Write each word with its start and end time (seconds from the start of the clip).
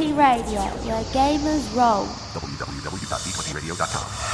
D20 0.00 0.16
Radio, 0.16 0.60
where 0.86 1.04
gamers 1.12 1.68
roll. 1.76 2.06
www.d20radio.com. 2.32 4.29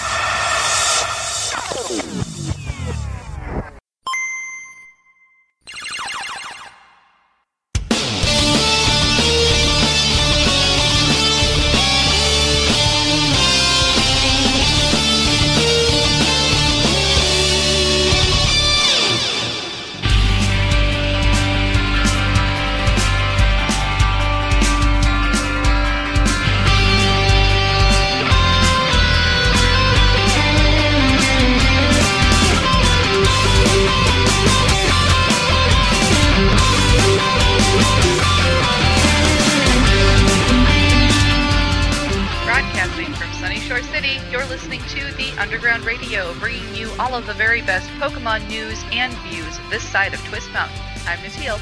views 49.67 49.83
this 49.83 49.91
side 49.91 50.15
of 50.15 50.21
Twist 50.27 50.53
Mountain. 50.53 50.79
I'm 51.07 51.19
Natil. 51.19 51.61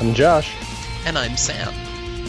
I'm 0.00 0.14
Josh. 0.14 0.54
And 1.06 1.16
I'm 1.18 1.36
Sam. 1.36 1.72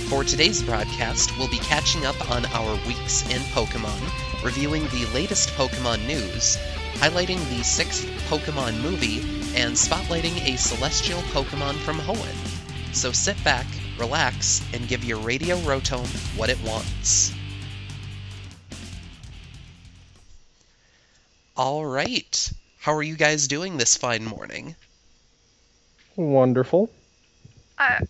For 0.09 0.23
today's 0.23 0.63
broadcast, 0.63 1.37
we'll 1.37 1.49
be 1.49 1.59
catching 1.59 2.05
up 2.05 2.29
on 2.31 2.45
our 2.47 2.75
weeks 2.87 3.23
in 3.29 3.41
Pokemon, 3.53 4.43
reviewing 4.43 4.83
the 4.83 5.05
latest 5.13 5.49
Pokemon 5.49 6.05
news, 6.07 6.57
highlighting 6.95 7.37
the 7.49 7.63
sixth 7.63 8.05
Pokemon 8.29 8.81
movie, 8.81 9.19
and 9.59 9.73
spotlighting 9.73 10.35
a 10.47 10.57
celestial 10.57 11.21
Pokemon 11.33 11.75
from 11.75 11.97
Hoenn. 11.97 12.95
So 12.95 13.11
sit 13.11 13.41
back, 13.43 13.65
relax, 13.97 14.63
and 14.73 14.87
give 14.87 15.03
your 15.03 15.19
Radio 15.19 15.57
Rotom 15.57 16.05
what 16.37 16.49
it 16.49 16.61
wants. 16.63 17.33
All 21.55 21.85
right. 21.85 22.51
How 22.79 22.93
are 22.93 23.03
you 23.03 23.15
guys 23.15 23.47
doing 23.47 23.77
this 23.77 23.97
fine 23.97 24.23
morning? 24.23 24.75
Wonderful. 26.17 26.89
I, 27.77 28.01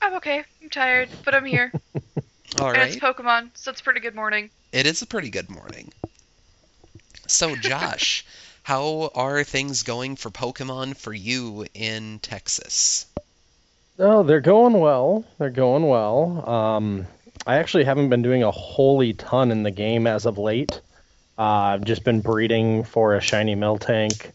I'm 0.00 0.14
okay. 0.14 0.44
I'm 0.62 0.70
tired, 0.70 1.08
but 1.24 1.34
I'm 1.34 1.44
here. 1.44 1.72
All 2.60 2.68
and 2.68 2.78
right. 2.78 2.88
it's 2.88 2.96
Pokemon, 2.96 3.50
so 3.54 3.72
it's 3.72 3.80
a 3.80 3.84
pretty 3.84 4.00
good 4.00 4.14
morning. 4.14 4.50
It 4.72 4.86
is 4.86 5.02
a 5.02 5.06
pretty 5.06 5.30
good 5.30 5.50
morning. 5.50 5.92
So, 7.26 7.56
Josh, 7.56 8.24
how 8.62 9.10
are 9.14 9.42
things 9.42 9.82
going 9.82 10.16
for 10.16 10.30
Pokemon 10.30 10.96
for 10.96 11.12
you 11.12 11.66
in 11.74 12.20
Texas? 12.20 13.06
Oh, 13.98 14.22
they're 14.22 14.40
going 14.40 14.74
well. 14.74 15.24
They're 15.38 15.50
going 15.50 15.86
well. 15.88 16.48
Um, 16.48 17.06
I 17.46 17.56
actually 17.56 17.84
haven't 17.84 18.10
been 18.10 18.22
doing 18.22 18.44
a 18.44 18.50
holy 18.52 19.12
ton 19.12 19.50
in 19.50 19.64
the 19.64 19.70
game 19.70 20.06
as 20.06 20.24
of 20.24 20.38
late. 20.38 20.80
Uh, 21.36 21.42
I've 21.42 21.84
just 21.84 22.04
been 22.04 22.20
breeding 22.20 22.84
for 22.84 23.14
a 23.14 23.20
shiny 23.20 23.56
Miltank, 23.56 24.30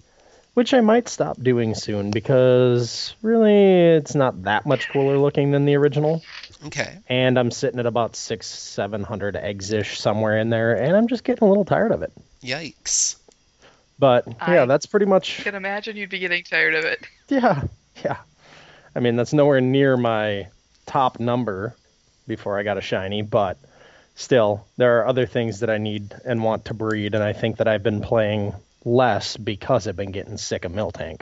which 0.54 0.74
I 0.74 0.82
might 0.82 1.08
stop 1.08 1.42
doing 1.42 1.76
soon 1.76 2.12
because 2.12 3.16
really 3.22 3.96
it's 3.96 4.16
not 4.16 4.44
that 4.44 4.66
much 4.66 4.90
cooler 4.90 5.18
looking 5.18 5.52
than 5.52 5.66
the 5.66 5.76
original. 5.76 6.24
Okay. 6.66 7.00
And 7.08 7.40
I'm 7.40 7.52
sitting 7.52 7.80
at 7.80 7.86
about 7.86 8.16
six, 8.16 8.48
seven 8.48 9.04
hundred 9.04 9.36
eggs 9.36 9.72
ish 9.72 10.00
somewhere 10.00 10.38
in 10.38 10.50
there, 10.50 10.76
and 10.76 10.96
I'm 10.96 11.08
just 11.08 11.24
getting 11.24 11.46
a 11.46 11.50
little 11.50 11.66
tired 11.66 11.92
of 11.92 12.02
it. 12.02 12.12
Yikes. 12.44 13.16
But 13.98 14.28
yeah, 14.28 14.64
I 14.64 14.66
that's 14.66 14.86
pretty 14.86 15.06
much 15.06 15.40
I 15.40 15.44
can 15.44 15.56
imagine 15.56 15.96
you'd 15.96 16.10
be 16.10 16.20
getting 16.20 16.44
tired 16.44 16.76
of 16.76 16.86
it. 16.86 17.06
Yeah, 17.30 17.64
yeah. 18.04 18.18
I 18.94 19.00
mean, 19.00 19.16
that's 19.16 19.32
nowhere 19.32 19.62
near 19.62 19.96
my 19.96 20.50
top 20.86 21.22
number 21.22 21.74
before 22.28 22.60
I 22.60 22.64
got 22.64 22.78
a 22.78 22.82
shiny, 22.82 23.22
but 23.22 23.58
still, 24.16 24.68
there 24.76 25.00
are 25.00 25.08
other 25.08 25.26
things 25.26 25.62
that 25.62 25.70
I 25.70 25.78
need 25.78 26.14
and 26.26 26.44
want 26.44 26.66
to 26.66 26.74
breed, 26.74 27.16
and 27.16 27.24
I 27.24 27.32
think 27.32 27.56
that 27.58 27.70
I've 27.70 27.84
been 27.84 28.02
playing 28.02 28.54
less 28.84 29.38
because 29.38 29.88
I've 29.88 29.96
been 29.96 30.12
getting 30.12 30.38
sick 30.38 30.66
of 30.66 30.72
Miltank. 30.72 31.22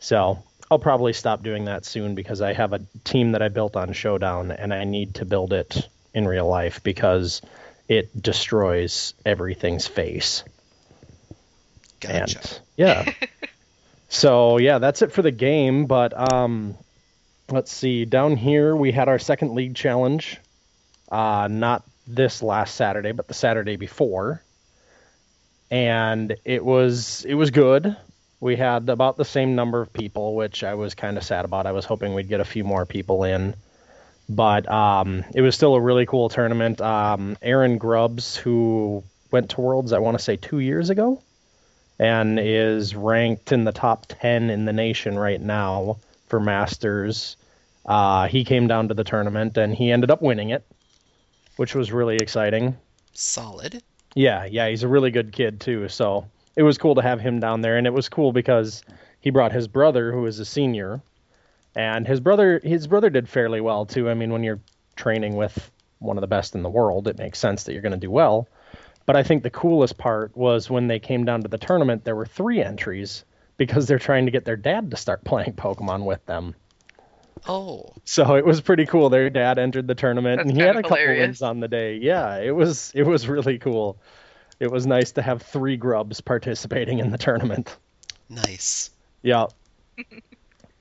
So 0.00 0.42
I'll 0.70 0.78
probably 0.78 1.12
stop 1.12 1.42
doing 1.42 1.66
that 1.66 1.84
soon 1.84 2.14
because 2.14 2.40
I 2.40 2.52
have 2.52 2.72
a 2.72 2.80
team 3.04 3.32
that 3.32 3.42
I 3.42 3.48
built 3.48 3.76
on 3.76 3.92
Showdown, 3.92 4.50
and 4.50 4.72
I 4.72 4.84
need 4.84 5.14
to 5.16 5.24
build 5.24 5.52
it 5.52 5.88
in 6.12 6.26
real 6.26 6.46
life 6.46 6.82
because 6.82 7.42
it 7.88 8.20
destroys 8.20 9.14
everything's 9.24 9.86
face. 9.86 10.44
Gotcha. 12.00 12.38
And 12.38 12.60
yeah. 12.76 13.12
so 14.08 14.58
yeah, 14.58 14.78
that's 14.78 15.02
it 15.02 15.12
for 15.12 15.22
the 15.22 15.30
game. 15.30 15.86
But 15.86 16.32
um, 16.32 16.76
let's 17.50 17.72
see. 17.72 18.04
Down 18.04 18.36
here 18.36 18.74
we 18.74 18.92
had 18.92 19.08
our 19.08 19.18
second 19.18 19.54
league 19.54 19.74
challenge. 19.74 20.38
Uh, 21.10 21.48
not 21.50 21.84
this 22.06 22.42
last 22.42 22.74
Saturday, 22.74 23.12
but 23.12 23.28
the 23.28 23.34
Saturday 23.34 23.76
before. 23.76 24.42
And 25.74 26.36
it 26.44 26.64
was 26.64 27.24
it 27.24 27.34
was 27.34 27.50
good. 27.50 27.96
We 28.38 28.54
had 28.54 28.88
about 28.88 29.16
the 29.16 29.24
same 29.24 29.56
number 29.56 29.80
of 29.80 29.92
people, 29.92 30.36
which 30.36 30.62
I 30.62 30.74
was 30.74 30.94
kind 30.94 31.18
of 31.18 31.24
sad 31.24 31.44
about. 31.44 31.66
I 31.66 31.72
was 31.72 31.84
hoping 31.84 32.14
we'd 32.14 32.28
get 32.28 32.38
a 32.38 32.44
few 32.44 32.62
more 32.62 32.86
people 32.86 33.24
in. 33.24 33.56
But 34.28 34.70
um, 34.70 35.24
it 35.34 35.40
was 35.40 35.56
still 35.56 35.74
a 35.74 35.80
really 35.80 36.06
cool 36.06 36.28
tournament. 36.28 36.80
Um, 36.80 37.36
Aaron 37.42 37.78
Grubbs, 37.78 38.36
who 38.36 39.02
went 39.32 39.50
to 39.50 39.60
Worlds, 39.60 39.92
I 39.92 39.98
want 39.98 40.16
to 40.16 40.22
say 40.22 40.36
two 40.36 40.60
years 40.60 40.90
ago, 40.90 41.20
and 41.98 42.38
is 42.38 42.94
ranked 42.94 43.50
in 43.50 43.64
the 43.64 43.72
top 43.72 44.06
10 44.06 44.50
in 44.50 44.66
the 44.66 44.72
nation 44.72 45.18
right 45.18 45.40
now 45.40 45.96
for 46.28 46.38
Masters. 46.38 47.36
Uh, 47.84 48.28
he 48.28 48.44
came 48.44 48.68
down 48.68 48.86
to 48.88 48.94
the 48.94 49.02
tournament 49.02 49.56
and 49.56 49.74
he 49.74 49.90
ended 49.90 50.12
up 50.12 50.22
winning 50.22 50.50
it, 50.50 50.64
which 51.56 51.74
was 51.74 51.90
really 51.90 52.18
exciting. 52.18 52.76
Solid. 53.12 53.82
Yeah, 54.14 54.44
yeah, 54.44 54.68
he's 54.68 54.82
a 54.82 54.88
really 54.88 55.10
good 55.10 55.32
kid 55.32 55.60
too. 55.60 55.88
So 55.88 56.26
it 56.56 56.62
was 56.62 56.78
cool 56.78 56.94
to 56.94 57.02
have 57.02 57.20
him 57.20 57.40
down 57.40 57.60
there, 57.60 57.76
and 57.76 57.86
it 57.86 57.92
was 57.92 58.08
cool 58.08 58.32
because 58.32 58.82
he 59.20 59.30
brought 59.30 59.52
his 59.52 59.68
brother, 59.68 60.12
who 60.12 60.26
is 60.26 60.38
a 60.38 60.44
senior, 60.44 61.00
and 61.74 62.06
his 62.06 62.20
brother 62.20 62.60
his 62.62 62.86
brother 62.86 63.10
did 63.10 63.28
fairly 63.28 63.60
well 63.60 63.86
too. 63.86 64.08
I 64.08 64.14
mean, 64.14 64.32
when 64.32 64.44
you're 64.44 64.60
training 64.96 65.36
with 65.36 65.70
one 65.98 66.16
of 66.16 66.20
the 66.20 66.28
best 66.28 66.54
in 66.54 66.62
the 66.62 66.70
world, 66.70 67.08
it 67.08 67.18
makes 67.18 67.38
sense 67.38 67.64
that 67.64 67.72
you're 67.72 67.82
going 67.82 67.92
to 67.92 67.98
do 67.98 68.10
well. 68.10 68.48
But 69.06 69.16
I 69.16 69.22
think 69.22 69.42
the 69.42 69.50
coolest 69.50 69.98
part 69.98 70.36
was 70.36 70.70
when 70.70 70.86
they 70.86 70.98
came 70.98 71.24
down 71.24 71.42
to 71.42 71.48
the 71.48 71.58
tournament, 71.58 72.04
there 72.04 72.16
were 72.16 72.26
three 72.26 72.62
entries 72.62 73.24
because 73.56 73.86
they're 73.86 73.98
trying 73.98 74.24
to 74.24 74.30
get 74.30 74.44
their 74.44 74.56
dad 74.56 74.90
to 74.90 74.96
start 74.96 75.24
playing 75.24 75.54
Pokemon 75.54 76.04
with 76.04 76.24
them. 76.26 76.54
Oh, 77.46 77.92
So 78.04 78.36
it 78.36 78.44
was 78.44 78.60
pretty 78.60 78.86
cool. 78.86 79.10
Their 79.10 79.28
dad 79.30 79.58
entered 79.58 79.86
the 79.86 79.94
tournament 79.94 80.38
That's 80.38 80.48
and 80.50 80.56
he 80.56 80.62
had 80.66 80.76
a 80.76 80.78
of 80.78 80.84
couple 80.84 81.06
wins 81.06 81.42
on 81.42 81.60
the 81.60 81.68
day. 81.68 81.96
Yeah, 81.96 82.36
it 82.38 82.52
was 82.52 82.90
it 82.94 83.02
was 83.04 83.28
really 83.28 83.58
cool. 83.58 83.98
It 84.60 84.70
was 84.70 84.86
nice 84.86 85.12
to 85.12 85.22
have 85.22 85.42
three 85.42 85.76
grubs 85.76 86.20
participating 86.20 87.00
in 87.00 87.10
the 87.10 87.18
tournament. 87.18 87.76
nice. 88.28 88.90
Yeah. 89.22 89.46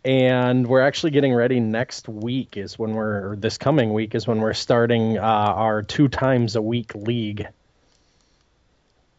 and 0.05 0.67
we're 0.67 0.81
actually 0.81 1.11
getting 1.11 1.33
ready 1.33 1.59
next 1.59 2.07
week 2.07 2.55
is 2.57 2.77
when 2.77 2.93
we're 2.93 3.31
or 3.31 3.35
this 3.35 3.57
coming 3.57 3.93
week 3.93 4.15
is 4.15 4.27
when 4.27 4.39
we're 4.39 4.53
starting 4.53 5.17
uh, 5.17 5.21
our 5.21 5.81
two 5.81 6.07
times 6.07 6.55
a 6.55 6.61
week 6.61 6.93
league. 6.95 7.47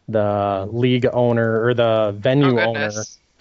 The 0.08 0.68
league 0.70 1.06
owner 1.12 1.64
or 1.64 1.74
the 1.74 2.14
venue 2.16 2.58
Oh, 2.60 2.64
owner. 2.68 2.90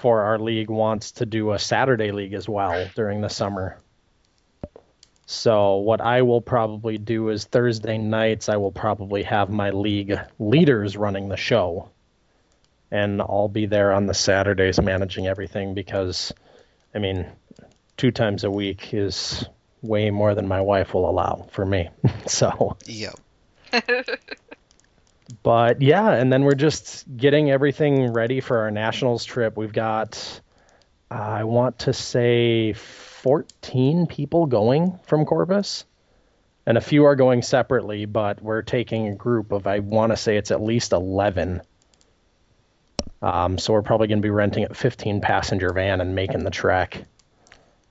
For 0.03 0.23
our 0.23 0.37
league 0.37 0.69
wants 0.69 1.13
to 1.13 1.25
do 1.25 1.53
a 1.53 1.57
Saturday 1.57 2.11
league 2.11 2.33
as 2.33 2.49
well 2.49 2.89
during 2.93 3.21
the 3.21 3.29
summer. 3.29 3.79
So 5.25 5.77
what 5.77 6.01
I 6.01 6.23
will 6.23 6.41
probably 6.41 6.97
do 6.97 7.29
is 7.29 7.45
Thursday 7.45 7.97
nights 7.97 8.49
I 8.49 8.57
will 8.57 8.73
probably 8.73 9.23
have 9.23 9.49
my 9.49 9.69
league 9.69 10.19
leaders 10.39 10.97
running 10.97 11.29
the 11.29 11.37
show. 11.37 11.89
And 12.91 13.21
I'll 13.21 13.47
be 13.47 13.65
there 13.65 13.93
on 13.93 14.05
the 14.05 14.13
Saturdays 14.13 14.81
managing 14.81 15.25
everything 15.25 15.73
because 15.73 16.33
I 16.93 16.99
mean 16.99 17.25
two 17.95 18.11
times 18.11 18.43
a 18.43 18.51
week 18.51 18.93
is 18.93 19.45
way 19.81 20.09
more 20.09 20.35
than 20.35 20.49
my 20.49 20.59
wife 20.59 20.93
will 20.93 21.09
allow 21.09 21.47
for 21.53 21.65
me. 21.65 21.87
so 22.27 22.75
Yep. 22.87 23.19
but 25.41 25.81
yeah, 25.81 26.11
and 26.11 26.31
then 26.31 26.43
we're 26.43 26.55
just 26.55 27.05
getting 27.15 27.49
everything 27.51 28.11
ready 28.13 28.41
for 28.41 28.59
our 28.59 28.71
nationals 28.71 29.25
trip. 29.25 29.57
We've 29.57 29.73
got, 29.73 30.41
uh, 31.09 31.13
I 31.13 31.43
want 31.43 31.79
to 31.79 31.93
say, 31.93 32.73
14 32.73 34.07
people 34.07 34.45
going 34.47 34.99
from 35.05 35.25
Corpus, 35.25 35.85
and 36.65 36.77
a 36.77 36.81
few 36.81 37.05
are 37.05 37.15
going 37.15 37.41
separately, 37.41 38.05
but 38.05 38.41
we're 38.41 38.61
taking 38.61 39.07
a 39.07 39.15
group 39.15 39.51
of, 39.51 39.67
I 39.67 39.79
want 39.79 40.11
to 40.11 40.17
say 40.17 40.37
it's 40.37 40.51
at 40.51 40.61
least 40.61 40.91
11. 40.91 41.61
Um, 43.21 43.57
so 43.57 43.71
we're 43.71 43.81
probably 43.81 44.07
going 44.07 44.19
to 44.19 44.25
be 44.25 44.29
renting 44.29 44.65
a 44.69 44.73
15 44.73 45.21
passenger 45.21 45.71
van 45.71 46.01
and 46.01 46.13
making 46.13 46.43
the 46.43 46.51
trek. 46.51 47.05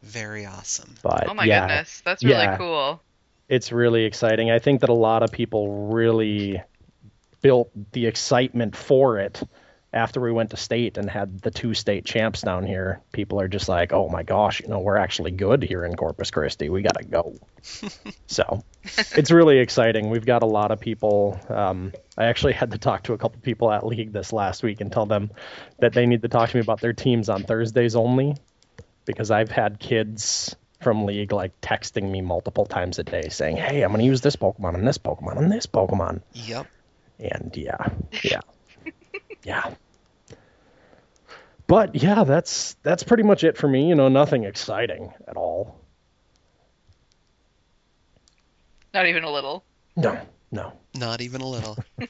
Very 0.03 0.45
awesome. 0.45 0.95
But 1.03 1.29
Oh 1.29 1.35
my 1.35 1.45
yeah, 1.45 1.67
goodness, 1.67 2.03
that's 2.05 2.23
really 2.23 2.37
yeah. 2.37 2.59
cool. 2.59 3.01
It's 3.49 3.73
really 3.73 4.05
exciting. 4.05 4.51
I 4.51 4.59
think 4.59 4.81
that 4.81 4.91
a 4.91 4.95
lot 4.95 5.23
of 5.23 5.33
people 5.33 5.89
really 5.91 6.63
built 7.43 7.71
the 7.93 8.07
excitement 8.07 8.77
for 8.77 9.19
it 9.19 9.43
after 9.95 10.21
we 10.21 10.33
went 10.33 10.51
to 10.51 10.57
state 10.57 10.97
and 10.97 11.11
had 11.11 11.41
the 11.41 11.51
two 11.51 11.75
state 11.75 12.05
champs 12.05 12.41
down 12.41 12.67
here. 12.67 13.01
People 13.13 13.41
are 13.41 13.49
just 13.49 13.69
like, 13.69 13.93
"Oh 13.93 14.09
my 14.09 14.23
gosh, 14.23 14.61
you 14.61 14.69
know, 14.69 14.81
we're 14.81 14.97
actually 14.97 15.33
good 15.33 15.63
here 15.63 15.85
in 15.85 15.95
Corpus 15.95 16.31
Christi. 16.31 16.71
We 16.71 16.83
got 16.83 16.97
to 16.97 17.05
go." 17.05 17.35
so, 18.27 18.65
it's 18.85 19.31
really 19.31 19.59
exciting. 19.59 20.09
We've 20.09 20.25
got 20.25 20.43
a 20.43 20.47
lot 20.47 20.71
of 20.71 20.81
people. 20.81 21.39
Um, 21.49 21.93
I 22.17 22.25
actually 22.25 22.55
had 22.55 22.71
to 22.71 22.79
talk 22.79 23.05
to 23.05 23.13
a 23.13 23.19
couple 23.19 23.41
people 23.43 23.71
at 23.71 23.87
league 23.87 24.13
this 24.13 24.33
last 24.33 24.63
week 24.63 24.81
and 24.81 24.91
tell 24.91 25.07
them 25.07 25.31
that 25.81 25.93
they 25.93 26.07
need 26.07 26.23
to 26.23 26.29
talk 26.29 26.51
to 26.51 26.57
me 26.57 26.63
about 26.63 26.81
their 26.81 26.95
teams 26.95 27.29
on 27.29 27.43
Thursdays 27.43 27.95
only 27.95 28.37
because 29.05 29.31
I've 29.31 29.51
had 29.51 29.79
kids 29.79 30.57
from 30.81 31.05
league 31.05 31.33
like 31.33 31.61
texting 31.61 32.11
me 32.11 32.21
multiple 32.21 32.67
times 32.67 32.99
a 32.99 33.05
day 33.05 33.29
saying, 33.29 33.57
"Hey, 33.59 33.83
I'm 33.83 33.91
going 33.91 34.01
to 34.01 34.07
use 34.07 34.23
this 34.23 34.37
Pokemon 34.37 34.75
and 34.75 34.89
this 34.89 34.99
Pokemon 34.99 35.37
and 35.37 35.53
this 35.53 35.67
Pokemon." 35.67 36.23
Yep. 36.33 36.67
And 37.19 37.53
yeah, 37.57 37.89
yeah, 38.23 38.41
yeah. 39.45 39.75
But 41.67 41.95
yeah, 41.95 42.25
that's 42.25 42.75
that's 42.83 43.03
pretty 43.03 43.23
much 43.23 43.45
it 43.45 43.57
for 43.57 43.69
me. 43.69 43.89
You 43.89 43.95
know, 43.95 44.09
nothing 44.09 44.45
exciting 44.45 45.13
at 45.27 45.37
all. 45.37 45.81
Not 48.93 49.07
even 49.07 49.25
a 49.25 49.31
little. 49.31 49.65
No, 49.97 50.19
no. 50.51 50.73
Not 50.95 51.21
even 51.23 51.41
a 51.41 51.49
little. 51.49 51.79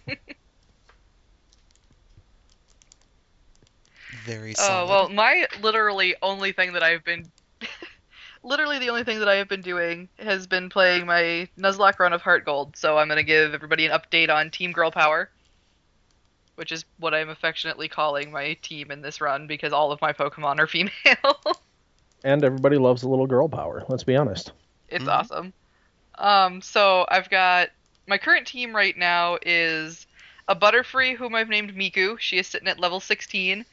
Very 4.26 4.54
Oh 4.58 4.86
well, 4.86 5.08
my 5.08 5.46
literally 5.62 6.14
only 6.22 6.52
thing 6.52 6.74
that 6.74 6.82
I've 6.82 7.04
been, 7.04 7.30
literally 8.42 8.78
the 8.78 8.90
only 8.90 9.04
thing 9.04 9.18
that 9.20 9.28
I 9.28 9.36
have 9.36 9.48
been 9.48 9.60
doing 9.62 10.08
has 10.18 10.46
been 10.46 10.68
playing 10.68 11.06
my 11.06 11.48
Nuzlocke 11.58 11.98
run 11.98 12.12
of 12.12 12.22
Heart 12.22 12.44
Gold. 12.44 12.76
So 12.76 12.98
I'm 12.98 13.08
gonna 13.08 13.22
give 13.22 13.54
everybody 13.54 13.86
an 13.86 13.92
update 13.92 14.30
on 14.30 14.50
Team 14.50 14.72
Girl 14.72 14.90
Power, 14.90 15.30
which 16.56 16.72
is 16.72 16.84
what 16.98 17.14
I'm 17.14 17.28
affectionately 17.28 17.88
calling 17.88 18.30
my 18.32 18.54
team 18.62 18.90
in 18.90 19.00
this 19.02 19.20
run 19.20 19.46
because 19.46 19.72
all 19.72 19.92
of 19.92 20.00
my 20.00 20.12
Pokemon 20.12 20.58
are 20.58 20.66
female. 20.68 21.36
And 22.24 22.44
everybody 22.44 22.78
loves 22.78 23.02
a 23.02 23.08
little 23.08 23.26
girl 23.26 23.48
power. 23.48 23.84
Let's 23.88 24.04
be 24.04 24.16
honest. 24.16 24.52
it's 24.88 25.04
Mhm. 25.04 25.08
awesome. 25.08 25.52
Um, 26.18 26.60
so 26.60 27.06
I've 27.08 27.30
got 27.30 27.70
my 28.06 28.18
current 28.18 28.46
team 28.46 28.76
right 28.76 28.96
now 28.96 29.38
is 29.40 30.06
a 30.48 30.54
Butterfree 30.54 31.16
whom 31.16 31.34
I've 31.34 31.48
named 31.48 31.74
Miku. 31.74 32.18
She 32.20 32.38
is 32.38 32.46
sitting 32.46 32.68
at 32.68 32.78
level 32.78 33.00
16. 33.00 33.64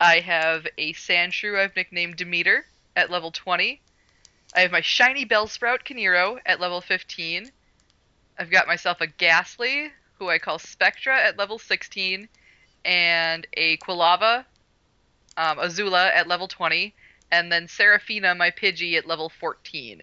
I 0.00 0.20
have 0.20 0.66
a 0.78 0.92
Sandshrew 0.92 1.58
I've 1.58 1.74
nicknamed 1.74 2.16
Demeter 2.16 2.64
at 2.94 3.10
level 3.10 3.32
20. 3.32 3.80
I 4.54 4.60
have 4.60 4.72
my 4.72 4.80
shiny 4.80 5.26
Bellsprout 5.26 5.84
Kaniro 5.84 6.38
at 6.46 6.60
level 6.60 6.80
15. 6.80 7.50
I've 8.38 8.50
got 8.50 8.66
myself 8.66 9.00
a 9.00 9.06
Gastly 9.06 9.92
who 10.18 10.28
I 10.28 10.38
call 10.38 10.58
Spectra 10.58 11.16
at 11.16 11.38
level 11.38 11.58
16, 11.58 12.28
and 12.84 13.46
a 13.54 13.76
Quilava, 13.78 14.44
um, 15.36 15.58
Azula 15.58 16.10
at 16.12 16.26
level 16.26 16.48
20, 16.48 16.94
and 17.30 17.52
then 17.52 17.68
Seraphina, 17.68 18.34
my 18.34 18.50
Pidgey, 18.50 18.96
at 18.96 19.06
level 19.06 19.28
14. 19.28 20.02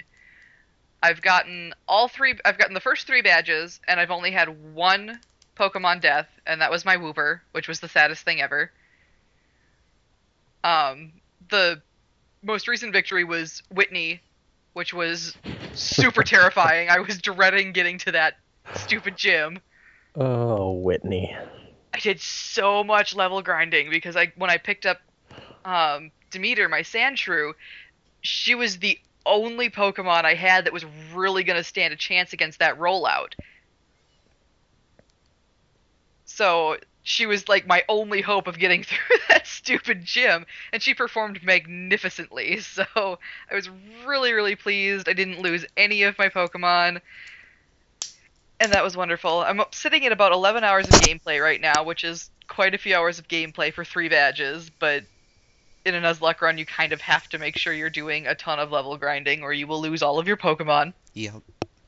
I've 1.04 1.22
gotten 1.22 1.74
all 1.88 2.08
three. 2.08 2.36
I've 2.46 2.58
gotten 2.58 2.74
the 2.74 2.80
first 2.80 3.06
three 3.06 3.22
badges, 3.22 3.80
and 3.88 4.00
I've 4.00 4.12
only 4.12 4.32
had 4.32 4.74
one 4.74 5.20
Pokemon 5.56 6.02
death, 6.02 6.28
and 6.48 6.62
that 6.62 6.72
was 6.72 6.86
my 6.86 6.98
Wooper, 6.98 7.42
which 7.52 7.68
was 7.68 7.80
the 7.80 7.90
saddest 7.90 8.24
thing 8.24 8.42
ever. 8.42 8.72
Um, 10.64 11.12
the 11.50 11.82
most 12.42 12.68
recent 12.68 12.92
victory 12.92 13.24
was 13.24 13.62
Whitney, 13.70 14.22
which 14.76 14.94
was 14.94 15.36
super 15.74 16.22
terrifying. 16.22 16.90
I 16.90 17.00
was 17.00 17.18
dreading 17.18 17.72
getting 17.72 17.98
to 18.00 18.12
that 18.12 18.34
stupid 18.74 19.16
gym. 19.16 19.62
Oh, 20.16 20.74
Whitney. 20.74 21.36
I 21.94 22.00
did 22.00 22.20
so 22.20 22.84
much 22.84 23.16
level 23.16 23.42
grinding 23.42 23.90
because 23.90 24.18
I 24.18 24.34
when 24.36 24.50
I 24.50 24.58
picked 24.58 24.86
up 24.86 25.00
um, 25.64 26.12
Demeter, 26.30 26.68
my 26.68 26.82
Sandshrew, 26.82 27.54
she 28.22 28.54
was 28.54 28.80
the 28.80 29.00
only 29.26 29.70
Pokemon 29.70 30.26
I 30.26 30.34
had 30.34 30.66
that 30.66 30.74
was 30.74 30.86
really 31.14 31.46
going 31.46 31.58
to 31.58 31.64
stand 31.64 31.94
a 31.94 31.98
chance 31.98 32.34
against 32.34 32.60
that 32.60 32.78
rollout. 32.78 33.34
So 36.26 36.78
she 37.06 37.26
was 37.26 37.48
like 37.48 37.66
my 37.66 37.84
only 37.88 38.20
hope 38.20 38.48
of 38.48 38.60
getting 38.60 38.84
through 38.84 39.18
that 39.30 39.48
stupid 39.48 40.04
gym, 40.04 40.46
and 40.74 40.84
she 40.84 40.94
performed 40.94 41.42
magnificently. 41.44 42.60
So 42.60 43.20
I 43.50 43.56
was 43.56 43.70
really, 44.06 44.34
really 44.34 44.58
pleased. 44.58 45.08
I 45.08 45.14
didn't 45.14 45.40
lose 45.40 45.66
any 45.78 46.04
of 46.04 46.18
my 46.18 46.28
Pokemon 46.28 47.00
and 48.60 48.72
that 48.72 48.84
was 48.84 48.96
wonderful. 48.96 49.42
I'm 49.42 49.62
sitting 49.72 50.06
at 50.06 50.12
about 50.12 50.32
11 50.32 50.64
hours 50.64 50.88
of 50.88 50.94
gameplay 50.94 51.42
right 51.42 51.60
now, 51.60 51.84
which 51.84 52.04
is 52.04 52.30
quite 52.48 52.74
a 52.74 52.78
few 52.78 52.96
hours 52.96 53.20
of 53.20 53.28
gameplay 53.28 53.74
for 53.74 53.84
three 53.84 54.10
badges, 54.10 54.70
but 54.80 55.04
in 55.84 55.94
a 55.94 56.02
Nuzlocke 56.02 56.42
run, 56.42 56.58
you 56.58 56.66
kind 56.66 56.94
of 56.94 57.02
have 57.02 57.28
to 57.30 57.38
make 57.38 57.58
sure 57.58 57.74
you're 57.74 57.90
doing 57.90 58.28
a 58.28 58.36
ton 58.36 58.60
of 58.60 58.72
level 58.72 58.98
grinding, 58.98 59.44
or 59.44 59.54
you 59.54 59.68
will 59.68 59.82
lose 59.82 60.02
all 60.02 60.20
of 60.20 60.28
your 60.28 60.38
Pokemon. 60.38 60.94
Yep. 61.14 61.42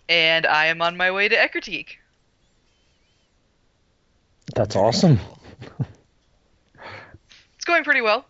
And 0.09 0.45
I 0.45 0.67
am 0.67 0.81
on 0.81 0.97
my 0.97 1.11
way 1.11 1.27
to 1.27 1.35
Ecruteak. 1.35 1.97
That's 4.55 4.75
awesome. 4.75 5.19
It's 7.57 7.65
going 7.65 7.83
pretty 7.83 8.01
well. 8.01 8.25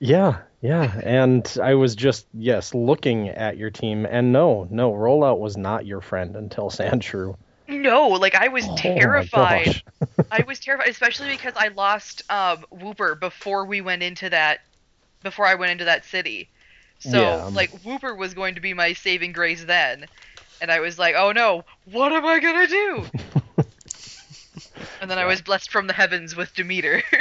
Yeah, 0.00 0.38
yeah. 0.60 1.00
And 1.02 1.56
I 1.62 1.74
was 1.74 1.94
just, 1.94 2.26
yes, 2.34 2.74
looking 2.74 3.28
at 3.28 3.56
your 3.56 3.70
team. 3.70 4.06
And 4.06 4.32
no, 4.32 4.66
no, 4.70 4.92
Rollout 4.92 5.38
was 5.38 5.56
not 5.56 5.86
your 5.86 6.00
friend 6.00 6.36
until 6.36 6.70
Sandshrew. 6.70 7.36
No, 7.68 8.08
like 8.08 8.34
I 8.34 8.48
was 8.48 8.64
Oh 8.68 8.74
terrified. 8.76 9.82
I 10.30 10.42
was 10.42 10.60
terrified, 10.60 10.88
especially 10.88 11.28
because 11.30 11.54
I 11.56 11.68
lost 11.68 12.22
um, 12.30 12.64
Wooper 12.72 13.18
before 13.18 13.66
we 13.66 13.80
went 13.82 14.02
into 14.02 14.30
that, 14.30 14.60
before 15.22 15.46
I 15.46 15.54
went 15.54 15.72
into 15.72 15.84
that 15.84 16.04
city. 16.06 16.48
So 16.98 17.12
Yeah. 17.12 17.50
like 17.54 17.70
Wooper 17.84 18.16
was 18.16 18.34
going 18.34 18.54
to 18.56 18.60
be 18.60 18.74
my 18.74 18.94
saving 18.94 19.32
grace 19.32 19.64
then, 19.64 20.06
and 20.60 20.70
I 20.70 20.80
was 20.80 20.98
like, 20.98 21.14
oh 21.16 21.32
no, 21.32 21.64
what 21.84 22.12
am 22.12 22.24
I 22.24 22.40
gonna 22.40 22.66
do? 22.66 23.06
and 25.02 25.10
then 25.10 25.18
I 25.18 25.26
was 25.26 25.42
blessed 25.42 25.70
from 25.70 25.88
the 25.88 25.92
heavens 25.92 26.34
with 26.34 26.54
Demeter. 26.54 27.02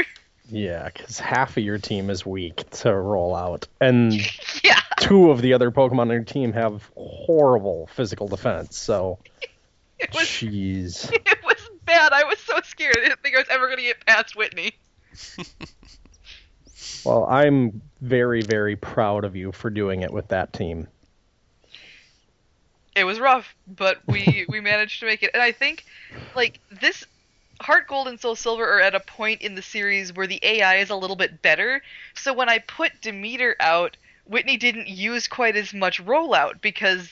Yeah, 0.54 0.90
because 0.94 1.18
half 1.18 1.56
of 1.56 1.64
your 1.64 1.78
team 1.78 2.10
is 2.10 2.26
weak 2.26 2.70
to 2.72 2.94
roll 2.94 3.34
out, 3.34 3.70
And 3.80 4.12
yeah, 4.64 4.82
two 5.00 5.32
of 5.32 5.42
the 5.42 5.54
other 5.54 5.72
Pokemon 5.72 6.00
on 6.02 6.10
your 6.10 6.24
team 6.26 6.52
have 6.52 6.92
horrible 6.98 7.88
physical 7.94 8.28
defense. 8.28 8.76
So, 8.78 9.20
it 10.00 10.14
was 10.14 10.24
jeez. 10.24 11.10
it 11.14 11.38
was 11.46 11.70
bad. 11.86 12.12
I 12.12 12.26
was 12.26 12.38
so 12.40 12.60
scared. 12.66 12.98
I 12.98 13.02
didn't 13.08 13.22
think 13.22 13.36
I 13.36 13.40
was 13.40 13.48
ever 13.50 13.70
gonna 13.70 13.84
get 13.84 14.06
past 14.06 14.36
Whitney. 14.36 14.74
Well, 17.06 17.26
I'm 17.30 17.82
very, 18.02 18.42
very 18.42 18.76
proud 18.76 19.24
of 19.24 19.38
you 19.38 19.54
for 19.54 19.70
doing 19.70 20.02
it 20.02 20.12
with 20.12 20.28
that 20.30 20.52
team. 20.52 20.88
it 22.94 23.06
was 23.06 23.22
rough, 23.22 23.56
but 23.68 24.00
we 24.06 24.46
we 24.50 24.60
managed 24.60 25.00
to 25.00 25.06
make 25.06 25.24
it. 25.24 25.32
And 25.34 25.42
I 25.42 25.54
think 25.54 25.86
like 26.36 26.60
this 26.82 27.06
Heart 27.62 27.88
Gold 27.88 28.08
and 28.08 28.20
Soul 28.20 28.36
Silver 28.36 28.66
are 28.78 28.82
at 28.82 28.96
a 28.96 29.00
point 29.00 29.42
in 29.42 29.56
the 29.56 29.62
series 29.62 30.14
where 30.14 30.28
the 30.28 30.40
AI 30.44 30.78
is 30.78 30.90
a 30.90 30.96
little 30.96 31.16
bit 31.16 31.42
better. 31.42 31.82
So 32.16 32.34
when 32.34 32.50
I 32.50 32.60
put 32.60 33.02
Demeter 33.02 33.56
out, 33.60 33.98
Whitney 34.26 34.58
didn't 34.58 34.88
use 34.88 35.28
quite 35.28 35.56
as 35.56 35.74
much 35.74 36.04
rollout 36.04 36.62
because 36.62 37.10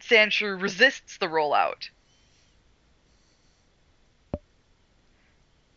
Sandshrew 0.00 0.60
resists 0.60 1.18
the 1.18 1.26
rollout. 1.26 1.88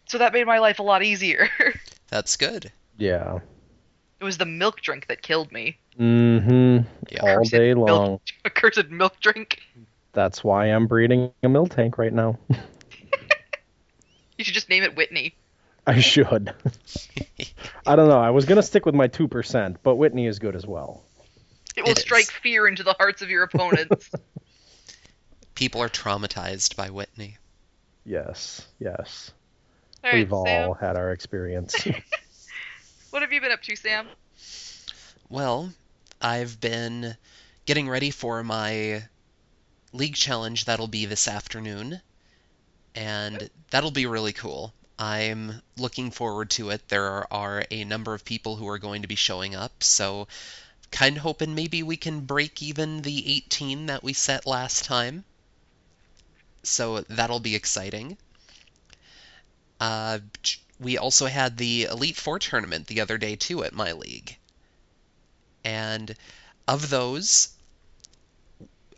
So 0.05 0.17
that 0.17 0.33
made 0.33 0.47
my 0.47 0.59
life 0.59 0.79
a 0.79 0.83
lot 0.83 1.03
easier. 1.03 1.49
That's 2.07 2.35
good. 2.37 2.71
Yeah. 2.97 3.39
it 4.19 4.23
was 4.23 4.37
the 4.37 4.45
milk 4.45 4.81
drink 4.81 5.07
that 5.07 5.21
killed 5.21 5.51
me. 5.51 5.77
Mm-hmm. 5.99 6.87
Yeah. 7.09 7.21
All 7.21 7.37
Cursed 7.39 7.51
day 7.51 7.73
milk- 7.73 7.87
long. 7.89 8.19
A 8.45 8.49
cursed 8.49 8.89
milk 8.89 9.19
drink. 9.19 9.59
That's 10.13 10.43
why 10.43 10.67
I'm 10.67 10.87
breeding 10.87 11.31
a 11.43 11.47
Miltank 11.47 11.97
right 11.97 12.13
now. 12.13 12.39
You 14.37 14.43
should 14.43 14.53
just 14.53 14.69
name 14.69 14.83
it 14.83 14.95
Whitney. 14.95 15.35
I 15.85 15.99
should. 15.99 16.53
I 17.85 17.95
don't 17.95 18.09
know. 18.09 18.19
I 18.19 18.31
was 18.31 18.45
gonna 18.45 18.61
stick 18.63 18.85
with 18.85 18.93
my 18.95 19.07
two 19.07 19.27
percent, 19.27 19.77
but 19.83 19.95
Whitney 19.95 20.27
is 20.27 20.39
good 20.39 20.55
as 20.55 20.65
well. 20.65 21.03
It 21.75 21.83
will 21.83 21.91
It 21.91 21.97
is. 21.97 22.03
strike 22.03 22.25
fear 22.31 22.67
into 22.67 22.83
the 22.83 22.93
hearts 22.97 23.21
of 23.21 23.29
your 23.29 23.43
opponents. 23.43 24.09
People 25.55 25.81
are 25.81 25.89
traumatized 25.89 26.75
by 26.75 26.89
Whitney. 26.89 27.37
Yes, 28.05 28.65
yes. 28.79 29.31
All 30.03 30.11
right, 30.11 30.19
We've 30.19 30.33
all 30.33 30.45
Sam, 30.45 30.73
had 30.79 30.97
our 30.97 31.11
experience. 31.11 31.75
what 33.09 33.21
have 33.21 33.31
you 33.33 33.41
been 33.41 33.51
up 33.51 33.61
to, 33.63 33.75
Sam? 33.75 34.07
Well, 35.29 35.73
I've 36.21 36.59
been 36.59 37.15
getting 37.65 37.89
ready 37.89 38.11
for 38.11 38.43
my 38.43 39.03
league 39.93 40.15
challenge 40.15 40.65
that'll 40.65 40.87
be 40.87 41.05
this 41.05 41.27
afternoon, 41.27 42.01
and 42.97 43.49
that'll 43.69 43.91
be 43.91 44.07
really 44.07 44.33
cool. 44.33 44.73
I'm 44.97 45.61
looking 45.77 46.09
forward 46.09 46.49
to 46.51 46.71
it. 46.71 46.89
There 46.89 47.31
are 47.31 47.63
a 47.69 47.83
number 47.83 48.15
of 48.15 48.25
people 48.25 48.55
who 48.55 48.67
are 48.69 48.79
going 48.79 49.03
to 49.03 49.07
be 49.07 49.15
showing 49.15 49.53
up, 49.53 49.83
so 49.83 50.27
kind 50.89 51.17
of 51.17 51.21
hoping 51.21 51.53
maybe 51.53 51.83
we 51.83 51.95
can 51.95 52.21
break 52.21 52.63
even 52.63 53.03
the 53.03 53.35
18 53.35 53.85
that 53.85 54.03
we 54.03 54.13
set 54.13 54.47
last 54.47 54.85
time. 54.85 55.23
So 56.63 57.01
that'll 57.01 57.39
be 57.39 57.53
exciting. 57.53 58.17
Uh, 59.79 60.17
we 60.79 60.97
also 60.97 61.27
had 61.27 61.55
the 61.55 61.83
Elite 61.83 62.17
Four 62.17 62.39
tournament 62.39 62.87
the 62.87 63.01
other 63.01 63.19
day 63.19 63.35
too 63.35 63.63
at 63.63 63.73
my 63.73 63.91
league. 63.91 64.35
And 65.63 66.15
of 66.67 66.89
those, 66.89 67.49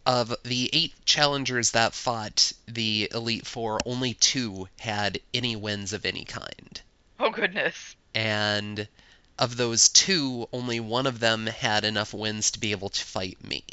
of 0.06 0.34
the 0.44 0.70
eight 0.74 0.94
challengers 1.06 1.72
that 1.72 1.94
fought 1.94 2.52
the 2.68 3.10
Elite 3.14 3.46
Four, 3.46 3.80
only 3.86 4.14
two 4.14 4.68
had 4.80 5.20
any 5.34 5.56
wins 5.56 5.94
of 5.94 6.06
any 6.06 6.26
kind. 6.26 6.82
Oh 7.20 7.30
goodness. 7.32 7.96
And 8.16 8.88
of 9.38 9.56
those 9.58 9.90
two, 9.90 10.48
only 10.52 10.80
one 10.80 11.06
of 11.08 11.20
them 11.20 11.46
had 11.48 11.84
enough 11.86 12.14
wins 12.14 12.52
to 12.52 12.60
be 12.60 12.72
able 12.72 12.90
to 12.90 13.04
fight 13.06 13.38
me. 13.44 13.64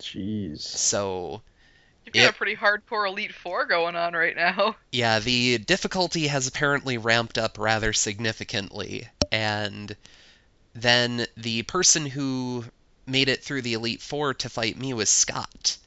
Jeez. 0.00 0.60
So 0.60 1.42
You've 2.04 2.14
got 2.14 2.22
It- 2.24 2.30
a 2.30 2.32
pretty 2.32 2.56
hardcore 2.56 3.08
Elite 3.08 3.34
Four 3.34 3.66
going 3.66 3.94
on 3.96 4.14
right 4.14 4.34
now. 4.36 4.76
Yeah, 4.92 5.18
the 5.18 5.58
difficulty 5.58 6.28
has 6.28 6.46
apparently 6.46 6.96
ramped 6.98 7.36
up 7.36 7.58
rather 7.58 7.92
significantly, 7.92 9.08
and 9.30 9.94
then 10.74 11.26
the 11.36 11.62
person 11.64 12.06
who 12.06 12.64
made 13.08 13.28
it 13.28 13.42
through 13.42 13.62
the 13.62 13.72
Elite 13.72 14.02
Four 14.02 14.34
to 14.34 14.48
fight 14.48 14.76
me 14.76 14.92
was 14.92 15.08
Scott, 15.08 15.78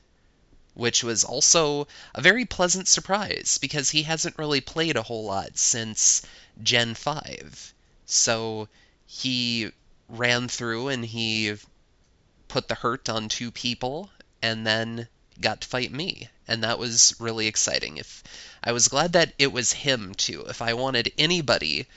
which 0.74 1.04
was 1.04 1.24
also 1.24 1.88
a 2.16 2.22
very 2.22 2.46
pleasant 2.46 2.88
surprise 2.88 3.58
because 3.62 3.92
he 3.92 4.04
hasn't 4.04 4.38
really 4.38 4.62
played 4.62 4.96
a 4.96 5.04
whole 5.04 5.26
lot 5.26 5.58
since 5.58 6.24
Gen 6.64 6.96
5. 6.96 7.74
So 8.06 8.68
he 9.06 9.72
ran 10.10 10.48
through 10.48 10.88
and 10.88 11.06
he 11.06 11.56
put 12.48 12.68
the 12.68 12.76
hurt 12.76 13.08
on 13.08 13.30
two 13.30 13.52
people 13.52 14.10
and 14.42 14.66
then 14.66 15.08
got 15.40 15.62
to 15.62 15.68
fight 15.68 15.92
me. 15.92 16.30
And 16.48 16.64
that 16.64 16.80
was 16.80 17.16
really 17.20 17.48
exciting. 17.48 17.98
If 17.98 18.24
i 18.64 18.72
was 18.72 18.88
glad 18.88 19.14
that 19.14 19.34
it 19.38 19.52
was 19.52 19.72
him 19.72 20.14
too. 20.16 20.46
If 20.50 20.62
i 20.62 20.74
wanted 20.74 21.14
anybody 21.18 21.88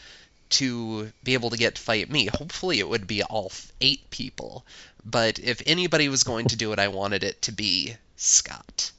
to 0.50 1.12
be 1.22 1.34
able 1.34 1.50
to 1.50 1.56
get 1.56 1.74
to 1.74 1.82
fight 1.82 2.10
me 2.10 2.26
hopefully 2.26 2.78
it 2.78 2.88
would 2.88 3.06
be 3.06 3.22
all 3.22 3.50
eight 3.80 4.08
people 4.10 4.64
but 5.04 5.38
if 5.38 5.62
anybody 5.66 6.08
was 6.08 6.24
going 6.24 6.46
to 6.46 6.56
do 6.56 6.72
it 6.72 6.78
i 6.78 6.88
wanted 6.88 7.24
it 7.24 7.40
to 7.42 7.52
be 7.52 7.94
scott 8.16 8.92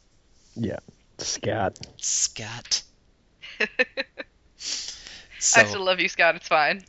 Yeah. 0.56 0.80
Scott. 1.18 1.80
scott 1.98 2.84
I 5.58 5.64
still 5.66 5.84
love 5.84 6.00
you, 6.00 6.10
Scott. 6.10 6.36
It's 6.36 6.48
fine. 6.48 6.84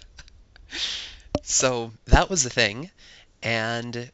so 1.42 1.92
that 2.06 2.30
was 2.30 2.42
the 2.42 2.48
thing 2.48 2.90
and 3.42 4.10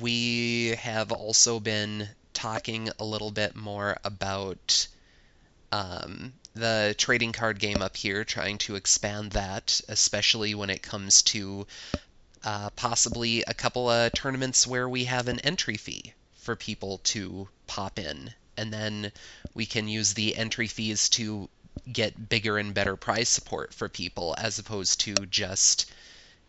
we 0.00 0.68
have 0.78 1.12
also 1.12 1.60
been 1.60 2.08
talking 2.32 2.88
a 2.98 3.04
little 3.04 3.30
bit 3.30 3.54
more 3.54 3.96
about 4.04 4.88
um, 5.70 6.32
the 6.54 6.94
trading 6.98 7.32
card 7.32 7.58
game 7.58 7.82
up 7.82 7.96
here, 7.96 8.24
trying 8.24 8.58
to 8.58 8.76
expand 8.76 9.32
that, 9.32 9.80
especially 9.88 10.54
when 10.54 10.70
it 10.70 10.82
comes 10.82 11.22
to 11.22 11.66
uh, 12.44 12.70
possibly 12.70 13.42
a 13.42 13.54
couple 13.54 13.88
of 13.90 14.12
tournaments 14.14 14.66
where 14.66 14.88
we 14.88 15.04
have 15.04 15.28
an 15.28 15.40
entry 15.40 15.76
fee 15.76 16.14
for 16.34 16.56
people 16.56 16.98
to 17.04 17.48
pop 17.66 17.98
in, 17.98 18.32
and 18.56 18.72
then 18.72 19.12
we 19.54 19.66
can 19.66 19.88
use 19.88 20.14
the 20.14 20.36
entry 20.36 20.66
fees 20.66 21.08
to 21.10 21.48
get 21.90 22.28
bigger 22.28 22.58
and 22.58 22.74
better 22.74 22.96
prize 22.96 23.28
support 23.28 23.74
for 23.74 23.88
people, 23.88 24.34
as 24.38 24.58
opposed 24.58 25.00
to 25.00 25.14
just 25.26 25.90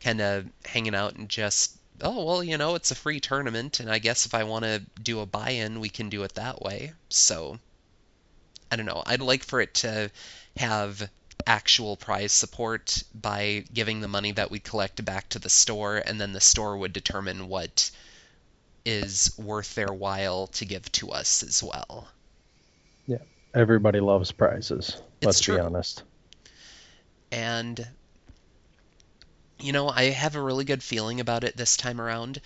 kind 0.02 0.22
of 0.22 0.46
hanging 0.66 0.96
out 0.96 1.16
and 1.16 1.30
just 1.30 1.78
oh 2.02 2.26
well 2.26 2.44
you 2.44 2.58
know 2.58 2.76
it's 2.76 2.92
a 2.92 2.96
free 2.96 3.20
tournament 3.20 3.80
and 3.80 3.90
i 3.90 4.00
guess 4.00 4.26
if 4.26 4.34
i 4.34 4.44
want 4.44 4.66
to 4.66 4.82
do 5.02 5.22
a 5.22 5.26
buy-in 5.26 5.80
we 5.80 5.90
can 5.90 6.10
do 6.10 6.24
it 6.24 6.34
that 6.36 6.62
way. 6.62 6.92
So 7.10 7.60
i 8.72 8.76
don't 8.76 8.86
know. 8.86 9.04
I'd 9.06 9.22
like 9.22 9.44
for 9.44 9.62
it 9.62 9.74
to 9.76 10.12
have 10.58 11.10
actual 11.48 11.96
prize 11.98 12.32
support 12.32 13.04
by 13.14 13.64
giving 13.74 14.02
the 14.02 14.08
money 14.08 14.32
that 14.32 14.52
we 14.52 14.60
collect 14.60 15.04
back 15.06 15.30
to 15.30 15.40
the 15.40 15.50
store 15.50 15.98
and 15.98 16.20
then 16.20 16.34
the 16.34 16.42
store 16.42 16.78
would 16.78 16.94
determine 16.94 17.48
what 17.48 17.92
is 18.86 19.34
worth 19.38 19.76
their 19.76 19.92
while 19.94 20.48
to 20.48 20.66
give 20.66 20.92
to 20.92 21.10
us 21.12 21.44
as 21.44 21.64
well 21.64 22.08
Yeah, 23.08 23.18
Everybody 23.54 24.00
loves 24.00 24.32
prizes. 24.32 25.02
It's 25.22 25.26
let's 25.26 25.40
true. 25.42 25.56
be 25.56 25.62
honest. 25.62 26.04
and 27.32 27.88
you 29.60 29.72
know 29.72 29.90
i 29.90 30.06
have 30.06 30.36
a 30.36 30.42
really 30.42 30.66
good 30.66 30.84
feeling 30.84 31.20
about 31.20 31.44
it 31.44 31.56
this 31.58 31.78
time 31.78 32.00
around 32.02 32.42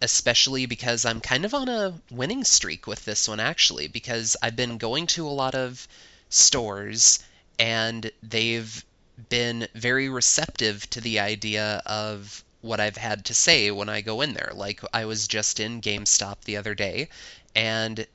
especially 0.00 0.66
because 0.66 1.04
i'm 1.04 1.20
kind 1.20 1.44
of 1.44 1.54
on 1.54 1.68
a 1.68 1.94
winning 2.10 2.44
streak 2.44 2.86
with 2.86 3.04
this 3.04 3.28
one 3.28 3.40
actually 3.40 3.88
because 3.88 4.36
i've 4.42 4.56
been 4.56 4.78
going 4.78 5.06
to 5.06 5.26
a 5.26 5.30
lot 5.30 5.54
of 5.54 5.86
stores 6.28 7.18
and 7.58 8.10
they've 8.22 8.84
been 9.28 9.66
very 9.74 10.08
receptive 10.08 10.88
to 10.90 11.00
the 11.00 11.20
idea 11.20 11.82
of 11.86 12.44
what 12.60 12.80
I've 12.80 12.96
had 12.96 13.24
to 13.26 13.34
say 13.34 13.70
when 13.70 13.88
I 13.88 14.00
go 14.00 14.20
in 14.20 14.34
there. 14.34 14.52
Like 14.54 14.80
I 14.92 15.04
was 15.04 15.28
just 15.28 15.60
in 15.60 15.80
GameStop 15.80 16.42
the 16.44 16.56
other 16.56 16.74
day 16.74 17.08
and 17.54 18.06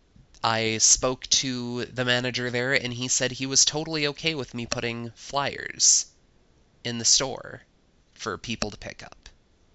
I 0.44 0.78
spoke 0.80 1.28
to 1.28 1.86
the 1.86 2.06
manager 2.06 2.50
there 2.50 2.74
and 2.74 2.94
he 2.94 3.08
said 3.08 3.32
he 3.32 3.46
was 3.46 3.66
totally 3.66 4.08
okay 4.08 4.36
with 4.36 4.54
me 4.54 4.66
putting 4.66 5.12
flyers 5.16 6.08
in 6.84 6.98
the 6.98 7.06
store 7.06 7.62
for 8.14 8.38
people 8.38 8.72
to 8.72 8.78
pick 8.78 9.04
up. 9.04 9.30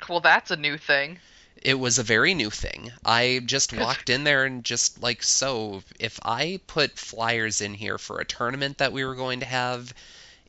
Well, 0.08 0.20
that's 0.20 0.50
a 0.50 0.56
new 0.56 0.76
thing. 0.76 1.18
It 1.62 1.74
was 1.74 1.98
a 1.98 2.02
very 2.02 2.34
new 2.34 2.50
thing. 2.50 2.92
I 3.04 3.40
just 3.44 3.72
walked 3.72 4.10
in 4.10 4.24
there 4.24 4.44
and 4.44 4.64
just 4.64 5.02
like 5.02 5.22
so 5.22 5.82
if 5.98 6.18
I 6.22 6.60
put 6.66 6.98
flyers 6.98 7.60
in 7.60 7.74
here 7.74 7.98
for 7.98 8.20
a 8.20 8.24
tournament 8.24 8.78
that 8.78 8.92
we 8.92 9.04
were 9.04 9.14
going 9.14 9.40
to 9.40 9.46
have 9.46 9.92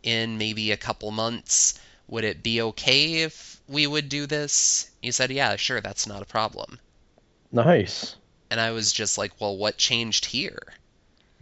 in 0.04 0.38
maybe 0.38 0.72
a 0.72 0.78
couple 0.78 1.12
months, 1.12 1.80
would 2.08 2.24
it 2.24 2.44
be 2.44 2.62
okay 2.62 3.24
if 3.24 3.60
we 3.68 3.88
would 3.88 4.10
do 4.10 4.26
this? 4.26 4.90
He 5.02 5.12
said, 5.12 5.32
"Yeah, 5.32 5.56
sure, 5.56 5.82
that's 5.82 6.08
not 6.08 6.22
a 6.22 6.26
problem." 6.26 6.80
Nice. 7.52 8.16
And 8.50 8.60
I 8.60 8.72
was 8.72 8.92
just 8.92 9.18
like, 9.18 9.42
"Well, 9.42 9.58
what 9.58 9.78
changed 9.78 10.26
here?" 10.26 10.60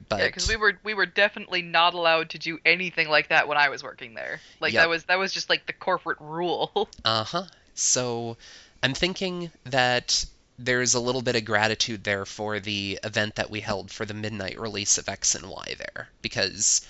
But 0.10 0.20
Yeah, 0.20 0.26
because 0.28 0.48
we 0.48 0.56
were 0.56 0.80
we 0.84 0.94
were 0.94 1.06
definitely 1.06 1.62
not 1.62 1.94
allowed 1.94 2.32
to 2.32 2.40
do 2.40 2.60
anything 2.66 3.10
like 3.10 3.30
that 3.30 3.48
when 3.48 3.58
I 3.58 3.70
was 3.70 3.84
working 3.84 4.14
there. 4.14 4.42
Like 4.60 4.74
Yep. 4.74 4.84
that 4.84 4.90
was 4.90 5.04
that 5.06 5.20
was 5.20 5.34
just 5.34 5.50
like 5.50 5.66
the 5.66 5.74
corporate 5.74 6.20
rule. 6.20 6.90
Uh-huh. 7.06 7.46
So 7.76 8.38
I'm 8.86 8.94
thinking 8.94 9.50
that 9.64 10.24
there's 10.60 10.94
a 10.94 11.00
little 11.00 11.24
bit 11.24 11.36
of 11.36 11.44
gratitude 11.44 12.04
there 12.04 12.24
for 12.24 12.60
the 12.60 13.00
event 13.04 13.34
that 13.38 13.50
we 13.50 13.60
held 13.60 13.90
for 13.90 14.06
the 14.06 14.14
midnight 14.14 14.60
release 14.60 15.00
of 15.00 15.10
X 15.10 15.34
and 15.34 15.50
Y 15.50 15.74
there 15.80 16.08
because 16.22 16.86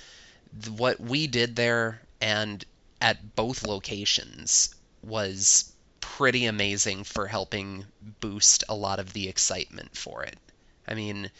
what 0.75 0.99
we 0.99 1.27
did 1.27 1.55
there 1.55 2.01
and 2.19 2.65
at 2.99 3.37
both 3.37 3.65
locations 3.65 4.75
was 5.03 5.71
pretty 6.01 6.47
amazing 6.47 7.05
for 7.05 7.27
helping 7.27 7.85
boost 8.19 8.65
a 8.67 8.75
lot 8.75 8.99
of 8.99 9.13
the 9.13 9.29
excitement 9.29 9.95
for 9.95 10.21
it. 10.23 10.37
I 10.85 10.95
mean, 10.95 11.31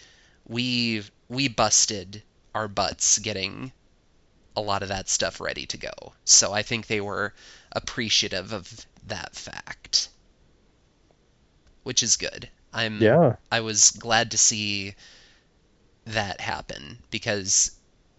we 0.47 1.03
we 1.27 1.50
busted 1.50 2.24
our 2.53 2.69
butts 2.69 3.19
getting 3.19 3.74
a 4.55 4.62
lot 4.62 4.83
of 4.83 4.88
that 4.88 5.09
stuff 5.09 5.41
ready 5.41 5.65
to 5.65 5.77
go. 5.77 6.13
So 6.24 6.53
I 6.53 6.62
think 6.62 6.88
they 6.88 7.01
were 7.01 7.33
appreciative 7.74 8.53
of 8.53 8.85
that 9.07 9.35
fact. 9.35 10.07
Which 11.86 12.04
is 12.04 12.18
good. 12.18 12.50
I'm 12.74 13.01
Yeah. 13.01 13.38
I 13.50 13.62
was 13.62 13.92
glad 13.92 14.32
to 14.32 14.38
see 14.38 14.96
that 16.08 16.42
happen 16.42 16.98
because 17.10 17.72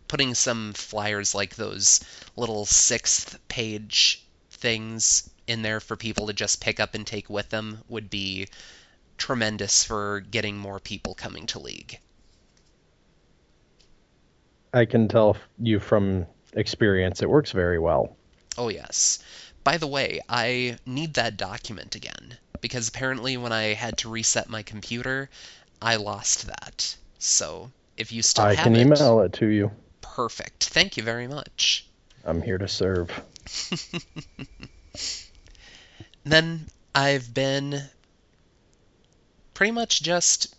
putting 0.08 0.34
some 0.34 0.72
flyers 0.72 1.34
like 1.34 1.56
those 1.56 2.00
little 2.36 2.64
sixth 2.64 3.38
page 3.48 4.24
things 4.50 5.28
in 5.46 5.62
there 5.62 5.80
for 5.80 5.96
people 5.96 6.28
to 6.28 6.32
just 6.32 6.60
pick 6.60 6.80
up 6.80 6.94
and 6.94 7.06
take 7.06 7.28
with 7.28 7.50
them 7.50 7.78
would 7.88 8.08
be 8.08 8.48
tremendous 9.18 9.84
for 9.84 10.20
getting 10.20 10.56
more 10.56 10.80
people 10.80 11.14
coming 11.14 11.46
to 11.46 11.58
League. 11.58 11.98
I 14.72 14.84
can 14.84 15.08
tell 15.08 15.36
you 15.58 15.80
from 15.80 16.26
experience 16.52 17.22
it 17.22 17.30
works 17.30 17.52
very 17.52 17.78
well. 17.78 18.16
Oh, 18.58 18.68
yes. 18.68 19.18
By 19.64 19.78
the 19.78 19.86
way, 19.86 20.20
I 20.28 20.78
need 20.86 21.14
that 21.14 21.36
document 21.36 21.94
again 21.94 22.38
because 22.60 22.88
apparently 22.88 23.36
when 23.36 23.52
I 23.52 23.74
had 23.74 23.98
to 23.98 24.08
reset 24.10 24.48
my 24.48 24.62
computer, 24.62 25.30
I 25.80 25.96
lost 25.96 26.46
that. 26.46 26.96
So 27.18 27.70
if 27.96 28.12
you 28.12 28.22
still 28.22 28.46
I 28.46 28.54
have 28.54 28.64
can 28.64 28.74
it, 28.74 28.82
email 28.82 29.20
it 29.20 29.32
to 29.34 29.46
you. 29.46 29.72
perfect. 30.00 30.64
Thank 30.64 30.96
you 30.96 31.02
very 31.02 31.26
much. 31.28 31.86
I'm 32.24 32.42
here 32.42 32.58
to 32.58 32.68
serve. 32.68 33.10
Then 36.24 36.68
I've 36.94 37.32
been 37.32 37.90
pretty 39.54 39.70
much 39.72 40.02
just 40.02 40.54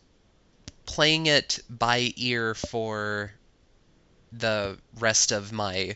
playing 0.86 1.28
it 1.28 1.60
by 1.70 2.14
ear 2.16 2.54
for 2.56 3.32
the 4.32 4.78
rest 5.00 5.32
of 5.32 5.52
my 5.52 5.96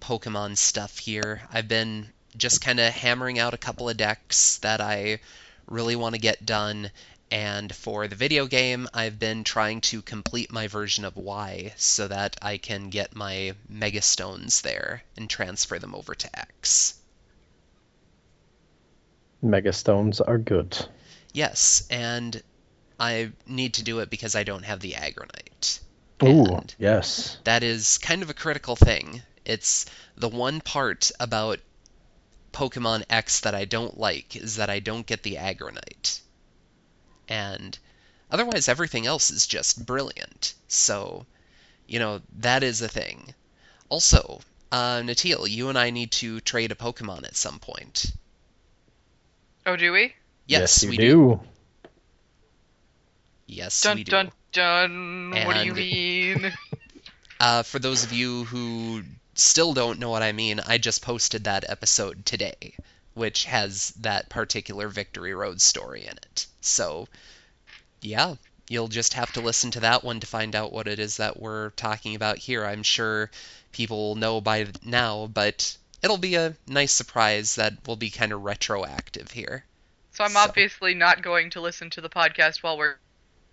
Pokemon 0.00 0.56
stuff 0.56 0.98
here. 0.98 1.42
I've 1.52 1.68
been 1.68 2.12
just 2.38 2.60
kind 2.60 2.80
of 2.80 2.92
hammering 2.92 3.38
out 3.38 3.54
a 3.54 3.58
couple 3.58 3.88
of 3.88 3.96
decks 3.96 4.58
that 4.58 4.80
I 4.80 5.20
really 5.66 5.96
want 5.96 6.14
to 6.14 6.20
get 6.20 6.46
done. 6.46 6.90
And 7.30 7.74
for 7.74 8.08
the 8.08 8.16
video 8.16 8.46
game, 8.46 8.88
I've 8.94 9.18
been 9.18 9.44
trying 9.44 9.82
to 9.82 10.00
complete 10.00 10.50
my 10.50 10.68
version 10.68 11.04
of 11.04 11.16
Y 11.16 11.74
so 11.76 12.08
that 12.08 12.36
I 12.40 12.56
can 12.56 12.88
get 12.88 13.14
my 13.14 13.52
Mega 13.68 14.00
Stones 14.00 14.62
there 14.62 15.02
and 15.16 15.28
transfer 15.28 15.78
them 15.78 15.94
over 15.94 16.14
to 16.14 16.38
X. 16.38 16.94
Mega 19.42 19.72
stones 19.72 20.20
are 20.20 20.38
good. 20.38 20.76
Yes, 21.32 21.86
and 21.90 22.42
I 22.98 23.30
need 23.46 23.74
to 23.74 23.84
do 23.84 24.00
it 24.00 24.10
because 24.10 24.34
I 24.34 24.42
don't 24.42 24.64
have 24.64 24.80
the 24.80 24.94
Aggronite. 24.94 25.80
Ooh, 26.24 26.46
And 26.46 26.74
yes. 26.78 27.38
that 27.44 27.62
is 27.62 27.98
kind 27.98 28.22
of 28.22 28.30
a 28.30 28.34
critical 28.34 28.74
thing. 28.74 29.22
It's 29.44 29.86
the 30.16 30.28
one 30.28 30.60
part 30.60 31.12
about 31.20 31.60
Pokemon 32.52 33.04
X 33.10 33.40
that 33.40 33.54
I 33.54 33.64
don't 33.64 33.98
like 33.98 34.36
is 34.36 34.56
that 34.56 34.70
I 34.70 34.80
don't 34.80 35.06
get 35.06 35.22
the 35.22 35.36
Aggronite. 35.36 36.20
And 37.28 37.78
otherwise, 38.30 38.68
everything 38.68 39.06
else 39.06 39.30
is 39.30 39.46
just 39.46 39.84
brilliant. 39.84 40.54
So, 40.66 41.26
you 41.86 41.98
know, 41.98 42.20
that 42.38 42.62
is 42.62 42.82
a 42.82 42.88
thing. 42.88 43.34
Also, 43.88 44.40
uh, 44.72 45.00
Natil, 45.00 45.48
you 45.48 45.68
and 45.68 45.78
I 45.78 45.90
need 45.90 46.12
to 46.12 46.40
trade 46.40 46.72
a 46.72 46.74
Pokemon 46.74 47.24
at 47.24 47.36
some 47.36 47.58
point. 47.58 48.12
Oh, 49.66 49.76
do 49.76 49.92
we? 49.92 50.14
Yes, 50.46 50.82
you 50.82 50.90
we 50.90 50.96
do. 50.96 51.40
Yes, 53.46 53.82
Dun 53.82 53.96
we 53.96 54.04
do. 54.04 54.10
dun 54.10 54.32
dun. 54.52 55.30
What 55.46 55.56
do 55.56 55.64
you 55.64 55.74
mean? 55.74 56.52
Uh, 57.40 57.62
for 57.62 57.78
those 57.78 58.02
of 58.02 58.12
you 58.12 58.42
who 58.42 59.04
still 59.38 59.72
don't 59.72 59.98
know 59.98 60.10
what 60.10 60.22
I 60.22 60.32
mean, 60.32 60.60
I 60.66 60.78
just 60.78 61.02
posted 61.02 61.44
that 61.44 61.68
episode 61.68 62.26
today, 62.26 62.74
which 63.14 63.44
has 63.44 63.90
that 64.00 64.28
particular 64.28 64.88
Victory 64.88 65.34
Road 65.34 65.60
story 65.60 66.02
in 66.02 66.12
it. 66.12 66.46
So, 66.60 67.08
yeah, 68.00 68.34
you'll 68.68 68.88
just 68.88 69.14
have 69.14 69.32
to 69.32 69.40
listen 69.40 69.70
to 69.72 69.80
that 69.80 70.04
one 70.04 70.20
to 70.20 70.26
find 70.26 70.54
out 70.54 70.72
what 70.72 70.88
it 70.88 70.98
is 70.98 71.16
that 71.18 71.40
we're 71.40 71.70
talking 71.70 72.14
about 72.14 72.38
here. 72.38 72.64
I'm 72.64 72.82
sure 72.82 73.30
people 73.72 73.96
will 74.08 74.14
know 74.16 74.40
by 74.40 74.66
now, 74.84 75.26
but 75.32 75.76
it'll 76.02 76.18
be 76.18 76.34
a 76.34 76.54
nice 76.66 76.92
surprise 76.92 77.54
that 77.56 77.74
will 77.86 77.96
be 77.96 78.10
kind 78.10 78.32
of 78.32 78.42
retroactive 78.44 79.30
here. 79.30 79.64
So 80.12 80.24
I'm 80.24 80.30
So- 80.32 80.40
obviously 80.40 80.94
not 80.94 81.22
going 81.22 81.50
to 81.50 81.60
listen 81.60 81.90
to 81.90 82.00
the 82.00 82.08
podcast 82.10 82.62
while 82.62 82.76
we're 82.76 82.96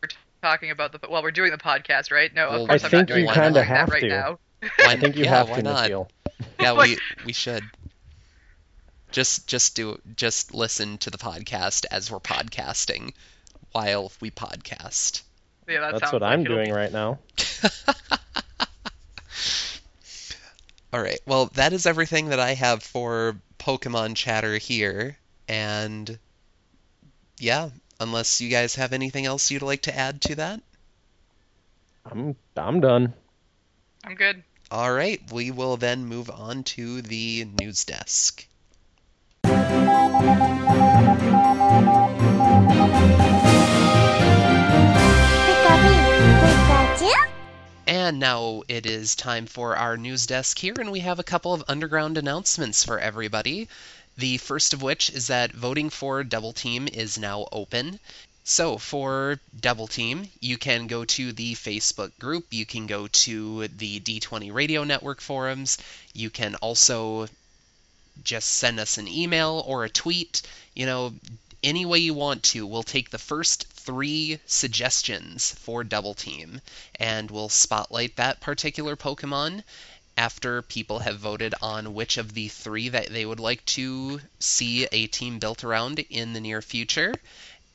we're 0.01 0.09
talking 0.41 0.71
about 0.71 0.91
the 0.91 1.07
while 1.07 1.23
we're 1.23 1.31
doing 1.31 1.51
the 1.51 1.57
podcast, 1.57 2.11
right? 2.11 2.33
No, 2.33 2.49
Well, 2.49 2.61
of 2.63 2.69
course 2.69 2.83
I 2.83 2.85
I'm 2.87 2.91
think 2.91 3.01
not 3.01 3.07
doing 3.07 3.21
you 3.21 3.27
that. 3.27 3.33
kinda 3.35 3.47
I'm 3.47 3.53
doing 3.53 3.67
have 3.77 3.89
right 3.89 4.01
to. 4.01 4.07
now. 4.07 4.39
Why, 4.77 4.91
I 4.91 4.97
think 4.97 5.17
you 5.17 5.23
yeah, 5.23 5.25
have 5.25 5.49
why 5.49 5.53
to, 5.53 5.61
not? 5.61 5.63
Nikhil. 5.63 6.11
Yeah, 6.59 6.73
we 6.73 6.99
we 7.23 7.33
should. 7.33 7.71
Just 9.11 9.47
just 9.47 9.75
do 9.75 9.99
just 10.15 10.53
listen 10.53 10.97
to 10.99 11.09
the 11.09 11.17
podcast 11.17 11.85
as 11.91 12.11
we're 12.11 12.19
podcasting 12.19 13.13
while 13.71 14.11
we 14.19 14.31
podcast. 14.31 15.21
Yeah, 15.67 15.81
that 15.81 15.91
That's 15.91 16.11
what 16.11 16.23
like 16.23 16.23
I'm 16.23 16.45
it'll 16.45 16.45
doing 16.45 16.59
be- 16.59 16.71
right 16.71 16.91
now. 16.91 17.19
All 20.93 21.01
right. 21.01 21.19
Well, 21.25 21.47
that 21.55 21.73
is 21.73 21.85
everything 21.85 22.29
that 22.29 22.39
I 22.39 22.53
have 22.55 22.83
for 22.83 23.41
Pokemon 23.59 24.15
chatter 24.15 24.57
here 24.57 25.17
and 25.47 26.19
yeah, 27.39 27.69
unless 27.99 28.41
you 28.41 28.49
guys 28.49 28.75
have 28.75 28.93
anything 28.93 29.25
else 29.25 29.51
you'd 29.51 29.61
like 29.61 29.83
to 29.83 29.95
add 29.95 30.21
to 30.23 30.35
that. 30.35 30.61
I'm 32.05 32.35
I'm 32.55 32.79
done. 32.81 33.13
I'm 34.03 34.15
good. 34.15 34.43
All 34.71 34.91
right, 34.91 35.21
we 35.31 35.51
will 35.51 35.77
then 35.77 36.05
move 36.05 36.29
on 36.29 36.63
to 36.63 37.01
the 37.03 37.45
news 37.59 37.85
desk. 37.85 38.47
And 47.87 48.19
now 48.19 48.63
it 48.67 48.85
is 48.85 49.15
time 49.15 49.45
for 49.45 49.75
our 49.75 49.97
news 49.97 50.25
desk 50.25 50.57
here, 50.57 50.73
and 50.79 50.91
we 50.91 51.01
have 51.01 51.19
a 51.19 51.23
couple 51.23 51.53
of 51.53 51.63
underground 51.67 52.17
announcements 52.17 52.83
for 52.83 52.99
everybody. 52.99 53.67
The 54.17 54.37
first 54.37 54.73
of 54.73 54.81
which 54.81 55.09
is 55.09 55.27
that 55.27 55.51
voting 55.51 55.89
for 55.89 56.23
Double 56.23 56.53
Team 56.53 56.87
is 56.87 57.17
now 57.17 57.47
open. 57.51 57.99
So, 58.47 58.77
for 58.77 59.39
Double 59.59 59.87
Team, 59.87 60.29
you 60.39 60.59
can 60.59 60.85
go 60.85 61.03
to 61.03 61.33
the 61.33 61.55
Facebook 61.55 62.11
group, 62.19 62.45
you 62.51 62.63
can 62.63 62.85
go 62.85 63.07
to 63.07 63.67
the 63.67 63.99
D20 63.99 64.53
Radio 64.53 64.83
Network 64.83 65.19
forums, 65.19 65.79
you 66.13 66.29
can 66.29 66.53
also 66.55 67.27
just 68.23 68.47
send 68.47 68.79
us 68.79 68.99
an 68.99 69.07
email 69.07 69.63
or 69.65 69.83
a 69.83 69.89
tweet. 69.89 70.43
You 70.75 70.85
know, 70.85 71.15
any 71.63 71.87
way 71.87 71.97
you 71.97 72.13
want 72.13 72.43
to. 72.43 72.67
We'll 72.67 72.83
take 72.83 73.09
the 73.09 73.17
first 73.17 73.65
three 73.67 74.39
suggestions 74.45 75.51
for 75.53 75.83
Double 75.83 76.13
Team, 76.13 76.61
and 76.99 77.31
we'll 77.31 77.49
spotlight 77.49 78.15
that 78.17 78.41
particular 78.41 78.95
Pokemon 78.95 79.63
after 80.17 80.61
people 80.61 80.99
have 80.99 81.17
voted 81.17 81.55
on 81.61 81.93
which 81.93 82.17
of 82.17 82.33
the 82.35 82.47
three 82.47 82.89
that 82.89 83.07
they 83.07 83.25
would 83.25 83.39
like 83.39 83.65
to 83.65 84.21
see 84.39 84.85
a 84.91 85.07
team 85.07 85.39
built 85.39 85.63
around 85.63 85.99
in 86.09 86.33
the 86.33 86.39
near 86.39 86.61
future, 86.61 87.13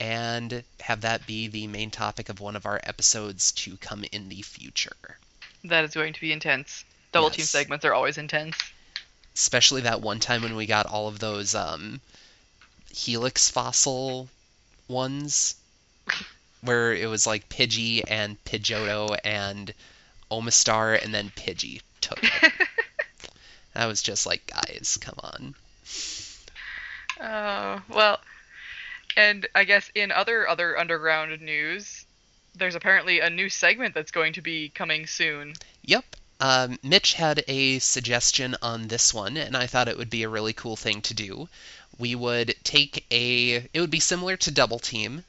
and 0.00 0.64
have 0.80 1.02
that 1.02 1.26
be 1.26 1.46
the 1.46 1.66
main 1.66 1.90
topic 1.90 2.30
of 2.30 2.40
one 2.40 2.56
of 2.56 2.64
our 2.64 2.80
episodes 2.82 3.52
to 3.52 3.76
come 3.76 4.02
in 4.10 4.30
the 4.30 4.40
future. 4.40 4.96
That 5.64 5.84
is 5.84 5.92
going 5.92 6.14
to 6.14 6.20
be 6.20 6.32
intense. 6.32 6.84
Double 7.12 7.28
team 7.28 7.44
segments 7.44 7.84
are 7.84 7.92
always 7.92 8.16
intense. 8.16 8.56
Especially 9.34 9.82
that 9.82 10.00
one 10.00 10.18
time 10.18 10.42
when 10.42 10.56
we 10.56 10.64
got 10.64 10.86
all 10.86 11.06
of 11.06 11.18
those 11.18 11.54
um, 11.54 12.00
Helix 12.90 13.50
fossil 13.50 14.28
ones, 14.88 15.54
where 16.62 16.94
it 16.94 17.08
was 17.08 17.26
like 17.26 17.48
Pidgey 17.50 18.02
and 18.08 18.42
Pidgeotto 18.44 19.18
and 19.22 19.72
Omastar, 20.30 21.02
and 21.02 21.12
then 21.12 21.30
Pidgey 21.36 21.82
took 22.00 22.22
it. 22.22 22.52
that 23.74 23.86
was 23.86 24.02
just 24.02 24.26
like, 24.26 24.46
guys, 24.46 24.98
come 25.00 25.18
on. 25.22 25.54
Oh 27.20 27.82
well, 27.90 28.18
and 29.16 29.46
I 29.54 29.64
guess 29.64 29.90
in 29.94 30.12
other 30.12 30.48
other 30.48 30.78
underground 30.78 31.40
news, 31.40 32.04
there's 32.54 32.74
apparently 32.74 33.20
a 33.20 33.30
new 33.30 33.48
segment 33.48 33.94
that's 33.94 34.10
going 34.10 34.34
to 34.34 34.42
be 34.42 34.68
coming 34.68 35.06
soon. 35.06 35.54
Yep. 35.84 36.04
Um, 36.40 36.78
Mitch 36.82 37.14
had 37.14 37.44
a 37.48 37.78
suggestion 37.80 38.56
on 38.62 38.88
this 38.88 39.12
one, 39.12 39.36
and 39.36 39.56
I 39.56 39.66
thought 39.66 39.88
it 39.88 39.98
would 39.98 40.08
be 40.08 40.22
a 40.22 40.28
really 40.28 40.54
cool 40.54 40.76
thing 40.76 41.02
to 41.02 41.14
do. 41.14 41.48
We 41.98 42.14
would 42.14 42.54
take 42.64 43.04
a. 43.10 43.68
It 43.72 43.80
would 43.80 43.90
be 43.90 44.00
similar 44.00 44.36
to 44.38 44.50
Double 44.50 44.78
Team, 44.78 45.24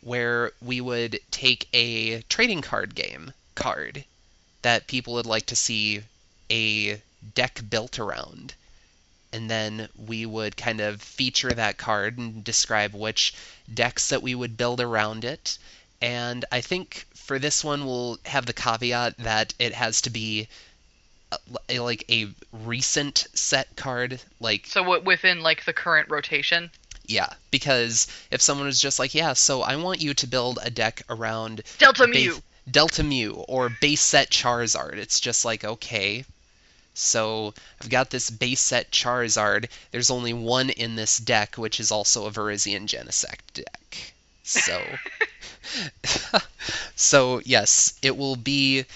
where 0.00 0.52
we 0.60 0.80
would 0.80 1.20
take 1.30 1.68
a 1.72 2.22
trading 2.22 2.62
card 2.62 2.94
game 2.94 3.32
card 3.54 4.04
that 4.62 4.88
people 4.88 5.14
would 5.14 5.26
like 5.26 5.46
to 5.46 5.56
see 5.56 6.02
a 6.50 7.00
deck 7.34 7.60
built 7.70 7.98
around. 7.98 8.54
And 9.36 9.50
then 9.50 9.88
we 10.08 10.24
would 10.24 10.56
kind 10.56 10.80
of 10.80 11.02
feature 11.02 11.50
that 11.50 11.76
card 11.76 12.16
and 12.16 12.42
describe 12.42 12.94
which 12.94 13.34
decks 13.72 14.08
that 14.08 14.22
we 14.22 14.34
would 14.34 14.56
build 14.56 14.80
around 14.80 15.24
it. 15.26 15.58
And 16.00 16.44
I 16.50 16.62
think 16.62 17.04
for 17.14 17.38
this 17.38 17.62
one, 17.62 17.84
we'll 17.84 18.18
have 18.24 18.46
the 18.46 18.52
caveat 18.54 19.18
that 19.18 19.52
it 19.58 19.74
has 19.74 20.00
to 20.02 20.10
be 20.10 20.48
uh, 21.32 21.36
a- 21.68 21.80
like 21.80 22.04
a 22.10 22.28
recent 22.52 23.26
set 23.34 23.76
card. 23.76 24.20
Like, 24.40 24.66
So 24.66 25.00
within 25.00 25.42
like 25.42 25.64
the 25.66 25.72
current 25.74 26.08
rotation. 26.08 26.70
yeah, 27.04 27.28
because 27.50 28.06
if 28.30 28.40
someone 28.40 28.66
was 28.66 28.80
just 28.80 28.98
like, 28.98 29.14
yeah, 29.14 29.34
so 29.34 29.60
I 29.62 29.76
want 29.76 30.00
you 30.00 30.14
to 30.14 30.26
build 30.26 30.58
a 30.62 30.70
deck 30.70 31.02
around 31.10 31.62
Delta 31.78 32.06
Mew. 32.06 32.40
Delta 32.70 33.02
Mew 33.02 33.44
or 33.48 33.68
base 33.82 34.00
set 34.00 34.30
Charizard. 34.30 34.94
It's 34.96 35.20
just 35.20 35.44
like, 35.44 35.62
okay. 35.64 36.24
So 36.98 37.52
I've 37.78 37.90
got 37.90 38.08
this 38.08 38.30
base 38.30 38.60
set 38.60 38.90
Charizard. 38.90 39.68
There's 39.90 40.10
only 40.10 40.32
one 40.32 40.70
in 40.70 40.96
this 40.96 41.18
deck, 41.18 41.56
which 41.56 41.78
is 41.78 41.92
also 41.92 42.26
a 42.26 42.30
Virizion 42.30 42.86
Genesect 42.86 43.52
deck. 43.52 44.14
So, 44.42 44.82
so 46.96 47.42
yes, 47.44 47.92
it 48.00 48.16
will 48.16 48.36
be 48.36 48.86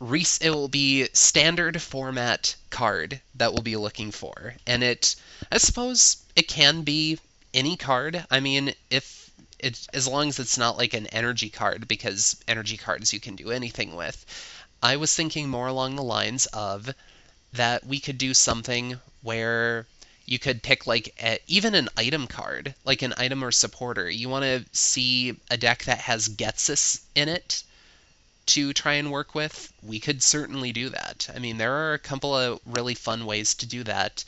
re- 0.00 0.24
it 0.40 0.50
will 0.50 0.68
be 0.68 1.08
standard 1.12 1.82
format 1.82 2.56
card 2.70 3.20
that 3.34 3.52
we'll 3.52 3.62
be 3.62 3.76
looking 3.76 4.10
for, 4.10 4.54
and 4.66 4.82
it 4.82 5.14
I 5.52 5.58
suppose 5.58 6.16
it 6.34 6.48
can 6.48 6.82
be 6.82 7.18
any 7.52 7.76
card. 7.76 8.24
I 8.30 8.40
mean, 8.40 8.72
if 8.88 9.30
it 9.58 9.86
as 9.92 10.06
long 10.06 10.28
as 10.28 10.38
it's 10.38 10.56
not 10.56 10.78
like 10.78 10.94
an 10.94 11.08
energy 11.08 11.50
card, 11.50 11.88
because 11.88 12.36
energy 12.48 12.78
cards 12.78 13.12
you 13.12 13.20
can 13.20 13.36
do 13.36 13.50
anything 13.50 13.94
with. 13.94 14.24
I 14.80 14.96
was 14.96 15.12
thinking 15.12 15.48
more 15.48 15.66
along 15.66 15.96
the 15.96 16.02
lines 16.04 16.46
of 16.46 16.94
that 17.52 17.86
we 17.86 18.00
could 18.00 18.18
do 18.18 18.34
something 18.34 18.98
where 19.22 19.86
you 20.26 20.38
could 20.38 20.62
pick 20.62 20.86
like 20.86 21.14
a, 21.22 21.38
even 21.46 21.74
an 21.74 21.88
item 21.96 22.26
card, 22.26 22.74
like 22.84 23.02
an 23.02 23.14
item 23.16 23.42
or 23.42 23.50
supporter. 23.50 24.08
You 24.10 24.28
want 24.28 24.44
to 24.44 24.64
see 24.72 25.36
a 25.50 25.56
deck 25.56 25.84
that 25.84 25.98
has 25.98 26.28
Ghetsis 26.28 27.00
in 27.14 27.28
it 27.28 27.62
to 28.46 28.72
try 28.72 28.94
and 28.94 29.10
work 29.10 29.34
with. 29.34 29.72
We 29.82 30.00
could 30.00 30.22
certainly 30.22 30.72
do 30.72 30.90
that. 30.90 31.28
I 31.34 31.38
mean, 31.38 31.56
there 31.56 31.72
are 31.72 31.94
a 31.94 31.98
couple 31.98 32.34
of 32.34 32.60
really 32.66 32.94
fun 32.94 33.24
ways 33.26 33.54
to 33.56 33.66
do 33.66 33.84
that. 33.84 34.24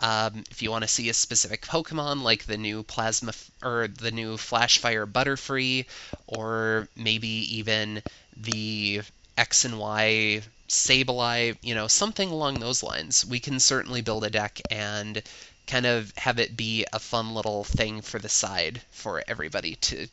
Um, 0.00 0.42
if 0.50 0.60
you 0.60 0.70
want 0.72 0.82
to 0.82 0.88
see 0.88 1.08
a 1.08 1.14
specific 1.14 1.62
Pokemon, 1.62 2.22
like 2.22 2.44
the 2.44 2.58
new 2.58 2.82
Plasma 2.82 3.30
f- 3.30 3.50
or 3.62 3.86
the 3.86 4.10
new 4.10 4.36
Flashfire 4.36 5.06
Butterfree, 5.06 5.86
or 6.26 6.88
maybe 6.96 7.28
even 7.56 8.02
the 8.36 9.02
X 9.36 9.64
and 9.64 9.78
Y 9.78 10.42
Sableye, 10.74 11.56
you 11.62 11.74
know, 11.74 11.86
something 11.86 12.30
along 12.30 12.58
those 12.58 12.82
lines, 12.82 13.24
we 13.24 13.38
can 13.38 13.60
certainly 13.60 14.00
build 14.00 14.24
a 14.24 14.30
deck 14.30 14.60
and 14.70 15.22
kind 15.66 15.86
of 15.86 16.12
have 16.16 16.38
it 16.38 16.56
be 16.56 16.84
a 16.92 16.98
fun 16.98 17.32
little 17.32 17.64
thing 17.64 18.02
for 18.02 18.18
the 18.18 18.28
side 18.28 18.82
for 18.90 19.22
everybody 19.28 19.76
to 19.76 20.08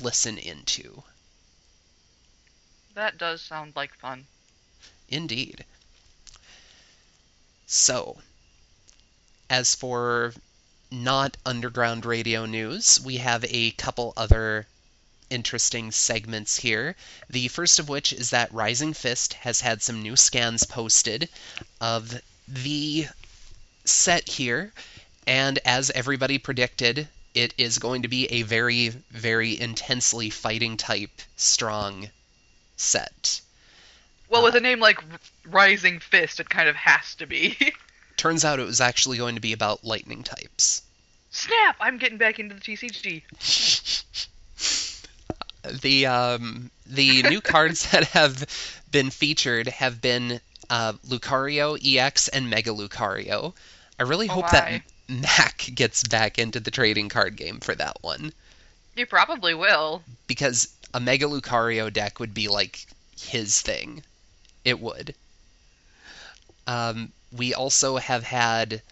listen 0.00 0.38
into. 0.38 1.02
That 2.94 3.18
does 3.18 3.40
sound 3.42 3.74
like 3.74 3.94
fun. 3.94 4.26
Indeed. 5.08 5.64
So, 7.66 8.20
as 9.48 9.74
for 9.74 10.34
not 10.90 11.36
underground 11.44 12.04
radio 12.04 12.46
news, 12.46 13.00
we 13.00 13.16
have 13.16 13.44
a 13.48 13.72
couple 13.72 14.12
other 14.16 14.66
interesting 15.30 15.90
segments 15.90 16.56
here. 16.56 16.96
The 17.30 17.48
first 17.48 17.78
of 17.78 17.88
which 17.88 18.12
is 18.12 18.30
that 18.30 18.52
Rising 18.52 18.92
Fist 18.92 19.34
has 19.34 19.60
had 19.60 19.82
some 19.82 20.02
new 20.02 20.16
scans 20.16 20.64
posted 20.64 21.28
of 21.80 22.20
the 22.48 23.06
set 23.84 24.28
here, 24.28 24.72
and 25.26 25.58
as 25.64 25.90
everybody 25.90 26.38
predicted, 26.38 27.08
it 27.34 27.54
is 27.58 27.78
going 27.78 28.02
to 28.02 28.08
be 28.08 28.26
a 28.26 28.42
very, 28.42 28.88
very 29.10 29.58
intensely 29.58 30.30
fighting 30.30 30.76
type 30.76 31.22
strong 31.36 32.08
set. 32.76 33.40
Well, 34.28 34.42
Uh, 34.42 34.44
with 34.44 34.54
a 34.54 34.60
name 34.60 34.80
like 34.80 34.98
Rising 35.44 36.00
Fist, 36.00 36.40
it 36.40 36.48
kind 36.48 36.68
of 36.68 36.76
has 36.76 37.14
to 37.16 37.26
be. 37.26 37.56
Turns 38.16 38.44
out 38.44 38.60
it 38.60 38.66
was 38.66 38.80
actually 38.80 39.18
going 39.18 39.34
to 39.34 39.40
be 39.40 39.52
about 39.52 39.84
lightning 39.84 40.22
types. 40.22 40.82
Snap! 41.30 41.76
I'm 41.80 41.98
getting 41.98 42.18
back 42.18 42.38
into 42.38 42.54
the 42.54 42.60
TCG. 42.60 43.22
the 45.70 46.06
um, 46.06 46.70
the 46.86 47.22
new 47.22 47.40
cards 47.40 47.88
that 47.90 48.04
have 48.08 48.44
been 48.90 49.10
featured 49.10 49.68
have 49.68 50.00
been 50.00 50.40
uh, 50.70 50.92
Lucario 51.08 51.76
EX 51.82 52.28
and 52.28 52.50
Mega 52.50 52.70
Lucario. 52.70 53.54
I 53.98 54.02
really 54.04 54.28
Oh 54.28 54.34
hope 54.34 54.50
my. 54.50 54.50
that 54.50 54.82
Mac 55.08 55.68
gets 55.74 56.02
back 56.04 56.38
into 56.38 56.60
the 56.60 56.70
trading 56.70 57.08
card 57.08 57.36
game 57.36 57.60
for 57.60 57.74
that 57.74 57.98
one 58.02 58.32
You 58.94 59.06
probably 59.06 59.54
will. 59.54 60.04
because 60.26 60.68
a 60.92 61.00
Mega 61.00 61.26
Lucario 61.26 61.92
deck 61.92 62.18
would 62.20 62.34
be 62.34 62.48
like 62.48 62.86
his 63.20 63.60
thing. 63.60 64.02
It 64.64 64.80
would. 64.80 65.14
Um, 66.66 67.12
we 67.32 67.54
also 67.54 67.96
have 67.96 68.22
had 68.24 68.82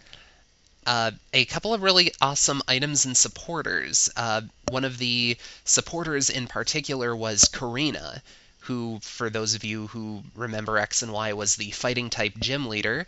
uh, 0.87 1.12
a 1.33 1.45
couple 1.45 1.75
of 1.75 1.83
really 1.83 2.12
awesome 2.21 2.62
items 2.66 3.05
and 3.05 3.16
supporters. 3.16 4.11
Uh, 4.16 4.42
one 4.68 4.85
of 4.85 4.99
the 4.99 5.37
supporters 5.64 6.31
in 6.31 6.47
particular 6.47 7.14
was 7.14 7.45
Korrina, 7.45 8.21
who, 8.61 8.99
for 9.03 9.31
those 9.31 9.55
of 9.55 9.64
you 9.64 9.87
who 9.88 10.23
remember 10.35 10.79
X 10.79 11.03
and 11.03 11.12
Y, 11.12 11.33
was 11.33 11.57
the 11.57 11.71
fighting 11.71 12.11
type 12.11 12.35
gym 12.38 12.68
leader. 12.68 13.07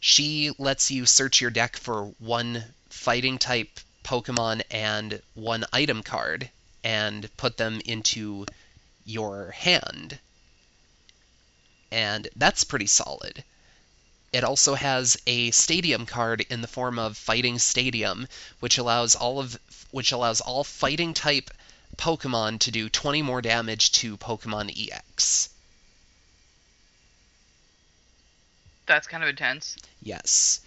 She 0.00 0.52
lets 0.58 0.90
you 0.90 1.06
search 1.06 1.40
your 1.40 1.50
deck 1.50 1.76
for 1.76 2.12
one 2.18 2.64
fighting 2.90 3.38
type 3.38 3.80
Pokemon 4.04 4.62
and 4.70 5.20
one 5.34 5.64
item 5.72 6.02
card 6.02 6.48
and 6.84 7.28
put 7.36 7.56
them 7.56 7.80
into 7.84 8.46
your 9.04 9.50
hand. 9.50 10.18
And 11.90 12.28
that's 12.36 12.64
pretty 12.64 12.86
solid. 12.86 13.42
It 14.32 14.44
also 14.44 14.74
has 14.74 15.16
a 15.26 15.50
stadium 15.50 16.06
card 16.06 16.44
in 16.50 16.60
the 16.60 16.68
form 16.68 16.98
of 16.98 17.16
Fighting 17.16 17.58
Stadium, 17.58 18.28
which 18.60 18.78
allows 18.78 19.14
all 19.14 19.38
of 19.38 19.58
which 19.90 20.12
allows 20.12 20.40
all 20.40 20.64
fighting 20.64 21.14
type 21.14 21.50
Pokemon 21.96 22.58
to 22.60 22.70
do 22.70 22.88
20 22.88 23.22
more 23.22 23.40
damage 23.40 23.92
to 23.92 24.16
Pokemon 24.16 24.70
EX. 24.76 25.48
That's 28.86 29.06
kind 29.06 29.22
of 29.22 29.28
intense. 29.28 29.76
Yes. 30.02 30.60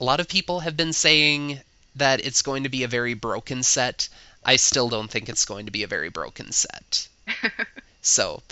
A 0.00 0.04
lot 0.04 0.20
of 0.20 0.28
people 0.28 0.60
have 0.60 0.76
been 0.76 0.92
saying 0.92 1.60
that 1.96 2.24
it's 2.24 2.42
going 2.42 2.62
to 2.62 2.68
be 2.68 2.84
a 2.84 2.88
very 2.88 3.14
broken 3.14 3.62
set. 3.62 4.08
I 4.44 4.56
still 4.56 4.88
don't 4.88 5.10
think 5.10 5.28
it's 5.28 5.44
going 5.44 5.66
to 5.66 5.72
be 5.72 5.82
a 5.82 5.88
very 5.88 6.08
broken 6.08 6.52
set. 6.52 7.08
so, 8.02 8.42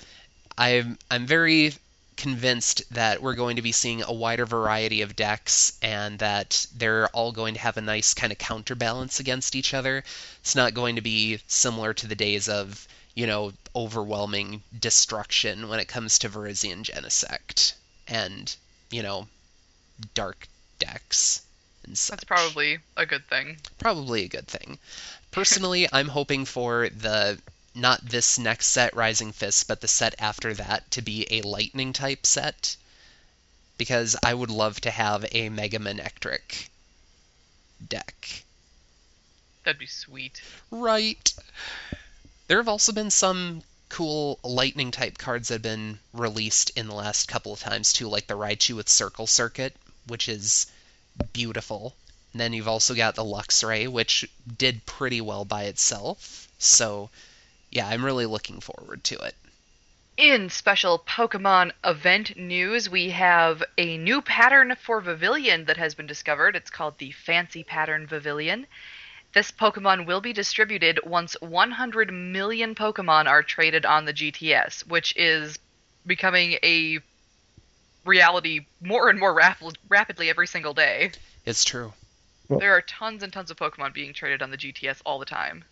I'm 0.57 0.97
I'm 1.09 1.25
very 1.25 1.73
convinced 2.19 2.83
that 2.93 3.21
we're 3.21 3.33
going 3.33 3.55
to 3.55 3.61
be 3.61 3.71
seeing 3.71 4.03
a 4.03 4.11
wider 4.11 4.45
variety 4.45 5.01
of 5.01 5.15
decks 5.15 5.79
and 5.81 6.19
that 6.19 6.67
they're 6.75 7.07
all 7.07 7.31
going 7.31 7.53
to 7.53 7.59
have 7.61 7.77
a 7.77 7.81
nice 7.81 8.13
kind 8.13 8.33
of 8.33 8.37
counterbalance 8.37 9.21
against 9.21 9.55
each 9.55 9.73
other. 9.73 10.03
It's 10.41 10.55
not 10.55 10.73
going 10.73 10.97
to 10.97 11.01
be 11.01 11.39
similar 11.47 11.93
to 11.93 12.07
the 12.07 12.15
days 12.15 12.49
of, 12.49 12.87
you 13.15 13.25
know, 13.25 13.53
overwhelming 13.73 14.61
destruction 14.77 15.69
when 15.69 15.79
it 15.79 15.87
comes 15.87 16.19
to 16.19 16.29
Virizion 16.29 16.83
Genesect 16.83 17.73
and, 18.05 18.53
you 18.91 19.01
know, 19.01 19.29
dark 20.13 20.45
decks 20.77 21.41
and 21.85 21.97
such. 21.97 22.17
That's 22.17 22.25
probably 22.25 22.79
a 22.97 23.05
good 23.05 23.25
thing. 23.29 23.57
probably 23.77 24.25
a 24.25 24.29
good 24.29 24.47
thing. 24.47 24.77
Personally, 25.31 25.87
I'm 25.93 26.09
hoping 26.09 26.43
for 26.43 26.89
the 26.89 27.39
not 27.79 28.05
this 28.05 28.37
next 28.37 28.67
set 28.67 28.95
Rising 28.95 29.31
Fist, 29.31 29.67
but 29.67 29.81
the 29.81 29.87
set 29.87 30.15
after 30.19 30.53
that 30.53 30.91
to 30.91 31.01
be 31.01 31.27
a 31.29 31.41
lightning 31.41 31.93
type 31.93 32.25
set 32.25 32.75
because 33.77 34.15
I 34.23 34.33
would 34.33 34.51
love 34.51 34.79
to 34.81 34.91
have 34.91 35.25
a 35.31 35.49
Mega 35.49 35.79
Manectric 35.79 36.67
deck. 37.87 38.43
That'd 39.63 39.79
be 39.79 39.87
sweet. 39.87 40.41
Right. 40.69 41.33
There 42.47 42.57
have 42.57 42.67
also 42.67 42.91
been 42.91 43.11
some 43.11 43.63
cool 43.87 44.39
lightning 44.43 44.91
type 44.91 45.17
cards 45.17 45.47
that 45.47 45.55
have 45.55 45.61
been 45.61 45.99
released 46.13 46.71
in 46.71 46.87
the 46.87 46.93
last 46.93 47.27
couple 47.27 47.53
of 47.53 47.59
times 47.59 47.93
too, 47.93 48.07
like 48.07 48.27
the 48.27 48.37
Raichu 48.37 48.75
with 48.75 48.89
Circle 48.89 49.27
Circuit, 49.27 49.75
which 50.07 50.29
is 50.29 50.67
beautiful. 51.33 51.95
And 52.33 52.41
then 52.41 52.53
you've 52.53 52.67
also 52.67 52.93
got 52.95 53.15
the 53.15 53.23
Luxray, 53.23 53.87
which 53.87 54.29
did 54.57 54.85
pretty 54.85 55.21
well 55.21 55.45
by 55.45 55.63
itself. 55.63 56.47
So, 56.59 57.09
yeah, 57.71 57.87
I'm 57.87 58.03
really 58.03 58.25
looking 58.25 58.59
forward 58.59 59.03
to 59.05 59.17
it. 59.19 59.35
In 60.17 60.49
special 60.49 60.99
Pokemon 60.99 61.71
event 61.83 62.35
news, 62.35 62.89
we 62.89 63.11
have 63.11 63.63
a 63.77 63.97
new 63.97 64.21
pattern 64.21 64.75
for 64.75 64.99
Vivillon 64.99 65.65
that 65.65 65.77
has 65.77 65.95
been 65.95 66.07
discovered. 66.07 66.55
It's 66.55 66.69
called 66.69 66.97
the 66.97 67.11
Fancy 67.11 67.63
Pattern 67.63 68.05
Vivillon. 68.05 68.67
This 69.33 69.51
Pokemon 69.51 70.05
will 70.05 70.19
be 70.19 70.33
distributed 70.33 70.99
once 71.05 71.37
100 71.39 72.11
million 72.11 72.75
Pokemon 72.75 73.27
are 73.27 73.43
traded 73.43 73.85
on 73.85 74.05
the 74.05 74.13
GTS, 74.13 74.87
which 74.87 75.15
is 75.15 75.57
becoming 76.05 76.57
a 76.63 76.99
reality 78.03 78.65
more 78.81 79.09
and 79.09 79.19
more 79.19 79.33
rap- 79.33 79.61
rapidly 79.87 80.29
every 80.29 80.47
single 80.47 80.73
day. 80.73 81.11
It's 81.45 81.63
true. 81.63 81.93
There 82.49 82.75
are 82.75 82.81
tons 82.81 83.21
and 83.21 83.31
tons 83.31 83.51
of 83.51 83.57
Pokemon 83.57 83.93
being 83.93 84.13
traded 84.13 84.41
on 84.41 84.49
the 84.49 84.57
GTS 84.57 85.01
all 85.05 85.19
the 85.19 85.25
time. 85.25 85.63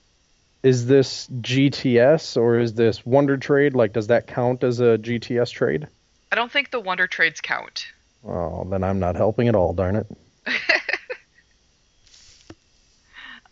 Is 0.67 0.85
this 0.85 1.27
GTS 1.27 2.35
or 2.35 2.59
is 2.59 2.73
this 2.73 3.05
Wonder 3.05 3.37
Trade? 3.37 3.73
Like, 3.73 3.93
does 3.93 4.07
that 4.07 4.27
count 4.27 4.65
as 4.65 4.81
a 4.81 4.97
GTS 4.97 5.51
trade? 5.51 5.87
I 6.29 6.35
don't 6.35 6.51
think 6.51 6.71
the 6.71 6.79
Wonder 6.81 7.07
Trades 7.07 7.39
count. 7.39 7.87
Oh, 8.27 8.67
then 8.69 8.83
I'm 8.83 8.99
not 8.99 9.15
helping 9.15 9.47
at 9.47 9.55
all, 9.55 9.71
darn 9.73 9.95
it. 9.95 10.07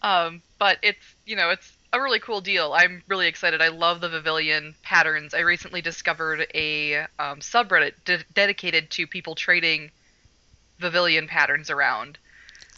Um, 0.06 0.44
but 0.60 0.78
it's 0.84 1.04
you 1.26 1.36
know 1.36 1.50
it's 1.50 1.74
a 1.92 2.00
really 2.00 2.20
cool 2.20 2.40
deal. 2.40 2.74
I'm 2.74 3.02
really 3.08 3.26
excited. 3.26 3.60
I 3.60 3.70
love 3.70 4.02
the 4.02 4.10
Vivillon 4.10 4.76
patterns. 4.84 5.34
I 5.34 5.40
recently 5.40 5.82
discovered 5.82 6.46
a 6.54 7.08
um, 7.18 7.40
subreddit 7.40 7.94
de- 8.06 8.24
dedicated 8.36 8.92
to 8.92 9.08
people 9.08 9.34
trading 9.34 9.90
Vivillon 10.80 11.28
patterns 11.28 11.72
around. 11.72 12.20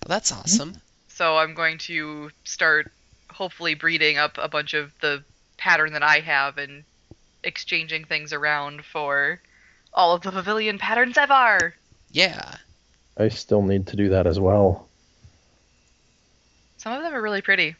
Well, 0.08 0.16
that's 0.16 0.32
awesome. 0.32 0.76
So 1.10 1.36
I'm 1.36 1.54
going 1.54 1.80
to 1.80 2.32
start 2.46 2.94
hopefully 3.38 3.76
breeding 3.76 4.18
up 4.18 4.38
a 4.40 4.48
bunch 4.48 4.74
of 4.74 4.92
the 5.00 5.24
pattern 5.58 5.94
that 5.94 6.02
I 6.02 6.20
have 6.22 6.58
and 6.58 6.84
exchanging 7.44 8.04
things 8.06 8.34
around 8.34 8.84
for 8.84 9.40
all 9.94 10.16
of 10.16 10.24
the 10.24 10.32
Vivillon 10.32 10.80
patterns 10.80 11.18
ever. 11.18 11.76
Yeah. 12.12 12.56
I 13.16 13.30
still 13.30 13.62
need 13.62 13.88
to 13.88 13.96
do 13.96 14.10
that 14.10 14.26
as 14.26 14.40
well. 14.40 14.88
Some 16.78 16.94
of 16.94 17.04
them 17.04 17.14
are 17.14 17.22
really 17.22 17.42
pretty. 17.42 17.76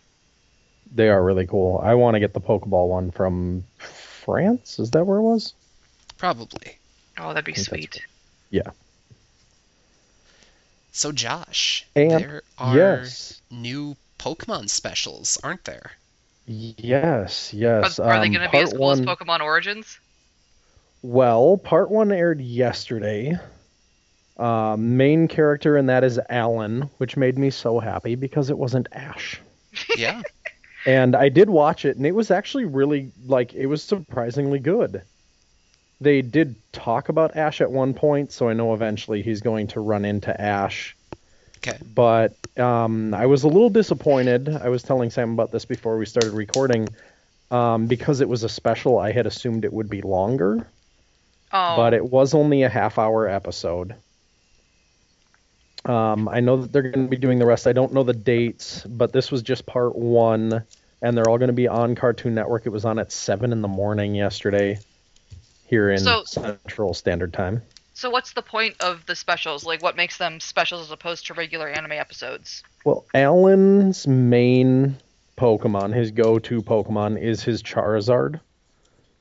They 0.94 1.10
are 1.10 1.24
really 1.24 1.48
cool. 1.48 1.80
I 1.84 1.96
want 1.96 2.14
to 2.16 2.20
get 2.20 2.34
the 2.34 2.42
Pokeball 2.42 2.88
one 2.88 3.10
from 3.12 3.64
France. 3.80 4.78
Is 4.80 4.92
that 4.92 5.06
where 5.06 5.18
it 5.18 5.24
was? 5.24 5.54
Probably. 6.18 6.78
Oh, 7.18 7.30
that'd 7.30 7.46
be 7.46 7.54
I 7.54 7.56
think 7.56 7.68
that's 7.68 7.68
sweet. 7.68 8.06
Yeah. 8.52 8.72
So, 10.92 11.12
Josh, 11.12 11.86
And- 11.96 12.12
there 12.12 12.44
are 12.58 12.76
yes. 12.76 13.42
new 13.52 13.96
Pokemon 14.18 14.70
specials, 14.70 15.38
aren't 15.44 15.64
there? 15.66 15.92
Yes, 16.46 17.54
yes. 17.54 18.00
Are, 18.00 18.10
are 18.12 18.20
they 18.20 18.28
Um, 18.28 18.34
going 18.34 18.46
to 18.46 18.52
be 18.52 18.58
as 18.60 18.70
part 18.72 18.78
cool 18.80 18.92
as 18.92 19.02
Pokemon 19.02 19.42
Origins? 19.42 20.00
Well, 21.02 21.58
part 21.58 21.92
one 21.92 22.12
aired 22.12 22.42
yesterday. 22.42 23.38
Uh, 24.38 24.76
main 24.78 25.28
character 25.28 25.78
in 25.78 25.88
that 25.88 26.04
is 26.04 26.20
Alan, 26.30 26.90
which 26.98 27.18
made 27.18 27.38
me 27.38 27.50
so 27.50 27.80
happy 27.80 28.16
because 28.16 28.50
it 28.50 28.58
wasn't 28.58 28.88
Ash. 28.92 29.40
Yeah. 29.98 30.22
And 30.86 31.16
I 31.16 31.30
did 31.30 31.50
watch 31.50 31.86
it, 31.86 31.98
and 31.98 32.06
it 32.06 32.16
was 32.16 32.32
actually 32.32 32.66
really 32.66 33.12
like 33.28 33.54
it 33.54 33.66
was 33.68 33.84
surprisingly 33.84 34.58
good. 34.60 35.02
They 36.02 36.22
did 36.22 36.56
talk 36.72 37.10
about 37.10 37.36
Ash 37.36 37.62
at 37.62 37.72
one 37.72 37.94
point, 37.94 38.32
so 38.32 38.48
I 38.50 38.54
know 38.54 38.74
eventually 38.74 39.22
he's 39.22 39.42
going 39.42 39.68
to 39.68 39.80
run 39.82 40.06
into 40.06 40.40
Ash. 40.40 40.96
Okay. 41.58 41.78
But 41.96 42.36
um, 42.58 43.14
I 43.14 43.26
was 43.26 43.44
a 43.44 43.48
little 43.48 43.70
disappointed. 43.70 44.50
I 44.50 44.70
was 44.70 44.84
telling 44.84 45.10
Sam 45.10 45.34
about 45.34 45.52
this 45.52 45.66
before 45.66 45.98
we 45.98 46.06
started 46.06 46.32
recording. 46.34 46.88
Um, 47.50 47.88
because 47.88 48.20
it 48.20 48.28
was 48.28 48.44
a 48.44 48.50
special, 48.50 49.00
I 49.00 49.14
had 49.14 49.26
assumed 49.26 49.64
it 49.64 49.72
would 49.72 49.90
be 49.90 50.02
longer, 50.02 50.68
Oh, 51.54 51.76
but 51.78 51.94
it 51.94 52.04
was 52.04 52.34
only 52.34 52.64
a 52.64 52.70
half 52.70 52.98
hour 53.00 53.26
episode. 53.26 53.96
Um, 55.86 56.28
I 56.28 56.42
know 56.42 56.58
that 56.58 56.74
they're 56.74 56.82
going 56.82 57.06
to 57.06 57.10
be 57.10 57.16
doing 57.16 57.40
the 57.40 57.46
rest. 57.46 57.66
I 57.66 57.72
don't 57.72 57.94
know 57.94 58.04
the 58.04 58.12
dates, 58.14 58.84
but 58.86 59.14
this 59.14 59.32
was 59.32 59.42
just 59.42 59.66
part 59.66 59.96
one, 59.96 60.64
and 61.02 61.16
they're 61.18 61.30
all 61.30 61.38
going 61.38 61.48
to 61.48 61.54
be 61.54 61.70
on 61.70 61.96
Cartoon 61.96 62.36
Network. 62.36 62.66
It 62.66 62.70
was 62.72 62.84
on 62.84 63.00
at 63.00 63.14
seven 63.14 63.54
in 63.54 63.62
the 63.62 63.70
morning 63.70 64.14
yesterday, 64.14 64.80
here 65.68 65.90
in 65.90 66.00
So- 66.00 66.24
Central 66.26 66.94
Standard 66.94 67.32
Time. 67.32 67.62
So 67.98 68.12
what's 68.12 68.34
the 68.34 68.44
point 68.44 68.76
of 68.80 69.04
the 69.08 69.16
specials? 69.16 69.66
Like, 69.66 69.82
what 69.82 69.96
makes 69.96 70.18
them 70.18 70.40
specials 70.40 70.84
as 70.84 70.92
opposed 70.92 71.26
to 71.26 71.34
regular 71.34 71.68
anime 71.68 71.94
episodes? 71.94 72.62
Well, 72.86 73.08
Alan's 73.16 74.06
main 74.06 74.98
Pokemon, 75.36 75.96
his 75.96 76.12
go-to 76.12 76.62
Pokemon, 76.62 77.20
is 77.20 77.42
his 77.42 77.64
Charizard, 77.64 78.40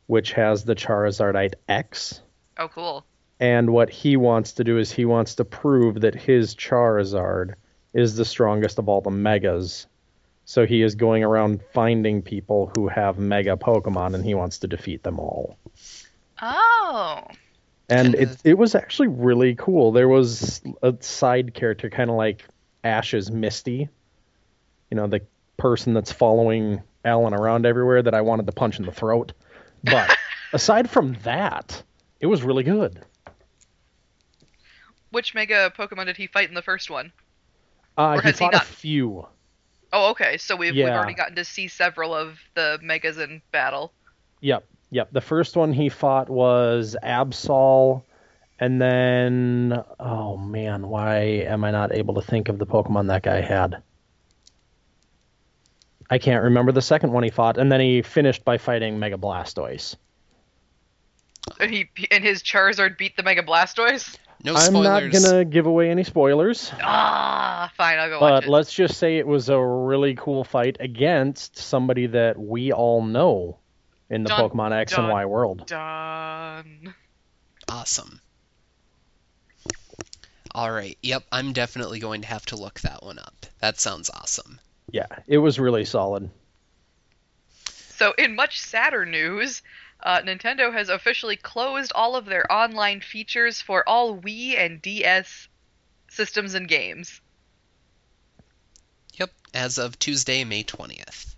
which 0.08 0.32
has 0.32 0.64
the 0.64 0.74
Charizardite 0.74 1.54
X. 1.66 2.20
Oh, 2.58 2.68
cool. 2.68 3.06
And 3.40 3.70
what 3.70 3.88
he 3.88 4.18
wants 4.18 4.52
to 4.52 4.64
do 4.64 4.76
is 4.76 4.92
he 4.92 5.06
wants 5.06 5.36
to 5.36 5.46
prove 5.46 6.02
that 6.02 6.14
his 6.14 6.54
Charizard 6.54 7.54
is 7.94 8.14
the 8.16 8.26
strongest 8.26 8.78
of 8.78 8.90
all 8.90 9.00
the 9.00 9.10
Megas. 9.10 9.86
So 10.44 10.66
he 10.66 10.82
is 10.82 10.96
going 10.96 11.24
around 11.24 11.62
finding 11.72 12.20
people 12.20 12.70
who 12.76 12.88
have 12.88 13.18
Mega 13.18 13.56
Pokemon, 13.56 14.14
and 14.14 14.22
he 14.22 14.34
wants 14.34 14.58
to 14.58 14.68
defeat 14.68 15.02
them 15.02 15.18
all. 15.18 15.56
Oh, 16.42 17.22
And 17.88 18.14
it 18.14 18.36
it 18.44 18.58
was 18.58 18.74
actually 18.74 19.08
really 19.08 19.54
cool. 19.54 19.92
There 19.92 20.08
was 20.08 20.60
a 20.82 20.94
side 21.00 21.54
character, 21.54 21.88
kind 21.88 22.10
of 22.10 22.16
like 22.16 22.44
Ash's 22.82 23.30
Misty. 23.30 23.88
You 24.90 24.96
know, 24.96 25.06
the 25.06 25.20
person 25.56 25.94
that's 25.94 26.12
following 26.12 26.82
Alan 27.04 27.34
around 27.34 27.64
everywhere 27.66 28.02
that 28.02 28.14
I 28.14 28.20
wanted 28.22 28.46
to 28.46 28.52
punch 28.52 28.78
in 28.78 28.86
the 28.86 28.92
throat. 28.92 29.32
But 29.84 30.16
aside 30.52 30.90
from 30.90 31.14
that, 31.22 31.82
it 32.20 32.26
was 32.26 32.42
really 32.42 32.64
good. 32.64 33.04
which 35.10 35.34
Mega 35.34 35.72
Pokemon 35.76 36.06
did 36.06 36.16
he 36.16 36.26
fight 36.26 36.48
in 36.48 36.54
the 36.54 36.62
first 36.62 36.90
one? 36.90 37.12
Uh, 37.96 38.18
he 38.18 38.22
has 38.28 38.38
he 38.38 38.44
fought 38.44 38.52
not? 38.52 38.62
a 38.62 38.66
few. 38.66 39.26
Oh, 39.92 40.10
okay. 40.10 40.36
So 40.36 40.56
we've 40.56 40.74
we've 40.74 40.86
already 40.86 41.14
gotten 41.14 41.36
to 41.36 41.44
see 41.44 41.68
several 41.68 42.14
of 42.14 42.38
the 42.54 42.78
Megas 42.82 43.16
in 43.18 43.40
battle. 43.52 43.92
Yep, 44.40 44.64
yep. 44.90 45.08
The 45.12 45.20
first 45.20 45.56
one 45.56 45.72
he 45.72 45.88
fought 45.88 46.28
was 46.28 46.96
Absol, 47.02 48.02
and 48.58 48.80
then 48.80 49.82
oh 50.00 50.36
man, 50.36 50.88
why 50.88 51.18
am 51.46 51.64
I 51.64 51.70
not 51.70 51.94
able 51.94 52.14
to 52.14 52.22
think 52.22 52.48
of 52.48 52.58
the 52.58 52.66
Pokemon 52.66 53.08
that 53.08 53.22
guy 53.22 53.40
had? 53.40 53.82
I 56.08 56.18
can't 56.18 56.44
remember 56.44 56.72
the 56.72 56.82
second 56.82 57.12
one 57.12 57.24
he 57.24 57.30
fought, 57.30 57.58
and 57.58 57.70
then 57.70 57.80
he 57.80 58.02
finished 58.02 58.44
by 58.44 58.58
fighting 58.58 58.98
Mega 58.98 59.16
Blastoise. 59.16 59.96
And 61.60 61.70
he 61.70 61.88
and 62.10 62.22
his 62.24 62.42
Charizard 62.42 62.96
beat 62.98 63.16
the 63.16 63.22
Mega 63.22 63.42
Blastoise. 63.42 64.16
No 64.44 64.54
I'm 64.54 64.72
not 64.74 65.10
gonna 65.10 65.44
give 65.44 65.66
away 65.66 65.90
any 65.90 66.04
spoilers, 66.04 66.70
Ah, 66.82 67.72
fine. 67.76 67.98
I'll 67.98 68.08
go 68.08 68.20
watch 68.20 68.42
but 68.42 68.44
it. 68.44 68.50
let's 68.50 68.72
just 68.72 68.98
say 68.98 69.16
it 69.18 69.26
was 69.26 69.48
a 69.48 69.58
really 69.58 70.14
cool 70.14 70.44
fight 70.44 70.76
against 70.78 71.56
somebody 71.56 72.06
that 72.08 72.38
we 72.38 72.70
all 72.72 73.02
know 73.02 73.58
in 74.10 74.22
the 74.22 74.28
Dun, 74.28 74.50
Pokemon 74.50 74.72
X 74.72 74.92
and. 74.92 75.08
Y 75.08 75.24
world. 75.24 75.66
Done. 75.66 76.94
Awesome. 77.68 78.20
All 80.54 80.70
right. 80.70 80.96
Yep, 81.02 81.24
I'm 81.30 81.52
definitely 81.52 81.98
going 81.98 82.22
to 82.22 82.28
have 82.28 82.46
to 82.46 82.56
look 82.56 82.80
that 82.80 83.02
one 83.02 83.18
up. 83.18 83.46
That 83.60 83.78
sounds 83.78 84.10
awesome. 84.10 84.58
Yeah, 84.90 85.06
it 85.26 85.38
was 85.38 85.58
really 85.58 85.84
solid. 85.84 86.30
So, 87.68 88.12
in 88.16 88.34
much 88.34 88.60
sadder 88.60 89.04
news, 89.04 89.62
uh, 90.02 90.20
Nintendo 90.20 90.72
has 90.72 90.88
officially 90.88 91.36
closed 91.36 91.92
all 91.94 92.14
of 92.16 92.26
their 92.26 92.50
online 92.50 93.00
features 93.00 93.60
for 93.60 93.86
all 93.88 94.18
Wii 94.18 94.58
and 94.58 94.80
DS 94.80 95.48
systems 96.08 96.54
and 96.54 96.68
games. 96.68 97.20
Yep, 99.14 99.30
as 99.52 99.78
of 99.78 99.98
Tuesday, 99.98 100.44
May 100.44 100.62
20th. 100.62 101.35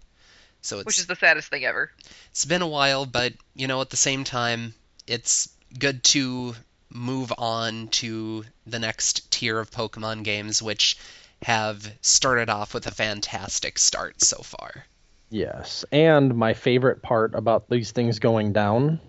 So 0.68 0.80
it's 0.80 0.84
Which 0.84 0.98
is 0.98 1.06
the 1.06 1.16
saddest 1.16 1.48
thing 1.48 1.64
ever. 1.64 1.90
it's 2.30 2.44
been 2.44 2.60
a 2.60 2.68
while, 2.68 3.06
but 3.06 3.32
you 3.54 3.66
know, 3.66 3.80
at 3.80 3.88
the 3.88 3.96
same 3.96 4.22
time, 4.24 4.74
it's 5.06 5.48
good 5.78 6.04
to 6.04 6.54
move 6.90 7.32
on 7.38 7.88
to 7.88 8.44
the 8.66 8.78
next 8.78 9.30
tier 9.30 9.58
of 9.58 9.70
Pokemon 9.70 10.24
games, 10.24 10.62
which 10.62 10.98
have 11.40 11.90
started 12.02 12.50
off 12.50 12.74
with 12.74 12.86
a 12.86 12.90
fantastic 12.90 13.78
start 13.78 14.22
so 14.22 14.42
far. 14.42 14.84
Yes, 15.30 15.86
and 15.90 16.34
my 16.34 16.52
favorite 16.52 17.00
part 17.00 17.34
about 17.34 17.70
these 17.70 17.92
things 17.92 18.18
going 18.18 18.52
down 18.52 19.00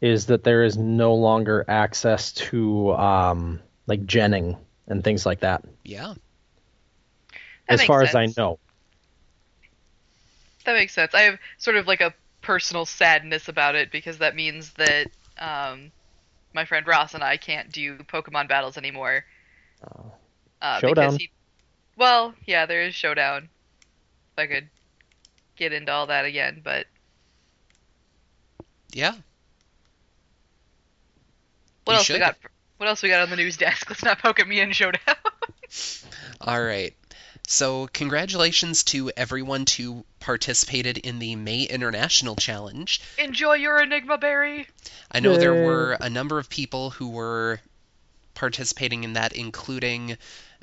is 0.00 0.26
that 0.26 0.44
there 0.44 0.62
is 0.62 0.76
no 0.76 1.14
longer 1.14 1.64
access 1.66 2.30
to 2.32 2.92
um, 2.92 3.58
like 3.88 4.06
genning 4.06 4.56
and 4.86 5.02
things 5.02 5.26
like 5.26 5.40
that. 5.40 5.64
Yeah. 5.82 6.14
That 7.66 7.74
as 7.74 7.80
makes 7.80 7.86
far 7.88 8.02
as 8.02 8.14
I 8.14 8.26
know. 8.36 8.60
That 10.64 10.74
makes 10.74 10.92
sense. 10.94 11.14
I 11.14 11.22
have 11.22 11.38
sort 11.58 11.76
of 11.76 11.86
like 11.86 12.00
a 12.00 12.14
personal 12.42 12.84
sadness 12.86 13.48
about 13.48 13.74
it 13.74 13.90
because 13.90 14.18
that 14.18 14.34
means 14.34 14.72
that 14.74 15.08
um, 15.38 15.90
my 16.54 16.64
friend 16.64 16.86
Ross 16.86 17.14
and 17.14 17.22
I 17.22 17.36
can't 17.36 17.70
do 17.70 17.98
Pokemon 17.98 18.48
battles 18.48 18.76
anymore. 18.76 19.24
Oh. 19.84 20.12
Uh, 20.60 20.80
Showdown. 20.80 21.04
Because 21.06 21.16
he, 21.16 21.30
well, 21.96 22.34
yeah, 22.46 22.66
there 22.66 22.82
is 22.82 22.94
Showdown. 22.94 23.48
If 24.32 24.38
I 24.38 24.46
could 24.46 24.68
get 25.56 25.72
into 25.72 25.92
all 25.92 26.06
that 26.06 26.24
again, 26.24 26.60
but 26.62 26.86
Yeah. 28.92 29.14
what 31.84 31.94
You 31.94 31.98
else 31.98 32.08
we 32.08 32.18
got? 32.18 32.36
What 32.78 32.88
else 32.88 33.02
we 33.02 33.08
got 33.08 33.20
on 33.22 33.30
the 33.30 33.36
news 33.36 33.56
desk? 33.56 33.88
Let's 33.90 34.02
not 34.04 34.18
poke 34.20 34.40
at 34.40 34.48
me 34.48 34.60
in 34.60 34.72
Showdown. 34.72 35.16
All 36.40 36.62
right. 36.62 36.94
So, 37.52 37.88
congratulations 37.88 38.84
to 38.84 39.10
everyone 39.16 39.64
who 39.76 40.04
participated 40.20 40.98
in 40.98 41.18
the 41.18 41.34
May 41.34 41.64
International 41.64 42.36
Challenge. 42.36 43.00
Enjoy 43.18 43.54
your 43.54 43.82
Enigma 43.82 44.18
Berry. 44.18 44.68
I 45.10 45.18
know 45.18 45.36
there 45.36 45.64
were 45.66 45.98
a 46.00 46.08
number 46.08 46.38
of 46.38 46.48
people 46.48 46.90
who 46.90 47.08
were 47.08 47.60
participating 48.34 49.02
in 49.02 49.14
that, 49.14 49.32
including 49.32 50.16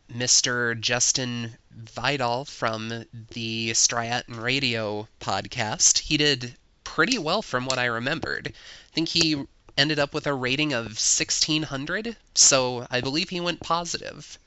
Mr. 0.09 0.79
Justin 0.79 1.57
Vidal 1.71 2.45
from 2.45 3.03
the 3.31 3.71
Striaton 3.73 4.39
Radio 4.41 5.09
podcast. 5.19 5.99
He 5.99 6.15
did 6.15 6.55
pretty 6.85 7.17
well 7.17 7.41
from 7.41 7.65
what 7.65 7.79
I 7.79 7.87
remembered. 7.87 8.47
I 8.47 8.93
think 8.93 9.09
he 9.09 9.43
ended 9.77 9.99
up 9.99 10.13
with 10.13 10.25
a 10.25 10.33
rating 10.33 10.71
of 10.71 10.85
1600, 10.85 12.15
so 12.33 12.87
I 12.89 13.01
believe 13.01 13.29
he 13.29 13.41
went 13.41 13.59
positive. 13.59 14.39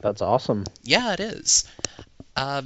That's 0.00 0.22
awesome. 0.22 0.64
Yeah, 0.82 1.12
it 1.12 1.20
is. 1.20 1.64
Uh, 2.34 2.62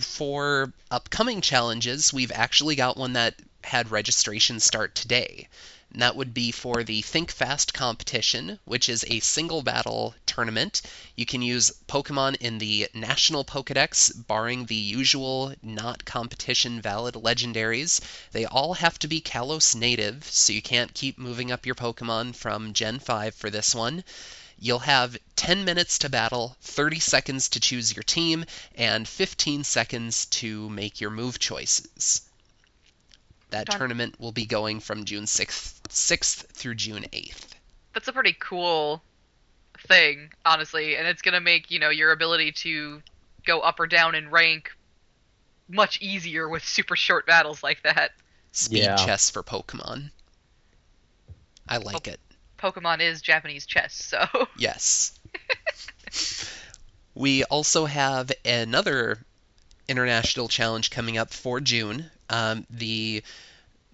for 0.00 0.72
upcoming 0.90 1.40
challenges, 1.40 2.12
we've 2.12 2.32
actually 2.32 2.76
got 2.76 2.96
one 2.96 3.14
that 3.14 3.34
had 3.62 3.90
registration 3.90 4.60
start 4.60 4.94
today. 4.94 5.48
And 5.92 6.02
that 6.02 6.14
would 6.14 6.32
be 6.32 6.52
for 6.52 6.84
the 6.84 7.02
Think 7.02 7.32
Fast 7.32 7.74
competition, 7.74 8.60
which 8.64 8.88
is 8.88 9.04
a 9.08 9.18
single 9.20 9.62
battle 9.62 10.14
tournament. 10.24 10.82
You 11.16 11.26
can 11.26 11.42
use 11.42 11.72
Pokemon 11.88 12.36
in 12.36 12.58
the 12.58 12.88
National 12.94 13.44
Pokedex, 13.44 14.12
barring 14.26 14.66
the 14.66 14.76
usual 14.76 15.52
not 15.62 16.04
competition 16.04 16.80
valid 16.80 17.14
legendaries. 17.14 18.00
They 18.30 18.46
all 18.46 18.74
have 18.74 19.00
to 19.00 19.08
be 19.08 19.20
Kalos 19.20 19.74
native, 19.74 20.24
so 20.30 20.52
you 20.52 20.62
can't 20.62 20.94
keep 20.94 21.18
moving 21.18 21.50
up 21.50 21.66
your 21.66 21.74
Pokemon 21.74 22.36
from 22.36 22.72
Gen 22.72 23.00
5 23.00 23.34
for 23.34 23.50
this 23.50 23.74
one. 23.74 24.04
You'll 24.62 24.80
have 24.80 25.16
10 25.36 25.64
minutes 25.64 26.00
to 26.00 26.10
battle, 26.10 26.54
30 26.60 27.00
seconds 27.00 27.48
to 27.48 27.60
choose 27.60 27.96
your 27.96 28.02
team, 28.02 28.44
and 28.74 29.08
15 29.08 29.64
seconds 29.64 30.26
to 30.26 30.68
make 30.68 31.00
your 31.00 31.08
move 31.08 31.38
choices. 31.38 32.20
That 33.48 33.66
Done. 33.66 33.78
tournament 33.78 34.20
will 34.20 34.32
be 34.32 34.44
going 34.44 34.80
from 34.80 35.06
June 35.06 35.24
6th, 35.24 35.80
6th 35.88 36.46
through 36.52 36.74
June 36.74 37.06
8th. 37.10 37.54
That's 37.94 38.08
a 38.08 38.12
pretty 38.12 38.36
cool 38.38 39.02
thing, 39.88 40.30
honestly, 40.44 40.94
and 40.94 41.08
it's 41.08 41.22
gonna 41.22 41.40
make 41.40 41.70
you 41.70 41.78
know 41.78 41.88
your 41.88 42.12
ability 42.12 42.52
to 42.52 43.02
go 43.46 43.60
up 43.60 43.80
or 43.80 43.86
down 43.86 44.14
in 44.14 44.30
rank 44.30 44.76
much 45.68 46.02
easier 46.02 46.46
with 46.48 46.62
super 46.64 46.96
short 46.96 47.26
battles 47.26 47.62
like 47.62 47.82
that. 47.82 48.12
Speed 48.52 48.82
Yeah. 48.82 48.96
chess 49.06 49.30
for 49.30 49.42
Pokemon. 49.42 50.10
I 51.66 51.78
like 51.78 52.06
it. 52.06 52.20
Pokemon 52.60 53.00
is 53.00 53.22
Japanese 53.22 53.66
chess, 53.66 53.94
so 53.94 54.26
Yes. 54.58 55.18
we 57.14 57.44
also 57.44 57.86
have 57.86 58.30
another 58.44 59.18
international 59.88 60.48
challenge 60.48 60.90
coming 60.90 61.18
up 61.18 61.32
for 61.32 61.60
June. 61.60 62.10
Um, 62.28 62.66
the 62.70 63.22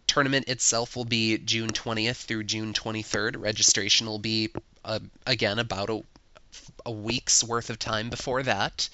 tournament 0.07 0.48
itself 0.48 0.96
will 0.96 1.05
be 1.05 1.38
June 1.38 1.70
20th 1.70 2.24
through 2.24 2.44
June 2.44 2.72
23rd. 2.72 3.40
Registration 3.40 4.07
will 4.07 4.18
be, 4.18 4.50
uh, 4.85 4.98
again, 5.26 5.59
about 5.59 5.90
a, 5.90 6.02
a 6.85 6.92
week's 6.92 7.42
worth 7.42 7.70
of 7.70 7.79
time 7.79 8.11
before 8.11 8.42
that. 8.42 8.88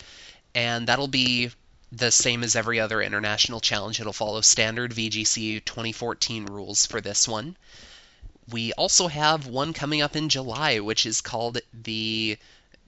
And 0.54 0.86
that'll 0.86 1.08
be 1.08 1.50
the 1.90 2.10
same 2.10 2.42
as 2.44 2.56
every 2.56 2.80
other 2.80 3.02
international 3.02 3.60
challenge. 3.60 4.00
It'll 4.00 4.12
follow 4.12 4.40
standard 4.40 4.92
VGC 4.92 5.64
2014 5.64 6.46
rules 6.46 6.86
for 6.86 7.00
this 7.00 7.26
one. 7.28 7.56
We 8.50 8.72
also 8.72 9.08
have 9.08 9.46
one 9.46 9.72
coming 9.72 10.02
up 10.02 10.16
in 10.16 10.28
July, 10.28 10.80
which 10.80 11.06
is 11.06 11.20
called 11.20 11.58
the 11.72 12.38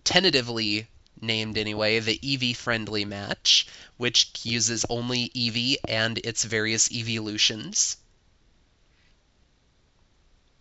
tentatively 0.03 0.89
named 1.21 1.57
anyway, 1.57 2.01
the 2.01 2.19
Eevee 2.19 2.57
friendly 2.57 3.05
match, 3.05 3.67
which 3.97 4.31
uses 4.45 4.85
only 4.89 5.31
Eevee 5.31 5.77
and 5.89 6.19
its 6.19 6.45
various 6.45 6.93
evolutions. 6.93 7.97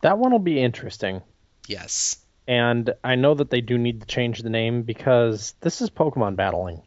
That 0.01 0.17
one 0.17 0.31
will 0.31 0.39
be 0.39 0.61
interesting. 0.61 1.21
Yes. 1.67 2.17
And 2.47 2.93
I 3.03 3.15
know 3.15 3.35
that 3.35 3.49
they 3.49 3.61
do 3.61 3.77
need 3.77 4.01
to 4.01 4.07
change 4.07 4.41
the 4.41 4.49
name 4.49 4.83
because 4.83 5.55
this 5.61 5.81
is 5.81 5.89
Pokemon 5.89 6.35
battling. 6.35 6.81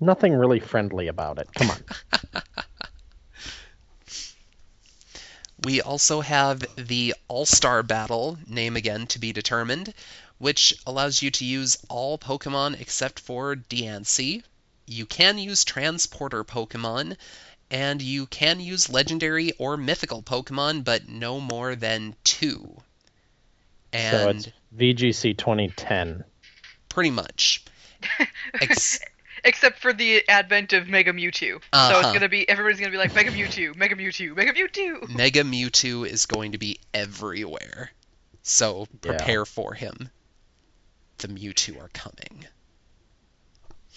Nothing 0.00 0.34
really 0.34 0.60
friendly 0.60 1.08
about 1.08 1.38
it. 1.38 1.52
Come 1.54 1.70
on. 1.70 1.82
we 5.64 5.80
also 5.80 6.20
have 6.20 6.64
the 6.76 7.14
All 7.26 7.46
Star 7.46 7.82
Battle, 7.82 8.38
name 8.46 8.76
again 8.76 9.06
to 9.08 9.18
be 9.18 9.32
determined, 9.32 9.92
which 10.38 10.74
allows 10.86 11.20
you 11.22 11.30
to 11.32 11.44
use 11.44 11.78
all 11.88 12.18
Pokemon 12.18 12.80
except 12.80 13.18
for 13.18 13.56
Diancie. 13.56 14.42
You 14.86 15.04
can 15.04 15.36
use 15.38 15.64
Transporter 15.64 16.44
Pokemon, 16.44 17.16
and 17.70 18.00
you 18.00 18.26
can 18.26 18.60
use 18.60 18.88
legendary 18.88 19.52
or 19.58 19.76
mythical 19.76 20.22
Pokemon, 20.22 20.84
but 20.84 21.08
no 21.08 21.40
more 21.40 21.74
than 21.74 22.14
two. 22.24 22.80
And 23.92 24.42
so 24.42 24.50
it's 24.50 24.56
VGC 24.76 25.36
2010. 25.36 26.24
pretty 26.88 27.10
much. 27.10 27.64
Ex- 28.60 29.00
except 29.44 29.78
for 29.80 29.92
the 29.92 30.28
advent 30.28 30.72
of 30.72 30.88
Mega 30.88 31.12
Mewtwo. 31.12 31.54
So 31.60 31.60
Uh-huh. 31.72 32.00
it's 32.00 32.12
gonna 32.12 32.28
be 32.28 32.48
everybody's 32.48 32.78
gonna 32.80 32.92
be 32.92 32.98
like 32.98 33.14
Mega 33.14 33.30
Mewtwo, 33.30 33.74
Mega 33.76 33.94
Mewtwo, 33.96 34.34
Mega 34.36 34.52
Mewtwo. 34.52 35.08
Mega 35.14 35.42
Mewtwo 35.42 36.06
is 36.06 36.26
going 36.26 36.52
to 36.52 36.58
be 36.58 36.80
everywhere. 36.94 37.90
So 38.42 38.86
Yeah. 39.04 39.12
prepare 39.12 39.44
for 39.44 39.74
him. 39.74 40.10
The 41.18 41.28
Mewtwo 41.28 41.80
are 41.82 41.88
coming. 41.88 42.46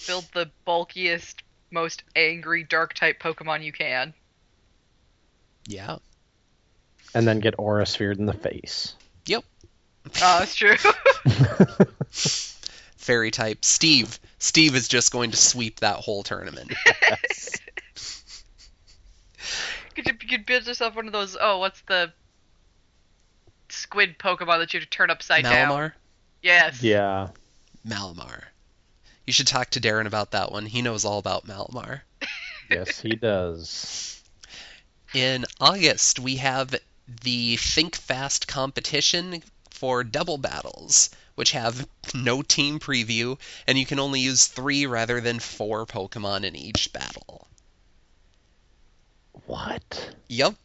Build 0.08 0.26
the 0.34 0.50
bulkiest, 0.66 1.36
most 1.70 2.04
angry 2.16 2.64
dark 2.64 2.94
type 2.94 3.22
Pokemon 3.22 3.64
you 3.64 3.72
can. 3.72 4.14
Yeah. 5.68 5.98
And 7.14 7.28
then 7.28 7.40
get 7.40 7.56
Aura 7.60 7.86
Sphered 7.86 8.18
in 8.18 8.26
the 8.26 8.34
face. 8.34 8.96
Yep. 9.28 9.44
Oh, 10.22 10.40
that's 10.40 10.56
true. 10.56 10.76
Fairy 13.02 13.32
type. 13.32 13.66
Steve. 13.66 14.20
Steve 14.38 14.76
is 14.76 14.88
just 14.88 15.12
going 15.12 15.32
to 15.32 15.38
sweep 15.38 15.80
that 15.80 15.98
whole 15.98 16.24
tournament. 16.24 16.72
could 19.96 20.08
you, 20.08 20.14
you 20.22 20.28
could 20.28 20.46
build 20.46 20.68
yourself 20.68 20.96
one 20.96 21.08
of 21.08 21.14
those? 21.14 21.36
Oh, 21.40 21.58
what's 21.60 21.82
the 21.82 22.14
squid 23.70 24.18
Pokemon 24.20 24.60
that 24.60 24.74
you 24.74 24.80
have 24.80 24.90
to 24.90 24.90
turn 24.90 25.10
upside 25.10 25.44
down? 25.44 25.70
Malamar? 25.70 25.94
Yes. 26.42 26.84
Yeah. 26.84 27.30
Malamar. 27.88 28.44
You 29.26 29.34
should 29.34 29.48
talk 29.48 29.72
to 29.72 29.82
Darren 29.82 30.06
about 30.06 30.32
that 30.32 30.52
one. 30.52 30.66
He 30.66 30.82
knows 30.82 31.06
all 31.06 31.20
about 31.20 31.48
Malamar. 31.48 32.02
Yes, 32.70 33.02
he 33.02 33.18
does. 33.18 34.24
In 35.14 35.44
August, 35.60 36.20
we 36.20 36.38
have 36.38 36.74
the 37.22 37.58
Think 37.58 37.98
Fast 37.98 38.48
competition 38.48 39.44
for 39.72 40.06
double 40.06 40.38
battles, 40.38 41.10
which 41.36 41.52
have 41.52 41.88
no 42.14 42.42
team 42.42 42.80
preview, 42.80 43.40
and 43.68 43.78
you 43.78 43.86
can 43.86 44.00
only 44.00 44.20
use 44.20 44.48
three 44.48 44.86
rather 44.86 45.22
than 45.22 45.40
four 45.40 45.86
Pokemon 45.86 46.44
in 46.44 46.56
each 46.56 46.92
battle. 46.94 47.48
What? 49.46 50.16
Yep. 50.28 50.56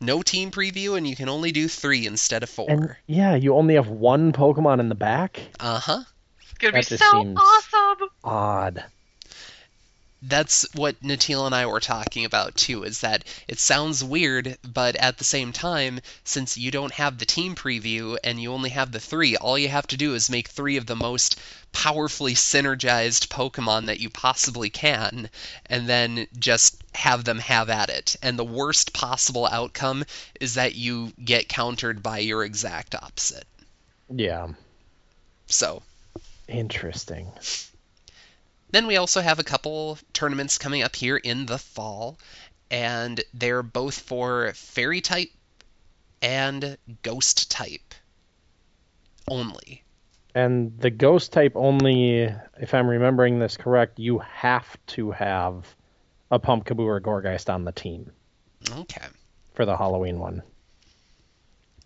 No 0.00 0.22
team 0.22 0.50
preview, 0.50 0.96
and 0.96 1.06
you 1.06 1.16
can 1.16 1.28
only 1.28 1.52
do 1.52 1.68
three 1.68 2.06
instead 2.06 2.42
of 2.42 2.50
four. 2.50 2.70
And 2.70 2.84
four. 2.84 2.98
yeah, 3.06 3.34
you 3.34 3.54
only 3.54 3.74
have 3.74 3.88
one 3.88 4.32
Pokemon 4.32 4.80
in 4.80 4.88
the 4.88 4.94
back? 4.94 5.40
Uh 5.58 5.80
huh. 5.80 6.04
It's 6.40 6.58
gonna 6.58 6.74
be 6.74 6.82
so 6.82 7.34
awesome. 7.36 8.08
Odd. 8.22 8.84
That's 10.26 10.66
what 10.74 11.00
Natil 11.02 11.46
and 11.46 11.54
I 11.54 11.66
were 11.66 11.80
talking 11.80 12.24
about 12.24 12.56
too, 12.56 12.84
is 12.84 13.00
that 13.00 13.24
it 13.46 13.58
sounds 13.58 14.02
weird, 14.02 14.56
but 14.62 14.96
at 14.96 15.18
the 15.18 15.24
same 15.24 15.52
time, 15.52 16.00
since 16.24 16.56
you 16.56 16.70
don't 16.70 16.92
have 16.92 17.18
the 17.18 17.26
team 17.26 17.54
preview 17.54 18.16
and 18.24 18.40
you 18.40 18.52
only 18.52 18.70
have 18.70 18.90
the 18.90 19.00
three, 19.00 19.36
all 19.36 19.58
you 19.58 19.68
have 19.68 19.86
to 19.88 19.96
do 19.96 20.14
is 20.14 20.30
make 20.30 20.48
three 20.48 20.76
of 20.76 20.86
the 20.86 20.96
most 20.96 21.38
powerfully 21.72 22.34
synergized 22.34 23.28
Pokemon 23.28 23.86
that 23.86 24.00
you 24.00 24.08
possibly 24.08 24.70
can, 24.70 25.28
and 25.66 25.88
then 25.88 26.26
just 26.38 26.82
have 26.94 27.24
them 27.24 27.38
have 27.40 27.68
at 27.68 27.90
it. 27.90 28.16
And 28.22 28.38
the 28.38 28.44
worst 28.44 28.92
possible 28.92 29.46
outcome 29.46 30.04
is 30.40 30.54
that 30.54 30.74
you 30.74 31.12
get 31.22 31.48
countered 31.48 32.02
by 32.02 32.18
your 32.18 32.44
exact 32.44 32.94
opposite. 32.94 33.46
Yeah. 34.08 34.48
So, 35.46 35.82
Interesting. 36.48 37.32
Then 38.74 38.88
we 38.88 38.96
also 38.96 39.20
have 39.20 39.38
a 39.38 39.44
couple 39.44 39.98
tournaments 40.12 40.58
coming 40.58 40.82
up 40.82 40.96
here 40.96 41.16
in 41.16 41.46
the 41.46 41.58
fall, 41.58 42.18
and 42.72 43.22
they're 43.32 43.62
both 43.62 44.00
for 44.00 44.50
fairy 44.56 45.00
type 45.00 45.28
and 46.20 46.76
ghost 47.02 47.52
type 47.52 47.94
only. 49.28 49.84
And 50.34 50.76
the 50.76 50.90
ghost 50.90 51.32
type 51.32 51.52
only, 51.54 52.22
if 52.58 52.74
I'm 52.74 52.88
remembering 52.88 53.38
this 53.38 53.56
correct, 53.56 54.00
you 54.00 54.18
have 54.18 54.76
to 54.88 55.12
have 55.12 55.72
a 56.32 56.40
Pumpkaboo 56.40 56.80
or 56.80 57.00
Gourgeist 57.00 57.54
on 57.54 57.62
the 57.62 57.70
team 57.70 58.10
Okay. 58.68 59.06
for 59.52 59.66
the 59.66 59.76
Halloween 59.76 60.18
one. 60.18 60.42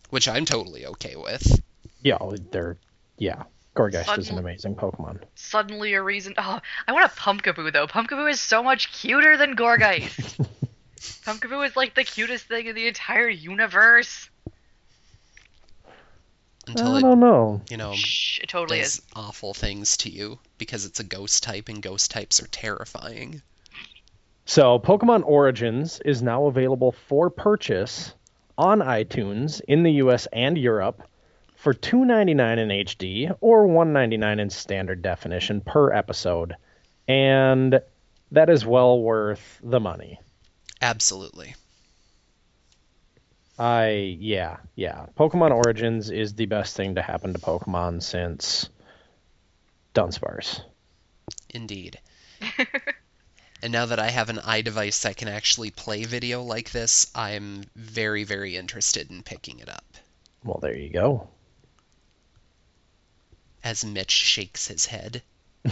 Which 0.08 0.26
I'm 0.26 0.46
totally 0.46 0.86
okay 0.86 1.16
with. 1.16 1.60
Yeah, 2.00 2.16
they're 2.50 2.78
yeah. 3.18 3.42
Gourgeist 3.78 4.18
is 4.18 4.30
an 4.30 4.38
amazing 4.38 4.74
Pokemon. 4.74 5.22
Suddenly 5.36 5.94
a 5.94 6.02
reason. 6.02 6.34
Oh, 6.36 6.60
I 6.86 6.92
want 6.92 7.06
a 7.06 7.14
Pumpkaboo 7.14 7.72
though. 7.72 7.86
Pumpkaboo 7.86 8.28
is 8.30 8.40
so 8.40 8.62
much 8.62 8.92
cuter 8.92 9.36
than 9.36 9.54
Gourgeist. 9.54 10.44
Pumpkaboo 11.24 11.64
is 11.64 11.76
like 11.76 11.94
the 11.94 12.02
cutest 12.02 12.46
thing 12.46 12.66
in 12.66 12.74
the 12.74 12.88
entire 12.88 13.28
universe. 13.28 14.28
Until 16.66 16.96
I 16.96 16.98
it, 16.98 17.02
don't 17.02 17.20
know. 17.20 17.62
you 17.70 17.76
know, 17.76 17.94
Shh, 17.94 18.40
it 18.40 18.48
totally 18.48 18.80
does 18.80 18.96
is. 18.96 19.02
awful 19.14 19.54
things 19.54 19.96
to 19.98 20.10
you 20.10 20.38
because 20.58 20.84
it's 20.84 21.00
a 21.00 21.04
ghost 21.04 21.42
type 21.42 21.68
and 21.68 21.80
ghost 21.80 22.10
types 22.10 22.42
are 22.42 22.48
terrifying. 22.48 23.40
So, 24.44 24.78
Pokemon 24.78 25.22
Origins 25.24 26.00
is 26.04 26.20
now 26.20 26.46
available 26.46 26.92
for 27.06 27.30
purchase 27.30 28.12
on 28.58 28.80
iTunes 28.80 29.60
in 29.68 29.82
the 29.82 29.92
US 29.92 30.26
and 30.32 30.58
Europe 30.58 31.02
for 31.58 31.74
$2.99 31.74 32.58
in 32.58 32.68
HD 32.68 33.36
or 33.40 33.66
$1.99 33.66 34.40
in 34.40 34.48
standard 34.48 35.02
definition 35.02 35.60
per 35.60 35.92
episode. 35.92 36.54
And 37.08 37.80
that 38.30 38.48
is 38.48 38.64
well 38.64 39.00
worth 39.02 39.58
the 39.62 39.80
money. 39.80 40.20
Absolutely. 40.80 41.56
I 43.58 44.16
yeah, 44.20 44.58
yeah. 44.76 45.06
Pokemon 45.18 45.50
Origins 45.50 46.10
is 46.10 46.34
the 46.34 46.46
best 46.46 46.76
thing 46.76 46.94
to 46.94 47.02
happen 47.02 47.32
to 47.32 47.40
Pokemon 47.40 48.04
since 48.04 48.68
Dunsparce. 49.96 50.62
Indeed. 51.50 51.98
and 53.62 53.72
now 53.72 53.86
that 53.86 53.98
I 53.98 54.10
have 54.10 54.28
an 54.28 54.36
iDevice 54.36 55.02
that 55.02 55.16
can 55.16 55.26
actually 55.26 55.72
play 55.72 56.04
video 56.04 56.44
like 56.44 56.70
this, 56.70 57.10
I'm 57.16 57.64
very, 57.74 58.22
very 58.22 58.56
interested 58.56 59.10
in 59.10 59.24
picking 59.24 59.58
it 59.58 59.68
up. 59.68 59.84
Well, 60.44 60.60
there 60.62 60.76
you 60.76 60.90
go. 60.90 61.28
As 63.68 63.84
Mitch 63.84 64.10
shakes 64.10 64.66
his 64.66 64.86
head. 64.86 65.20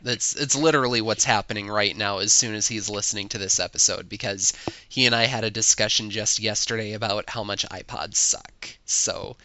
That's 0.00 0.36
it's 0.36 0.54
literally 0.54 1.00
what's 1.00 1.24
happening 1.24 1.68
right 1.68 1.96
now 1.96 2.18
as 2.18 2.32
soon 2.32 2.54
as 2.54 2.68
he's 2.68 2.88
listening 2.88 3.28
to 3.30 3.38
this 3.38 3.58
episode 3.58 4.08
because 4.08 4.52
he 4.88 5.06
and 5.06 5.14
I 5.14 5.24
had 5.24 5.42
a 5.42 5.50
discussion 5.50 6.10
just 6.10 6.38
yesterday 6.38 6.92
about 6.92 7.28
how 7.28 7.42
much 7.42 7.66
iPods 7.66 8.14
suck. 8.14 8.68
So, 8.84 9.36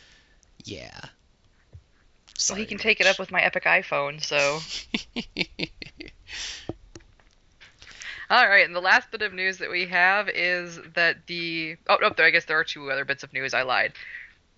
yeah. 0.63 0.99
Well, 2.47 2.59
he 2.59 2.67
can 2.67 2.77
take 2.77 3.01
it 3.01 3.07
up 3.07 3.17
with 3.17 3.31
my 3.31 3.41
Epic 3.41 3.63
iPhone, 3.63 4.23
so. 4.23 4.59
All 8.29 8.47
right, 8.47 8.63
and 8.63 8.75
the 8.75 8.81
last 8.81 9.09
bit 9.09 9.23
of 9.23 9.33
news 9.33 9.57
that 9.57 9.71
we 9.71 9.87
have 9.87 10.29
is 10.29 10.79
that 10.93 11.25
the 11.25 11.77
oh 11.89 11.97
no, 11.99 12.11
there 12.11 12.27
I 12.27 12.29
guess 12.29 12.45
there 12.45 12.59
are 12.59 12.63
two 12.63 12.91
other 12.91 13.05
bits 13.05 13.23
of 13.23 13.33
news. 13.33 13.55
I 13.55 13.63
lied. 13.63 13.93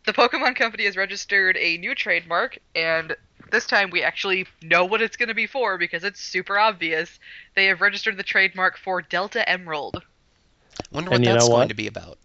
The 0.06 0.14
Pokemon 0.14 0.56
Company 0.56 0.86
has 0.86 0.96
registered 0.98 1.58
a 1.58 1.78
new 1.78 1.94
trademark, 1.96 2.58
and 2.76 3.16
this 3.52 3.66
time 3.66 3.90
we 3.90 4.04
actually 4.04 4.48
know 4.62 4.86
what 4.86 5.02
it's 5.02 5.18
going 5.18 5.30
to 5.30 5.36
be 5.36 5.48
for 5.48 5.78
because 5.78 6.04
it's 6.04 6.20
super 6.20 6.58
obvious. 6.60 7.20
They 7.56 7.66
have 7.68 7.82
registered 7.82 8.18
the 8.18 8.24
trademark 8.24 8.78
for 8.78 9.02
Delta 9.02 9.48
Emerald. 9.48 9.98
I 9.98 10.84
wonder 10.92 11.10
what 11.10 11.16
And 11.18 11.26
you 11.26 11.32
that's 11.32 11.46
know 11.46 11.50
going 11.50 11.60
what? 11.62 11.70
to 11.70 11.76
be 11.76 11.88
about. 11.88 12.18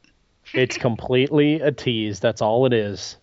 It's 0.53 0.77
completely 0.79 1.61
a 1.61 1.73
tease. 1.73 2.21
That's 2.21 2.43
all 2.43 2.67
it 2.67 2.73
is. 2.73 3.17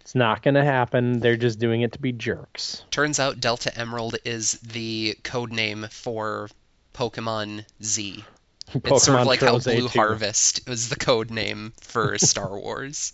It's 0.00 0.14
not 0.14 0.42
going 0.42 0.54
to 0.54 0.64
happen. 0.64 1.20
They're 1.20 1.36
just 1.36 1.58
doing 1.58 1.82
it 1.82 1.92
to 1.92 2.00
be 2.00 2.12
jerks. 2.12 2.84
Turns 2.90 3.20
out 3.20 3.40
Delta 3.40 3.76
Emerald 3.78 4.16
is 4.24 4.52
the 4.60 5.16
code 5.22 5.52
name 5.52 5.86
for 5.90 6.48
Pokemon 6.94 7.64
Z. 7.82 8.24
it's 8.74 9.04
sort 9.04 9.20
of 9.20 9.26
like 9.26 9.40
how 9.40 9.58
Troze 9.58 9.64
Blue 9.76 9.88
2. 9.88 9.98
Harvest 9.98 10.68
was 10.68 10.88
the 10.88 10.96
code 10.96 11.30
name 11.30 11.72
for 11.80 12.18
Star 12.18 12.48
Wars. 12.58 13.12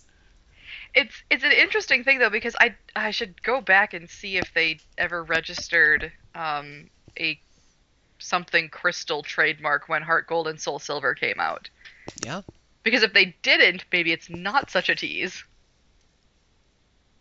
It's 0.97 1.23
it's 1.29 1.43
an 1.43 1.51
interesting 1.51 2.03
thing 2.03 2.17
though 2.17 2.31
because 2.31 2.55
I 2.59 2.73
I 2.95 3.11
should 3.11 3.43
go 3.43 3.61
back 3.61 3.93
and 3.93 4.09
see 4.09 4.37
if 4.37 4.51
they 4.55 4.79
ever 4.97 5.23
registered 5.23 6.11
um, 6.33 6.89
a 7.19 7.39
something 8.17 8.67
crystal 8.69 9.21
trademark 9.21 9.87
when 9.87 10.01
Heart 10.01 10.25
Gold 10.25 10.47
and 10.47 10.59
Soul 10.59 10.79
Silver 10.79 11.13
came 11.13 11.39
out. 11.39 11.69
Yeah, 12.25 12.41
Because 12.81 13.03
if 13.03 13.13
they 13.13 13.35
didn't, 13.43 13.85
maybe 13.91 14.11
it's 14.11 14.27
not 14.29 14.71
such 14.71 14.89
a 14.89 14.95
tease. 14.95 15.43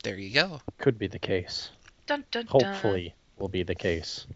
there 0.02 0.16
you 0.16 0.32
go. 0.32 0.62
Could 0.78 0.98
be 0.98 1.06
the 1.06 1.18
case. 1.18 1.68
Dun 2.06 2.24
dun 2.30 2.46
dun. 2.46 2.62
Hopefully, 2.62 3.14
will 3.36 3.48
be 3.48 3.62
the 3.62 3.74
case. 3.74 4.26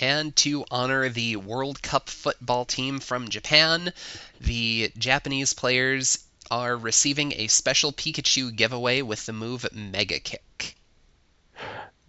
And 0.00 0.34
to 0.36 0.64
honor 0.70 1.08
the 1.08 1.36
World 1.36 1.82
Cup 1.82 2.08
football 2.08 2.64
team 2.64 3.00
from 3.00 3.28
Japan, 3.28 3.92
the 4.40 4.92
Japanese 4.98 5.54
players 5.54 6.23
are 6.50 6.76
receiving 6.76 7.32
a 7.36 7.46
special 7.48 7.92
Pikachu 7.92 8.54
giveaway 8.54 9.02
with 9.02 9.26
the 9.26 9.32
move 9.32 9.66
Mega 9.72 10.18
Kick. 10.20 10.76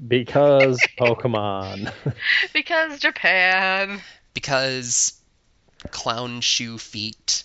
Because 0.05 0.79
Pokemon. 0.99 1.91
Because 2.53 2.99
Japan. 2.99 4.01
Because 4.33 5.13
clown 5.91 6.41
shoe 6.41 6.77
feet 6.77 7.43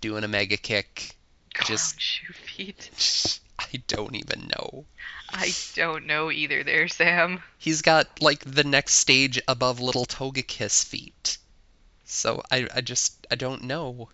doing 0.00 0.24
a 0.24 0.28
Mega 0.28 0.56
Kick. 0.56 1.16
Just- 1.64 1.94
Clown 1.94 1.98
shoe 1.98 2.32
feet. 2.32 3.40
I 3.58 3.82
don't 3.88 4.14
even 4.14 4.50
know. 4.56 4.84
I 5.30 5.52
don't 5.74 6.06
know 6.06 6.30
either 6.30 6.62
there, 6.62 6.88
Sam. 6.88 7.42
He's 7.58 7.82
got 7.82 8.22
like 8.22 8.44
the 8.44 8.64
next 8.64 8.94
stage 8.94 9.42
above 9.48 9.80
little 9.80 10.06
Togekiss 10.06 10.84
feet. 10.84 11.38
So 12.04 12.42
I, 12.50 12.68
I 12.74 12.80
just 12.80 13.26
I 13.30 13.34
don't 13.34 13.64
know. 13.64 14.08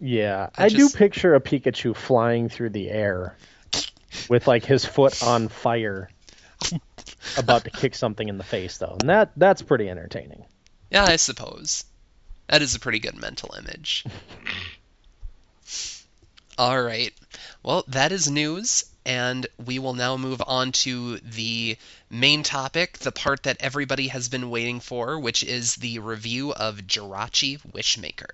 Yeah, 0.00 0.50
I 0.56 0.66
I, 0.66 0.68
do 0.68 0.88
picture 0.88 1.34
a 1.34 1.40
Pikachu 1.40 1.94
flying 1.96 2.48
through 2.48 2.70
the 2.70 2.88
air 2.88 3.36
with 4.28 4.46
like 4.46 4.64
his 4.64 4.84
foot 4.84 5.22
on 5.22 5.48
fire, 5.48 6.08
about 7.36 7.64
to 7.64 7.70
kick 7.70 7.94
something 7.94 8.28
in 8.28 8.38
the 8.38 8.44
face 8.44 8.78
though, 8.78 8.96
and 9.00 9.10
that 9.10 9.32
that's 9.36 9.62
pretty 9.62 9.88
entertaining. 9.88 10.44
Yeah, 10.90 11.04
I 11.04 11.16
suppose. 11.16 11.84
That 12.46 12.62
is 12.62 12.74
a 12.74 12.80
pretty 12.80 13.00
good 13.00 13.16
mental 13.16 13.54
image. 13.58 14.04
All 16.58 16.82
right. 16.82 17.12
Well, 17.62 17.84
that 17.88 18.10
is 18.10 18.30
news, 18.30 18.84
and 19.04 19.46
we 19.64 19.78
will 19.78 19.94
now 19.94 20.16
move 20.16 20.42
on 20.44 20.72
to 20.72 21.18
the 21.18 21.76
main 22.10 22.42
topic, 22.42 22.98
the 22.98 23.12
part 23.12 23.44
that 23.44 23.58
everybody 23.60 24.08
has 24.08 24.28
been 24.28 24.50
waiting 24.50 24.80
for, 24.80 25.18
which 25.20 25.44
is 25.44 25.76
the 25.76 25.98
review 25.98 26.52
of 26.52 26.78
Jirachi 26.78 27.60
Wishmaker. 27.72 28.30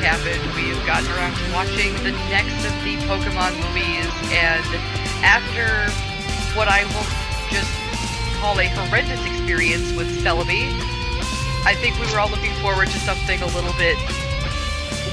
Happened. 0.00 0.42
We've 0.54 0.78
gotten 0.86 1.10
around 1.12 1.36
to 1.36 1.44
watching 1.52 1.94
the 2.04 2.12
next 2.30 2.64
of 2.66 2.74
the 2.84 2.96
Pokemon 3.06 3.54
movies, 3.62 4.08
and 4.32 4.64
after 5.24 5.90
what 6.56 6.68
I 6.68 6.84
will 6.94 7.06
just 7.50 7.70
call 8.40 8.58
a 8.60 8.66
horrendous 8.68 9.24
experience 9.26 9.92
with 9.92 10.08
Celebi, 10.22 10.70
I 11.64 11.74
think 11.74 11.98
we 11.98 12.10
were 12.12 12.20
all 12.20 12.30
looking 12.30 12.54
forward 12.62 12.88
to 12.88 12.98
something 13.00 13.42
a 13.42 13.46
little 13.46 13.74
bit 13.74 13.96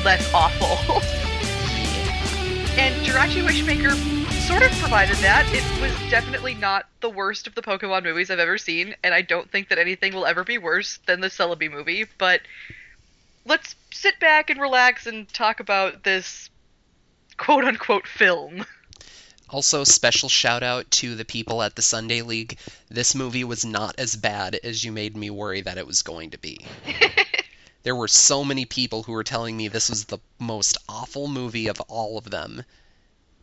less 0.03 0.31
awful. 0.33 1.01
and 2.77 2.93
Jirachi 3.05 3.43
Wishmaker 3.43 3.95
sort 4.45 4.61
of 4.61 4.71
provided 4.79 5.17
that. 5.17 5.45
It 5.51 5.63
was 5.81 5.91
definitely 6.11 6.53
not 6.53 6.85
the 7.01 7.09
worst 7.09 7.47
of 7.47 7.55
the 7.55 7.61
Pokemon 7.61 8.03
movies 8.03 8.29
I've 8.29 8.39
ever 8.39 8.59
seen, 8.59 8.95
and 9.03 9.13
I 9.13 9.21
don't 9.21 9.49
think 9.49 9.69
that 9.69 9.79
anything 9.79 10.13
will 10.13 10.25
ever 10.25 10.43
be 10.43 10.59
worse 10.59 10.99
than 11.07 11.21
the 11.21 11.29
Celebi 11.29 11.71
movie, 11.71 12.05
but 12.19 12.41
let's 13.45 13.75
sit 13.91 14.19
back 14.19 14.49
and 14.49 14.59
relax 14.59 15.05
and 15.05 15.31
talk 15.31 15.59
about 15.59 16.03
this 16.03 16.49
quote 17.37 17.63
unquote 17.63 18.07
film. 18.07 18.65
Also, 19.49 19.83
special 19.83 20.27
shout 20.27 20.63
out 20.63 20.89
to 20.89 21.15
the 21.15 21.25
people 21.25 21.61
at 21.61 21.75
the 21.75 21.81
Sunday 21.81 22.23
League. 22.23 22.57
This 22.89 23.13
movie 23.13 23.43
was 23.43 23.63
not 23.63 23.95
as 23.99 24.15
bad 24.15 24.59
as 24.63 24.83
you 24.83 24.91
made 24.91 25.15
me 25.15 25.29
worry 25.29 25.61
that 25.61 25.77
it 25.77 25.85
was 25.85 26.01
going 26.01 26.31
to 26.31 26.39
be. 26.39 26.65
there 27.83 27.95
were 27.95 28.07
so 28.07 28.43
many 28.43 28.65
people 28.65 29.03
who 29.03 29.11
were 29.11 29.23
telling 29.23 29.55
me 29.55 29.67
this 29.67 29.89
was 29.89 30.05
the 30.05 30.17
most 30.39 30.77
awful 30.89 31.27
movie 31.27 31.67
of 31.67 31.79
all 31.81 32.17
of 32.17 32.31
them, 32.31 32.63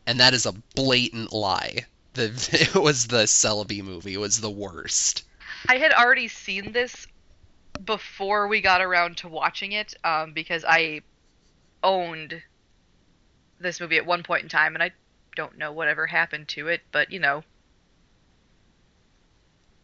and 0.05 0.18
that 0.18 0.34
is 0.34 0.44
a 0.44 0.53
blatant 0.74 1.32
lie. 1.32 1.86
The 2.14 2.24
it 2.74 2.74
was 2.74 3.07
the 3.07 3.24
Celebi 3.28 3.82
movie. 3.82 4.14
It 4.14 4.20
was 4.20 4.40
the 4.40 4.50
worst. 4.50 5.22
I 5.68 5.78
had 5.78 5.92
already 5.92 6.26
seen 6.26 6.72
this 6.72 7.07
before 7.84 8.48
we 8.48 8.60
got 8.60 8.80
around 8.80 9.16
to 9.18 9.28
watching 9.28 9.72
it 9.72 9.94
um, 10.04 10.32
because 10.32 10.64
I 10.66 11.02
owned 11.82 12.42
this 13.60 13.80
movie 13.80 13.96
at 13.96 14.06
one 14.06 14.22
point 14.22 14.42
in 14.42 14.48
time, 14.48 14.74
and 14.74 14.82
I 14.82 14.92
don't 15.36 15.58
know 15.58 15.72
whatever 15.72 16.06
happened 16.06 16.48
to 16.48 16.68
it, 16.68 16.82
but 16.92 17.10
you 17.10 17.18
know, 17.20 17.42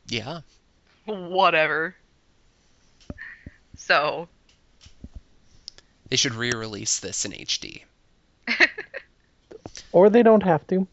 Yeah. 0.09 0.41
whatever. 1.07 1.95
So, 3.77 4.29
They 6.09 6.17
should 6.17 6.35
re-release 6.35 6.99
this 6.99 7.25
in 7.25 7.33
HD. 7.33 7.85
Or 9.93 10.11
they 10.11 10.23
don't 10.23 10.43
have 10.43 10.67
to. 10.69 10.87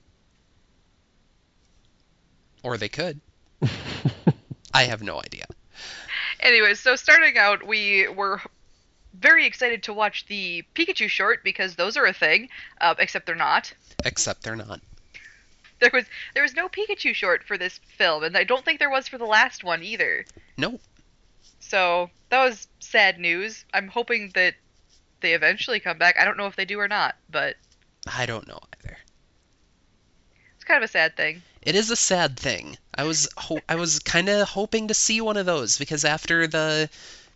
Or 2.63 2.77
they 2.77 2.89
could. 2.89 3.19
I 4.73 4.83
have 4.83 5.01
no 5.03 5.19
idea. 5.21 5.44
Anyways, 6.45 6.79
so 6.79 6.95
starting 6.95 7.39
out, 7.39 7.65
we 7.65 8.07
were 8.07 8.39
very 9.15 9.47
excited 9.47 9.81
to 9.83 9.93
watch 9.93 10.27
the 10.27 10.63
Pikachu 10.75 11.09
short 11.09 11.43
because 11.43 11.75
those 11.75 11.97
are 11.97 12.05
a 12.05 12.13
thing, 12.13 12.49
uh, 12.79 12.93
except 12.99 13.25
they're 13.25 13.33
not. 13.33 13.73
Except 14.05 14.43
they're 14.43 14.55
not. 14.55 14.79
There 15.79 15.89
was 15.91 16.05
there 16.35 16.43
was 16.43 16.53
no 16.53 16.69
Pikachu 16.69 17.15
short 17.15 17.43
for 17.43 17.57
this 17.57 17.79
film, 17.97 18.23
and 18.23 18.37
I 18.37 18.43
don't 18.43 18.63
think 18.63 18.77
there 18.77 18.91
was 18.91 19.07
for 19.07 19.17
the 19.17 19.25
last 19.25 19.63
one 19.63 19.81
either. 19.81 20.23
Nope. 20.55 20.81
So 21.59 22.11
that 22.29 22.43
was 22.43 22.67
sad 22.79 23.19
news. 23.19 23.65
I'm 23.73 23.87
hoping 23.87 24.31
that 24.35 24.53
they 25.21 25.33
eventually 25.33 25.79
come 25.79 25.97
back. 25.97 26.15
I 26.19 26.25
don't 26.25 26.37
know 26.37 26.45
if 26.45 26.55
they 26.55 26.65
do 26.65 26.79
or 26.79 26.87
not, 26.87 27.15
but 27.27 27.55
I 28.05 28.27
don't 28.27 28.47
know 28.47 28.59
either. 28.77 28.97
it's 30.53 30.63
kind 30.63 30.77
of 30.77 30.87
a 30.87 30.91
sad 30.91 31.17
thing. 31.17 31.41
It 31.65 31.75
is 31.75 31.89
a 31.91 31.95
sad 31.95 32.39
thing. 32.39 32.77
I 32.93 33.03
was 33.03 33.27
ho- 33.35 33.61
I 33.67 33.75
was 33.75 33.99
kind 33.99 34.29
of 34.29 34.47
hoping 34.47 34.87
to 34.87 34.93
see 34.93 35.19
one 35.19 35.35
of 35.37 35.45
those 35.45 35.77
because 35.77 36.05
after 36.05 36.47
the 36.47 36.89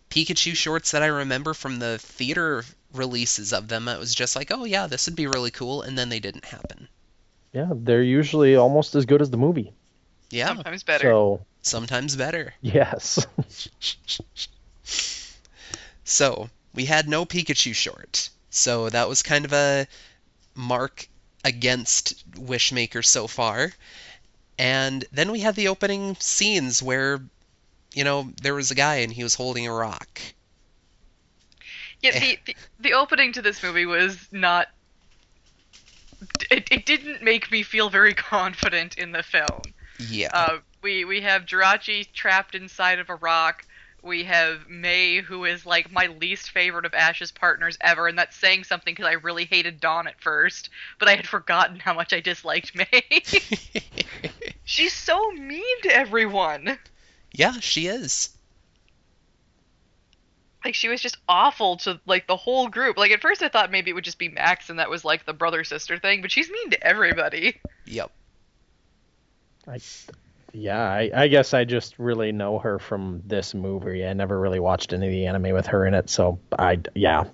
Pikachu 0.08 0.54
shorts 0.56 0.92
that 0.92 1.02
I 1.02 1.06
remember 1.06 1.52
from 1.52 1.78
the 1.80 1.98
theater 1.98 2.64
releases 2.94 3.52
of 3.52 3.68
them, 3.68 3.88
it 3.88 3.98
was 3.98 4.14
just 4.14 4.36
like, 4.36 4.50
oh 4.50 4.64
yeah, 4.64 4.86
this 4.86 5.06
would 5.06 5.16
be 5.16 5.26
really 5.26 5.50
cool, 5.50 5.82
and 5.82 5.98
then 5.98 6.08
they 6.08 6.20
didn't 6.20 6.44
happen. 6.46 6.88
Yeah, 7.52 7.70
they're 7.74 8.02
usually 8.02 8.54
almost 8.56 8.94
as 8.94 9.04
good 9.04 9.20
as 9.20 9.30
the 9.30 9.36
movie. 9.36 9.72
Yeah, 10.30 10.46
Sometimes 10.54 10.84
better. 10.84 11.04
So 11.08 11.44
sometimes 11.62 12.14
better. 12.16 12.54
yes, 12.62 13.26
So 16.04 16.50
we 16.74 16.84
had 16.86 17.08
no 17.08 17.24
Pikachu 17.24 17.74
short, 17.74 18.30
so 18.50 18.88
that 18.90 19.08
was 19.08 19.22
kind 19.22 19.44
of 19.44 19.52
a 19.52 19.86
mark 20.54 21.08
against 21.44 22.28
Wishmaker 22.32 23.04
so 23.04 23.26
far. 23.26 23.72
And 24.60 25.06
then 25.10 25.32
we 25.32 25.40
had 25.40 25.54
the 25.54 25.68
opening 25.68 26.16
scenes 26.16 26.82
where, 26.82 27.22
you 27.94 28.04
know, 28.04 28.30
there 28.42 28.52
was 28.52 28.70
a 28.70 28.74
guy 28.74 28.96
and 28.96 29.10
he 29.10 29.22
was 29.22 29.34
holding 29.34 29.66
a 29.66 29.72
rock. 29.72 30.20
Yeah, 32.02 32.18
the, 32.18 32.38
the 32.44 32.56
the 32.78 32.92
opening 32.92 33.32
to 33.32 33.42
this 33.42 33.62
movie 33.62 33.86
was 33.86 34.28
not. 34.30 34.68
It, 36.50 36.68
it 36.70 36.84
didn't 36.84 37.22
make 37.22 37.50
me 37.50 37.62
feel 37.62 37.88
very 37.88 38.12
confident 38.34 38.98
in 38.98 39.12
the 39.12 39.22
film. 39.22 39.62
Yeah. 39.98 40.28
Uh, 40.34 40.58
we 40.82 41.06
we 41.06 41.22
have 41.22 41.46
Jirachi 41.46 42.12
trapped 42.12 42.54
inside 42.54 42.98
of 42.98 43.08
a 43.08 43.14
rock. 43.14 43.64
We 44.02 44.24
have 44.24 44.68
May, 44.68 45.20
who 45.20 45.44
is 45.44 45.66
like 45.66 45.92
my 45.92 46.06
least 46.06 46.50
favorite 46.50 46.86
of 46.86 46.94
Ash's 46.94 47.32
partners 47.32 47.76
ever, 47.80 48.08
and 48.08 48.18
that's 48.18 48.36
saying 48.36 48.64
something 48.64 48.92
because 48.92 49.06
I 49.06 49.14
really 49.14 49.44
hated 49.44 49.80
Dawn 49.80 50.06
at 50.06 50.20
first, 50.20 50.70
but 50.98 51.08
I 51.08 51.16
had 51.16 51.26
forgotten 51.26 51.78
how 51.78 51.94
much 51.94 52.12
I 52.12 52.20
disliked 52.20 52.74
May. 52.74 53.02
She's 54.64 54.92
so 54.92 55.30
mean 55.32 55.82
to 55.82 55.94
everyone. 55.94 56.78
yeah, 57.32 57.54
she 57.60 57.86
is. 57.86 58.30
Like 60.64 60.74
she 60.74 60.88
was 60.88 61.00
just 61.00 61.16
awful 61.28 61.78
to 61.78 62.00
like 62.06 62.26
the 62.26 62.36
whole 62.36 62.68
group. 62.68 62.98
Like 62.98 63.12
at 63.12 63.22
first 63.22 63.42
I 63.42 63.48
thought 63.48 63.70
maybe 63.70 63.90
it 63.90 63.94
would 63.94 64.04
just 64.04 64.18
be 64.18 64.28
Max 64.28 64.68
and 64.70 64.78
that 64.78 64.90
was 64.90 65.04
like 65.04 65.24
the 65.24 65.32
brother 65.32 65.64
sister 65.64 65.98
thing, 65.98 66.20
but 66.20 66.30
she's 66.30 66.50
mean 66.50 66.70
to 66.70 66.86
everybody. 66.86 67.60
Yep. 67.86 68.10
I, 69.66 69.78
yeah, 70.52 70.82
I, 70.82 71.10
I 71.14 71.28
guess 71.28 71.54
I 71.54 71.64
just 71.64 71.98
really 71.98 72.32
know 72.32 72.58
her 72.58 72.78
from 72.78 73.22
this 73.26 73.54
movie. 73.54 74.04
I 74.06 74.12
never 74.12 74.38
really 74.38 74.60
watched 74.60 74.92
any 74.92 75.06
of 75.06 75.12
the 75.12 75.26
anime 75.26 75.52
with 75.54 75.66
her 75.68 75.86
in 75.86 75.94
it, 75.94 76.10
so 76.10 76.40
I 76.58 76.78
yeah, 76.94 77.24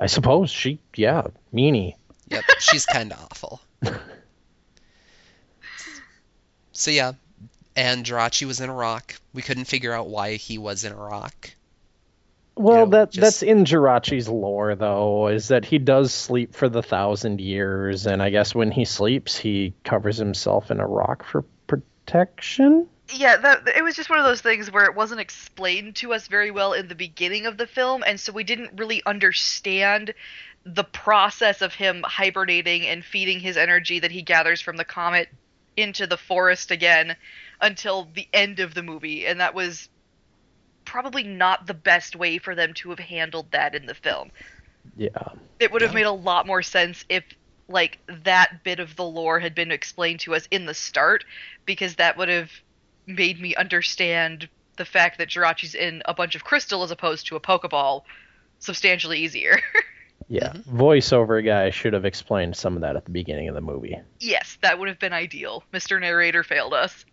I 0.00 0.06
suppose 0.06 0.50
she 0.50 0.80
yeah 0.96 1.24
meanie. 1.52 1.94
Yep. 2.28 2.44
She's 2.58 2.86
kind 2.86 3.12
of 3.12 3.20
awful. 3.20 3.60
So 6.76 6.90
yeah, 6.90 7.12
and 7.76 8.04
Jirachi 8.04 8.46
was 8.46 8.60
in 8.60 8.68
a 8.68 8.74
rock. 8.74 9.14
We 9.32 9.42
couldn't 9.42 9.66
figure 9.66 9.92
out 9.92 10.08
why 10.08 10.34
he 10.34 10.58
was 10.58 10.84
in 10.84 10.92
a 10.92 10.96
rock. 10.96 11.50
Well, 12.56 12.86
know, 12.86 12.90
that 12.90 13.10
just- 13.12 13.20
that's 13.20 13.42
in 13.42 13.64
Jirachi's 13.64 14.28
lore 14.28 14.74
though, 14.74 15.28
is 15.28 15.48
that 15.48 15.64
he 15.64 15.78
does 15.78 16.12
sleep 16.12 16.54
for 16.54 16.68
the 16.68 16.82
thousand 16.82 17.40
years, 17.40 18.06
and 18.06 18.22
I 18.22 18.30
guess 18.30 18.54
when 18.54 18.70
he 18.70 18.84
sleeps, 18.84 19.36
he 19.36 19.74
covers 19.84 20.18
himself 20.18 20.70
in 20.70 20.80
a 20.80 20.86
rock 20.86 21.24
for 21.24 21.44
protection. 22.04 22.88
Yeah, 23.12 23.36
that 23.36 23.68
it 23.76 23.82
was 23.82 23.96
just 23.96 24.08
one 24.08 24.18
of 24.18 24.24
those 24.24 24.40
things 24.40 24.72
where 24.72 24.84
it 24.84 24.94
wasn't 24.94 25.20
explained 25.20 25.96
to 25.96 26.14
us 26.14 26.26
very 26.28 26.50
well 26.50 26.72
in 26.72 26.88
the 26.88 26.94
beginning 26.94 27.46
of 27.46 27.58
the 27.58 27.66
film, 27.66 28.02
and 28.06 28.18
so 28.18 28.32
we 28.32 28.44
didn't 28.44 28.78
really 28.78 29.02
understand 29.04 30.14
the 30.64 30.84
process 30.84 31.60
of 31.60 31.74
him 31.74 32.02
hibernating 32.06 32.86
and 32.86 33.04
feeding 33.04 33.40
his 33.40 33.58
energy 33.58 33.98
that 33.98 34.10
he 34.10 34.22
gathers 34.22 34.62
from 34.62 34.76
the 34.76 34.84
comet 34.84 35.28
into 35.76 36.06
the 36.06 36.16
forest 36.16 36.70
again 36.70 37.14
until 37.60 38.08
the 38.14 38.26
end 38.32 38.60
of 38.60 38.72
the 38.72 38.82
movie, 38.82 39.26
and 39.26 39.40
that 39.40 39.54
was 39.54 39.90
probably 40.86 41.24
not 41.24 41.66
the 41.66 41.74
best 41.74 42.16
way 42.16 42.38
for 42.38 42.54
them 42.54 42.72
to 42.74 42.90
have 42.90 42.98
handled 42.98 43.50
that 43.50 43.74
in 43.74 43.84
the 43.84 43.94
film. 43.94 44.30
Yeah, 44.96 45.10
It 45.60 45.72
would 45.72 45.82
have 45.82 45.94
made 45.94 46.06
a 46.06 46.12
lot 46.12 46.46
more 46.46 46.62
sense 46.62 47.04
if 47.08 47.24
like 47.68 47.98
that 48.24 48.62
bit 48.64 48.78
of 48.80 48.94
the 48.96 49.04
lore 49.04 49.40
had 49.40 49.54
been 49.54 49.70
explained 49.70 50.20
to 50.20 50.34
us 50.34 50.46
in 50.50 50.66
the 50.66 50.74
start 50.74 51.24
because 51.64 51.96
that 51.96 52.16
would 52.16 52.28
have 52.28 52.50
made 53.06 53.40
me 53.40 53.54
understand 53.54 54.48
the 54.76 54.84
fact 54.84 55.18
that 55.18 55.28
Jirachi's 55.28 55.74
in 55.74 56.02
a 56.04 56.14
bunch 56.14 56.34
of 56.34 56.44
crystal 56.44 56.82
as 56.82 56.90
opposed 56.90 57.26
to 57.28 57.36
a 57.36 57.40
Pokeball 57.40 58.02
substantially 58.58 59.20
easier. 59.20 59.60
yeah. 60.28 60.52
Mm-hmm. 60.52 60.80
Voiceover 60.80 61.44
guy 61.44 61.70
should 61.70 61.92
have 61.92 62.04
explained 62.04 62.56
some 62.56 62.74
of 62.76 62.82
that 62.82 62.96
at 62.96 63.04
the 63.04 63.10
beginning 63.10 63.48
of 63.48 63.54
the 63.54 63.60
movie. 63.60 63.98
yes, 64.20 64.58
that 64.62 64.78
would 64.78 64.88
have 64.88 64.98
been 64.98 65.12
ideal. 65.12 65.62
Mr. 65.72 66.00
Narrator 66.00 66.42
failed 66.42 66.74
us. 66.74 67.04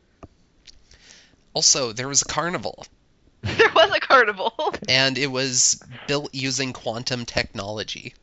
Also, 1.53 1.91
there 1.91 2.07
was 2.07 2.21
a 2.21 2.25
carnival, 2.25 2.85
There 3.41 3.71
was 3.75 3.91
a 3.91 3.99
carnival. 3.99 4.53
and 4.87 5.17
it 5.17 5.27
was 5.27 5.81
built 6.07 6.33
using 6.33 6.73
quantum 6.73 7.25
technology. 7.25 8.13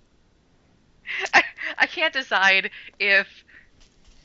I, 1.35 1.43
I 1.79 1.87
can't 1.87 2.13
decide 2.13 2.71
if 2.99 3.27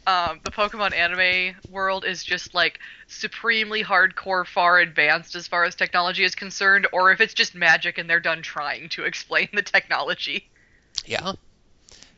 um, 0.06 0.42
the 0.44 0.52
Pokemon 0.52 0.94
anime 0.94 1.56
world 1.70 2.04
is 2.06 2.24
just 2.24 2.54
like 2.54 2.80
supremely 3.08 3.84
hardcore, 3.84 4.46
far 4.46 4.80
advanced 4.80 5.36
as 5.36 5.48
far 5.48 5.64
as 5.64 5.76
technology 5.76 6.24
is 6.24 6.36
concerned, 6.36 6.88
or 6.92 7.12
if 7.12 7.22
it's 7.22 7.34
just 7.34 7.56
magic 7.56 7.98
and 7.98 8.10
they're 8.10 8.20
done 8.20 8.42
trying 8.42 8.90
to 8.90 9.04
explain 9.06 9.48
the 9.54 9.62
technology. 9.62 10.50
Yeah. 11.06 11.34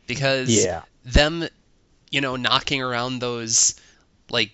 Because 0.06 0.50
Yeah. 0.50 0.82
them, 1.04 1.46
you 2.10 2.20
know, 2.20 2.36
knocking 2.36 2.82
around 2.82 3.20
those 3.20 3.74
like 4.30 4.50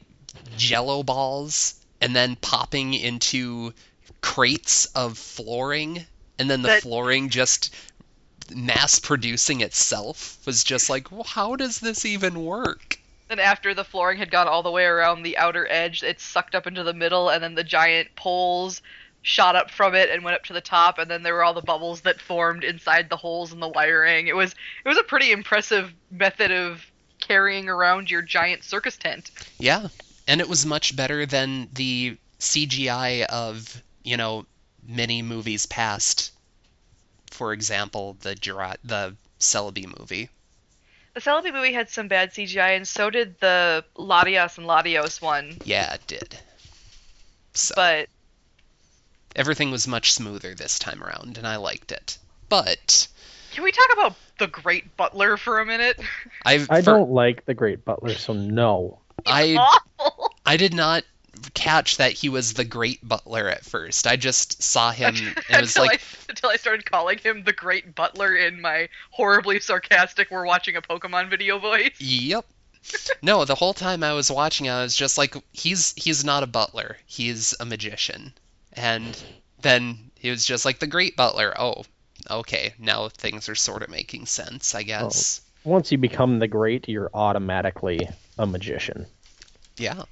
jello 0.56 1.02
balls 1.02 1.74
and 2.00 2.14
then 2.14 2.36
popping 2.36 2.94
into 2.94 3.72
crates 4.20 4.86
of 4.86 5.16
flooring 5.16 6.04
and 6.38 6.50
then 6.50 6.62
the 6.62 6.68
That- 6.68 6.82
flooring 6.82 7.28
just 7.30 7.74
mass 8.54 8.98
producing 8.98 9.60
itself 9.60 10.38
was 10.46 10.64
just 10.64 10.90
like, 10.90 11.10
well, 11.10 11.24
how 11.24 11.56
does 11.56 11.80
this 11.80 12.04
even 12.04 12.44
work? 12.44 12.98
And 13.30 13.40
after 13.40 13.72
the 13.74 13.84
flooring 13.84 14.18
had 14.18 14.30
gone 14.30 14.48
all 14.48 14.62
the 14.62 14.70
way 14.70 14.84
around 14.84 15.22
the 15.22 15.38
outer 15.38 15.66
edge, 15.70 16.02
it 16.02 16.20
sucked 16.20 16.54
up 16.54 16.66
into 16.66 16.82
the 16.82 16.92
middle, 16.92 17.30
and 17.30 17.42
then 17.42 17.54
the 17.54 17.64
giant 17.64 18.14
poles 18.14 18.82
shot 19.22 19.56
up 19.56 19.70
from 19.70 19.94
it 19.94 20.10
and 20.10 20.24
went 20.24 20.34
up 20.34 20.44
to 20.44 20.52
the 20.52 20.60
top, 20.60 20.98
and 20.98 21.10
then 21.10 21.22
there 21.22 21.34
were 21.34 21.44
all 21.44 21.54
the 21.54 21.62
bubbles 21.62 22.02
that 22.02 22.20
formed 22.20 22.64
inside 22.64 23.08
the 23.08 23.16
holes 23.16 23.52
in 23.52 23.60
the 23.60 23.68
wiring. 23.68 24.26
It 24.26 24.36
was 24.36 24.54
it 24.84 24.88
was 24.88 24.98
a 24.98 25.04
pretty 25.04 25.32
impressive 25.32 25.92
method 26.10 26.50
of 26.50 26.84
carrying 27.20 27.68
around 27.68 28.10
your 28.10 28.22
giant 28.22 28.64
circus 28.64 28.96
tent. 28.96 29.30
Yeah, 29.58 29.88
and 30.26 30.40
it 30.40 30.48
was 30.48 30.66
much 30.66 30.94
better 30.94 31.24
than 31.24 31.68
the 31.72 32.18
CGI 32.38 33.24
of, 33.26 33.82
you 34.02 34.16
know, 34.16 34.44
many 34.86 35.22
movies 35.22 35.64
past. 35.66 36.32
For 37.32 37.52
example, 37.52 38.16
the 38.20 38.34
Jira- 38.34 38.76
the 38.84 39.16
Celebi 39.40 39.98
movie. 39.98 40.28
The 41.14 41.20
Celebi 41.20 41.52
movie 41.52 41.72
had 41.72 41.90
some 41.90 42.08
bad 42.08 42.32
CGI, 42.32 42.76
and 42.76 42.86
so 42.86 43.10
did 43.10 43.38
the 43.40 43.84
Latias 43.96 44.58
and 44.58 44.66
Latios 44.66 45.20
one. 45.20 45.58
Yeah, 45.64 45.94
it 45.94 46.06
did. 46.06 46.38
So 47.54 47.74
But 47.76 48.08
everything 49.36 49.70
was 49.70 49.86
much 49.88 50.12
smoother 50.12 50.54
this 50.54 50.78
time 50.78 51.02
around, 51.02 51.38
and 51.38 51.46
I 51.46 51.56
liked 51.56 51.92
it. 51.92 52.18
But 52.48 53.08
can 53.52 53.64
we 53.64 53.72
talk 53.72 53.88
about 53.92 54.14
the 54.38 54.46
Great 54.46 54.96
Butler 54.96 55.36
for 55.36 55.60
a 55.60 55.66
minute? 55.66 56.00
I've 56.44 56.70
I 56.70 56.80
for- 56.80 56.86
don't 56.92 57.10
like 57.10 57.44
the 57.46 57.54
Great 57.54 57.84
Butler, 57.84 58.14
so 58.14 58.32
no. 58.32 59.00
I 59.26 59.56
Awful. 59.56 60.34
I 60.44 60.56
did 60.56 60.74
not 60.74 61.04
catch 61.54 61.96
that 61.96 62.12
he 62.12 62.28
was 62.28 62.54
the 62.54 62.64
Great 62.64 63.06
Butler 63.06 63.48
at 63.48 63.64
first. 63.64 64.06
I 64.06 64.16
just 64.16 64.62
saw 64.62 64.90
him 64.92 65.14
and 65.14 65.36
it 65.48 65.60
was 65.60 65.76
until, 65.76 65.84
like, 65.84 66.00
I, 66.00 66.30
until 66.30 66.50
I 66.50 66.56
started 66.56 66.86
calling 66.86 67.18
him 67.18 67.44
the 67.44 67.52
Great 67.52 67.94
Butler 67.94 68.34
in 68.34 68.60
my 68.60 68.88
horribly 69.10 69.60
sarcastic 69.60 70.30
"We're 70.30 70.46
watching 70.46 70.76
a 70.76 70.82
Pokemon 70.82 71.30
video" 71.30 71.58
voice. 71.58 71.98
Yep. 71.98 72.44
No, 73.22 73.44
the 73.44 73.54
whole 73.54 73.74
time 73.74 74.02
I 74.02 74.12
was 74.12 74.30
watching, 74.30 74.68
I 74.68 74.82
was 74.82 74.96
just 74.96 75.16
like, 75.16 75.36
he's 75.52 75.94
he's 75.96 76.24
not 76.24 76.42
a 76.42 76.48
butler. 76.48 76.96
He's 77.06 77.54
a 77.60 77.64
magician. 77.64 78.32
And 78.72 79.16
then 79.60 80.10
he 80.18 80.30
was 80.30 80.44
just 80.44 80.64
like 80.64 80.78
the 80.78 80.86
Great 80.86 81.16
Butler. 81.16 81.54
Oh, 81.58 81.84
okay. 82.30 82.74
Now 82.78 83.08
things 83.08 83.48
are 83.48 83.54
sort 83.54 83.82
of 83.82 83.88
making 83.88 84.26
sense, 84.26 84.74
I 84.74 84.82
guess. 84.82 85.42
Once 85.64 85.92
you 85.92 85.98
become 85.98 86.40
the 86.40 86.48
Great, 86.48 86.88
you're 86.88 87.10
automatically 87.14 88.08
a 88.36 88.46
magician. 88.46 89.06
Yeah. 89.76 90.02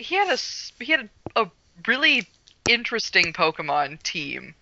He 0.00 0.14
had 0.16 0.28
a 0.28 0.32
s- 0.32 0.72
he 0.80 0.90
had 0.92 1.08
a, 1.36 1.42
a 1.42 1.50
really 1.86 2.26
interesting 2.68 3.32
Pokemon 3.32 4.02
team 4.02 4.54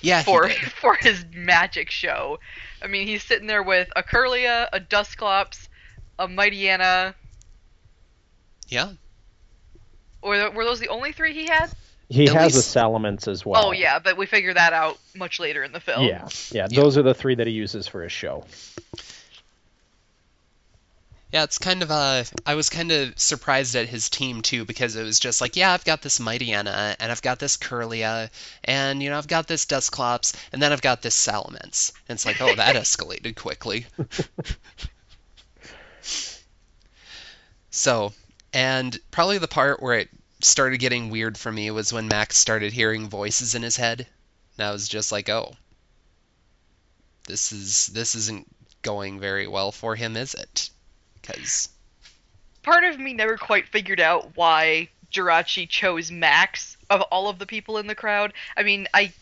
Yeah. 0.00 0.22
for 0.22 0.48
for 0.80 0.94
his 0.94 1.24
magic 1.34 1.90
show. 1.90 2.38
I 2.82 2.86
mean, 2.86 3.06
he's 3.06 3.22
sitting 3.22 3.46
there 3.46 3.62
with 3.62 3.88
a 3.96 4.02
Kirlia, 4.02 4.68
a 4.72 4.80
Dusclops, 4.80 5.68
a 6.18 6.28
Mightyena. 6.28 7.14
Yeah. 8.68 8.92
Or 10.22 10.50
were 10.50 10.64
those 10.64 10.80
the 10.80 10.88
only 10.88 11.12
three 11.12 11.34
he 11.34 11.46
had? 11.46 11.70
He 12.08 12.28
At 12.28 12.34
has 12.34 12.54
least- 12.54 12.74
a 12.76 12.78
Salamence 12.78 13.28
as 13.28 13.44
well. 13.44 13.66
Oh 13.66 13.72
yeah, 13.72 13.98
but 13.98 14.16
we 14.16 14.26
figure 14.26 14.54
that 14.54 14.72
out 14.72 14.98
much 15.14 15.40
later 15.40 15.62
in 15.64 15.72
the 15.72 15.80
film. 15.80 16.04
Yeah, 16.06 16.28
yeah, 16.50 16.66
those 16.68 16.96
are 16.98 17.02
the 17.02 17.14
three 17.14 17.34
that 17.34 17.46
he 17.46 17.52
uses 17.52 17.86
for 17.88 18.02
his 18.02 18.12
show. 18.12 18.44
Yeah, 21.34 21.42
it's 21.42 21.58
kind 21.58 21.82
of 21.82 21.90
uh 21.90 22.22
I 22.46 22.54
was 22.54 22.70
kind 22.70 22.92
of 22.92 23.18
surprised 23.18 23.74
at 23.74 23.88
his 23.88 24.08
team 24.08 24.40
too 24.40 24.64
because 24.64 24.94
it 24.94 25.02
was 25.02 25.18
just 25.18 25.40
like, 25.40 25.56
yeah, 25.56 25.72
I've 25.72 25.84
got 25.84 26.00
this 26.00 26.20
Mightyena 26.20 26.94
and 27.00 27.10
I've 27.10 27.22
got 27.22 27.40
this 27.40 27.56
Kirlia 27.56 28.30
and 28.62 29.02
you 29.02 29.10
know, 29.10 29.18
I've 29.18 29.26
got 29.26 29.48
this 29.48 29.66
Dusclops 29.66 30.34
and 30.52 30.62
then 30.62 30.70
I've 30.70 30.80
got 30.80 31.02
this 31.02 31.16
Salamence. 31.16 31.90
And 32.08 32.14
it's 32.14 32.24
like, 32.24 32.40
oh, 32.40 32.54
that 32.54 32.76
escalated 32.84 33.34
quickly. 33.34 33.84
so, 37.68 38.12
and 38.52 38.96
probably 39.10 39.38
the 39.38 39.48
part 39.48 39.82
where 39.82 39.98
it 39.98 40.10
started 40.40 40.78
getting 40.78 41.10
weird 41.10 41.36
for 41.36 41.50
me 41.50 41.68
was 41.72 41.92
when 41.92 42.06
Max 42.06 42.36
started 42.36 42.72
hearing 42.72 43.08
voices 43.08 43.56
in 43.56 43.62
his 43.64 43.76
head. 43.76 44.06
And 44.56 44.68
I 44.68 44.70
was 44.70 44.86
just 44.86 45.10
like, 45.10 45.28
oh, 45.28 45.56
this 47.26 47.50
is 47.50 47.88
this 47.88 48.14
isn't 48.14 48.46
going 48.82 49.18
very 49.18 49.48
well 49.48 49.72
for 49.72 49.96
him, 49.96 50.16
is 50.16 50.34
it? 50.34 50.70
Because 51.26 51.68
part 52.62 52.84
of 52.84 52.98
me 52.98 53.12
never 53.12 53.36
quite 53.36 53.68
figured 53.68 54.00
out 54.00 54.36
why 54.36 54.88
Jirachi 55.12 55.68
chose 55.68 56.10
Max 56.10 56.76
of 56.90 57.00
all 57.02 57.28
of 57.28 57.38
the 57.38 57.46
people 57.46 57.78
in 57.78 57.86
the 57.86 57.94
crowd. 57.94 58.32
I 58.56 58.62
mean, 58.62 58.88
I 58.92 59.12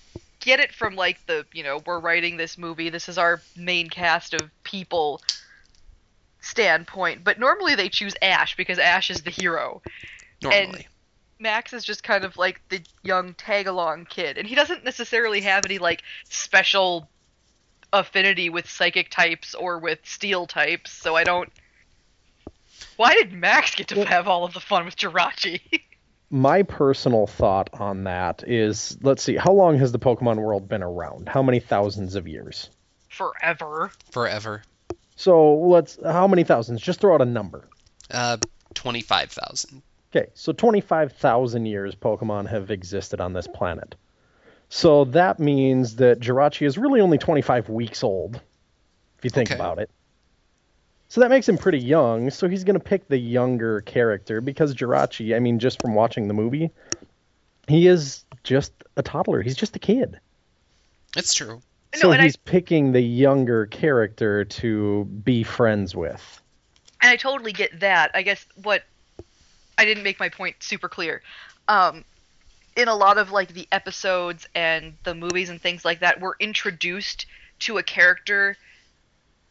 get 0.41 0.59
it 0.59 0.73
from 0.73 0.97
like 0.97 1.25
the 1.27 1.47
you 1.53 1.63
know 1.63 1.83
we're 1.87 2.01
writing 2.01 2.37
this 2.37 2.59
movie. 2.59 2.89
This 2.89 3.09
is 3.09 3.19
our 3.19 3.41
main 3.57 3.89
cast 3.89 4.35
of 4.35 4.51
people 4.65 5.21
standpoint, 6.41 7.25
but 7.25 7.39
normally 7.39 7.75
they 7.75 7.89
choose 7.89 8.15
Ash 8.21 8.57
because 8.57 8.79
Ash 8.79 9.11
is 9.11 9.23
the 9.23 9.31
hero. 9.31 9.83
Normally. 10.43 10.89
Max 11.39 11.73
is 11.73 11.85
just 11.85 12.05
kind 12.05 12.25
of 12.25 12.37
like 12.37 12.61
the 12.69 12.81
young 13.03 13.35
tag 13.35 13.67
along 13.67 14.07
kid, 14.07 14.39
and 14.39 14.47
he 14.47 14.55
doesn't 14.55 14.85
necessarily 14.85 15.41
have 15.41 15.65
any 15.67 15.79
like 15.79 16.03
special 16.29 17.09
affinity 17.93 18.49
with 18.49 18.71
psychic 18.71 19.11
types 19.11 19.55
or 19.55 19.79
with 19.79 19.99
steel 20.05 20.47
types, 20.47 20.91
so 20.93 21.17
I 21.17 21.25
don't. 21.25 21.53
Why 23.03 23.15
did 23.15 23.33
Max 23.33 23.75
get 23.75 23.89
to 23.89 23.97
Well- 23.97 24.07
have 24.07 24.29
all 24.29 24.45
of 24.45 24.55
the 24.55 24.61
fun 24.61 24.85
with 24.85 24.95
Jirachi? 24.95 25.61
My 26.31 26.63
personal 26.63 27.27
thought 27.27 27.69
on 27.73 28.05
that 28.05 28.45
is 28.49 28.97
let's 29.03 29.25
see, 29.25 29.35
how 29.37 29.51
long 29.53 29.77
has 29.79 29.91
the 29.91 29.99
Pokemon 29.99 30.37
world 30.37 30.69
been 30.69 30.85
around? 30.85 31.29
How 31.29 31.43
many 31.43 31.59
thousands 31.59 32.15
of 32.15 32.29
years? 32.29 32.71
Forever. 33.09 33.91
Forever. 34.13 34.63
So 35.17 35.55
let's 35.55 35.99
how 36.05 36.29
many 36.29 36.45
thousands? 36.45 36.81
Just 36.81 37.01
throw 37.01 37.13
out 37.15 37.21
a 37.23 37.25
number. 37.25 37.69
Uh, 38.09 38.37
25,000. 38.75 39.83
Okay, 40.15 40.29
so 40.35 40.53
25,000 40.53 41.67
years 41.67 41.97
Pokemon 41.97 42.49
have 42.51 42.71
existed 42.71 43.21
on 43.21 43.33
this 43.33 43.49
planet. 43.49 43.97
So 44.69 45.07
that 45.07 45.41
means 45.41 45.97
that 45.97 46.21
Jirachi 46.21 46.67
is 46.67 46.79
really 46.79 47.01
only 47.01 47.19
25 47.19 47.69
weeks 47.69 48.05
old, 48.05 48.37
if 49.19 49.25
you 49.25 49.31
think 49.31 49.51
Okay. 49.51 49.57
about 49.57 49.81
it. 49.81 49.91
So 51.13 51.21
that 51.21 51.29
makes 51.29 51.47
him 51.47 51.59
pretty 51.59 51.79
young, 51.79 52.31
so 52.31 52.49
he's 52.49 52.65
going 52.65 52.73
to 52.73 52.81
pick 52.81 53.07
the 53.07 53.19
younger 53.19 53.83
character 53.83 54.41
because 54.41 54.75
Jirachi, 54.75 55.37
I 55.37 55.41
mean, 55.41 55.59
just 55.59 55.79
from 55.79 55.95
watching 55.95 56.27
the 56.27 56.33
movie, 56.33 56.71
he 57.69 57.87
is 57.87 58.25
just 58.45 58.73
a 58.97 59.03
toddler. 59.03 59.43
He's 59.43 59.55
just 59.55 59.77
a 59.77 59.79
kid. 59.79 60.19
It's 61.15 61.35
true. 61.35 61.61
No, 61.97 62.01
so 62.01 62.13
I- 62.13 62.23
he's 62.23 62.37
picking 62.37 62.93
the 62.93 63.03
younger 63.03 63.67
character 63.67 64.47
to 64.47 65.05
be 65.05 65.43
friends 65.43 65.95
with. 65.95 66.41
and 67.03 67.11
I 67.11 67.17
totally 67.17 67.53
get 67.53 67.81
that. 67.81 68.13
I 68.15 68.23
guess 68.23 68.47
what 68.63 68.83
I 69.77 69.85
didn't 69.85 70.05
make 70.05 70.19
my 70.19 70.31
point 70.31 70.63
super 70.63 70.89
clear. 70.89 71.21
Um, 71.69 72.07
in 72.75 72.89
a 72.89 72.95
lot 72.95 73.19
of 73.19 73.31
like 73.31 73.53
the 73.53 73.69
episodes 73.71 74.49
and 74.55 74.95
the 75.05 75.15
movies 75.15 75.51
and 75.51 75.61
things 75.61 75.85
like 75.85 76.01
that, 76.01 76.23
we're 76.23 76.37
introduced 76.41 77.27
to 77.59 77.77
a 77.77 77.83
character 77.83 78.57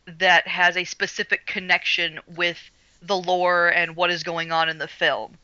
that 0.06 0.48
has 0.48 0.78
a 0.78 0.84
specific 0.84 1.46
connection 1.46 2.20
with 2.36 2.58
the 3.02 3.18
lore 3.18 3.70
and 3.70 3.96
what 3.96 4.12
is 4.12 4.24
going 4.24 4.52
on 4.52 4.70
in 4.70 4.78
the 4.78 4.88
film. 4.88 5.38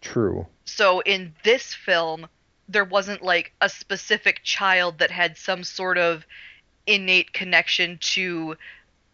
True. 0.00 0.46
So 0.64 1.00
in 1.00 1.34
this 1.44 1.74
film, 1.74 2.28
there 2.68 2.84
wasn't 2.84 3.22
like 3.22 3.52
a 3.60 3.68
specific 3.68 4.42
child 4.44 4.98
that 4.98 5.10
had 5.10 5.36
some 5.36 5.64
sort 5.64 5.98
of 5.98 6.26
innate 6.86 7.32
connection 7.32 7.98
to 8.00 8.56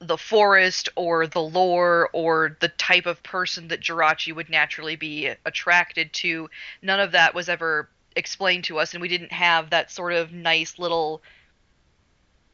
the 0.01 0.19
forest 0.19 0.89
or 0.97 1.27
the 1.27 1.41
lore 1.41 2.11
or 2.13 2.57
the 2.61 2.69
type 2.69 3.07
of 3.07 3.23
person 3.23 3.69
that 3.69 3.81
Jirachi 3.81 4.35
would 4.35 4.51
naturally 4.51 4.97
be 4.97 5.33
attracted 5.47 6.13
to. 6.15 6.51
None 6.83 7.01
of 7.01 7.13
that 7.13 7.35
was 7.35 7.49
ever 7.49 7.89
explained 8.17 8.65
to 8.65 8.79
us, 8.79 8.93
and 8.93 9.01
we 9.01 9.09
didn't 9.09 9.33
have 9.33 9.71
that 9.71 9.91
sort 9.91 10.13
of 10.13 10.33
nice 10.33 10.79
little 10.79 11.23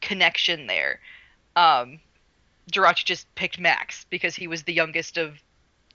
connection 0.00 0.66
there. 0.66 1.00
Um, 1.56 2.00
Jirachi 2.72 3.04
just 3.04 3.32
picked 3.34 3.58
Max 3.58 4.06
because 4.10 4.34
he 4.34 4.46
was 4.46 4.62
the 4.62 4.72
youngest 4.72 5.16
of 5.18 5.36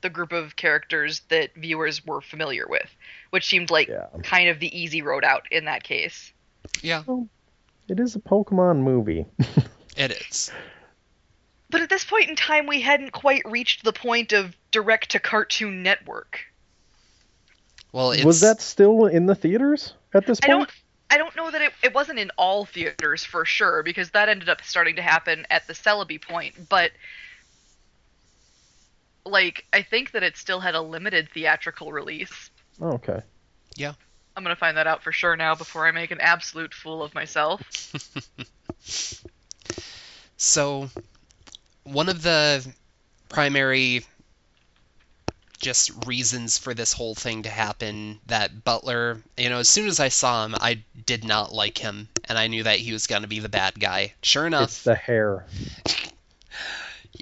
the 0.02 0.10
group 0.10 0.32
of 0.34 0.56
characters 0.56 1.22
that 1.30 1.56
viewers 1.56 2.06
were 2.06 2.22
familiar 2.22 2.66
with, 2.68 2.90
which 3.32 3.48
seemed 3.48 3.72
like 3.72 3.88
Yeah. 3.88 4.08
kind 4.24 4.50
of 4.50 4.60
the 4.60 4.78
easy 4.78 5.02
road 5.02 5.24
out 5.24 5.48
in 5.52 5.66
that 5.66 5.84
case. 5.84 6.32
Yeah, 6.82 7.04
It 7.88 8.00
is 8.00 8.16
a 8.16 8.20
Pokemon 8.20 8.80
movie. 8.80 9.26
it 9.98 10.12
is. 10.12 10.52
But 11.70 11.82
at 11.82 11.90
this 11.90 12.04
point 12.04 12.30
in 12.30 12.36
time, 12.36 12.68
we 12.68 12.82
hadn't 12.82 13.12
quite 13.12 13.42
reached 13.50 13.84
the 13.84 13.94
point 13.94 14.34
of 14.34 14.56
direct 14.72 15.12
to 15.12 15.20
Cartoon 15.20 15.82
Network. 15.84 16.40
Well, 17.92 18.12
it's, 18.12 18.24
Was 18.26 18.42
that 18.42 18.62
still 18.62 19.06
in 19.06 19.26
the 19.26 19.36
theaters 19.36 19.94
at 20.14 20.28
this 20.28 20.40
I 20.44 20.48
point? 20.48 20.60
don't. 20.60 20.72
I 21.16 21.18
don't 21.18 21.34
know 21.38 21.50
that 21.50 21.62
it, 21.62 21.72
it 21.82 21.94
wasn't 21.94 22.20
in 22.20 22.30
all 22.38 22.66
theaters 22.66 23.24
for 23.24 23.46
sure 23.46 23.84
because 23.84 24.10
that 24.10 24.28
ended 24.28 24.50
up 24.50 24.62
starting 24.62 24.98
to 24.98 25.02
happen 25.02 25.48
at 25.50 25.66
the 25.66 25.72
Celebi 25.72 26.22
point, 26.22 26.68
but 26.68 26.92
like 29.26 29.66
I 29.72 29.82
think 29.82 30.12
that 30.12 30.24
it 30.24 30.36
still 30.36 30.60
had 30.60 30.76
a 30.76 30.82
limited 30.82 31.30
theatrical 31.34 31.94
release. 31.94 32.50
Oh, 32.82 32.96
okay. 32.96 33.22
Yeah. 33.78 33.94
I'm 34.36 34.44
gonna 34.44 34.58
find 34.58 34.76
that 34.76 34.88
out 34.88 35.04
for 35.04 35.14
sure 35.14 35.38
now 35.38 35.56
before 35.56 35.88
I 35.88 35.92
make 35.92 36.12
an 36.12 36.20
absolute 36.20 36.74
fool 36.74 37.02
of 37.02 37.16
myself. 37.16 37.62
So, 40.38 40.90
one 41.86 42.10
of 42.10 42.22
the 42.22 42.66
primary 43.30 44.06
just 45.66 46.06
reasons 46.06 46.60
for 46.60 46.76
this 46.76 46.94
whole 46.94 47.16
thing 47.16 47.42
to 47.42 47.50
happen 47.50 48.20
that 48.28 48.64
Butler, 48.64 49.20
you 49.36 49.50
know, 49.50 49.58
as 49.58 49.68
soon 49.68 49.88
as 49.88 50.00
I 50.00 50.10
saw 50.10 50.46
him, 50.46 50.54
I 50.62 50.84
did 51.08 51.24
not 51.26 51.52
like 51.54 51.80
him, 51.80 52.08
and 52.26 52.38
I 52.38 52.46
knew 52.46 52.62
that 52.62 52.78
he 52.78 52.94
was 52.94 53.08
going 53.08 53.24
to 53.24 53.28
be 53.28 53.40
the 53.40 53.50
bad 53.50 53.80
guy. 53.80 54.14
Sure 54.22 54.46
enough, 54.46 54.66
It's 54.70 54.84
the 54.84 54.94
hair. 54.94 55.44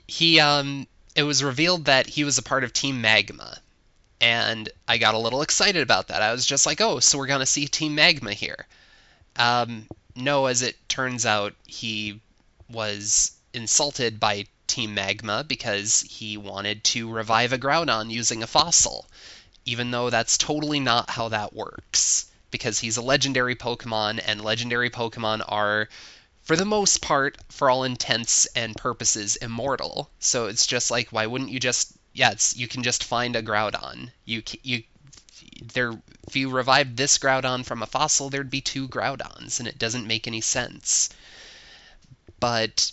he 0.07 0.41
um 0.41 0.87
it 1.15 1.23
was 1.23 1.41
revealed 1.43 1.85
that 1.85 2.05
he 2.07 2.23
was 2.25 2.37
a 2.37 2.43
part 2.43 2.63
of 2.65 2.73
Team 2.73 2.99
Magma. 3.01 3.57
And 4.19 4.69
I 4.87 4.97
got 4.97 5.15
a 5.15 5.19
little 5.19 5.41
excited 5.41 5.81
about 5.81 6.07
that. 6.09 6.21
I 6.21 6.31
was 6.33 6.45
just 6.45 6.65
like, 6.65 6.81
"Oh, 6.81 6.99
so 6.99 7.17
we're 7.17 7.27
going 7.27 7.39
to 7.41 7.45
see 7.45 7.67
Team 7.67 7.95
Magma 7.95 8.33
here." 8.33 8.67
Um 9.37 9.87
no, 10.15 10.47
as 10.47 10.61
it 10.61 10.75
turns 10.89 11.25
out, 11.25 11.53
he 11.65 12.19
was 12.69 13.31
insulted 13.53 14.19
by 14.19 14.45
Team 14.73 14.95
Magma 14.95 15.43
because 15.43 16.01
he 16.01 16.35
wanted 16.35 16.83
to 16.85 17.07
revive 17.11 17.53
a 17.53 17.59
Groudon 17.59 18.09
using 18.09 18.41
a 18.41 18.47
fossil, 18.47 19.05
even 19.65 19.91
though 19.91 20.09
that's 20.09 20.35
totally 20.35 20.79
not 20.79 21.11
how 21.11 21.29
that 21.29 21.53
works. 21.53 22.25
Because 22.49 22.79
he's 22.79 22.97
a 22.97 23.03
legendary 23.03 23.55
Pokemon, 23.55 24.19
and 24.25 24.41
legendary 24.41 24.89
Pokemon 24.89 25.43
are, 25.47 25.89
for 26.41 26.55
the 26.55 26.65
most 26.65 27.01
part, 27.01 27.37
for 27.49 27.69
all 27.69 27.83
intents 27.83 28.47
and 28.55 28.75
purposes, 28.75 29.35
immortal. 29.35 30.09
So 30.19 30.47
it's 30.47 30.65
just 30.65 30.89
like, 30.89 31.09
why 31.09 31.27
wouldn't 31.27 31.51
you 31.51 31.59
just? 31.59 31.93
Yeah, 32.13 32.33
you 32.55 32.67
can 32.67 32.81
just 32.81 33.03
find 33.03 33.35
a 33.35 33.43
Groudon. 33.43 34.11
You 34.25 34.41
you 34.63 34.83
there 35.73 35.93
if 36.27 36.35
you 36.35 36.49
revived 36.49 36.97
this 36.97 37.19
Groudon 37.19 37.63
from 37.63 37.83
a 37.83 37.87
fossil, 37.87 38.31
there'd 38.31 38.49
be 38.49 38.61
two 38.61 38.87
Groudons, 38.87 39.59
and 39.59 39.67
it 39.67 39.77
doesn't 39.77 40.07
make 40.07 40.25
any 40.25 40.41
sense. 40.41 41.09
But 42.39 42.91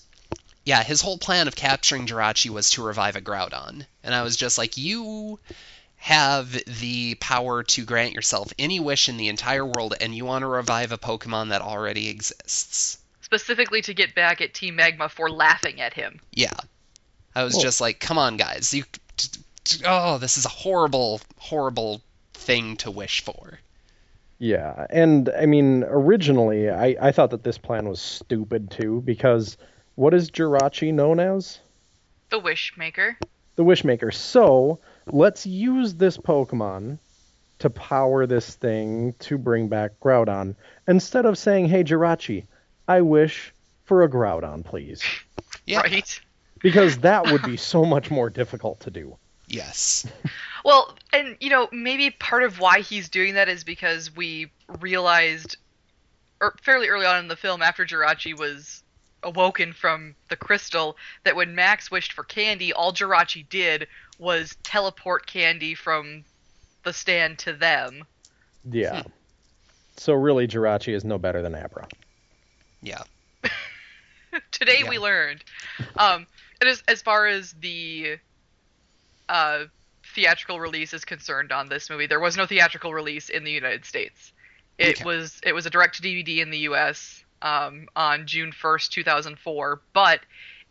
yeah, 0.71 0.85
his 0.85 1.01
whole 1.01 1.19
plan 1.19 1.49
of 1.49 1.57
capturing 1.57 2.07
Jirachi 2.07 2.49
was 2.49 2.71
to 2.71 2.85
revive 2.85 3.17
a 3.17 3.21
Groudon, 3.21 3.85
and 4.05 4.15
I 4.15 4.23
was 4.23 4.37
just 4.37 4.57
like, 4.57 4.77
you 4.77 5.41
have 5.97 6.53
the 6.81 7.17
power 7.17 7.65
to 7.65 7.85
grant 7.85 8.13
yourself 8.13 8.53
any 8.57 8.79
wish 8.79 9.09
in 9.09 9.17
the 9.17 9.27
entire 9.27 9.67
world, 9.67 9.97
and 10.01 10.15
you 10.15 10.25
want 10.25 10.43
to 10.43 10.47
revive 10.47 10.93
a 10.93 10.97
Pokemon 10.97 11.49
that 11.49 11.61
already 11.61 12.09
exists. 12.09 12.99
Specifically 13.21 13.83
to 13.83 13.95
get 13.95 14.15
back 14.15 14.41
at 14.41 14.55
Team 14.55 14.77
Magma 14.77 15.09
for 15.09 15.29
laughing 15.29 15.81
at 15.81 15.93
him. 15.93 16.21
Yeah, 16.31 16.55
I 17.35 17.43
was 17.43 17.55
Well- 17.55 17.65
just 17.65 17.81
like, 17.81 17.99
come 17.99 18.17
on, 18.17 18.37
guys, 18.37 18.73
you. 18.73 18.85
Oh, 19.85 20.19
this 20.19 20.37
is 20.37 20.45
a 20.45 20.51
horrible, 20.51 21.21
horrible 21.37 22.01
thing 22.33 22.77
to 22.77 22.93
wish 22.93 23.25
for. 23.25 23.59
Yeah, 24.39 24.87
and 24.89 25.29
I 25.37 25.47
mean, 25.47 25.83
originally, 25.83 26.71
I, 26.71 26.97
I 27.01 27.11
thought 27.11 27.31
that 27.33 27.43
this 27.43 27.59
plan 27.59 27.89
was 27.89 28.01
stupid 28.01 28.71
too, 28.71 29.03
because 29.05 29.57
what 30.01 30.15
is 30.15 30.31
Jirachi 30.31 30.95
known 30.95 31.21
as? 31.21 31.59
The 32.31 32.41
Wishmaker. 32.41 33.17
The 33.57 33.65
Wishmaker. 33.65 34.15
So, 34.15 34.81
let's 35.13 35.45
use 35.45 35.93
this 35.93 36.17
Pokemon 36.17 36.99
to 37.59 37.69
power 37.69 38.25
this 38.25 38.55
thing 38.55 39.13
to 39.19 39.37
bring 39.37 39.69
back 39.69 40.01
Groudon, 40.01 40.55
instead 40.89 41.27
of 41.27 41.37
saying, 41.37 41.69
hey, 41.69 41.85
Jirachi, 41.85 42.47
I 42.89 43.03
wish 43.03 43.53
for 43.85 44.03
a 44.03 44.09
Groudon, 44.09 44.65
please. 44.65 45.03
Yeah. 45.67 45.81
Right. 45.81 46.21
Because 46.61 46.97
that 47.01 47.31
would 47.31 47.43
be 47.43 47.57
so 47.59 47.85
much 47.85 48.11
more 48.11 48.31
difficult 48.31 48.81
to 48.81 48.91
do. 48.91 49.19
Yes. 49.49 50.07
Well, 50.65 50.97
and 51.13 51.37
you 51.41 51.51
know, 51.51 51.69
maybe 51.73 52.09
part 52.09 52.43
of 52.43 52.59
why 52.59 52.81
he's 52.81 53.11
doing 53.11 53.35
that 53.35 53.51
is 53.51 53.65
because 53.65 54.17
we 54.17 54.51
realized, 54.79 55.59
or 56.41 56.55
fairly 56.63 56.89
early 56.89 57.05
on 57.05 57.19
in 57.19 57.29
the 57.29 57.37
film, 57.37 57.61
after 57.61 57.85
Jirachi 57.85 58.39
was 58.39 58.83
awoken 59.23 59.73
from 59.73 60.15
the 60.29 60.37
crystal, 60.37 60.97
that 61.25 61.37
when 61.37 61.55
Max 61.55 61.91
wished 61.91 62.13
for 62.13 62.25
candy, 62.25 62.73
all 62.73 62.93
Jirachi 62.93 63.49
did 63.49 63.87
was 64.19 64.57
teleport 64.63 65.27
candy 65.27 65.75
from 65.75 66.25
the 66.85 66.93
stand 66.93 67.39
to 67.41 67.53
them. 67.53 68.05
Yeah. 68.71 69.03
So, 69.97 70.15
really, 70.15 70.47
Jirachi 70.49 70.95
is 70.95 71.05
no 71.05 71.19
better 71.19 71.43
than 71.43 71.55
Abra. 71.55 71.87
Yeah. 72.83 73.03
Today 74.53 74.81
Yeah. 74.83 74.89
we 74.89 74.99
learned. 74.99 75.45
Um, 75.99 76.27
and 76.61 76.71
as 76.71 76.83
as 76.89 77.03
far 77.03 77.27
as 77.27 77.53
the 77.61 78.17
uh, 79.29 79.65
theatrical 80.15 80.61
release 80.61 80.93
is 80.95 81.05
concerned 81.05 81.53
on 81.53 81.69
this 81.69 81.91
movie, 81.91 82.07
there 82.07 82.21
was 82.21 82.37
no 82.37 82.47
theatrical 82.47 82.93
release 82.95 83.29
in 83.29 83.45
the 83.45 83.51
United 83.51 83.85
States. 83.85 84.33
It 84.79 84.97
Okay. 85.01 85.05
was 85.05 85.41
it 85.45 85.53
was 85.53 85.67
a 85.67 85.71
direct 85.71 85.97
to 85.97 86.03
DVD 86.03 86.39
in 86.39 86.51
the 86.51 86.59
U.S. 86.61 87.20
Um, 87.43 87.89
on 87.97 88.27
June 88.27 88.53
1st, 88.53 88.91
2004, 88.91 89.81
but 89.95 90.21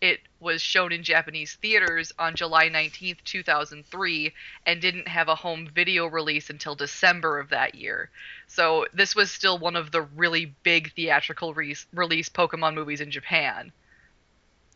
it 0.02 0.22
was 0.40 0.62
shown 0.62 0.94
in 0.94 1.04
Japanese 1.04 1.56
theaters 1.56 2.14
on 2.18 2.36
July 2.36 2.70
19th, 2.70 3.18
2003, 3.26 4.34
and 4.66 4.82
didn't 4.82 5.08
have 5.08 5.28
a 5.28 5.36
home 5.36 5.68
video 5.74 6.06
release 6.06 6.50
until 6.50 6.76
December 6.76 7.40
of 7.40 7.50
that 7.50 7.76
year. 7.76 8.10
So 8.48 8.86
this 8.94 9.16
was 9.16 9.30
still 9.30 9.58
one 9.58 9.76
of 9.76 9.92
the 9.92 10.02
really 10.02 10.54
big 10.64 10.94
theatrical 10.94 11.54
re- 11.54 11.76
release 11.94 12.30
Pokemon 12.30 12.76
movies 12.76 13.02
in 13.02 13.12
Japan, 13.12 13.74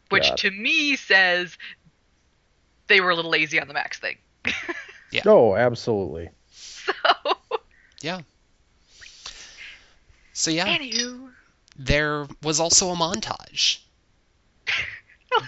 which 0.09 0.27
Got 0.27 0.39
to 0.39 0.51
me 0.51 0.97
says 0.97 1.57
they 2.87 2.99
were 2.99 3.11
a 3.11 3.15
little 3.15 3.31
lazy 3.31 3.61
on 3.61 3.69
the 3.69 3.73
Max 3.73 3.99
thing. 3.99 4.17
yeah. 5.11 5.21
Oh, 5.25 5.55
absolutely. 5.55 6.29
so, 6.51 6.93
Yeah. 8.01 8.21
So 10.33 10.51
yeah, 10.51 10.65
anywho. 10.65 11.29
There 11.75 12.27
was 12.41 12.59
also 12.59 12.89
a 12.91 12.95
montage. 12.95 13.79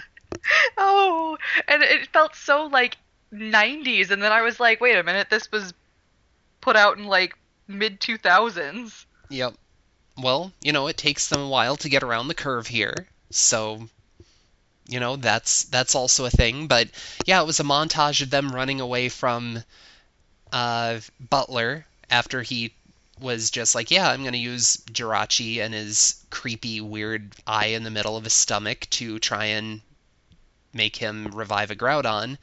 Oh, 0.76 1.38
and 1.66 1.82
it 1.82 2.08
felt 2.12 2.36
so 2.36 2.66
like 2.66 2.96
90s, 3.32 4.10
and 4.10 4.22
then 4.22 4.32
I 4.32 4.42
was 4.42 4.60
like, 4.60 4.80
wait 4.80 4.96
a 4.96 5.02
minute, 5.02 5.28
this 5.30 5.50
was 5.50 5.72
put 6.60 6.76
out 6.76 6.98
in 6.98 7.04
like 7.04 7.36
mid 7.66 8.00
2000s. 8.00 9.04
Yep. 9.30 9.54
Well, 10.18 10.52
you 10.62 10.72
know, 10.72 10.86
it 10.86 10.96
takes 10.96 11.28
them 11.28 11.40
a 11.40 11.48
while 11.48 11.76
to 11.76 11.88
get 11.88 12.02
around 12.02 12.28
the 12.28 12.34
curve 12.34 12.66
here, 12.66 13.06
so 13.30 13.88
you 14.88 15.00
know 15.00 15.16
that's 15.16 15.64
that's 15.64 15.94
also 15.94 16.24
a 16.24 16.30
thing. 16.30 16.68
But 16.68 16.88
yeah, 17.26 17.40
it 17.42 17.46
was 17.46 17.60
a 17.60 17.64
montage 17.64 18.22
of 18.22 18.30
them 18.30 18.50
running 18.54 18.80
away 18.80 19.08
from 19.08 19.62
uh, 20.52 21.00
Butler 21.20 21.86
after 22.10 22.42
he 22.42 22.72
was 23.20 23.50
just 23.50 23.74
like, 23.74 23.90
yeah, 23.90 24.10
I'm 24.10 24.24
gonna 24.24 24.36
use 24.36 24.78
Jirachi 24.92 25.60
and 25.60 25.72
his 25.72 26.24
creepy, 26.30 26.80
weird 26.80 27.34
eye 27.46 27.66
in 27.66 27.82
the 27.82 27.90
middle 27.90 28.16
of 28.16 28.24
his 28.24 28.32
stomach 28.32 28.86
to 28.90 29.18
try 29.18 29.46
and 29.46 29.80
make 30.72 30.96
him 30.96 31.28
revive 31.32 31.70
a 31.70 31.76
Groudon, 31.76 32.38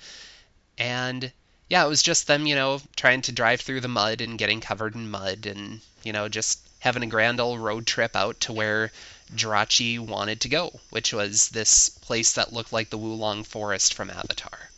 and 0.77 1.31
yeah, 1.69 1.85
it 1.85 1.89
was 1.89 2.03
just 2.03 2.27
them, 2.27 2.45
you 2.45 2.55
know, 2.55 2.81
trying 2.95 3.21
to 3.23 3.31
drive 3.31 3.61
through 3.61 3.81
the 3.81 3.87
mud 3.87 4.21
and 4.21 4.37
getting 4.37 4.61
covered 4.61 4.95
in 4.95 5.09
mud 5.09 5.45
and, 5.45 5.81
you 6.03 6.13
know, 6.13 6.29
just 6.29 6.59
having 6.79 7.03
a 7.03 7.07
grand 7.07 7.39
old 7.39 7.59
road 7.59 7.87
trip 7.87 8.15
out 8.15 8.39
to 8.41 8.53
where 8.53 8.91
Jirachi 9.33 9.99
wanted 9.99 10.41
to 10.41 10.49
go, 10.49 10.79
which 10.89 11.13
was 11.13 11.49
this 11.49 11.89
place 11.89 12.33
that 12.33 12.53
looked 12.53 12.73
like 12.73 12.89
the 12.89 12.97
Wulong 12.97 13.45
Forest 13.45 13.93
from 13.93 14.09
Avatar. 14.09 14.69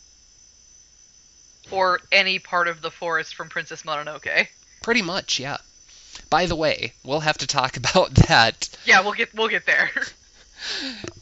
Or 1.72 2.00
any 2.12 2.40
part 2.40 2.68
of 2.68 2.82
the 2.82 2.92
forest 2.92 3.36
from 3.36 3.50
Princess 3.50 3.82
Mononoke. 3.84 4.48
Pretty 4.84 5.02
much, 5.02 5.40
yeah. 5.40 5.58
By 6.30 6.46
the 6.46 6.56
way, 6.56 6.94
we'll 7.04 7.22
have 7.22 7.38
to 7.40 7.48
talk 7.48 7.78
about 7.82 8.14
that. 8.16 8.70
Yeah, 8.86 9.02
we'll 9.02 9.14
get 9.14 9.34
we'll 9.34 9.50
get 9.50 9.66
there. 9.66 9.92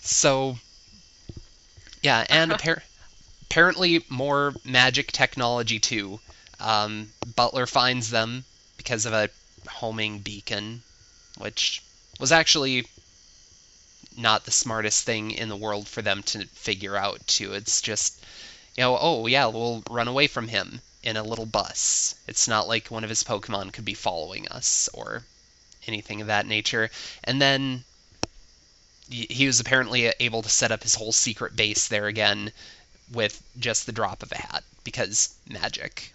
So, 0.01 0.57
yeah, 2.01 2.25
and 2.29 2.51
appar- 2.51 2.81
apparently 3.43 4.05
more 4.09 4.53
magic 4.65 5.11
technology 5.11 5.79
too. 5.79 6.19
Um, 6.59 7.09
Butler 7.35 7.65
finds 7.65 8.09
them 8.09 8.45
because 8.77 9.05
of 9.05 9.13
a 9.13 9.29
homing 9.67 10.19
beacon, 10.19 10.81
which 11.37 11.81
was 12.19 12.31
actually 12.31 12.87
not 14.17 14.45
the 14.45 14.51
smartest 14.51 15.05
thing 15.05 15.31
in 15.31 15.49
the 15.49 15.55
world 15.55 15.87
for 15.87 16.01
them 16.01 16.23
to 16.23 16.45
figure 16.47 16.95
out 16.95 17.25
too. 17.27 17.53
It's 17.53 17.81
just, 17.81 18.23
you 18.77 18.83
know, 18.83 18.97
oh 18.99 19.25
yeah, 19.27 19.47
we'll 19.47 19.83
run 19.89 20.07
away 20.07 20.27
from 20.27 20.47
him 20.47 20.81
in 21.03 21.17
a 21.17 21.23
little 21.23 21.45
bus. 21.45 22.15
It's 22.27 22.47
not 22.47 22.67
like 22.67 22.89
one 22.89 23.03
of 23.03 23.09
his 23.09 23.23
Pokemon 23.23 23.73
could 23.73 23.85
be 23.85 23.93
following 23.93 24.47
us 24.47 24.89
or 24.93 25.23
anything 25.87 26.21
of 26.21 26.27
that 26.27 26.47
nature. 26.47 26.89
And 27.23 27.41
then 27.41 27.83
he 29.09 29.27
he 29.29 29.47
was 29.47 29.59
apparently 29.59 30.13
able 30.19 30.41
to 30.41 30.49
set 30.49 30.71
up 30.71 30.83
his 30.83 30.95
whole 30.95 31.11
secret 31.11 31.55
base 31.55 31.87
there 31.87 32.07
again 32.07 32.51
with 33.11 33.41
just 33.59 33.85
the 33.85 33.91
drop 33.91 34.23
of 34.23 34.31
a 34.31 34.37
hat 34.37 34.63
because 34.83 35.35
magic. 35.49 36.13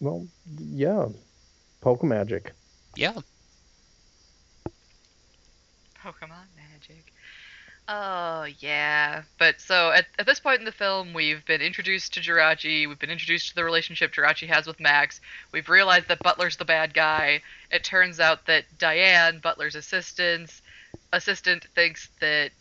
Well, 0.00 0.26
yeah. 0.58 1.08
Pokemagic. 1.82 2.50
Yeah. 2.96 3.14
Pokemon 6.02 6.48
magic. 6.56 7.12
Oh 7.86 8.46
yeah, 8.60 9.24
but 9.38 9.60
so 9.60 9.92
at, 9.92 10.06
at 10.18 10.24
this 10.24 10.40
point 10.40 10.58
in 10.58 10.64
the 10.64 10.72
film, 10.72 11.12
we've 11.12 11.44
been 11.44 11.60
introduced 11.60 12.14
to 12.14 12.20
Jirachi. 12.20 12.88
We've 12.88 12.98
been 12.98 13.10
introduced 13.10 13.50
to 13.50 13.54
the 13.54 13.64
relationship 13.64 14.14
Jirachi 14.14 14.48
has 14.48 14.66
with 14.66 14.80
Max. 14.80 15.20
We've 15.52 15.68
realized 15.68 16.08
that 16.08 16.20
Butler's 16.20 16.56
the 16.56 16.64
bad 16.64 16.94
guy. 16.94 17.42
It 17.70 17.84
turns 17.84 18.20
out 18.20 18.46
that 18.46 18.64
Diane, 18.78 19.38
Butler's 19.38 19.74
assistant, 19.74 20.50
assistant, 21.12 21.66
thinks 21.74 22.08
that 22.20 22.52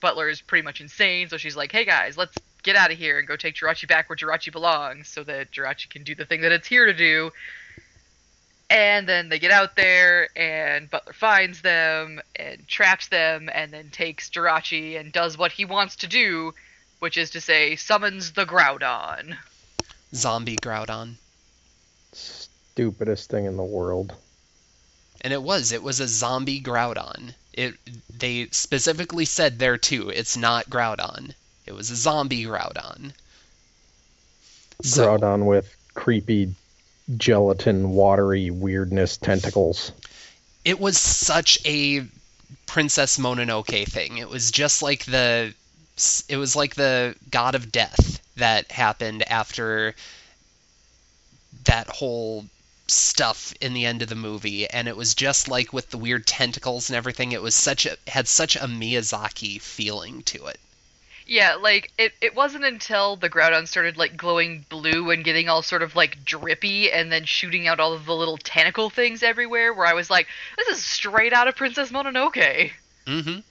Butler 0.00 0.28
is 0.28 0.40
pretty 0.40 0.62
much 0.62 0.80
insane. 0.80 1.28
So 1.28 1.36
she's 1.36 1.56
like, 1.56 1.72
"Hey 1.72 1.84
guys, 1.84 2.16
let's 2.16 2.36
get 2.62 2.76
out 2.76 2.92
of 2.92 2.98
here 2.98 3.18
and 3.18 3.26
go 3.26 3.34
take 3.34 3.56
Jirachi 3.56 3.88
back 3.88 4.08
where 4.08 4.16
Jirachi 4.16 4.52
belongs, 4.52 5.08
so 5.08 5.24
that 5.24 5.50
Jirachi 5.50 5.90
can 5.90 6.04
do 6.04 6.14
the 6.14 6.26
thing 6.26 6.42
that 6.42 6.52
it's 6.52 6.68
here 6.68 6.86
to 6.86 6.94
do." 6.94 7.32
And 8.70 9.08
then 9.08 9.28
they 9.28 9.40
get 9.40 9.50
out 9.50 9.74
there, 9.74 10.28
and 10.36 10.88
Butler 10.88 11.12
finds 11.12 11.60
them 11.60 12.20
and 12.36 12.66
traps 12.68 13.08
them, 13.08 13.50
and 13.52 13.72
then 13.72 13.90
takes 13.90 14.30
Jirachi 14.30 14.98
and 14.98 15.12
does 15.12 15.36
what 15.36 15.50
he 15.50 15.64
wants 15.64 15.96
to 15.96 16.06
do, 16.06 16.54
which 17.00 17.16
is 17.16 17.30
to 17.30 17.40
say, 17.40 17.74
summons 17.74 18.30
the 18.32 18.46
Groudon. 18.46 19.36
Zombie 20.14 20.56
Groudon. 20.56 21.16
Stupidest 22.12 23.28
thing 23.28 23.44
in 23.46 23.56
the 23.56 23.64
world. 23.64 24.14
And 25.22 25.32
it 25.32 25.42
was, 25.42 25.72
it 25.72 25.82
was 25.82 25.98
a 25.98 26.06
zombie 26.06 26.60
Groudon. 26.60 27.34
It 27.52 27.74
they 28.16 28.46
specifically 28.52 29.24
said 29.24 29.58
there 29.58 29.76
too, 29.78 30.10
it's 30.10 30.36
not 30.36 30.70
Groudon. 30.70 31.34
It 31.66 31.72
was 31.72 31.90
a 31.90 31.96
zombie 31.96 32.44
Groudon. 32.44 33.12
So, 34.82 35.06
Groudon 35.06 35.44
with 35.44 35.76
creepy 35.94 36.54
gelatin, 37.16 37.90
watery 37.90 38.50
weirdness 38.50 39.16
tentacles. 39.16 39.92
it 40.64 40.78
was 40.78 40.98
such 40.98 41.58
a 41.64 42.06
Princess 42.66 43.18
Mononoke 43.18 43.88
thing. 43.88 44.18
It 44.18 44.28
was 44.28 44.50
just 44.50 44.82
like 44.82 45.04
the 45.04 45.52
it 46.28 46.36
was 46.36 46.56
like 46.56 46.74
the 46.74 47.14
god 47.30 47.54
of 47.54 47.72
death 47.72 48.20
that 48.36 48.70
happened 48.70 49.22
after 49.28 49.94
that 51.64 51.88
whole 51.88 52.46
stuff 52.86 53.52
in 53.60 53.74
the 53.74 53.86
end 53.86 54.02
of 54.02 54.08
the 54.08 54.14
movie 54.14 54.68
and 54.68 54.88
it 54.88 54.96
was 54.96 55.14
just 55.14 55.48
like 55.48 55.72
with 55.72 55.90
the 55.90 55.98
weird 55.98 56.26
tentacles 56.26 56.88
and 56.88 56.96
everything 56.96 57.32
it 57.32 57.42
was 57.42 57.54
such 57.54 57.86
a 57.86 57.96
had 58.06 58.26
such 58.26 58.56
a 58.56 58.60
Miyazaki 58.60 59.60
feeling 59.60 60.22
to 60.22 60.46
it. 60.46 60.58
Yeah, 61.30 61.54
like 61.62 61.92
it, 61.96 62.12
it 62.20 62.34
wasn't 62.34 62.64
until 62.64 63.14
the 63.14 63.30
Groudon 63.30 63.68
started 63.68 63.96
like 63.96 64.16
glowing 64.16 64.64
blue 64.68 65.10
and 65.12 65.22
getting 65.22 65.48
all 65.48 65.62
sort 65.62 65.82
of 65.82 65.94
like 65.94 66.24
drippy 66.24 66.90
and 66.90 67.12
then 67.12 67.24
shooting 67.24 67.68
out 67.68 67.78
all 67.78 67.92
of 67.92 68.04
the 68.04 68.16
little 68.16 68.36
tentacle 68.36 68.90
things 68.90 69.22
everywhere 69.22 69.72
where 69.72 69.86
I 69.86 69.92
was 69.94 70.10
like, 70.10 70.26
this 70.56 70.66
is 70.66 70.84
straight 70.84 71.32
out 71.32 71.46
of 71.46 71.54
Princess 71.54 71.92
Mononoke. 71.92 72.72
Mhm. 73.06 73.44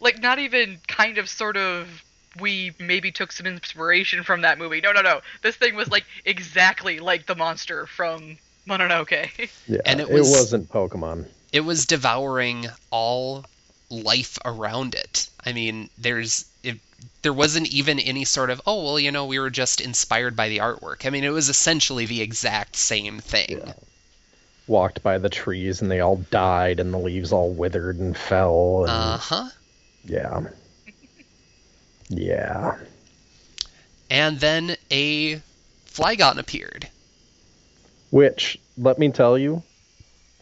Like 0.00 0.20
not 0.20 0.40
even 0.40 0.78
kind 0.88 1.18
of 1.18 1.28
sort 1.28 1.56
of 1.56 2.02
we 2.40 2.72
maybe 2.80 3.12
took 3.12 3.30
some 3.30 3.46
inspiration 3.46 4.24
from 4.24 4.40
that 4.40 4.58
movie. 4.58 4.80
No, 4.80 4.90
no, 4.90 5.00
no. 5.00 5.20
This 5.42 5.54
thing 5.54 5.76
was 5.76 5.88
like 5.92 6.04
exactly 6.24 6.98
like 6.98 7.26
the 7.26 7.36
monster 7.36 7.86
from 7.86 8.36
Mononoke. 8.66 9.48
Yeah, 9.68 9.78
And 9.86 10.00
it 10.00 10.08
it, 10.08 10.12
was- 10.12 10.28
was... 10.28 10.52
not 10.52 10.62
Pokemon. 10.62 11.26
it 11.52 11.60
was 11.60 11.86
devouring 11.86 12.66
all 12.90 13.44
life 13.90 14.38
around 14.44 14.96
it. 14.96 15.28
I 15.46 15.52
mean, 15.52 15.88
there's 15.96 16.46
it, 16.64 16.78
there 17.22 17.32
wasn't 17.32 17.68
even 17.68 17.98
any 17.98 18.24
sort 18.24 18.50
of 18.50 18.60
oh 18.66 18.82
well, 18.82 18.98
you 18.98 19.12
know, 19.12 19.26
we 19.26 19.38
were 19.38 19.50
just 19.50 19.80
inspired 19.80 20.36
by 20.36 20.48
the 20.48 20.58
artwork. 20.58 21.06
I 21.06 21.10
mean, 21.10 21.24
it 21.24 21.30
was 21.30 21.48
essentially 21.48 22.06
the 22.06 22.20
exact 22.22 22.76
same 22.76 23.20
thing. 23.20 23.62
Yeah. 23.66 23.72
Walked 24.66 25.02
by 25.02 25.18
the 25.18 25.28
trees 25.28 25.82
and 25.82 25.90
they 25.90 26.00
all 26.00 26.16
died 26.30 26.80
and 26.80 26.92
the 26.92 26.98
leaves 26.98 27.32
all 27.32 27.50
withered 27.50 27.98
and 27.98 28.16
fell. 28.16 28.82
And, 28.82 28.90
Uh 28.90 29.18
huh. 29.18 29.48
Yeah. 30.04 30.40
Yeah. 32.08 32.78
And 34.10 34.40
then 34.40 34.76
a 34.90 35.40
Flygon 35.86 36.38
appeared. 36.38 36.88
Which, 38.10 38.58
let 38.78 38.98
me 38.98 39.10
tell 39.10 39.36
you, 39.36 39.62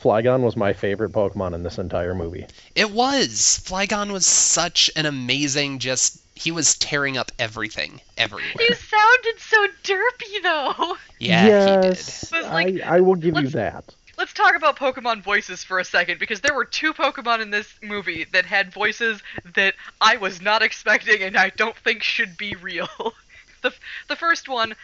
Flygon 0.03 0.41
was 0.41 0.57
my 0.57 0.73
favorite 0.73 1.13
Pokemon 1.13 1.55
in 1.55 1.63
this 1.63 1.79
entire 1.79 2.15
movie. 2.15 2.47
It 2.75 2.91
was 2.91 3.61
Flygon 3.65 4.11
was 4.13 4.27
such 4.27 4.91
an 4.97 5.07
amazing 5.07 5.79
just. 5.79 6.21
He 6.35 6.51
was 6.51 6.77
tearing 6.77 7.17
up 7.17 7.31
everything 7.39 8.01
everywhere. 8.19 8.51
you 8.59 8.75
sounded 8.75 9.39
so 9.39 9.67
derpy 9.85 10.43
though. 10.43 10.97
Yeah, 11.21 11.47
yes, 11.47 12.33
It 12.33 12.37
was 12.37 12.47
like- 12.47 12.83
I, 12.83 12.97
I 12.97 13.01
will 13.01 13.15
give 13.15 13.37
you 13.37 13.49
that. 13.51 13.85
Let's 14.19 14.33
talk 14.33 14.57
about 14.57 14.77
Pokemon 14.77 15.23
voices 15.23 15.63
for 15.63 15.79
a 15.79 15.85
second 15.85 16.19
because 16.19 16.41
there 16.41 16.55
were 16.55 16.65
two 16.65 16.93
Pokemon 16.95 17.41
in 17.41 17.51
this 17.51 17.73
movie 17.83 18.25
that 18.33 18.45
had 18.45 18.73
voices 18.73 19.23
that 19.55 19.75
I 20.01 20.17
was 20.17 20.41
not 20.43 20.63
expecting 20.63 21.23
and 21.23 21.37
I 21.37 21.51
don't 21.51 21.77
think 21.77 22.03
should 22.03 22.37
be 22.37 22.57
real. 22.57 22.89
the 23.63 23.73
the 24.09 24.17
first 24.17 24.49
one 24.49 24.75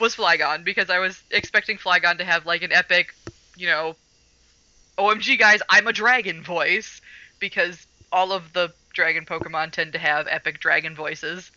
was 0.00 0.16
Flygon 0.16 0.64
because 0.64 0.88
I 0.88 0.98
was 1.00 1.22
expecting 1.30 1.76
Flygon 1.76 2.18
to 2.18 2.24
have 2.24 2.46
like 2.46 2.62
an 2.62 2.72
epic, 2.72 3.14
you 3.56 3.66
know, 3.66 3.94
OMG 4.98 5.38
guys, 5.38 5.60
I'm 5.68 5.86
a 5.86 5.92
dragon 5.92 6.42
voice 6.42 7.00
because 7.40 7.86
all 8.12 8.32
of 8.32 8.52
the 8.52 8.72
dragon 8.92 9.24
Pokemon 9.26 9.72
tend 9.72 9.94
to 9.94 9.98
have 9.98 10.26
epic 10.28 10.60
dragon 10.60 10.94
voices. 10.94 11.50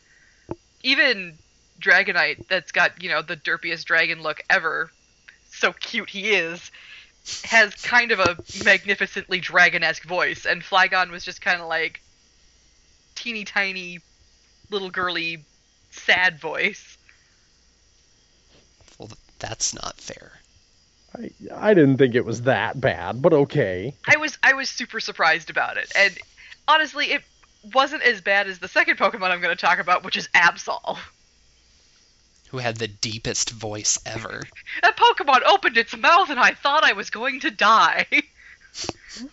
Even 0.83 1.37
Dragonite, 1.79 2.37
that's 2.49 2.71
got, 2.71 3.01
you 3.01 3.09
know, 3.09 3.21
the 3.21 3.35
derpiest 3.35 3.85
dragon 3.85 4.21
look 4.21 4.41
ever, 4.49 4.89
so 5.51 5.73
cute 5.73 6.09
he 6.09 6.31
is, 6.31 6.71
has 7.43 7.73
kind 7.75 8.11
of 8.11 8.19
a 8.19 8.37
magnificently 8.63 9.39
dragon-esque 9.39 10.03
voice, 10.03 10.45
and 10.45 10.63
Flygon 10.63 11.11
was 11.11 11.23
just 11.23 11.41
kind 11.41 11.61
of 11.61 11.67
like 11.67 12.01
teeny 13.15 13.43
tiny, 13.43 13.99
little 14.71 14.89
girly, 14.89 15.43
sad 15.91 16.39
voice. 16.39 16.97
Well, 18.97 19.11
that's 19.39 19.75
not 19.75 19.97
fair. 19.97 20.36
I, 21.15 21.31
I 21.53 21.73
didn't 21.73 21.97
think 21.97 22.15
it 22.15 22.25
was 22.25 22.43
that 22.43 22.79
bad, 22.79 23.21
but 23.21 23.33
okay. 23.33 23.93
I 24.07 24.17
was 24.17 24.37
I 24.43 24.53
was 24.53 24.69
super 24.69 24.99
surprised 24.99 25.49
about 25.49 25.77
it, 25.77 25.91
and 25.95 26.17
honestly, 26.67 27.11
it 27.11 27.23
wasn't 27.73 28.03
as 28.03 28.21
bad 28.21 28.47
as 28.47 28.59
the 28.59 28.67
second 28.67 28.97
Pokemon 28.97 29.31
I'm 29.31 29.41
going 29.41 29.55
to 29.55 29.65
talk 29.65 29.79
about, 29.79 30.03
which 30.03 30.17
is 30.17 30.27
Absol. 30.29 30.97
Who 32.49 32.59
had 32.59 32.77
the 32.77 32.87
deepest 32.87 33.49
voice 33.51 33.99
ever? 34.05 34.43
That 34.81 34.95
Pokemon 34.95 35.41
opened 35.45 35.77
its 35.77 35.95
mouth, 35.97 36.29
and 36.29 36.39
I 36.39 36.53
thought 36.53 36.83
I 36.83 36.93
was 36.93 37.09
going 37.09 37.41
to 37.41 37.51
die. 37.51 38.05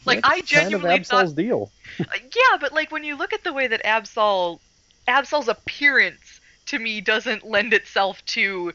like 0.04 0.22
That's 0.22 0.28
I 0.28 0.40
genuinely 0.40 0.88
kind 0.88 1.00
of 1.00 1.06
Absol's 1.06 1.30
thought, 1.30 1.36
deal. 1.36 1.72
yeah, 1.98 2.56
but 2.60 2.72
like 2.72 2.90
when 2.90 3.04
you 3.04 3.16
look 3.16 3.32
at 3.32 3.44
the 3.44 3.52
way 3.52 3.66
that 3.66 3.84
Absol, 3.84 4.58
Absol's 5.06 5.48
appearance 5.48 6.40
to 6.66 6.78
me 6.78 7.00
doesn't 7.00 7.46
lend 7.46 7.72
itself 7.72 8.24
to 8.26 8.72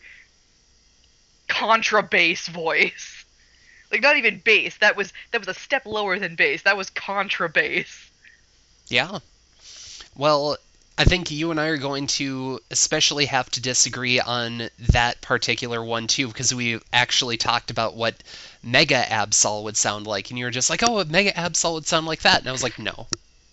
contra 1.49 2.01
bass 2.01 2.47
voice. 2.47 3.25
Like 3.91 4.01
not 4.01 4.17
even 4.17 4.39
bass. 4.39 4.77
That 4.77 4.95
was 4.95 5.11
that 5.31 5.39
was 5.41 5.47
a 5.47 5.53
step 5.59 5.85
lower 5.85 6.19
than 6.19 6.35
bass. 6.35 6.61
That 6.61 6.77
was 6.77 6.89
contra 6.89 7.49
bass. 7.49 8.09
Yeah. 8.87 9.19
Well, 10.15 10.57
I 10.97 11.05
think 11.05 11.31
you 11.31 11.49
and 11.51 11.59
I 11.59 11.67
are 11.67 11.77
going 11.77 12.07
to 12.07 12.59
especially 12.71 13.25
have 13.25 13.49
to 13.51 13.61
disagree 13.61 14.19
on 14.19 14.69
that 14.89 15.21
particular 15.21 15.83
one 15.83 16.07
too, 16.07 16.27
because 16.27 16.53
we 16.53 16.79
actually 16.91 17.37
talked 17.37 17.71
about 17.71 17.95
what 17.95 18.15
Mega 18.61 19.01
Absol 19.01 19.63
would 19.63 19.77
sound 19.77 20.05
like, 20.07 20.29
and 20.29 20.37
you 20.37 20.45
were 20.45 20.51
just 20.51 20.69
like, 20.69 20.83
"Oh, 20.83 21.03
Mega 21.05 21.31
Absol 21.31 21.73
would 21.75 21.87
sound 21.87 22.05
like 22.05 22.21
that," 22.23 22.39
and 22.39 22.49
I 22.49 22.51
was 22.51 22.63
like, 22.63 22.77
"No, 22.77 23.07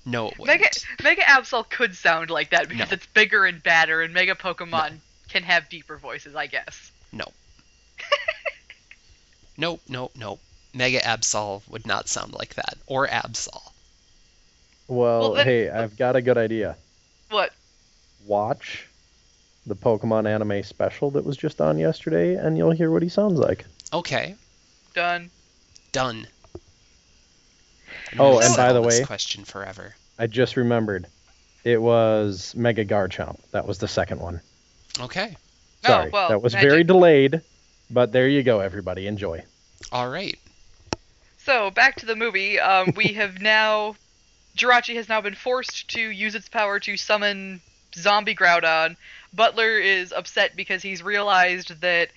no, 0.04 0.28
it 0.28 0.38
wouldn't." 0.38 0.60
Mega 0.60 0.70
Mega 1.02 1.22
Absol 1.22 1.68
could 1.70 1.94
sound 1.96 2.30
like 2.30 2.50
that 2.50 2.68
because 2.68 2.90
No. 2.90 2.94
it's 2.94 3.06
bigger 3.06 3.46
and 3.46 3.62
badder, 3.62 4.02
and 4.02 4.12
Mega 4.12 4.34
Pokemon 4.34 4.98
can 5.28 5.44
have 5.44 5.68
deeper 5.68 5.96
voices, 5.98 6.34
I 6.34 6.46
guess. 6.48 6.90
No. 7.12 7.32
nope, 9.56 9.80
nope, 9.88 10.12
nope. 10.16 10.40
Mega 10.74 11.00
Absol 11.00 11.62
would 11.70 11.86
not 11.86 12.08
sound 12.08 12.34
like 12.34 12.54
that, 12.54 12.74
or 12.86 13.06
Absol. 13.08 13.48
Well, 14.88 15.20
Well, 15.20 15.32
then- 15.34 15.46
hey, 15.46 15.70
I've 15.70 15.96
got 15.96 16.16
a 16.16 16.22
good 16.22 16.36
idea. 16.38 16.76
What? 17.30 17.52
Watch 18.26 18.86
the 19.66 19.74
Pokemon 19.74 20.28
anime 20.28 20.62
special 20.62 21.10
that 21.12 21.24
was 21.24 21.36
just 21.36 21.60
on 21.60 21.78
yesterday, 21.78 22.34
and 22.36 22.56
you'll 22.56 22.70
hear 22.70 22.90
what 22.90 23.02
he 23.02 23.08
sounds 23.08 23.38
like. 23.38 23.64
Okay, 23.92 24.34
Done. 24.94 25.30
done. 25.92 26.26
I'm 28.12 28.20
Oh, 28.20 28.38
and 28.38 28.50
by 28.50 28.54
settle 28.68 28.82
the 28.82 28.88
this 28.88 29.00
way- 29.00 29.06
question 29.06 29.44
forever. 29.44 29.94
I 30.18 30.26
just 30.26 30.56
remembered. 30.56 31.06
It 31.64 31.80
was 31.82 32.54
Mega 32.54 32.84
Garchomp. 32.84 33.40
That 33.50 33.66
was 33.66 33.78
the 33.78 33.88
second 33.88 34.20
one. 34.20 34.40
Okay, 35.00 35.36
Oh, 35.84 35.88
Sorry, 35.88 36.10
well, 36.10 36.28
that 36.28 36.40
was 36.42 36.54
magic. 36.54 36.70
very 36.70 36.84
delayed, 36.84 37.42
but 37.90 38.12
there 38.12 38.28
you 38.28 38.42
go, 38.42 38.60
everybody. 38.60 39.06
Enjoy. 39.06 39.44
all 39.92 40.08
right. 40.08 40.38
So 41.38 41.70
back 41.70 41.96
to 41.96 42.06
the 42.06 42.16
movie. 42.16 42.58
Um, 42.58 42.92
we 42.96 43.12
have 43.14 43.40
now, 43.40 43.94
Jirachi 44.56 44.96
has 44.96 45.08
now 45.08 45.20
been 45.20 45.34
forced 45.34 45.88
to 45.90 46.00
use 46.00 46.34
its 46.34 46.48
power 46.48 46.80
to 46.80 46.96
summon 46.96 47.60
zombie 47.94 48.34
Groudon. 48.34 48.96
Butler 49.32 49.78
is 49.78 50.12
upset 50.12 50.56
because 50.56 50.82
he's 50.82 51.02
realized 51.02 51.80
that 51.80 52.08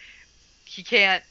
he 0.65 0.83
can't 0.83 1.23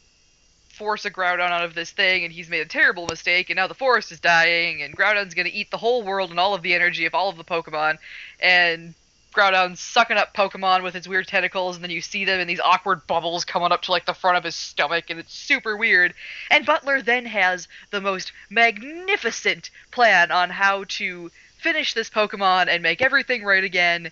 force 0.68 1.04
a 1.04 1.10
Groudon 1.10 1.50
out 1.50 1.64
of 1.64 1.74
this 1.74 1.90
thing, 1.90 2.24
and 2.24 2.32
he's 2.32 2.48
made 2.48 2.60
a 2.60 2.66
terrible 2.66 3.06
mistake. 3.06 3.50
And 3.50 3.56
now 3.56 3.66
the 3.66 3.74
forest 3.74 4.12
is 4.12 4.20
dying, 4.20 4.82
and 4.82 4.96
Groudon's 4.96 5.34
gonna 5.34 5.50
eat 5.52 5.70
the 5.70 5.76
whole 5.76 6.02
world 6.02 6.30
and 6.30 6.38
all 6.38 6.54
of 6.54 6.62
the 6.62 6.74
energy 6.74 7.04
of 7.04 7.14
all 7.14 7.28
of 7.28 7.36
the 7.36 7.44
Pokemon. 7.44 7.98
And 8.38 8.94
Groudon's 9.38 9.78
sucking 9.78 10.16
up 10.16 10.34
Pokemon 10.34 10.82
with 10.82 10.96
its 10.96 11.06
weird 11.06 11.28
tentacles, 11.28 11.76
and 11.76 11.84
then 11.84 11.92
you 11.92 12.00
see 12.00 12.24
them 12.24 12.40
in 12.40 12.48
these 12.48 12.58
awkward 12.58 13.06
bubbles 13.06 13.44
coming 13.44 13.70
up 13.70 13.82
to 13.82 13.92
like 13.92 14.04
the 14.04 14.12
front 14.12 14.36
of 14.36 14.42
his 14.42 14.56
stomach, 14.56 15.10
and 15.10 15.20
it's 15.20 15.32
super 15.32 15.76
weird. 15.76 16.12
And 16.50 16.66
Butler 16.66 17.02
then 17.02 17.24
has 17.26 17.68
the 17.92 18.00
most 18.00 18.32
magnificent 18.50 19.70
plan 19.92 20.32
on 20.32 20.50
how 20.50 20.86
to 20.88 21.30
finish 21.56 21.94
this 21.94 22.10
Pokemon 22.10 22.66
and 22.66 22.82
make 22.82 23.00
everything 23.00 23.44
right 23.44 23.62
again. 23.62 24.10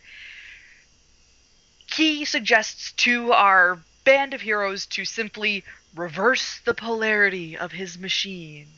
He 1.93 2.25
suggests 2.25 2.93
to 2.93 3.33
our 3.33 3.81
band 4.05 4.33
of 4.33 4.43
heroes 4.43 4.87
to 4.87 5.05
simply 5.05 5.65
reverse 5.97 6.61
the 6.65 6.75
polarity 6.75 7.59
of 7.59 7.73
his 7.73 7.99
machine. 7.99 8.69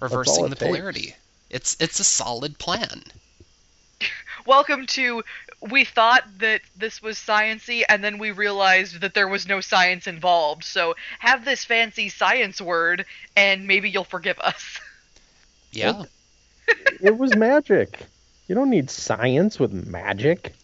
Reversing 0.00 0.46
it 0.46 0.48
the 0.48 0.56
takes. 0.56 0.66
polarity. 0.66 1.16
It's 1.50 1.76
it's 1.78 2.00
a 2.00 2.04
solid 2.04 2.58
plan. 2.58 3.02
Welcome 4.46 4.86
to 4.88 5.22
we 5.70 5.84
thought 5.84 6.24
that 6.38 6.60
this 6.76 7.00
was 7.02 7.16
sciency 7.16 7.82
and 7.88 8.04
then 8.04 8.18
we 8.18 8.30
realized 8.32 9.00
that 9.00 9.14
there 9.14 9.28
was 9.28 9.48
no 9.48 9.60
science 9.60 10.06
involved. 10.06 10.64
So 10.64 10.94
have 11.20 11.44
this 11.44 11.64
fancy 11.64 12.08
science 12.10 12.60
word 12.60 13.06
and 13.36 13.66
maybe 13.66 13.88
you'll 13.90 14.04
forgive 14.04 14.38
us. 14.38 14.80
Yeah. 15.72 16.04
it 17.02 17.18
was 17.18 17.34
magic. 17.34 17.98
You 18.46 18.54
don't 18.54 18.70
need 18.70 18.90
science 18.90 19.58
with 19.58 19.72
magic. 19.72 20.54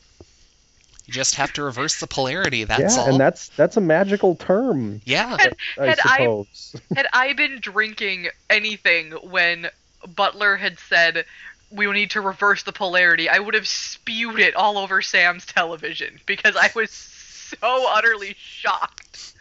You 1.07 1.13
just 1.13 1.35
have 1.35 1.53
to 1.55 1.65
reverse 1.65 1.99
the 1.99 2.07
polarity. 2.07 2.63
That's 2.63 2.95
yeah, 2.95 3.03
all. 3.03 3.09
and 3.09 3.19
that's 3.19 3.49
that's 3.49 3.77
a 3.77 3.81
magical 3.81 4.37
term, 4.37 5.01
yeah. 5.05 5.37
I 5.77 5.87
Had 5.87 5.99
I- 6.05 6.19
suppose. 6.19 6.77
had 6.95 7.09
I 7.13 7.33
been 7.33 7.59
drinking 7.61 8.29
anything 8.49 9.11
when 9.11 9.69
Butler 10.15 10.57
had 10.57 10.79
said 10.79 11.25
we 11.71 11.91
need 11.93 12.11
to 12.11 12.21
reverse 12.21 12.63
the 12.63 12.73
polarity, 12.73 13.29
I 13.29 13.39
would 13.39 13.55
have 13.55 13.67
spewed 13.67 14.41
it 14.41 14.55
all 14.55 14.79
over 14.79 15.03
Sam's 15.03 15.47
television 15.47 16.21
because 16.27 16.57
I 16.57 16.71
was 16.75 16.91
so 16.91 17.87
utterly 17.89 18.35
shocked 18.39 19.35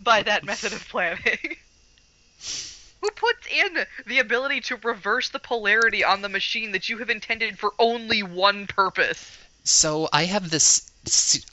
by 0.00 0.22
that 0.22 0.44
method 0.44 0.72
of 0.72 0.88
planning. 0.88 1.38
Who 3.00 3.10
puts 3.10 3.46
in 3.46 3.86
the 4.06 4.18
ability 4.18 4.62
to 4.62 4.76
reverse 4.76 5.28
the 5.28 5.38
polarity 5.38 6.02
on 6.02 6.22
the 6.22 6.28
machine 6.28 6.72
that 6.72 6.88
you 6.88 6.98
have 6.98 7.10
intended 7.10 7.58
for 7.58 7.72
only 7.78 8.22
one 8.22 8.66
purpose? 8.66 9.38
So 9.64 10.08
I 10.12 10.24
have 10.24 10.50
this 10.50 10.90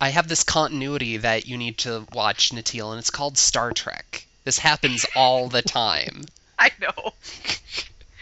I 0.01 0.09
have 0.09 0.27
this 0.27 0.43
continuity 0.43 1.17
that 1.17 1.45
you 1.45 1.57
need 1.57 1.77
to 1.79 2.07
watch, 2.13 2.49
Natil, 2.51 2.91
and 2.91 2.99
it's 2.99 3.11
called 3.11 3.37
Star 3.37 3.71
Trek. 3.71 4.25
This 4.43 4.57
happens 4.57 5.05
all 5.15 5.47
the 5.47 5.61
time. 5.61 6.25
I 6.59 6.71
know. 6.79 7.13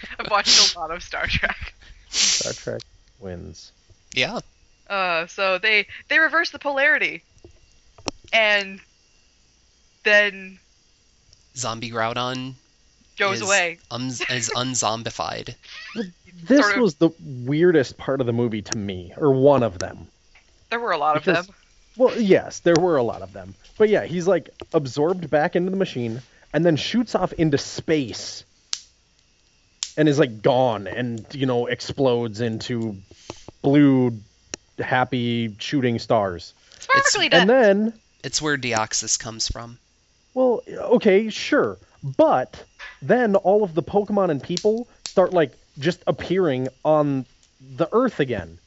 I've 0.20 0.30
watched 0.30 0.76
a 0.76 0.80
lot 0.80 0.92
of 0.92 1.04
Star 1.04 1.28
Trek. 1.28 1.74
Star 2.10 2.54
Trek 2.54 2.82
wins. 3.20 3.72
Yeah. 4.14 4.40
Uh, 4.90 5.28
so 5.28 5.58
they 5.58 5.88
they 6.10 6.20
reverse 6.20 6.52
the 6.52 6.60
polarity, 6.60 7.24
and 8.34 8.80
then 10.04 10.60
Zombie 11.56 11.92
Groudon 11.92 12.56
goes 13.18 13.38
is, 13.38 13.42
away. 13.42 13.80
Um, 13.90 14.08
is 14.08 14.52
unzombified. 14.56 15.56
This 16.44 16.62
Sort 16.62 16.76
of. 16.76 16.82
was 16.82 16.96
the 16.96 17.12
weirdest 17.20 17.98
part 17.98 18.20
of 18.20 18.28
the 18.28 18.34
movie 18.34 18.62
to 18.64 18.78
me, 18.78 19.14
or 19.16 19.32
one 19.32 19.64
of 19.64 19.80
them. 19.80 20.08
There 20.70 20.80
were 20.80 20.92
a 20.92 20.98
lot 20.98 21.18
of 21.18 21.24
them. 21.24 21.46
Well, 21.98 22.20
yes, 22.20 22.60
there 22.60 22.76
were 22.80 22.98
a 22.98 23.04
lot 23.04 23.22
of 23.22 23.34
them. 23.34 23.54
But 23.78 23.90
yeah, 23.90 24.06
he's 24.06 24.28
like 24.28 24.50
absorbed 24.74 25.30
back 25.30 25.56
into 25.56 25.72
the 25.72 25.78
machine 25.78 26.22
and 26.54 26.66
then 26.66 26.76
shoots 26.76 27.16
off 27.16 27.34
into 27.34 27.58
space 27.58 28.44
and 29.98 30.10
is 30.10 30.20
like 30.20 30.42
gone 30.42 30.88
and, 30.88 31.26
you 31.34 31.46
know, 31.46 31.68
explodes 31.68 32.42
into 32.42 32.96
blue, 33.62 34.18
happy 34.80 35.56
shooting 35.60 36.00
stars. 36.00 36.54
It's. 36.96 37.16
And 37.16 37.50
then, 37.50 37.94
It's 38.24 38.42
where 38.42 38.58
Deoxys 38.58 39.20
comes 39.20 39.48
from. 39.48 39.78
well, 40.34 40.62
okay, 40.68 41.30
sure. 41.30 41.78
But 42.04 42.64
then 43.02 43.36
all 43.36 43.64
of 43.64 43.74
the 43.74 43.84
Pokemon 43.84 44.32
and 44.32 44.42
people 44.42 44.88
start 45.06 45.34
like 45.34 45.52
just 45.80 46.04
appearing 46.08 46.68
on 46.84 47.26
the 47.76 47.88
Earth 47.92 48.20
again. 48.20 48.58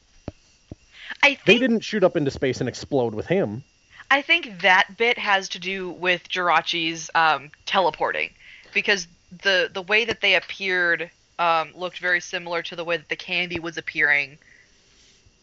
I 1.21 1.35
think... 1.35 1.45
They 1.45 1.57
didn't 1.59 1.81
shoot 1.81 2.03
up 2.03 2.15
into 2.15 2.31
space 2.31 2.59
and 2.59 2.69
explode 2.69 3.13
with 3.13 3.25
him. 3.25 3.63
I 4.11 4.21
think 4.21 4.61
that 4.61 4.97
bit 4.97 5.17
has 5.17 5.49
to 5.49 5.59
do 5.59 5.89
with 5.89 6.29
Jirachi's 6.29 7.09
um, 7.15 7.49
teleporting, 7.65 8.29
because 8.73 9.07
the 9.41 9.69
the 9.73 9.81
way 9.81 10.05
that 10.05 10.21
they 10.21 10.35
appeared 10.35 11.09
um, 11.39 11.71
looked 11.75 11.99
very 11.99 12.21
similar 12.21 12.61
to 12.63 12.75
the 12.75 12.83
way 12.83 12.97
that 12.97 13.09
the 13.09 13.15
candy 13.15 13.59
was 13.59 13.77
appearing 13.77 14.37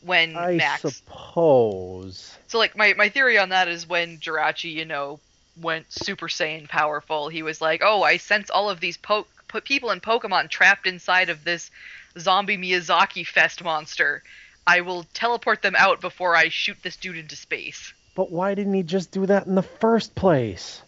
when 0.05 0.36
I 0.36 0.57
Max. 0.57 0.80
suppose. 0.80 2.36
So 2.49 2.59
like 2.59 2.76
my 2.76 2.95
my 2.95 3.09
theory 3.09 3.38
on 3.38 3.51
that 3.51 3.68
is 3.68 3.88
when 3.88 4.18
Jirachi, 4.18 4.72
you 4.72 4.84
know, 4.84 5.20
went 5.61 5.86
Super 5.93 6.28
Saiyan 6.28 6.68
powerful, 6.68 7.28
he 7.28 7.43
was 7.43 7.61
like, 7.61 7.82
"Oh, 7.84 8.03
I 8.03 8.16
sense 8.16 8.51
all 8.51 8.70
of 8.70 8.80
these 8.80 8.97
po- 8.97 9.26
put 9.49 9.64
people 9.64 9.90
in 9.90 10.01
Pokemon 10.01 10.51
trapped 10.51 10.86
inside 10.86 11.28
of 11.28 11.45
this 11.45 11.70
zombie 12.18 12.59
Miyazaki 12.59 13.26
fest 13.26 13.62
monster. 13.62 14.22
I 14.66 14.80
will 14.80 15.05
teleport 15.14 15.62
them 15.62 15.74
out 15.76 16.01
before 16.01 16.36
I 16.36 16.49
shoot 16.49 16.78
this 16.82 16.97
dude 16.97 17.16
into 17.16 17.36
space." 17.36 17.93
But 18.14 18.30
why 18.30 18.55
didn't 18.55 18.74
he 18.74 18.82
just 18.82 19.11
do 19.11 19.24
that 19.26 19.47
in 19.47 19.55
the 19.55 19.62
first 19.62 20.14
place? 20.14 20.82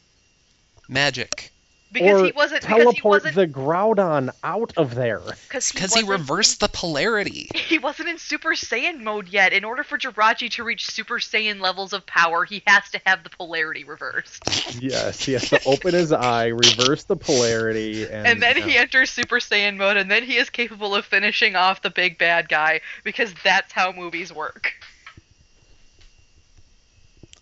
Magic. 0.88 1.53
Because 1.94 2.22
or 2.22 2.24
he 2.24 2.32
wasn't 2.32 2.62
because 2.62 2.76
teleport 2.76 2.96
he 2.96 3.08
wasn't 3.08 3.34
the 3.36 3.46
Groudon 3.46 4.30
out 4.42 4.72
of 4.76 4.96
there. 4.96 5.20
because 5.20 5.70
he, 5.70 5.78
he 5.78 5.84
wasn't- 5.84 6.08
reversed 6.08 6.58
the 6.60 6.68
polarity. 6.68 7.48
He 7.64 7.78
wasn't 7.78 8.08
in 8.08 8.18
Super 8.18 8.50
Saiyan 8.50 9.00
mode 9.00 9.28
yet. 9.28 9.52
In 9.52 9.64
order 9.64 9.82
for 9.82 9.96
Jirachi 9.96 10.50
to 10.52 10.64
reach 10.64 10.86
Super 10.90 11.18
Saiyan 11.18 11.60
levels 11.60 11.92
of 11.92 12.04
power, 12.04 12.44
he 12.44 12.62
has 12.66 12.90
to 12.90 13.00
have 13.06 13.24
the 13.24 13.30
polarity 13.30 13.84
reversed. 13.84 14.42
Yes, 14.80 15.24
he 15.24 15.32
has 15.32 15.48
to 15.50 15.64
open 15.64 15.94
his 15.94 16.10
eye, 16.12 16.48
reverse 16.48 17.04
the 17.04 17.16
polarity, 17.16 18.04
and, 18.04 18.26
and 18.26 18.42
then 18.42 18.58
yeah. 18.58 18.64
he 18.64 18.76
enters 18.76 19.10
Super 19.10 19.36
Saiyan 19.36 19.76
mode, 19.76 19.96
and 19.96 20.10
then 20.10 20.24
he 20.24 20.36
is 20.36 20.50
capable 20.50 20.94
of 20.94 21.04
finishing 21.04 21.54
off 21.54 21.80
the 21.80 21.90
big 21.90 22.18
bad 22.18 22.48
guy 22.48 22.80
because 23.04 23.32
that's 23.44 23.72
how 23.72 23.92
movies 23.92 24.32
work. 24.32 24.72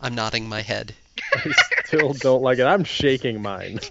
I'm 0.00 0.14
nodding 0.14 0.48
my 0.48 0.60
head. 0.60 0.94
I 1.34 1.52
still 1.84 2.12
don't 2.14 2.42
like 2.42 2.58
it. 2.58 2.64
I'm 2.66 2.84
shaking 2.84 3.42
mine. 3.42 3.80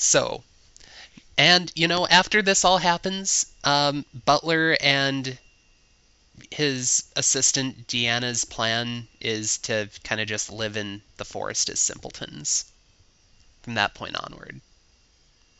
So, 0.00 0.42
and 1.36 1.70
you 1.76 1.86
know, 1.86 2.06
after 2.06 2.40
this 2.40 2.64
all 2.64 2.78
happens, 2.78 3.46
um, 3.64 4.06
Butler 4.24 4.76
and 4.80 5.38
his 6.50 7.04
assistant 7.16 7.86
Deanna's 7.86 8.46
plan 8.46 9.06
is 9.20 9.58
to 9.58 9.90
kind 10.02 10.20
of 10.20 10.26
just 10.26 10.50
live 10.50 10.78
in 10.78 11.02
the 11.18 11.24
forest 11.26 11.68
as 11.68 11.80
simpletons 11.80 12.64
from 13.62 13.74
that 13.74 13.94
point 13.94 14.16
onward. 14.16 14.60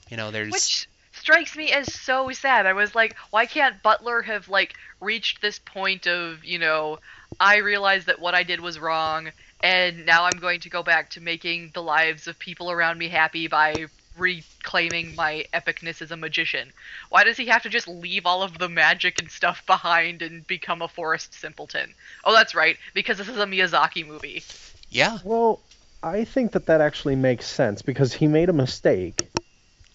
You 0.09 0.17
know, 0.17 0.31
there's 0.31 0.53
Which 0.53 0.89
strikes 1.13 1.55
me 1.55 1.71
as 1.71 1.93
so 1.93 2.33
sad. 2.33 2.65
I 2.65 2.73
was 2.73 2.95
like, 2.95 3.15
why 3.29 3.45
can't 3.45 3.83
Butler 3.83 4.23
have 4.23 4.49
like 4.49 4.75
reached 5.01 5.43
this 5.43 5.59
point 5.59 6.07
of, 6.07 6.43
you 6.45 6.59
know, 6.59 6.99
I 7.39 7.59
realized 7.59 8.07
that 8.07 8.21
what 8.21 8.35
I 8.35 8.43
did 8.43 8.61
was 8.61 8.79
wrong, 8.79 9.31
and 9.63 10.05
now 10.07 10.25
I'm 10.25 10.39
going 10.39 10.61
to 10.61 10.71
go 10.71 10.83
back 10.83 11.11
to 11.11 11.21
making 11.21 11.71
the 11.75 11.83
lives 11.83 12.27
of 12.27 12.39
people 12.39 12.71
around 12.71 12.99
me 12.99 13.09
happy 13.09 13.47
by 13.47 13.87
reclaiming 14.17 15.15
my 15.15 15.47
epicness 15.55 16.03
as 16.03 16.11
a 16.11 16.17
magician. 16.17 16.73
Why 17.11 17.25
does 17.25 17.37
he 17.37 17.47
have 17.47 17.63
to 17.63 17.69
just 17.69 17.89
leave 17.89 18.27
all 18.27 18.43
of 18.43 18.59
the 18.59 18.69
magic 18.69 19.19
and 19.19 19.31
stuff 19.31 19.65
behind 19.67 20.23
and 20.23 20.47
become 20.47 20.83
a 20.83 20.89
forest 20.89 21.33
simpleton? 21.35 21.95
Oh, 22.25 22.33
that's 22.33 22.55
right, 22.55 22.77
because 22.95 23.19
this 23.19 23.29
is 23.29 23.39
a 23.39 23.47
Miyazaki 23.47 24.07
movie. 24.07 24.45
yeah, 24.91 25.19
well, 25.25 25.61
I 26.03 26.25
think 26.25 26.53
that 26.53 26.67
that 26.67 26.81
actually 26.81 27.17
makes 27.17 27.47
sense 27.47 27.83
because 27.83 28.13
he 28.13 28.27
made 28.27 28.49
a 28.49 28.55
mistake. 28.55 29.31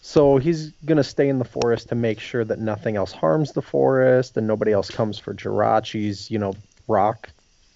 So 0.01 0.37
he's 0.37 0.71
going 0.85 0.97
to 0.97 1.03
stay 1.03 1.29
in 1.29 1.39
the 1.39 1.45
forest 1.45 1.89
to 1.89 1.95
make 1.95 2.19
sure 2.19 2.45
that 2.45 2.59
nothing 2.59 2.95
else 2.95 3.11
harms 3.11 3.53
the 3.53 3.61
forest 3.61 4.37
and 4.37 4.45
nobody 4.47 4.71
else 4.71 4.91
comes 4.91 5.17
for 5.17 5.33
Jirachi's, 5.33 6.29
you 6.29 6.37
know, 6.37 6.61
rock 6.87 7.31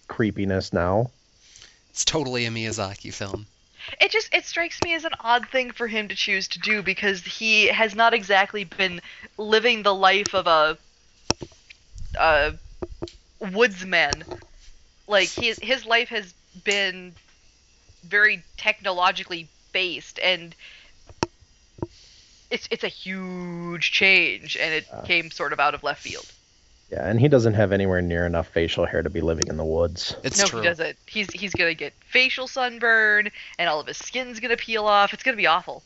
creepiness 0.08 0.74
now. 0.74 1.12
it's 1.90 2.06
totally 2.06 2.46
a 2.46 2.50
Miyazaki 2.50 3.14
film. 3.14 3.48
it 4.02 4.12
just 4.12 4.34
it 4.34 4.46
strikes 4.46 4.82
me 4.82 4.94
as 4.94 5.06
an 5.06 5.14
odd 5.20 5.48
thing 5.50 5.72
for 5.72 5.88
him 5.88 6.08
to 6.10 6.16
choose 6.16 6.48
to 6.50 6.60
do 6.60 6.82
because 6.84 7.22
he 7.24 7.68
has 7.68 7.96
not 7.96 8.14
exactly 8.14 8.64
been 8.64 9.02
living 9.38 9.84
the 9.84 9.94
life 9.96 10.34
of 10.34 10.48
a 10.48 10.78
a 12.16 12.54
woodsman 13.40 14.26
like 15.08 15.34
his 15.34 15.60
his 15.62 15.86
life 15.86 16.10
has 16.10 16.34
been 16.64 17.16
very 18.04 18.46
technologically 18.58 19.52
based 19.74 20.20
and 20.20 20.56
it's 22.50 22.68
it's 22.72 22.84
a 22.84 22.88
huge 22.90 23.92
change 23.92 24.58
and 24.58 24.74
it 24.74 24.88
Yeah. 24.88 25.02
came 25.04 25.32
sort 25.32 25.54
of 25.54 25.60
out 25.60 25.76
of 25.76 25.84
left 25.84 26.02
field. 26.02 26.34
Yeah, 26.92 27.08
and 27.08 27.20
he 27.20 27.28
doesn't 27.28 27.54
have 27.54 27.72
anywhere 27.72 28.02
near 28.02 28.26
enough 28.26 28.48
facial 28.48 28.86
hair 28.86 29.04
to 29.04 29.10
be 29.12 29.22
living 29.22 29.48
in 29.48 29.58
the 29.58 29.64
woods. 29.66 30.16
It's 30.24 30.40
no, 30.40 30.46
true. 30.46 30.62
he 30.62 30.68
doesn't. 30.68 30.98
He's 31.06 31.32
he's 31.32 31.54
gonna 31.54 31.76
get 31.76 31.94
facial 32.08 32.48
sunburn 32.48 33.30
and 33.60 33.70
all 33.70 33.80
of 33.80 33.86
his 33.88 33.98
skin's 33.98 34.40
gonna 34.40 34.58
peel 34.58 34.86
off. 34.86 35.14
It's 35.14 35.22
gonna 35.22 35.38
be 35.38 35.46
awful. 35.48 35.84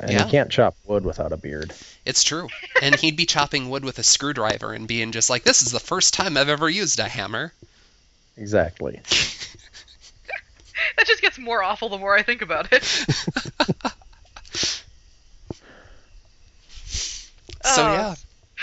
And 0.00 0.10
Yeah. 0.12 0.24
he 0.24 0.30
can't 0.30 0.50
chop 0.50 0.76
wood 0.84 1.04
without 1.04 1.32
a 1.32 1.36
beard. 1.36 1.74
It's 2.06 2.22
true. 2.22 2.48
And 2.80 2.94
he'd 2.94 3.16
be 3.16 3.26
chopping 3.26 3.68
wood 3.68 3.84
with 3.84 3.98
a 3.98 4.02
screwdriver 4.02 4.72
and 4.72 4.88
being 4.88 5.12
just 5.12 5.28
like, 5.28 5.42
"This 5.42 5.60
is 5.60 5.70
the 5.72 5.80
first 5.80 6.14
time 6.14 6.36
I've 6.38 6.48
ever 6.48 6.70
used 6.70 6.98
a 6.98 7.08
hammer." 7.08 7.52
Exactly. 8.36 9.00
That 10.96 11.06
just 11.06 11.20
gets 11.20 11.38
more 11.38 11.62
awful 11.62 11.88
the 11.88 11.98
more 11.98 12.16
I 12.16 12.22
think 12.22 12.40
about 12.42 12.72
it. 12.72 12.82
So 17.64 17.92
yeah, 17.92 18.14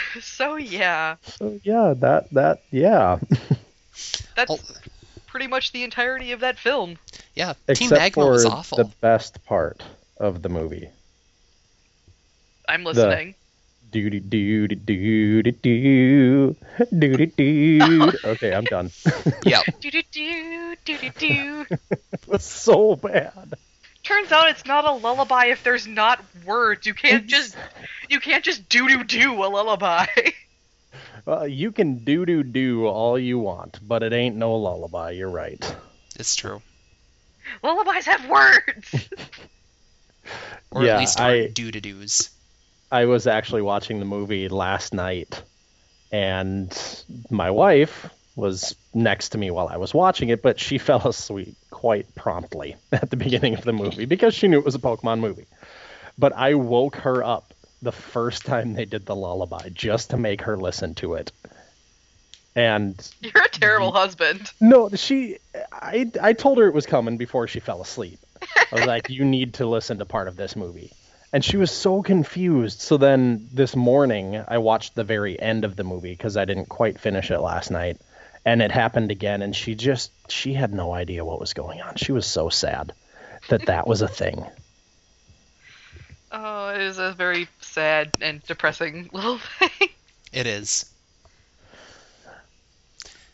so 0.21 0.55
yeah. 0.55 1.15
So 1.23 1.59
yeah, 1.63 1.93
that 1.97 2.29
that 2.31 2.63
yeah. 2.71 3.19
That's 4.35 4.51
oh. 4.51 4.59
pretty 5.27 5.47
much 5.47 5.71
the 5.71 5.83
entirety 5.83 6.31
of 6.31 6.41
that 6.41 6.57
film. 6.57 6.97
Yeah, 7.35 7.53
Except 7.67 7.89
Team 7.89 7.97
Magma 7.97 8.25
was 8.25 8.45
awful. 8.45 8.77
The 8.77 8.91
best 9.01 9.43
part 9.45 9.83
of 10.17 10.41
the 10.41 10.49
movie. 10.49 10.89
I'm 12.67 12.83
listening. 12.83 13.35
Do 13.91 14.09
do 14.09 14.19
do 14.19 14.67
do 14.67 15.43
do 15.43 15.43
do 15.43 16.55
do 16.91 17.25
do 17.27 18.11
Okay, 18.25 18.53
I'm 18.53 18.63
done. 18.65 18.91
yeah. 19.45 19.61
Do 19.79 19.91
do 19.91 20.01
do 20.11 20.75
do 20.83 21.09
do 21.17 21.65
so 22.39 22.95
bad. 22.95 23.53
Turns 24.05 24.31
out 24.31 24.49
it's 24.49 24.65
not 24.65 24.85
a 24.85 24.91
lullaby 24.91 25.47
if 25.47 25.63
there's 25.63 25.87
not 25.87 26.23
words. 26.45 26.85
You 26.85 26.93
can't 26.93 27.25
just 27.27 27.57
you 28.07 28.19
can't 28.19 28.43
just 28.45 28.69
do 28.69 28.87
do 28.87 29.03
do 29.03 29.43
a 29.43 29.47
lullaby. 29.47 30.05
Well, 31.25 31.47
you 31.47 31.71
can 31.71 32.03
do 32.03 32.23
do 32.23 32.43
do 32.43 32.85
all 32.85 33.17
you 33.17 33.39
want, 33.39 33.79
but 33.81 34.03
it 34.03 34.13
ain't 34.13 34.35
no 34.35 34.55
lullaby. 34.57 35.09
You're 35.11 35.27
right. 35.29 35.75
It's 36.19 36.35
true. 36.35 36.61
Lullabies 37.63 38.05
have 38.05 38.29
words. 38.29 39.09
Or 40.71 40.83
Yeah, 40.83 40.93
at 40.95 40.99
least 40.99 41.19
I- 41.19 41.39
aren't 41.39 41.53
doo 41.55 41.71
to 41.71 41.81
doos. 41.81 42.29
I 42.91 43.05
was 43.05 43.25
actually 43.25 43.63
watching 43.63 43.97
the 43.99 44.05
movie 44.05 44.47
last 44.49 44.93
night, 44.93 45.41
and 46.11 46.71
my 47.31 47.49
wife 47.49 48.07
was 48.35 48.75
next 48.93 49.29
to 49.29 49.37
me 49.37 49.49
while 49.51 49.67
I 49.67 49.77
was 49.77 49.93
watching 49.93 50.29
it, 50.29 50.41
but 50.41 50.59
she 50.59 50.77
fell 50.89 51.07
asleep 51.07 51.55
quite 51.71 52.13
promptly 52.15 52.75
at 52.91 53.09
the 53.09 53.17
beginning 53.17 53.53
of 53.55 53.63
the 53.63 53.73
movie 53.73 54.05
because 54.05 54.33
she 54.33 54.47
knew 54.47 54.59
it 54.59 54.65
was 54.65 54.75
a 54.75 54.79
Pokemon 54.79 55.19
movie. 55.19 55.47
But 56.17 56.33
I 56.33 56.53
woke 56.53 56.97
her 56.97 57.23
up 57.23 57.53
the 57.81 57.91
first 57.91 58.45
time 58.45 58.73
they 58.73 58.85
did 58.85 59.05
the 59.05 59.15
lullaby 59.15 59.69
just 59.73 60.09
to 60.11 60.17
make 60.17 60.41
her 60.41 60.57
listen 60.57 60.95
to 60.95 61.15
it. 61.15 61.31
And 62.55 62.95
You're 63.19 63.43
a 63.43 63.49
terrible 63.49 63.91
husband. 63.91 64.49
no, 64.61 64.89
she 64.95 65.39
I 65.73 66.09
I 66.21 66.33
told 66.33 66.57
her 66.57 66.67
it 66.67 66.73
was 66.73 66.85
coming 66.85 67.17
before 67.17 67.47
she 67.47 67.59
fell 67.59 67.81
asleep. 67.81 68.19
I 68.71 68.75
was 68.75 68.85
like, 68.85 69.09
"You 69.09 69.25
need 69.25 69.55
to 69.55 69.65
listen 69.65 69.97
to 69.97 70.05
part 70.05 70.29
of 70.29 70.37
this 70.37 70.55
movie." 70.55 70.91
And 71.33 71.43
she 71.43 71.57
was 71.57 71.69
so 71.69 72.01
confused. 72.01 72.79
So 72.79 72.95
then 72.95 73.49
this 73.51 73.75
morning, 73.75 74.41
I 74.47 74.59
watched 74.59 74.95
the 74.95 75.03
very 75.03 75.37
end 75.37 75.65
of 75.65 75.75
the 75.75 75.83
movie 75.83 76.11
because 76.13 76.37
I 76.37 76.45
didn't 76.45 76.69
quite 76.69 76.97
finish 76.97 77.29
it 77.29 77.39
last 77.39 77.71
night, 77.71 77.97
and 78.45 78.61
it 78.61 78.71
happened 78.71 79.11
again. 79.11 79.41
And 79.41 79.55
she 79.55 79.75
just 79.75 80.11
she 80.31 80.53
had 80.53 80.73
no 80.73 80.93
idea 80.93 81.25
what 81.25 81.39
was 81.39 81.53
going 81.53 81.81
on. 81.81 81.95
She 81.95 82.11
was 82.11 82.25
so 82.25 82.49
sad 82.49 82.93
that 83.49 83.65
that 83.65 83.87
was 83.87 84.01
a 84.01 84.07
thing. 84.07 84.45
Oh, 86.31 86.69
it 86.69 86.81
is 86.81 86.97
a 86.97 87.13
very 87.13 87.47
sad 87.61 88.11
and 88.21 88.43
depressing 88.43 89.09
little 89.13 89.39
thing. 89.59 89.89
It 90.31 90.47
is. 90.47 90.85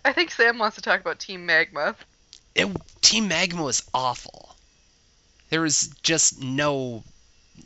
I 0.03 0.13
think 0.13 0.31
Sam 0.31 0.57
wants 0.57 0.75
to 0.75 0.81
talk 0.81 0.99
about 0.99 1.19
Team 1.19 1.45
Magma. 1.45 1.95
It, 2.55 2.67
Team 3.01 3.27
Magma 3.27 3.63
was 3.63 3.83
awful. 3.93 4.55
There 5.49 5.61
was 5.61 5.89
just 6.01 6.41
no. 6.41 7.03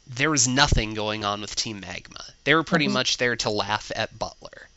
There 0.07 0.29
was 0.29 0.47
nothing 0.47 0.93
going 0.93 1.23
on 1.23 1.41
with 1.41 1.55
Team 1.55 1.79
Magma. 1.79 2.23
They 2.43 2.53
were 2.53 2.63
pretty 2.63 2.85
mm-hmm. 2.85 2.95
much 2.95 3.17
there 3.17 3.35
to 3.37 3.49
laugh 3.49 3.91
at 3.95 4.17
Butler. 4.17 4.69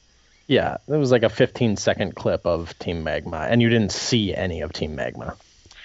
Yeah, 0.49 0.78
it 0.88 0.96
was 0.96 1.11
like 1.11 1.22
a 1.22 1.28
15 1.28 1.76
second 1.76 2.16
clip 2.16 2.46
of 2.46 2.76
Team 2.78 3.05
Magma, 3.05 3.46
and 3.49 3.61
you 3.61 3.68
didn't 3.68 3.92
see 3.92 4.34
any 4.34 4.62
of 4.62 4.72
Team 4.72 4.96
Magma. 4.96 5.36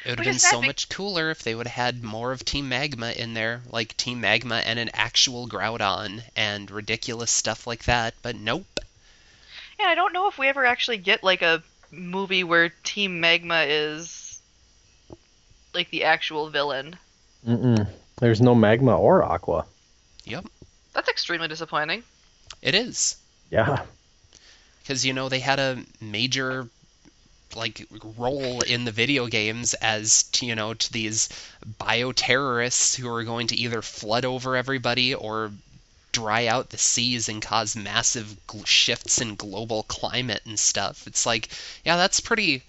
It 0.06 0.12
would 0.12 0.20
have 0.20 0.26
been 0.26 0.40
so 0.40 0.62
be- 0.62 0.68
much 0.68 0.88
cooler 0.90 1.30
if 1.32 1.44
they 1.44 1.54
would 1.54 1.68
have 1.68 1.96
had 1.96 2.04
more 2.04 2.32
of 2.32 2.44
Team 2.44 2.70
Magma 2.70 3.12
in 3.12 3.34
there, 3.34 3.62
like 3.70 3.96
Team 3.98 4.22
Magma 4.22 4.56
and 4.56 4.80
an 4.80 4.90
actual 4.94 5.48
Groudon 5.48 6.24
and 6.36 6.72
ridiculous 6.72 7.30
stuff 7.30 7.68
like 7.68 7.84
that, 7.86 8.14
but 8.22 8.38
nope. 8.38 8.80
Yeah, 9.80 9.88
I 9.88 9.96
don't 9.96 10.14
know 10.14 10.30
if 10.30 10.38
we 10.38 10.48
ever 10.48 10.66
actually 10.66 10.98
get 10.98 11.24
like 11.24 11.42
a 11.42 11.62
movie 11.92 12.44
where 12.46 12.70
Team 12.84 13.20
Magma 13.20 13.66
is 13.68 14.40
like 15.74 15.90
the 15.90 16.06
actual 16.06 16.50
villain. 16.50 16.96
Mm-mm. 17.48 17.88
There's 18.18 18.42
no 18.42 18.56
Magma 18.56 18.98
or 18.98 19.24
Aqua. 19.24 19.66
Yep, 20.26 20.46
That's 20.94 21.10
extremely 21.10 21.50
disappointing. 21.50 22.04
it 22.62 22.76
is. 22.76 23.18
Yeah. 23.52 23.84
Because 24.84 25.06
you 25.06 25.14
know 25.14 25.30
they 25.30 25.40
had 25.40 25.60
a 25.60 25.84
major 26.00 26.68
like 27.56 27.88
role 28.18 28.62
in 28.62 28.84
the 28.84 28.92
video 28.92 29.28
games 29.28 29.74
as 29.76 30.24
to, 30.24 30.46
you 30.46 30.56
know 30.56 30.74
to 30.74 30.92
these 30.92 31.30
bioterrorists 31.80 32.96
who 32.96 33.08
are 33.14 33.24
going 33.24 33.48
to 33.48 33.56
either 33.56 33.82
flood 33.82 34.26
over 34.26 34.56
everybody 34.56 35.14
or 35.14 35.52
dry 36.14 36.46
out 36.48 36.70
the 36.70 36.78
seas 36.78 37.28
and 37.28 37.42
cause 37.42 37.76
massive 37.76 38.38
shifts 38.64 39.20
in 39.20 39.36
global 39.36 39.84
climate 39.84 40.42
and 40.46 40.60
stuff. 40.60 41.06
It's 41.08 41.26
like, 41.26 41.50
yeah, 41.84 41.98
that's 41.98 42.22
pretty 42.22 42.64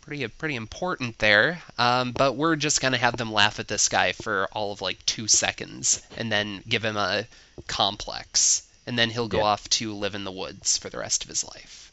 pretty 0.00 0.26
pretty 0.26 0.56
important 0.56 1.18
there. 1.18 1.62
Um, 1.78 2.12
but 2.12 2.34
we're 2.34 2.56
just 2.56 2.80
gonna 2.80 2.98
have 2.98 3.16
them 3.16 3.32
laugh 3.32 3.60
at 3.60 3.68
this 3.68 3.88
guy 3.88 4.12
for 4.12 4.48
all 4.50 4.72
of 4.72 4.80
like 4.80 5.04
two 5.06 5.28
seconds 5.28 6.02
and 6.16 6.32
then 6.32 6.62
give 6.68 6.84
him 6.84 6.96
a 6.96 7.26
complex, 7.68 8.65
and 8.86 8.98
then 8.98 9.10
he'll 9.10 9.28
go 9.28 9.38
Yeah. 9.38 9.44
off 9.44 9.68
to 9.70 9.92
live 9.92 10.14
in 10.14 10.24
the 10.24 10.32
woods 10.32 10.78
for 10.78 10.88
the 10.90 10.98
rest 10.98 11.22
of 11.24 11.28
his 11.28 11.44
life. 11.44 11.92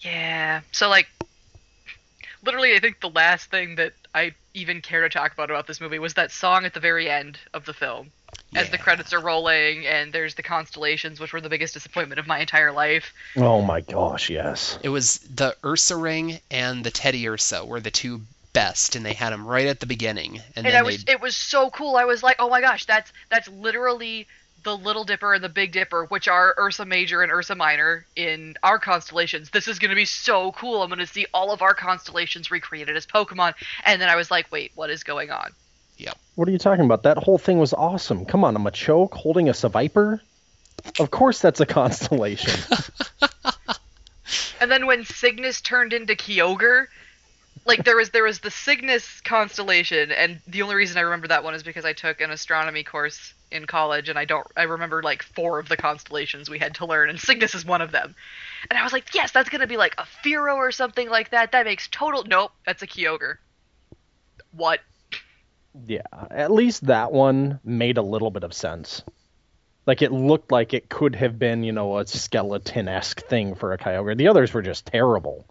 Yeah. 0.00 0.60
So 0.72 0.88
like 0.88 1.08
literally 2.44 2.74
I 2.74 2.78
think 2.78 3.00
the 3.00 3.10
last 3.10 3.50
thing 3.50 3.76
that 3.76 3.92
I 4.14 4.32
even 4.54 4.80
care 4.80 5.02
to 5.02 5.08
talk 5.08 5.32
about 5.32 5.50
about 5.50 5.66
this 5.66 5.80
movie 5.80 5.98
was 5.98 6.14
that 6.14 6.30
song 6.30 6.64
at 6.64 6.74
the 6.74 6.80
very 6.80 7.10
end 7.10 7.38
of 7.52 7.64
the 7.64 7.74
film. 7.74 8.10
As 8.54 8.70
the 8.70 8.78
credits 8.78 9.12
are 9.12 9.20
rolling 9.20 9.86
and 9.86 10.12
there's 10.12 10.34
the 10.34 10.42
constellations 10.42 11.20
which 11.20 11.32
were 11.32 11.40
the 11.40 11.48
biggest 11.48 11.74
disappointment 11.74 12.18
of 12.18 12.26
my 12.26 12.38
entire 12.38 12.72
life. 12.72 13.12
Oh 13.36 13.60
my 13.60 13.80
gosh, 13.80 14.30
yes. 14.30 14.78
It 14.82 14.88
was 14.88 15.18
the 15.18 15.56
Ursa 15.64 15.96
ring 15.96 16.40
and 16.50 16.82
the 16.84 16.90
Teddy 16.90 17.28
Ursa 17.28 17.64
were 17.64 17.80
the 17.80 17.90
two 17.90 18.22
best, 18.52 18.96
and 18.96 19.04
they 19.04 19.12
had 19.12 19.32
them 19.32 19.46
right 19.46 19.66
at 19.66 19.80
the 19.80 19.86
beginning, 19.86 20.36
and, 20.36 20.64
And 20.64 20.66
then 20.66 20.74
I 20.74 20.78
they 20.78 20.86
was 20.86 21.04
it 21.06 21.20
was 21.20 21.36
so 21.36 21.68
cool. 21.70 21.96
I 21.96 22.04
was 22.04 22.22
like, 22.22 22.36
"Oh 22.38 22.48
my 22.48 22.62
gosh, 22.62 22.86
that's 22.86 23.12
that's 23.28 23.48
literally 23.48 24.26
the 24.66 24.76
Little 24.76 25.04
Dipper 25.04 25.32
and 25.32 25.44
the 25.44 25.48
Big 25.48 25.70
Dipper, 25.70 26.06
which 26.06 26.26
are 26.26 26.52
Ursa 26.58 26.84
Major 26.84 27.22
and 27.22 27.30
Ursa 27.30 27.54
Minor 27.54 28.04
in 28.16 28.56
our 28.64 28.80
constellations. 28.80 29.48
This 29.50 29.68
is 29.68 29.78
going 29.78 29.90
to 29.90 29.94
be 29.94 30.04
so 30.04 30.50
cool. 30.52 30.82
I'm 30.82 30.88
going 30.88 30.98
to 30.98 31.06
see 31.06 31.24
all 31.32 31.52
of 31.52 31.62
our 31.62 31.72
constellations 31.72 32.50
recreated 32.50 32.96
as 32.96 33.06
Pokemon." 33.06 33.54
And 33.84 34.02
then 34.02 34.08
I 34.08 34.16
was 34.16 34.30
like, 34.30 34.50
"Wait, 34.50 34.72
what 34.74 34.90
is 34.90 35.04
going 35.04 35.30
on?" 35.30 35.52
Yep. 35.98 36.18
What 36.34 36.48
are 36.48 36.50
you 36.50 36.58
talking 36.58 36.84
about? 36.84 37.04
That 37.04 37.16
whole 37.16 37.38
thing 37.38 37.58
was 37.58 37.72
awesome. 37.72 38.26
Come 38.26 38.44
on, 38.44 38.56
a 38.56 38.58
Machoke 38.58 39.14
holding 39.14 39.48
a 39.48 39.52
Seviper? 39.52 40.20
Of 40.98 41.10
course 41.10 41.40
that's 41.40 41.60
a 41.60 41.66
constellation. 41.66 42.52
And 44.60 44.70
then 44.70 44.86
when 44.86 45.04
Cygnus 45.04 45.60
turned 45.60 45.92
into 45.92 46.14
Kyogre, 46.14 46.86
like 47.66 47.84
there 47.84 47.96
was 47.96 48.10
there 48.10 48.22
was 48.22 48.40
the 48.40 48.50
Cygnus 48.50 49.20
constellation, 49.20 50.12
and 50.12 50.40
the 50.46 50.62
only 50.62 50.74
reason 50.74 50.96
I 50.98 51.02
remember 51.02 51.28
that 51.28 51.44
one 51.44 51.54
is 51.54 51.62
because 51.62 51.84
I 51.84 51.92
took 51.92 52.20
an 52.20 52.30
astronomy 52.30 52.84
course 52.84 53.34
in 53.50 53.66
college, 53.66 54.08
and 54.08 54.18
I 54.18 54.24
don't 54.24 54.46
I 54.56 54.64
remember 54.64 55.02
like 55.02 55.22
four 55.22 55.58
of 55.58 55.68
the 55.68 55.76
constellations 55.76 56.48
we 56.48 56.58
had 56.58 56.76
to 56.76 56.86
learn, 56.86 57.10
and 57.10 57.18
Cygnus 57.18 57.54
is 57.54 57.64
one 57.64 57.82
of 57.82 57.92
them. 57.92 58.14
And 58.70 58.78
I 58.78 58.82
was 58.82 58.92
like, 58.92 59.14
yes, 59.14 59.32
that's 59.32 59.48
gonna 59.48 59.66
be 59.66 59.76
like 59.76 59.94
a 59.98 60.06
Fearow 60.24 60.56
or 60.56 60.72
something 60.72 61.08
like 61.08 61.30
that. 61.30 61.52
That 61.52 61.66
makes 61.66 61.88
total 61.88 62.24
nope, 62.24 62.52
that's 62.64 62.82
a 62.82 62.86
Kyogre. 62.86 63.36
What? 64.52 64.80
yeah, 65.84 66.02
at 66.30 66.50
least 66.50 66.86
that 66.86 67.12
one 67.12 67.60
made 67.64 67.98
a 67.98 68.02
little 68.02 68.30
bit 68.30 68.44
of 68.44 68.54
sense. 68.54 69.02
Like 69.86 70.02
it 70.02 70.12
looked 70.12 70.50
like 70.50 70.74
it 70.74 70.88
could 70.88 71.14
have 71.16 71.38
been, 71.38 71.62
you 71.62 71.72
know, 71.72 71.98
a 71.98 72.06
skeleton-esque 72.06 73.20
thing 73.26 73.54
for 73.54 73.72
a 73.72 73.78
Kyogre. 73.78 74.16
The 74.16 74.28
others 74.28 74.52
were 74.52 74.62
just 74.62 74.86
terrible. 74.86 75.44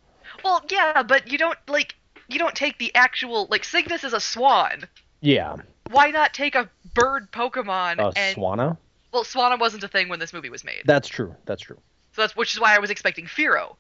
Well, 0.44 0.64
yeah, 0.70 1.04
but 1.04 1.32
you 1.32 1.38
don't 1.38 1.58
like 1.68 1.96
you 2.28 2.40
don't 2.40 2.56
take 2.56 2.78
the 2.78 2.94
actual 2.96 3.48
like 3.50 3.64
Cygnus 3.64 4.04
is 4.04 4.14
a 4.14 4.20
swan. 4.20 4.86
Yeah, 5.22 5.56
Why 5.90 6.12
not 6.12 6.34
take 6.34 6.56
a 6.56 6.70
bird 6.94 7.32
Pokemon 7.32 8.00
uh, 8.00 8.12
and 8.16 8.36
Swanna. 8.38 8.78
well, 9.12 9.24
Swanna 9.24 9.60
wasn't 9.60 9.84
a 9.84 9.88
thing 9.88 10.08
when 10.08 10.20
this 10.20 10.34
movie 10.34 10.50
was 10.50 10.64
made. 10.64 10.84
That's 10.86 11.08
true. 11.08 11.36
That's 11.46 11.62
true. 11.62 11.78
So 12.14 12.22
that's 12.22 12.36
which 12.36 12.54
is 12.54 12.60
why 12.60 12.76
I 12.76 12.80
was 12.80 12.90
expecting 12.90 13.26
Fearow. 13.26 13.76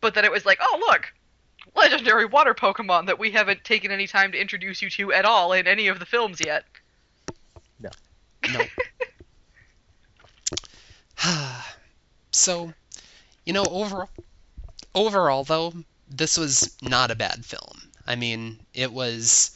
But 0.00 0.14
then 0.14 0.24
it 0.24 0.32
was 0.32 0.46
like, 0.46 0.58
oh 0.62 0.82
look, 0.88 1.12
legendary 1.76 2.24
water 2.24 2.54
Pokemon 2.54 3.06
that 3.06 3.18
we 3.18 3.30
haven't 3.30 3.64
taken 3.64 3.90
any 3.90 4.06
time 4.06 4.32
to 4.32 4.40
introduce 4.40 4.80
you 4.82 4.90
to 4.90 5.12
at 5.12 5.24
all 5.24 5.52
in 5.52 5.66
any 5.66 5.88
of 5.88 5.98
the 5.98 6.06
films 6.06 6.40
yet. 6.44 6.64
No. 7.80 7.90
No. 8.54 8.64
so, 12.32 12.72
you 13.44 13.52
know, 13.52 13.64
overall, 13.64 14.08
overall 14.94 15.44
though, 15.44 15.72
this 16.10 16.36
was 16.36 16.76
not 16.82 17.10
a 17.10 17.14
bad 17.16 17.44
film. 17.44 17.90
I 18.06 18.16
mean, 18.16 18.58
it 18.74 18.92
was 18.92 19.52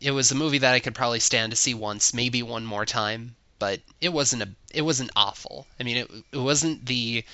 it 0.00 0.12
was 0.12 0.30
a 0.30 0.36
movie 0.36 0.58
that 0.58 0.74
I 0.74 0.80
could 0.80 0.94
probably 0.94 1.20
stand 1.20 1.52
to 1.52 1.56
see 1.56 1.74
once, 1.74 2.14
maybe 2.14 2.42
one 2.42 2.64
more 2.64 2.86
time, 2.86 3.34
but 3.58 3.80
it 4.00 4.12
wasn't 4.12 4.42
a 4.42 4.48
it 4.72 4.82
wasn't 4.82 5.10
awful. 5.16 5.66
I 5.80 5.82
mean, 5.82 5.96
it 5.98 6.10
it 6.32 6.38
wasn't 6.38 6.86
the 6.86 7.24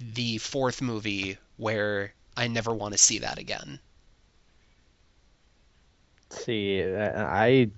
the 0.00 0.38
fourth 0.38 0.82
movie 0.82 1.38
where 1.56 2.12
I 2.36 2.48
never 2.48 2.74
want 2.74 2.92
to 2.92 2.98
see 2.98 3.18
that 3.18 3.38
again. 3.38 3.78
See, 6.30 6.82
I 6.82 7.70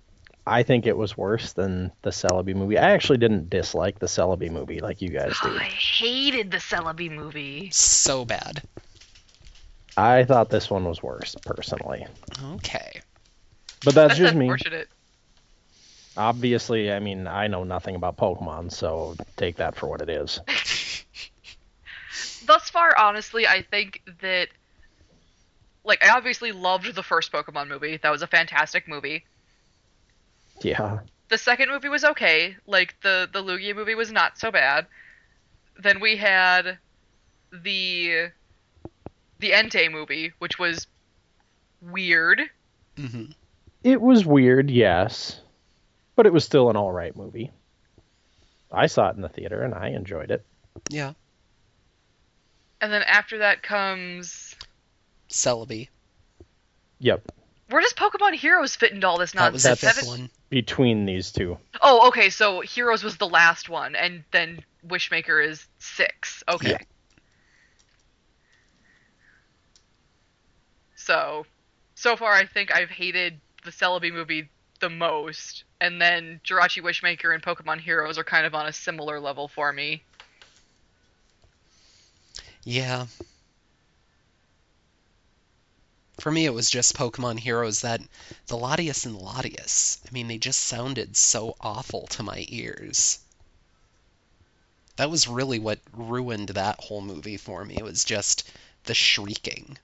I 0.47 0.62
think 0.62 0.86
it 0.86 0.97
was 0.97 1.16
worse 1.16 1.53
than 1.53 1.90
the 2.03 2.11
Celebi 2.11 2.55
movie. 2.55 2.78
I 2.78 2.90
actually 2.90 3.18
didn't 3.18 3.51
dislike 3.51 3.99
the 3.99 4.07
Celebi 4.07 4.51
movie 4.51 4.80
like 4.80 5.03
you 5.03 5.09
guys 5.09 5.34
do. 5.42 5.49
I 5.49 5.64
hated 5.64 6.53
the 6.53 6.59
Celebi 6.59 7.11
movie. 7.11 7.68
So 7.72 8.24
bad. 8.24 8.62
I 9.97 10.24
thought 10.24 10.51
this 10.51 10.70
one 10.70 10.84
was 10.84 11.03
worse 11.03 11.34
personally, 11.44 12.07
Okay. 12.55 13.01
but 13.84 13.94
that's, 13.94 14.18
That's 14.18 14.18
just 14.18 14.34
me. 14.34 14.51
Obviously, 16.16 16.92
I 16.92 16.99
mean 16.99 17.26
I 17.26 17.47
know 17.47 17.64
nothing 17.64 17.94
about 17.94 18.16
Pokemon, 18.16 18.72
so 18.72 19.16
take 19.36 19.57
that 19.57 19.76
for 19.76 19.86
what 19.88 20.01
it 20.03 20.09
is. 20.09 20.40
Thus 22.47 22.70
far, 22.70 22.97
honestly, 22.97 23.47
I 23.47 23.62
think 23.62 24.03
that 24.22 24.49
like 25.84 26.03
I 26.05 26.16
obviously 26.16 26.53
loved 26.53 26.94
the 26.94 27.03
first 27.03 27.32
Pokemon 27.32 27.68
movie. 27.68 27.99
That 27.99 28.11
was 28.11 28.22
a 28.22 28.26
fantastic 28.26 28.88
movie. 28.88 29.24
Yeah, 30.62 31.01
the 31.28 31.38
second 31.38 31.68
movie 31.70 31.88
was 31.88 32.05
okay. 32.05 32.57
Like 32.66 32.94
the 33.03 33.28
the 33.32 33.42
Lugia 33.42 33.74
movie 33.74 33.94
was 33.94 34.11
not 34.12 34.38
so 34.38 34.51
bad. 34.51 34.86
Then 35.78 36.01
we 36.01 36.16
had 36.16 36.78
the 37.53 38.30
the 39.39 39.51
Entei 39.53 39.91
movie, 39.91 40.32
which 40.39 40.59
was 40.59 40.87
weird. 41.80 42.43
hmm 42.97 43.24
it 43.84 44.01
was 44.01 44.26
weird, 44.26 44.68
yes, 44.68 45.41
but 46.16 46.26
it 46.26 46.32
was 46.32 46.45
still 46.45 46.70
an 46.70 46.76
all 46.76 46.91
right 46.91 47.14
movie. 47.14 47.53
I 48.72 48.87
saw 48.89 49.11
it 49.11 49.16
in 49.16 49.22
the 49.22 49.28
theater 49.28 49.62
and 49.62 49.74
I 49.74 49.90
enjoyed 49.90 50.32
it. 50.32 50.44
Yeah. 50.90 51.12
And 52.81 52.93
then 52.93 53.02
after 53.05 53.39
that 53.39 53.62
comes 53.62 54.56
Celebi. 55.31 55.89
Yep, 56.98 57.31
where 57.69 57.81
does 57.82 57.93
Pokemon 57.94 58.35
Heroes 58.35 58.74
fit 58.74 58.93
into 58.93 59.06
all 59.06 59.19
this 59.19 59.32
That 59.32 59.52
was 59.52 59.62
the 59.62 59.70
nonsense? 59.70 59.98
fifth 59.98 60.09
one. 60.09 60.31
between 60.51 61.05
these 61.05 61.31
two. 61.31 61.59
Oh, 61.81 62.09
okay. 62.09 62.31
So 62.31 62.61
Heroes 62.62 63.05
was 63.05 63.16
the 63.19 63.28
last 63.28 63.69
one, 63.69 63.94
and 63.94 64.24
then 64.32 64.65
Wishmaker 64.86 65.47
is 65.47 65.66
six. 65.78 66.43
Okay. 66.48 66.70
Yeah. 66.70 66.78
So, 71.07 71.47
so 71.95 72.16
far, 72.16 72.33
I 72.33 72.47
think 72.47 72.74
I've 72.74 72.91
hated 72.91 73.41
the 73.65 73.70
Celebi 73.70 74.12
movie 74.12 74.49
the 74.81 74.91
most, 74.91 75.62
and 75.81 76.03
then 76.03 76.41
Jirachi 76.45 76.83
Wishmaker 76.83 77.33
and 77.33 77.41
Pokemon 77.41 77.78
Heroes 77.78 78.19
are 78.19 78.24
kind 78.24 78.45
of 78.45 78.57
on 78.57 78.66
a 78.66 78.73
similar 78.73 79.20
level 79.20 79.47
for 79.47 79.73
me. 79.73 80.03
Yeah. 82.65 83.07
For 86.19 86.33
me, 86.33 86.45
it 86.45 86.53
was 86.55 86.69
just 86.69 86.97
Pokemon 86.97 87.39
Heroes 87.39 87.83
that 87.83 88.01
the 88.49 88.57
Latias 88.57 89.07
and 89.07 89.16
Latios. 89.16 90.01
I 90.09 90.12
mean, 90.12 90.27
they 90.27 90.39
just 90.39 90.59
sounded 90.61 91.16
so 91.16 91.55
awful 91.61 92.09
to 92.09 92.24
my 92.24 92.45
ears. 92.49 93.20
That 94.97 95.09
was 95.11 95.28
really 95.28 95.61
what 95.61 95.78
ruined 95.93 96.49
that 96.49 96.81
whole 96.81 97.01
movie 97.01 97.37
for 97.37 97.65
me. 97.65 97.77
It 97.77 97.85
was 97.85 98.03
just 98.03 98.51
the 98.85 98.95
shrieking. 98.95 99.78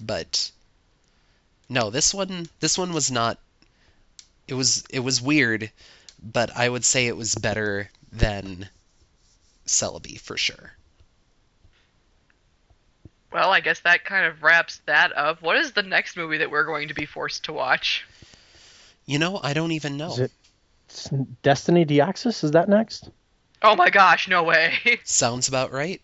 But 0.00 0.50
no, 1.68 1.90
this 1.90 2.14
one 2.14 2.48
this 2.60 2.78
one 2.78 2.92
was 2.92 3.10
not 3.10 3.38
it 4.48 4.54
was 4.54 4.84
it 4.90 5.00
was 5.00 5.20
weird, 5.20 5.70
but 6.22 6.56
I 6.56 6.68
would 6.68 6.84
say 6.84 7.06
it 7.06 7.16
was 7.16 7.34
better 7.34 7.90
than 8.12 8.68
Celebi 9.66 10.20
for 10.20 10.36
sure. 10.36 10.72
Well, 13.32 13.50
I 13.50 13.60
guess 13.60 13.80
that 13.80 14.04
kind 14.04 14.26
of 14.26 14.42
wraps 14.42 14.80
that 14.86 15.16
up. 15.16 15.42
What 15.42 15.56
is 15.56 15.72
the 15.72 15.82
next 15.82 16.16
movie 16.16 16.38
that 16.38 16.50
we're 16.50 16.64
going 16.64 16.88
to 16.88 16.94
be 16.94 17.04
forced 17.04 17.44
to 17.44 17.52
watch? 17.52 18.06
You 19.04 19.18
know, 19.18 19.40
I 19.42 19.52
don't 19.52 19.72
even 19.72 19.96
know. 19.96 20.12
Is 20.12 20.18
it 20.20 20.32
S- 20.88 21.10
Destiny 21.42 21.84
Deoxys? 21.84 22.44
Is 22.44 22.52
that 22.52 22.68
next? 22.68 23.10
Oh 23.62 23.76
my 23.76 23.90
gosh, 23.90 24.28
no 24.28 24.44
way. 24.44 25.00
Sounds 25.04 25.48
about 25.48 25.72
right. 25.72 26.00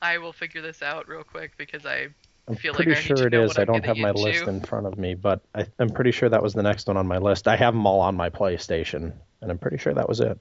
I 0.00 0.18
will 0.18 0.32
figure 0.32 0.62
this 0.62 0.82
out 0.82 1.08
real 1.08 1.24
quick 1.24 1.52
because 1.56 1.86
I 1.86 2.08
I'm 2.48 2.54
feel 2.56 2.74
pretty 2.74 2.92
I 2.92 2.94
need 2.94 3.02
sure 3.02 3.16
to 3.16 3.26
it 3.26 3.32
know 3.32 3.42
is. 3.44 3.48
what 3.48 3.58
I 3.58 3.64
don't 3.64 3.84
have 3.84 3.96
getting 3.96 4.02
my 4.02 4.10
list 4.12 4.46
in 4.46 4.60
front 4.60 4.86
of 4.86 4.96
me, 4.98 5.14
but 5.14 5.40
I, 5.54 5.66
I'm 5.78 5.90
pretty 5.90 6.12
sure 6.12 6.28
that 6.28 6.42
was 6.42 6.54
the 6.54 6.62
next 6.62 6.86
one 6.86 6.96
on 6.96 7.06
my 7.06 7.18
list. 7.18 7.48
I 7.48 7.56
have 7.56 7.74
them 7.74 7.86
all 7.86 8.00
on 8.00 8.14
my 8.14 8.30
PlayStation, 8.30 9.12
and 9.40 9.50
I'm 9.50 9.58
pretty 9.58 9.78
sure 9.78 9.92
that 9.94 10.08
was 10.08 10.20
it. 10.20 10.38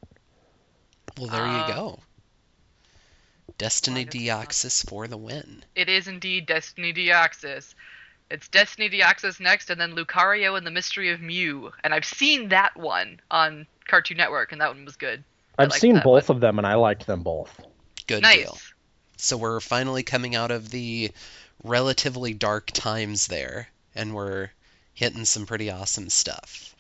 Well, 1.18 1.30
there 1.30 1.42
Uh, 1.44 1.68
you 1.68 1.74
go. 1.74 2.00
Destiny 3.58 4.04
Well, 4.06 4.12
Deoxys 4.44 4.88
for 4.88 5.08
the 5.08 5.18
win. 5.18 5.64
It 5.76 5.88
is 5.90 6.08
indeed 6.08 6.46
Destiny 6.46 6.94
Deoxys. 6.94 7.74
It's 8.30 8.48
Destiny 8.50 8.90
Deoxys 8.90 9.40
next, 9.40 9.70
and 9.70 9.80
then 9.80 9.96
Lucario 9.96 10.58
and 10.58 10.66
the 10.66 10.72
Mystery 10.72 11.12
of 11.12 11.22
Mew. 11.22 11.72
And 11.84 11.94
I've 11.94 12.06
seen 12.06 12.50
that 12.50 12.76
one 12.76 13.20
on 13.32 13.66
Cartoon 13.88 14.18
Network, 14.18 14.52
and 14.52 14.62
that 14.62 14.70
one 14.70 14.84
was 14.86 14.96
good. 14.96 15.24
I 15.58 15.64
I've 15.64 15.74
seen 15.74 16.02
both 16.04 16.30
one. 16.30 16.36
of 16.38 16.42
them 16.42 16.58
and 16.58 16.68
I 16.68 16.76
liked 16.76 17.08
them 17.08 17.24
both. 17.24 17.62
Good 18.08 18.24
nice. 18.24 18.44
deal. 18.44 18.58
So 19.18 19.38
we're 19.38 19.60
finally 19.62 20.04
coming 20.04 20.36
out 20.36 20.52
of 20.52 20.70
the 20.70 21.12
relatively 21.64 22.34
dark 22.34 22.68
times 22.72 23.28
there, 23.28 23.70
and 23.96 24.14
we're 24.14 24.50
hitting 24.94 25.26
some 25.26 25.46
pretty 25.46 25.70
awesome 25.70 26.10
stuff. 26.10 26.76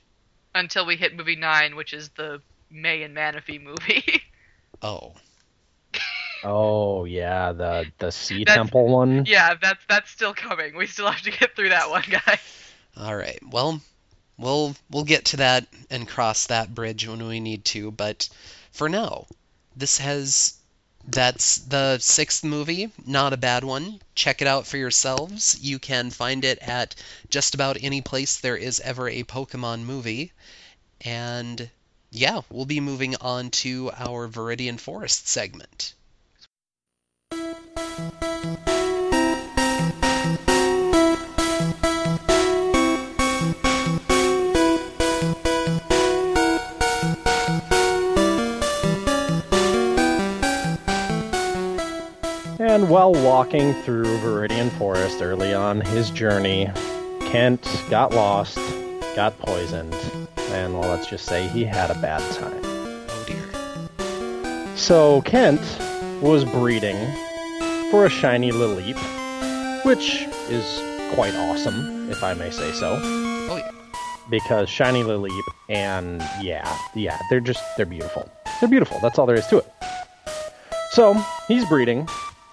Until 0.53 0.85
we 0.85 0.95
hit 0.95 1.15
movie 1.15 1.35
nine, 1.35 1.75
which 1.75 1.93
is 1.93 2.09
the 2.09 2.41
May 2.71 3.03
and 3.03 3.15
Manaphy 3.15 3.61
movie. 3.61 4.21
Oh, 4.81 5.13
Oh 6.43 7.05
yeah, 7.05 7.53
the 7.53 7.85
the 7.97 8.11
Sea 8.11 8.43
That's- 8.43 8.55
Temple 8.57 8.87
one. 8.87 9.25
yeah, 9.25 9.55
that's 9.59 9.83
that's 9.87 10.11
still 10.11 10.33
coming. 10.33 10.75
We 10.75 10.85
still 10.85 11.09
have 11.09 11.21
to 11.23 11.31
get 11.31 11.55
through 11.55 11.69
that 11.69 11.89
one, 11.89 12.03
guys. 12.09 12.39
all 12.97 13.15
right. 13.15 13.39
Well, 13.49 13.81
we'll 14.37 14.75
we'll 14.91 15.05
get 15.05 15.25
to 15.25 15.37
that 15.37 15.65
and 15.89 16.07
cross 16.07 16.47
that 16.47 16.75
bridge 16.75 17.07
when 17.07 17.25
we 17.25 17.39
need 17.39 17.65
to, 17.65 17.89
but 17.89 18.29
for 18.71 18.89
now, 18.89 19.25
this 19.75 19.97
has 19.99 20.55
that's 21.07 21.57
the 21.57 21.97
sixth 21.99 22.43
movie, 22.43 22.91
not 23.05 23.33
a 23.33 23.37
bad 23.37 23.63
one. 23.63 24.01
Check 24.15 24.41
it 24.41 24.47
out 24.47 24.67
for 24.67 24.77
yourselves. 24.77 25.57
You 25.61 25.79
can 25.79 26.09
find 26.11 26.43
it 26.45 26.59
at 26.59 26.95
just 27.29 27.53
about 27.53 27.77
any 27.81 28.01
place 28.01 28.37
there 28.37 28.57
is 28.57 28.79
ever 28.79 29.09
a 29.09 29.23
Pokemon 29.23 29.81
movie. 29.83 30.31
And 31.01 31.69
yeah, 32.11 32.41
we'll 32.49 32.65
be 32.65 32.79
moving 32.79 33.15
on 33.17 33.51
to 33.51 33.91
our 33.97 34.27
Viridian 34.27 34.79
Forest 34.79 35.27
segment. 35.27 35.93
And 52.75 52.89
while 52.89 53.13
walking 53.13 53.73
through 53.73 54.03
Viridian 54.17 54.69
Forest 54.71 55.21
early 55.21 55.53
on 55.53 55.79
his 55.79 56.11
journey, 56.11 56.69
Kent 57.21 57.65
got 57.89 58.13
lost, 58.13 58.57
got 59.15 59.39
poisoned, 59.39 59.95
and 60.49 60.77
well, 60.77 60.89
let's 60.89 61.07
just 61.07 61.23
say 61.23 61.47
he 61.47 61.63
had 61.63 61.89
a 61.89 61.93
bad 62.01 62.19
time. 62.35 62.59
Oh 62.61 63.23
dear. 63.25 64.75
So 64.75 65.21
Kent 65.21 65.61
was 66.21 66.43
breeding 66.43 66.97
for 67.91 68.07
a 68.07 68.09
shiny 68.09 68.51
Lileep, 68.51 68.97
which 69.85 70.23
is 70.49 70.65
quite 71.15 71.33
awesome, 71.33 72.11
if 72.11 72.25
I 72.25 72.33
may 72.33 72.49
say 72.49 72.73
so. 72.73 72.99
Oh 73.01 73.55
yeah. 73.55 73.71
Because 74.29 74.67
shiny 74.67 75.03
Lileep 75.03 75.43
and 75.69 76.21
yeah, 76.41 76.77
yeah, 76.93 77.21
they're 77.29 77.39
just 77.39 77.63
they're 77.77 77.85
beautiful. 77.85 78.29
They're 78.59 78.67
beautiful. 78.67 78.99
That's 79.01 79.17
all 79.17 79.25
there 79.25 79.37
is 79.37 79.47
to 79.47 79.59
it. 79.59 79.71
So 80.91 81.13
he's 81.47 81.65
breeding, 81.69 82.07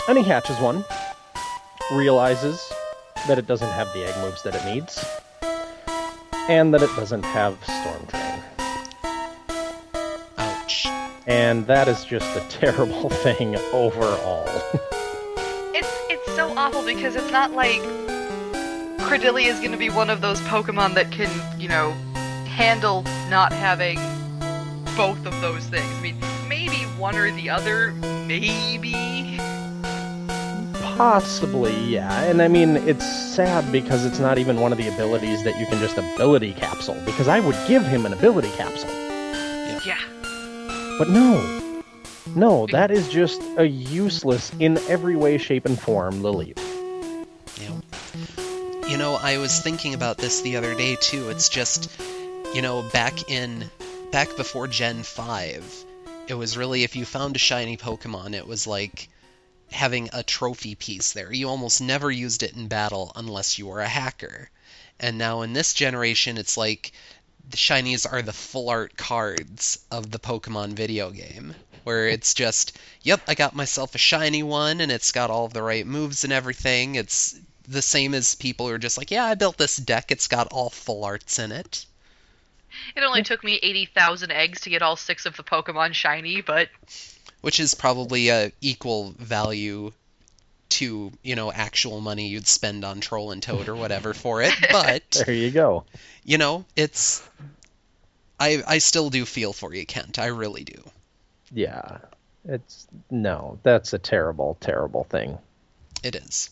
and 0.09 0.19
he 0.19 0.25
hatches 0.25 0.59
one. 0.59 0.85
Realizes 1.93 2.73
that 3.29 3.39
it 3.39 3.47
doesn't 3.47 3.71
have 3.71 3.93
the 3.93 4.05
egg 4.05 4.17
moves 4.23 4.43
that 4.43 4.55
it 4.55 4.65
needs, 4.65 5.05
and 6.49 6.73
that 6.75 6.83
it 6.83 6.91
doesn't 6.97 7.25
have 7.25 7.57
Storm 7.63 8.05
Drain. 8.09 8.43
Ouch. 10.39 10.87
And 11.27 11.67
that 11.67 11.89
is 11.89 12.05
just 12.05 12.37
a 12.37 12.41
terrible 12.49 13.11
thing 13.25 13.57
overall. 13.73 14.49
It's 15.75 15.93
it's 16.11 16.35
so 16.35 16.57
awful 16.57 16.85
because 16.85 17.17
it's 17.17 17.31
not 17.31 17.53
like 17.53 17.81
Cradily 18.99 19.45
is 19.45 19.59
going 19.59 19.73
to 19.73 19.79
be 19.79 19.91
one 19.91 20.09
of 20.09 20.21
those 20.21 20.41
Pokemon 20.43 20.95
that 20.95 21.11
can, 21.13 21.31
you 21.61 21.69
know, 21.69 21.93
handle 22.47 23.03
not 23.29 23.53
having 23.53 23.97
both 24.97 25.27
of 25.27 25.39
those 25.41 25.67
things. 25.67 25.85
I 25.85 26.01
mean, 26.01 26.17
maybe 26.49 26.85
one 26.99 27.17
or 27.17 27.31
the 27.33 27.51
other, 27.51 27.93
maybe. 28.27 29.39
Possibly, 30.97 31.77
yeah. 31.85 32.23
And 32.25 32.43
I 32.43 32.49
mean, 32.49 32.77
it's 32.77 33.07
sad 33.35 33.71
because 33.73 34.05
it's 34.05 34.19
not 34.19 34.39
even 34.39 34.61
one 34.61 34.73
of 34.73 34.79
the 34.79 34.89
abilities 34.89 35.43
that 35.45 35.59
you 35.59 35.67
can 35.67 35.79
just 35.79 35.97
ability 35.97 36.53
capsule. 36.53 37.01
Because 37.05 37.29
I 37.29 37.41
would 37.41 37.57
give 37.67 37.85
him 37.85 38.07
an 38.07 38.13
ability 38.13 38.51
capsule. 38.57 38.91
Yeah. 39.85 39.99
But 40.99 41.09
no. 41.09 41.61
No, 42.37 42.67
that 42.69 42.91
is 42.91 43.09
just 43.09 43.43
a 43.57 43.67
useless, 43.67 44.53
in 44.59 44.79
every 44.89 45.17
way, 45.17 45.39
shape, 45.39 45.67
and 45.67 45.79
form, 45.79 46.23
Lily. 46.23 46.55
Yeah. 47.61 47.81
You 48.89 48.97
know, 48.97 49.19
I 49.21 49.39
was 49.39 49.61
thinking 49.61 49.95
about 49.95 50.19
this 50.19 50.43
the 50.43 50.57
other 50.57 50.75
day 50.75 50.97
too. 51.01 51.31
It's 51.31 51.49
just, 51.49 51.91
you 52.55 52.63
know, 52.63 52.83
back 52.93 53.31
in 53.31 53.71
back 54.13 54.37
before 54.37 54.69
Gen 54.69 55.03
5, 55.03 55.85
it 56.29 56.35
was 56.35 56.57
really 56.57 56.85
if 56.85 56.95
you 56.95 57.05
found 57.05 57.35
a 57.35 57.39
shiny 57.39 57.77
Pokemon, 57.77 58.35
it 58.35 58.47
was 58.47 58.67
like 58.67 59.09
having 59.73 60.11
a 60.13 60.23
trophy 60.23 60.75
piece 60.75 61.13
there. 61.13 61.33
You 61.33 61.49
almost 61.49 61.81
never 61.81 62.11
used 62.11 62.43
it 62.43 62.55
in 62.55 62.69
battle 62.69 63.13
unless 63.17 63.59
you 63.59 63.67
were 63.67 63.81
a 63.81 63.89
hacker. 63.89 64.51
And 65.01 65.19
now 65.19 65.43
in 65.43 65.53
this 65.53 65.75
generation, 65.75 66.39
it's 66.39 66.57
like 66.57 66.93
the 67.49 67.57
shinies 67.57 68.11
are 68.11 68.23
the 68.23 68.33
full 68.33 68.71
art 68.71 68.97
cards 68.97 69.79
of 69.91 70.11
the 70.11 70.19
Pokemon 70.19 70.75
video 70.75 71.11
game, 71.11 71.55
where 71.85 72.07
it's 72.07 72.35
just, 72.35 72.79
yep, 73.03 73.21
I 73.27 73.35
got 73.35 73.55
myself 73.55 73.95
a 73.95 73.99
shiny 73.99 74.43
one, 74.43 74.81
and 74.81 74.93
it's 74.93 75.13
got 75.13 75.31
all 75.31 75.49
the 75.49 75.63
right 75.63 75.87
moves 75.87 76.25
and 76.25 76.33
everything. 76.33 76.95
It's 76.95 77.35
the 77.67 77.83
same 77.83 78.15
as 78.15 78.35
people 78.35 78.69
who 78.69 78.75
are 78.75 78.79
just 78.79 78.99
like, 78.99 79.11
yeah, 79.11 79.25
I 79.25 79.35
built 79.35 79.57
this 79.57 79.77
deck, 79.77 80.11
it's 80.11 80.29
got 80.29 80.53
all 80.53 80.71
full 80.71 81.05
arts 81.05 81.39
in 81.39 81.53
it. 81.53 81.87
It 82.97 83.03
only 83.03 83.23
took 83.23 83.45
me 83.45 83.59
80,000 83.63 84.33
eggs 84.33 84.63
to 84.63 84.71
get 84.71 84.83
all 84.83 84.97
six 84.97 85.27
of 85.27 85.37
the 85.37 85.43
Pokemon 85.43 85.95
shiny, 85.95 86.41
but 86.41 86.69
Which 87.43 87.61
is 87.61 87.75
probably 87.75 88.31
a 88.31 88.51
equal 88.61 89.11
value 89.19 89.93
to, 90.71 91.13
you 91.23 91.37
know, 91.37 91.53
actual 91.53 92.01
money 92.01 92.29
you'd 92.29 92.47
spend 92.47 92.85
on 92.85 93.01
Troll 93.01 93.31
and 93.31 93.43
Toad 93.43 93.69
or 93.69 93.77
whatever 93.77 94.15
for 94.15 94.41
it. 94.43 94.55
But 94.73 95.23
There 95.27 95.35
you 95.35 95.51
go. 95.51 95.85
you 96.25 96.39
know, 96.39 96.65
it's 96.77 97.23
I 98.41 98.63
I 98.67 98.79
still 98.79 99.11
do 99.11 99.25
feel 99.27 99.53
for 99.53 99.75
you, 99.75 99.85
Kent. 99.85 100.19
I 100.19 100.27
really 100.27 100.65
do. 100.65 100.83
Yeah. 101.53 101.99
It's. 102.45 102.87
No, 103.11 103.59
that's 103.63 103.93
a 103.93 103.99
terrible, 103.99 104.57
terrible 104.61 105.05
thing. 105.05 105.39
It 106.03 106.17
is. 106.17 106.51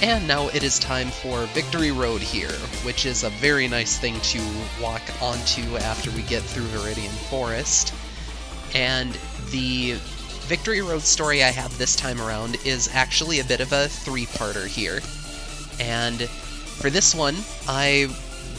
And 0.00 0.28
now 0.28 0.46
it 0.48 0.62
is 0.62 0.78
time 0.78 1.10
for 1.10 1.46
Victory 1.46 1.90
Road 1.90 2.20
here, 2.20 2.52
which 2.84 3.04
is 3.04 3.24
a 3.24 3.30
very 3.30 3.66
nice 3.66 3.98
thing 3.98 4.20
to 4.20 4.40
walk 4.80 5.02
onto 5.20 5.76
after 5.76 6.12
we 6.12 6.22
get 6.22 6.42
through 6.42 6.66
Viridian 6.66 7.10
Forest. 7.28 7.92
And 8.76 9.12
the 9.50 9.96
Victory 10.46 10.82
Road 10.82 11.02
story 11.02 11.42
I 11.42 11.50
have 11.50 11.76
this 11.76 11.96
time 11.96 12.20
around 12.20 12.58
is 12.64 12.88
actually 12.92 13.40
a 13.40 13.44
bit 13.44 13.60
of 13.60 13.72
a 13.72 13.88
three-parter 13.88 14.68
here. 14.68 15.00
And 15.80 16.22
for 16.28 16.90
this 16.90 17.12
one, 17.12 17.36
I 17.66 18.08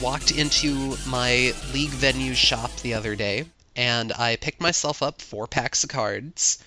walked 0.02 0.32
into 0.32 0.98
my 1.07 1.53
League 1.74 1.90
venue 1.90 2.34
shop 2.34 2.76
the 2.82 2.95
other 2.95 3.16
day, 3.16 3.45
and 3.78 4.11
I 4.11 4.36
picked 4.36 4.60
myself 4.60 5.02
up 5.02 5.22
four 5.22 5.48
packs 5.48 5.86
of 5.86 5.90
cards, 5.90 6.61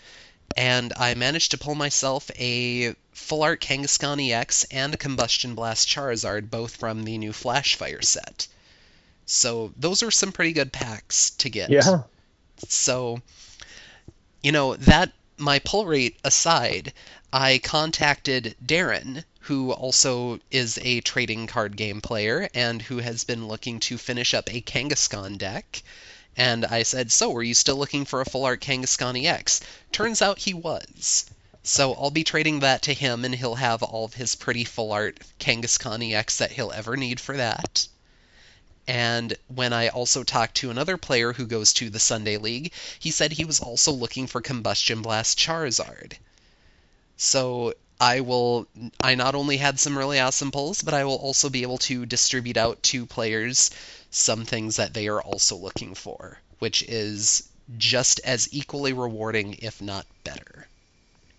and 0.57 0.95
I 0.97 1.13
managed 1.13 1.51
to 1.51 1.59
pull 1.59 1.75
myself 1.75 2.31
a 2.39 2.95
Full 3.13 3.43
Art 3.43 3.61
Kangaskhan 3.61 4.31
EX 4.31 4.65
and 4.65 4.99
Combustion 4.99 5.55
Blast 5.55 5.89
Charizard, 5.89 6.51
both 6.51 6.77
from 6.77 7.05
the 7.05 7.19
new 7.19 7.33
Flashfire 7.33 8.05
set. 8.05 8.49
So 9.27 9.73
those 9.77 10.03
are 10.03 10.11
some 10.11 10.33
pretty 10.33 10.53
good 10.53 10.73
packs 10.73 11.31
to 11.39 11.51
get. 11.51 11.71
Yeah. 11.71 12.03
So, 12.69 13.21
you 14.43 14.53
know, 14.53 14.77
that 14.77 15.13
my 15.37 15.59
pull 15.59 15.87
rate 15.87 16.19
aside, 16.25 16.93
I 17.33 17.59
contacted 17.59 18.57
Darren, 18.65 19.25
who 19.41 19.73
also 19.73 20.39
is 20.51 20.79
a 20.83 21.01
trading 21.01 21.47
card 21.47 21.77
game 21.77 22.01
player 22.01 22.49
and 22.55 22.81
who 22.81 22.99
has 22.99 23.25
been 23.25 23.49
looking 23.49 23.81
to 23.81 23.99
finish 23.99 24.35
up 24.35 24.53
a 24.53 24.61
Kangaskhan 24.61 25.39
deck. 25.39 25.83
And 26.37 26.65
I 26.65 26.83
said, 26.85 27.13
So, 27.13 27.35
are 27.37 27.43
you 27.43 27.55
still 27.55 27.77
looking 27.77 28.05
for 28.05 28.21
a 28.21 28.25
full 28.25 28.45
art 28.45 28.61
Kangaskhan 28.61 29.23
EX? 29.23 29.61
Turns 29.91 30.23
out 30.23 30.39
he 30.39 30.55
was. 30.55 31.27
So 31.65 31.95
I'll 31.95 32.11
be 32.11 32.25
trading 32.25 32.61
that 32.61 32.83
to 32.83 32.95
him, 32.95 33.25
and 33.25 33.35
he'll 33.35 33.55
have 33.55 33.83
all 33.83 34.05
of 34.05 34.15
his 34.15 34.35
pretty 34.35 34.65
full 34.65 34.91
art 34.91 35.21
Kangaskhan 35.39 36.13
EX 36.13 36.39
that 36.39 36.53
he'll 36.53 36.73
ever 36.73 36.97
need 36.97 37.21
for 37.21 37.37
that. 37.37 37.87
And 38.89 39.37
when 39.47 39.73
I 39.73 39.89
also 39.89 40.25
talked 40.25 40.57
to 40.57 40.71
another 40.71 40.97
player 40.97 41.33
who 41.33 41.47
goes 41.47 41.73
to 41.75 41.89
the 41.89 42.01
Sunday 42.01 42.37
League, 42.37 42.73
he 42.99 43.13
said 43.13 43.31
he 43.33 43.45
was 43.45 43.61
also 43.61 43.93
looking 43.93 44.27
for 44.27 44.41
Combustion 44.41 45.03
Blast 45.03 45.39
Charizard. 45.39 46.15
So 47.17 47.75
I 48.01 48.21
will. 48.23 48.67
I 49.01 49.15
not 49.15 49.37
only 49.37 49.57
had 49.57 49.79
some 49.79 49.97
really 49.97 50.19
awesome 50.19 50.51
pulls, 50.51 50.83
but 50.83 50.95
I 50.95 51.05
will 51.05 51.15
also 51.15 51.49
be 51.49 51.63
able 51.63 51.79
to 51.79 52.05
distribute 52.05 52.57
out 52.57 52.83
to 52.85 53.07
players 53.07 53.71
some 54.11 54.45
things 54.45 54.77
that 54.77 54.95
they 54.95 55.07
are 55.07 55.23
also 55.23 55.55
looking 55.55 55.95
for, 55.95 56.41
which 56.59 56.83
is 56.83 57.49
just 57.79 58.19
as 58.25 58.49
equally 58.51 58.93
rewarding, 58.93 59.55
if 59.61 59.81
not 59.81 60.05
better. 60.25 60.67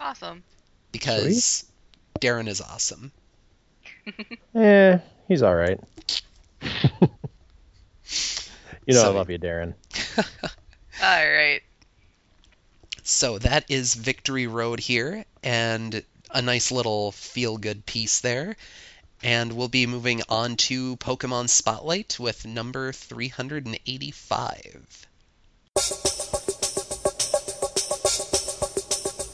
Awesome. 0.03 0.43
Because 0.91 1.65
Darren 2.19 2.47
is 2.47 2.61
awesome. 2.61 3.11
Eh, 4.53 4.99
he's 5.29 5.41
all 5.41 5.55
right. 5.55 5.79
you 8.85 8.93
know 8.93 9.03
I 9.03 9.07
love 9.07 9.29
you, 9.29 9.39
Darren. 9.39 9.73
All 11.01 11.01
right. 11.01 11.61
So 13.03 13.39
that 13.39 13.63
is 13.69 13.95
Victory 13.95 14.47
Road 14.47 14.81
here, 14.81 15.23
and 15.41 16.03
a 16.29 16.41
nice 16.41 16.71
little 16.71 17.13
feel 17.13 17.57
good 17.57 17.85
piece 17.85 18.19
there. 18.19 18.57
And 19.23 19.53
we'll 19.53 19.69
be 19.69 19.87
moving 19.87 20.21
on 20.27 20.57
to 20.67 20.97
Pokemon 20.97 21.47
Spotlight 21.49 22.19
with 22.19 22.45
number 22.45 22.91
385. 22.91 25.07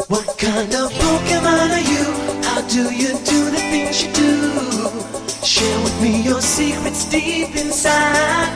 What 0.09 0.39
kind 0.39 0.73
of 0.73 0.91
Pokemon 0.91 1.69
are 1.69 1.85
you? 1.85 2.03
How 2.41 2.61
do 2.67 2.91
you 2.91 3.09
do 3.09 3.51
the 3.51 3.61
things 3.69 4.01
you 4.01 4.11
do? 4.11 5.45
Share 5.45 5.83
with 5.83 6.01
me 6.01 6.23
your 6.23 6.41
secrets 6.41 7.07
deep 7.11 7.55
inside. 7.55 8.49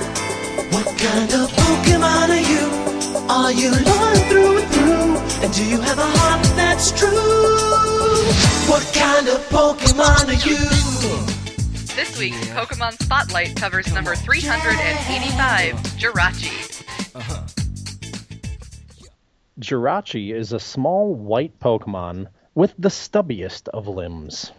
What 0.73 0.87
kind 0.97 1.31
of 1.31 1.51
Pokemon 1.51 2.29
are 2.29 2.45
you? 2.51 2.65
Are 3.29 3.51
you 3.51 3.69
loyal 3.69 4.15
through 4.29 4.57
and 4.57 4.69
through? 4.73 5.43
And 5.43 5.53
do 5.53 5.63
you 5.63 5.79
have 5.79 5.99
a 5.99 6.09
heart 6.17 6.43
that's 6.55 6.91
true? 6.91 7.11
What 8.67 8.83
kind 8.91 9.27
of 9.27 9.39
Pokemon 9.49 10.29
are 10.29 10.49
you? 10.49 10.57
This 11.95 12.17
week's 12.17 12.47
Pokemon 12.47 12.93
Spotlight 13.03 13.55
covers 13.55 13.93
number 13.93 14.15
385, 14.15 15.75
Jirachi. 15.99 16.83
Uh-huh. 17.13 17.62
Jirachi 19.59 20.33
is 20.33 20.51
a 20.51 20.59
small 20.59 21.13
white 21.13 21.59
Pokemon 21.59 22.27
with 22.55 22.73
the 22.77 22.89
stubbiest 22.89 23.67
of 23.67 23.87
limbs. 23.87 24.51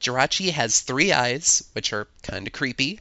Jirachi 0.00 0.50
has 0.52 0.80
three 0.80 1.12
eyes, 1.12 1.68
which 1.74 1.92
are 1.92 2.08
kind 2.22 2.46
of 2.46 2.52
creepy. 2.54 2.98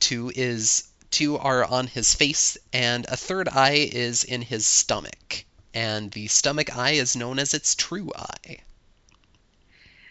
Two 0.00 0.32
is 0.34 0.88
two 1.10 1.36
are 1.36 1.64
on 1.64 1.86
his 1.86 2.14
face, 2.14 2.56
and 2.72 3.04
a 3.06 3.16
third 3.16 3.46
eye 3.46 3.90
is 3.92 4.24
in 4.24 4.40
his 4.40 4.66
stomach. 4.66 5.44
And 5.74 6.10
the 6.10 6.28
stomach 6.28 6.74
eye 6.74 6.92
is 6.92 7.14
known 7.14 7.38
as 7.38 7.52
its 7.52 7.74
true 7.74 8.10
eye. 8.16 8.60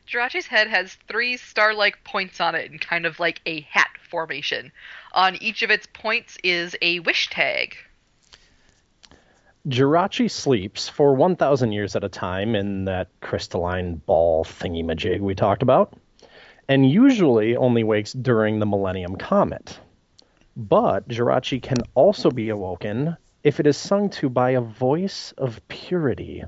Jirachi's 0.07 0.45
head 0.45 0.68
has 0.68 0.95
three 1.07 1.38
star-like 1.38 2.03
points 2.03 2.39
on 2.39 2.53
it 2.53 2.72
in 2.72 2.77
kind 2.77 3.07
of 3.07 3.19
like 3.19 3.41
a 3.48 3.61
hat 3.61 3.89
formation. 4.07 4.72
On 5.14 5.35
each 5.41 5.64
of 5.64 5.72
its 5.72 5.88
points 5.91 6.38
is 6.43 6.76
a 6.80 6.99
wish 6.99 7.30
tag. 7.31 7.76
Jirachi 9.67 10.29
sleeps 10.29 10.89
for 10.89 11.13
1,000 11.13 11.71
years 11.71 11.95
at 11.95 12.03
a 12.03 12.09
time 12.09 12.55
in 12.55 12.85
that 12.85 13.09
crystalline 13.21 13.95
ball 13.95 14.43
thingy-majig 14.43 15.19
we 15.19 15.35
talked 15.35 15.61
about, 15.61 15.93
and 16.67 16.89
usually 16.89 17.55
only 17.55 17.83
wakes 17.83 18.11
during 18.11 18.59
the 18.59 18.65
Millennium 18.65 19.15
Comet. 19.15 19.79
But 20.57 21.07
Jirachi 21.07 21.61
can 21.61 21.77
also 21.93 22.31
be 22.31 22.49
awoken 22.49 23.15
if 23.43 23.59
it 23.59 23.67
is 23.67 23.77
sung 23.77 24.09
to 24.11 24.29
by 24.29 24.51
a 24.51 24.61
voice 24.61 25.31
of 25.38 25.65
purity, 25.67 26.43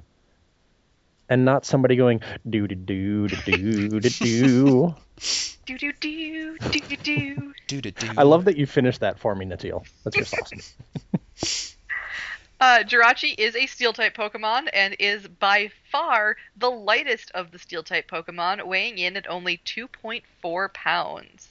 and 1.30 1.46
not 1.46 1.66
somebody 1.66 1.96
going 1.96 2.22
doo 2.50 2.68
doo 2.68 2.76
doo 2.76 3.28
doo 3.28 4.00
doo 4.00 4.10
doo. 4.10 4.96
Do 5.66 5.78
do 5.78 5.94
do 6.00 6.58
do 6.58 6.80
do 6.80 6.96
do. 6.98 7.54
Doo 7.68 7.82
doo 7.82 7.92
doo. 7.92 8.10
I 8.18 8.24
love 8.24 8.46
that 8.46 8.58
you 8.58 8.66
finished 8.66 9.02
that 9.02 9.20
for 9.20 9.34
me, 9.36 9.46
Natil. 9.46 9.86
That's 10.04 10.18
just 10.18 10.34
awesome. 10.34 10.60
Uh, 12.64 12.82
Jirachi 12.82 13.36
is 13.38 13.58
a 13.58 13.68
steel 13.68 13.92
type 13.92 14.16
Pokemon 14.16 14.70
and 14.72 14.96
is 14.98 15.28
by 15.28 15.70
far 15.92 16.38
the 16.56 16.72
lightest 16.72 17.30
of 17.32 17.52
the 17.52 17.60
steel 17.60 17.84
type 17.84 18.10
Pokemon, 18.10 18.66
weighing 18.66 18.98
in 19.00 19.18
at 19.18 19.30
only 19.30 19.58
2.4 19.66 20.74
pounds. 20.74 21.50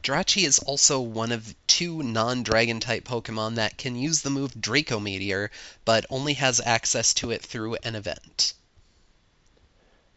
Jirachi 0.00 0.46
is 0.46 0.60
also 0.60 1.00
one 1.00 1.32
of 1.32 1.52
two 1.66 2.04
non-dragon 2.04 2.78
type 2.78 3.02
Pokemon 3.02 3.56
that 3.56 3.76
can 3.76 3.96
use 3.96 4.22
the 4.22 4.30
move 4.30 4.54
Draco 4.60 5.00
Meteor, 5.00 5.50
but 5.84 6.06
only 6.08 6.34
has 6.34 6.60
access 6.64 7.14
to 7.14 7.32
it 7.32 7.42
through 7.42 7.74
an 7.82 7.96
event. 7.96 8.54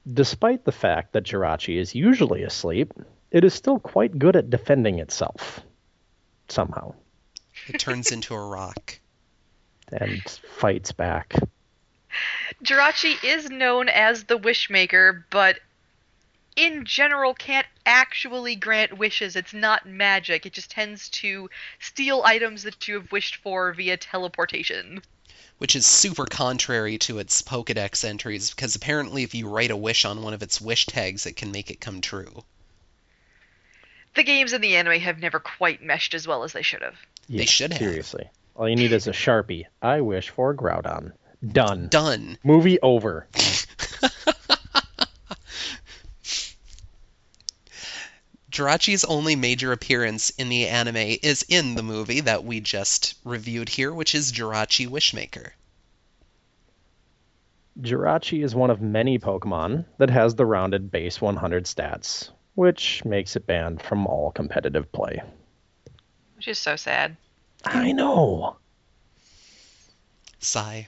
Despite 0.08 0.66
the 0.66 0.72
fact 0.72 1.14
that 1.14 1.24
Jirachi 1.24 1.80
is 1.80 1.96
usually 1.96 2.44
asleep, 2.44 2.94
it 3.32 3.44
is 3.44 3.56
still 3.56 3.80
quite 3.80 4.20
good 4.20 4.36
at 4.36 4.52
defending 4.52 5.00
itself. 5.00 5.62
Somehow. 6.48 6.94
It 7.66 7.80
turns 7.80 8.12
into 8.12 8.36
a 8.36 8.48
rock. 8.48 9.00
And 9.92 10.22
fights 10.58 10.92
back. 10.92 11.34
Jirachi 12.64 13.24
is 13.24 13.50
known 13.50 13.90
as 13.90 14.24
the 14.24 14.38
Wishmaker, 14.40 15.24
but 15.30 15.60
in 16.56 16.86
general 16.86 17.34
can't 17.34 17.68
actually 17.86 18.56
grant 18.56 18.98
wishes. 18.98 19.36
It's 19.36 19.54
not 19.54 19.86
magic. 19.86 20.46
It 20.46 20.54
just 20.54 20.72
tends 20.72 21.10
to 21.10 21.50
steal 21.80 22.24
items 22.24 22.64
that 22.64 22.88
you 22.88 22.96
have 22.96 23.12
wished 23.12 23.36
for 23.38 23.74
via 23.74 23.98
teleportation. 23.98 25.02
which 25.58 25.76
is 25.76 25.86
super 25.86 26.26
contrary 26.26 26.98
to 26.98 27.20
its 27.20 27.42
Pokedex 27.42 28.04
entries, 28.04 28.50
because 28.50 28.76
apparently 28.76 29.24
if 29.24 29.34
you 29.34 29.48
write 29.48 29.72
a 29.72 29.78
wish 29.78 30.06
on 30.06 30.22
one 30.22 30.34
of 30.34 30.44
its 30.44 30.60
wish 30.60 30.86
tags, 30.86 31.26
it 31.26 31.36
can 31.36 31.52
make 31.52 31.72
it 31.72 31.80
come 31.80 32.02
true. 32.02 32.44
The 34.16 34.24
games 34.24 34.54
in 34.54 34.62
the 34.62 34.76
anime 34.76 35.00
have 35.00 35.20
never 35.20 35.40
quite 35.40 35.82
meshed 35.82 36.14
as 36.14 36.28
well 36.28 36.44
as 36.44 36.54
they 36.54 36.62
should 36.62 36.82
have. 36.82 36.96
Yeah, 37.28 37.46
should 37.46 37.72
have. 37.72 37.80
Seriously. 37.80 38.30
All 38.56 38.70
you 38.70 38.76
need 38.78 38.94
is 38.94 39.08
a 39.08 39.12
Sharpie. 39.12 39.66
I 39.82 40.00
wish 40.00 40.30
for 40.30 40.54
Groudon. 40.56 41.12
Done. 41.46 41.90
Done. 41.90 42.38
Movie 42.44 42.80
over. 42.80 43.28
Jirachi's 48.50 49.04
only 49.04 49.36
major 49.36 49.74
appearance 49.74 50.30
in 50.30 50.48
the 50.48 50.70
anime 50.70 51.18
is 51.22 51.46
in 51.50 51.76
the 51.76 51.84
movie 51.84 52.22
that 52.22 52.46
we 52.46 52.62
just 52.62 53.16
reviewed 53.26 53.68
here, 53.68 53.94
which 53.94 54.16
is 54.16 54.32
Jirachi 54.32 54.88
Wishmaker. 54.88 55.50
Jirachi 57.82 58.42
is 58.42 58.56
one 58.56 58.70
of 58.70 58.80
many 58.80 59.20
Pokemon 59.20 59.84
that 59.98 60.10
has 60.10 60.36
the 60.36 60.46
rounded 60.46 60.90
base 60.90 61.20
100 61.20 61.66
stats, 61.66 62.30
which 62.54 63.04
makes 63.04 63.36
it 63.36 63.46
banned 63.46 63.82
from 63.82 64.08
all 64.08 64.32
competitive 64.32 64.90
play. 64.94 65.22
Which 66.38 66.48
is 66.48 66.58
so 66.58 66.78
sad. 66.78 67.18
I 67.66 67.92
know. 67.92 68.58
Sigh. 70.40 70.88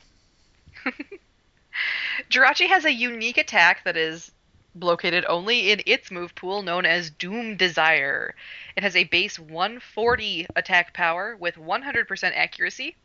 Jirachi 2.30 2.68
has 2.68 2.86
a 2.86 2.92
unique 2.92 3.38
attack 3.38 3.84
that 3.84 3.98
is 3.98 4.32
located 4.76 5.26
only 5.28 5.72
in 5.72 5.82
its 5.86 6.12
move 6.12 6.36
pool 6.36 6.62
known 6.62 6.86
as 6.86 7.10
Doom 7.10 7.58
Desire. 7.58 8.36
It 8.76 8.84
has 8.84 8.96
a 8.96 9.06
base 9.06 9.40
140 9.40 10.48
attack 10.56 10.94
power 10.94 11.36
with 11.36 11.56
100% 11.56 12.32
accuracy. 12.36 12.96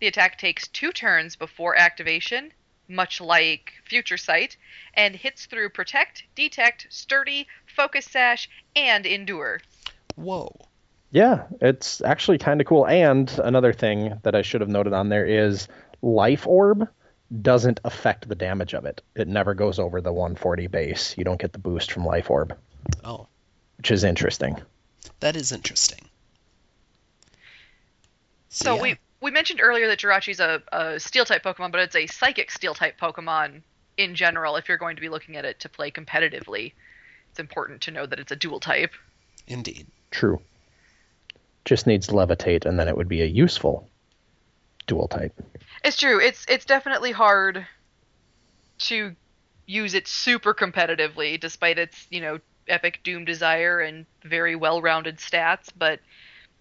The 0.00 0.06
attack 0.06 0.38
takes 0.38 0.68
two 0.68 0.90
turns 0.90 1.36
before 1.36 1.76
activation, 1.76 2.52
much 2.88 3.20
like 3.20 3.74
Future 3.84 4.16
Sight, 4.16 4.56
and 4.94 5.14
hits 5.14 5.46
through 5.46 5.70
Protect, 5.70 6.24
Detect, 6.34 6.86
Sturdy, 6.90 7.46
Focus 7.66 8.06
Sash, 8.06 8.48
and 8.74 9.06
Endure. 9.06 9.60
Whoa. 10.16 10.68
Yeah, 11.12 11.44
it's 11.60 12.00
actually 12.00 12.38
kind 12.38 12.60
of 12.60 12.66
cool. 12.66 12.86
And 12.86 13.30
another 13.44 13.72
thing 13.74 14.18
that 14.22 14.34
I 14.34 14.42
should 14.42 14.62
have 14.62 14.70
noted 14.70 14.94
on 14.94 15.10
there 15.10 15.26
is 15.26 15.68
Life 16.00 16.46
Orb 16.46 16.88
doesn't 17.42 17.80
affect 17.84 18.28
the 18.28 18.34
damage 18.34 18.74
of 18.74 18.86
it. 18.86 19.02
It 19.14 19.28
never 19.28 19.54
goes 19.54 19.78
over 19.78 20.00
the 20.00 20.12
140 20.12 20.66
base. 20.68 21.14
You 21.16 21.24
don't 21.24 21.40
get 21.40 21.52
the 21.52 21.58
boost 21.58 21.92
from 21.92 22.04
Life 22.06 22.30
Orb, 22.30 22.56
Oh, 23.04 23.26
which 23.76 23.90
is 23.90 24.04
interesting. 24.04 24.60
that 25.20 25.36
is 25.36 25.52
interesting. 25.52 26.00
So 28.48 28.76
yeah. 28.76 28.82
we 28.82 28.98
we 29.20 29.30
mentioned 29.30 29.60
earlier 29.62 29.86
that 29.88 29.98
Jirachi's 30.00 30.40
a, 30.40 30.62
a 30.72 30.98
steel 30.98 31.24
type 31.24 31.44
Pokemon, 31.44 31.72
but 31.72 31.80
it's 31.80 31.96
a 31.96 32.06
psychic 32.06 32.50
steel 32.50 32.74
type 32.74 32.98
Pokemon 33.00 33.62
in 33.96 34.14
general. 34.14 34.56
If 34.56 34.68
you're 34.68 34.78
going 34.78 34.96
to 34.96 35.02
be 35.02 35.08
looking 35.08 35.36
at 35.36 35.44
it 35.44 35.60
to 35.60 35.68
play 35.68 35.90
competitively, 35.90 36.72
it's 37.30 37.38
important 37.38 37.82
to 37.82 37.90
know 37.92 38.04
that 38.06 38.18
it's 38.18 38.32
a 38.32 38.36
dual 38.36 38.60
type. 38.60 38.92
Indeed. 39.46 39.86
True. 40.10 40.40
Just 41.64 41.86
needs 41.86 42.08
Levitate, 42.08 42.64
and 42.66 42.78
then 42.78 42.88
it 42.88 42.96
would 42.96 43.08
be 43.08 43.22
a 43.22 43.26
useful 43.26 43.88
dual 44.86 45.08
type. 45.08 45.32
It's 45.84 45.96
true. 45.96 46.20
It's 46.20 46.44
it's 46.48 46.64
definitely 46.64 47.12
hard 47.12 47.66
to 48.78 49.14
use 49.66 49.94
it 49.94 50.08
super 50.08 50.54
competitively, 50.54 51.38
despite 51.38 51.78
its 51.78 52.06
you 52.10 52.20
know 52.20 52.38
epic 52.68 53.00
Doom 53.04 53.24
Desire 53.24 53.80
and 53.80 54.06
very 54.24 54.56
well-rounded 54.56 55.18
stats. 55.18 55.68
But 55.76 56.00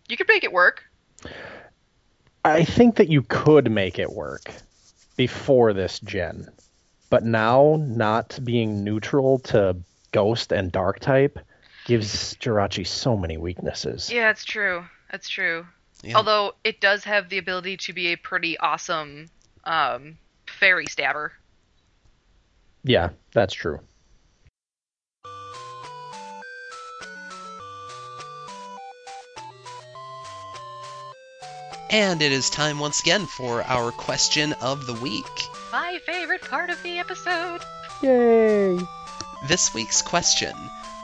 you 0.08 0.18
could 0.18 0.28
make 0.28 0.44
it 0.44 0.52
work. 0.52 0.84
I 2.44 2.64
think 2.64 2.96
that 2.96 3.10
you 3.10 3.22
could 3.22 3.72
make 3.72 4.00
it 4.00 4.12
work 4.12 4.52
before 5.16 5.74
this 5.74 6.00
gen. 6.00 6.50
But 7.10 7.24
now, 7.24 7.78
not 7.80 8.40
being 8.44 8.84
neutral 8.84 9.40
to 9.40 9.78
Ghost 10.12 10.52
and 10.52 10.72
Dark 10.72 11.00
type 11.00 11.38
gives 11.86 12.36
Jirachi 12.36 12.86
so 12.86 13.18
many 13.18 13.38
weaknesses. 13.38 14.12
Yeah, 14.12 14.30
it's 14.30 14.46
true. 14.46 14.86
That's 15.12 15.30
true. 15.30 15.66
Yeah. 16.04 16.16
Although 16.16 16.54
it 16.64 16.82
does 16.82 17.04
have 17.04 17.30
the 17.30 17.38
ability 17.38 17.78
to 17.78 17.94
be 17.94 18.08
a 18.08 18.16
pretty 18.16 18.58
awesome 18.58 19.28
um, 19.64 20.18
fairy 20.48 20.88
stabber. 20.88 21.34
Yeah, 22.84 23.10
that's 23.34 23.54
true. 23.54 23.80
And 31.92 32.22
it 32.22 32.32
is 32.32 32.50
time 32.50 32.80
once 32.80 33.02
again 33.02 33.26
for 33.26 33.64
our 33.64 33.92
question 33.92 34.54
of 34.62 34.88
the 34.88 34.94
week. 34.94 35.26
My 35.74 36.00
favorite 36.06 36.42
part 36.42 36.70
of 36.70 36.82
the 36.84 37.00
episode. 37.00 37.62
Yay! 38.02 38.80
This 39.50 39.74
week's 39.74 40.02
question 40.02 40.54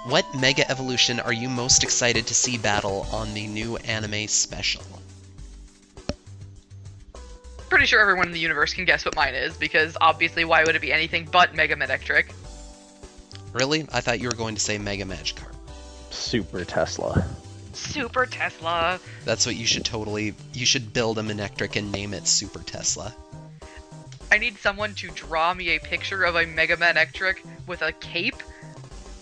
What 0.08 0.34
Mega 0.34 0.72
Evolution 0.72 1.20
are 1.20 1.34
you 1.34 1.50
most 1.50 1.84
excited 1.84 2.28
to 2.28 2.34
see 2.34 2.58
battle 2.58 3.06
on 3.12 3.34
the 3.34 3.46
new 3.46 3.76
anime 3.76 4.30
special? 4.30 4.82
Pretty 7.68 7.88
sure 7.88 8.00
everyone 8.00 8.28
in 8.28 8.32
the 8.32 8.40
universe 8.40 8.74
can 8.74 8.86
guess 8.86 9.04
what 9.04 9.18
mine 9.18 9.36
is, 9.36 9.58
because 9.58 9.98
obviously, 10.00 10.46
why 10.46 10.64
would 10.64 10.78
it 10.78 10.82
be 10.82 10.94
anything 10.94 11.28
but 11.30 11.54
Mega 11.56 11.76
Manectric? 11.76 12.32
Really? 13.52 13.86
I 13.92 14.00
thought 14.00 14.22
you 14.22 14.30
were 14.30 14.36
going 14.36 14.56
to 14.56 14.62
say 14.62 14.78
Mega 14.78 15.04
Magikarp. 15.04 15.54
Super 16.10 16.64
Tesla. 16.64 17.28
Super 17.74 18.26
Tesla. 18.26 19.02
That's 19.26 19.46
what 19.46 19.58
you 19.58 19.66
should 19.66 19.84
totally. 19.84 20.36
You 20.54 20.66
should 20.66 20.94
build 20.94 21.18
a 21.18 21.22
Manectric 21.22 21.76
and 21.76 21.92
name 21.92 22.14
it 22.14 22.28
Super 22.28 22.60
Tesla. 22.60 23.14
I 24.32 24.38
need 24.38 24.58
someone 24.60 24.94
to 24.96 25.10
draw 25.10 25.54
me 25.54 25.76
a 25.76 25.82
picture 25.82 26.24
of 26.24 26.38
a 26.38 26.46
Mega 26.46 26.78
Manectric 26.78 27.40
with 27.68 27.82
a 27.82 27.92
cape 27.92 28.42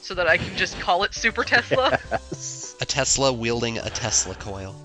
so 0.05 0.13
that 0.13 0.27
I 0.27 0.37
can 0.37 0.55
just 0.55 0.79
call 0.79 1.03
it 1.03 1.15
Super 1.15 1.43
Tesla. 1.43 1.99
A 2.81 2.85
Tesla 2.85 3.33
wielding 3.33 3.79
a 3.79 3.89
Tesla 3.89 4.35
coil. 4.35 4.75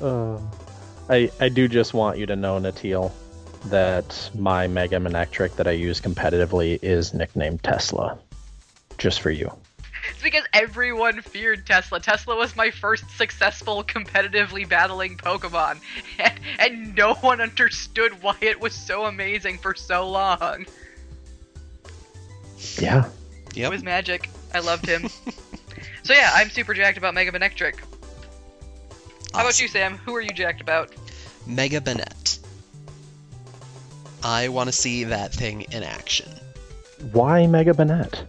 Uh, 0.00 0.38
I 1.10 1.30
I 1.40 1.48
do 1.48 1.68
just 1.68 1.92
want 1.92 2.18
you 2.18 2.26
to 2.26 2.36
know, 2.36 2.58
Natil, 2.58 3.12
that 3.66 4.30
my 4.34 4.66
Mega 4.66 4.96
Manectric 4.96 5.56
that 5.56 5.66
I 5.66 5.72
use 5.72 6.00
competitively 6.00 6.78
is 6.82 7.12
nicknamed 7.12 7.62
Tesla. 7.62 8.18
Just 8.96 9.20
for 9.20 9.30
you. 9.30 9.52
It's 10.08 10.22
because 10.22 10.44
everyone 10.52 11.20
feared 11.20 11.66
Tesla. 11.66 12.00
Tesla 12.00 12.36
was 12.36 12.54
my 12.54 12.70
first 12.70 13.04
successful 13.16 13.82
competitively 13.82 14.66
battling 14.66 15.16
Pokemon, 15.16 15.80
and, 16.18 16.40
and 16.58 16.94
no 16.94 17.14
one 17.14 17.40
understood 17.40 18.22
why 18.22 18.36
it 18.40 18.60
was 18.60 18.72
so 18.72 19.04
amazing 19.04 19.58
for 19.58 19.74
so 19.74 20.08
long. 20.08 20.64
Yeah. 22.78 23.10
It 23.56 23.60
Yep. 23.60 23.70
was 23.72 23.82
magic. 23.82 24.28
I 24.52 24.58
loved 24.60 24.86
him. 24.86 25.08
so 26.02 26.12
yeah, 26.12 26.30
I'm 26.34 26.50
super 26.50 26.74
jacked 26.74 26.98
about 26.98 27.14
Mega 27.14 27.32
Manectric. 27.32 27.76
How 29.32 29.40
about 29.40 29.58
you, 29.60 29.66
Sam? 29.68 29.96
Who 29.98 30.14
are 30.14 30.20
you 30.20 30.30
jacked 30.30 30.60
about? 30.60 30.92
Mega 31.46 31.80
Banette. 31.80 32.38
I 34.22 34.48
want 34.48 34.68
to 34.68 34.72
see 34.72 35.04
that 35.04 35.32
thing 35.32 35.62
in 35.72 35.82
action. 35.82 36.28
Why 37.12 37.46
Mega 37.46 37.72
Banette? 37.72 38.24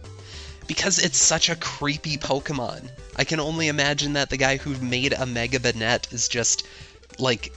Because 0.66 0.98
it's 0.98 1.18
such 1.18 1.48
a 1.48 1.56
creepy 1.56 2.16
Pokemon. 2.18 2.90
I 3.16 3.24
can 3.24 3.40
only 3.40 3.68
imagine 3.68 4.12
that 4.14 4.30
the 4.30 4.36
guy 4.36 4.56
who 4.58 4.76
made 4.78 5.12
a 5.12 5.26
Mega 5.26 5.58
Banette 5.58 6.12
is 6.12 6.28
just 6.28 6.66
like 7.18 7.52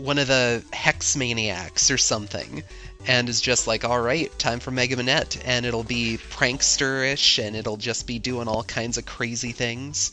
one 0.00 0.18
of 0.18 0.28
the 0.28 0.62
Hex 0.72 1.16
Maniacs 1.16 1.90
or 1.90 1.98
something. 1.98 2.62
And 3.08 3.28
is 3.28 3.40
just 3.40 3.66
like, 3.66 3.84
alright, 3.84 4.36
time 4.38 4.58
for 4.60 4.70
Mega 4.70 4.96
Banette. 4.96 5.40
And 5.44 5.64
it'll 5.64 5.84
be 5.84 6.18
pranksterish 6.30 7.44
and 7.44 7.54
it'll 7.54 7.76
just 7.76 8.06
be 8.06 8.18
doing 8.18 8.48
all 8.48 8.64
kinds 8.64 8.98
of 8.98 9.06
crazy 9.06 9.52
things. 9.52 10.12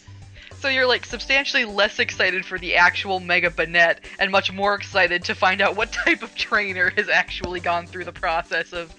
So 0.60 0.70
you're 0.70 0.88
like 0.88 1.06
substantially 1.06 1.66
less 1.66 2.00
excited 2.00 2.46
for 2.46 2.58
the 2.58 2.76
actual 2.76 3.20
Mega 3.20 3.50
Banette 3.50 3.98
and 4.20 4.32
much 4.32 4.52
more 4.52 4.76
excited 4.76 5.26
to 5.26 5.36
find 5.36 5.60
out 5.60 5.76
what 5.76 5.92
type 6.06 6.22
of 6.24 6.36
trainer 6.36 6.90
has 6.92 7.10
actually 7.10 7.60
gone 7.60 7.88
through 7.88 8.06
the 8.06 8.14
process 8.14 8.72
of 8.74 8.94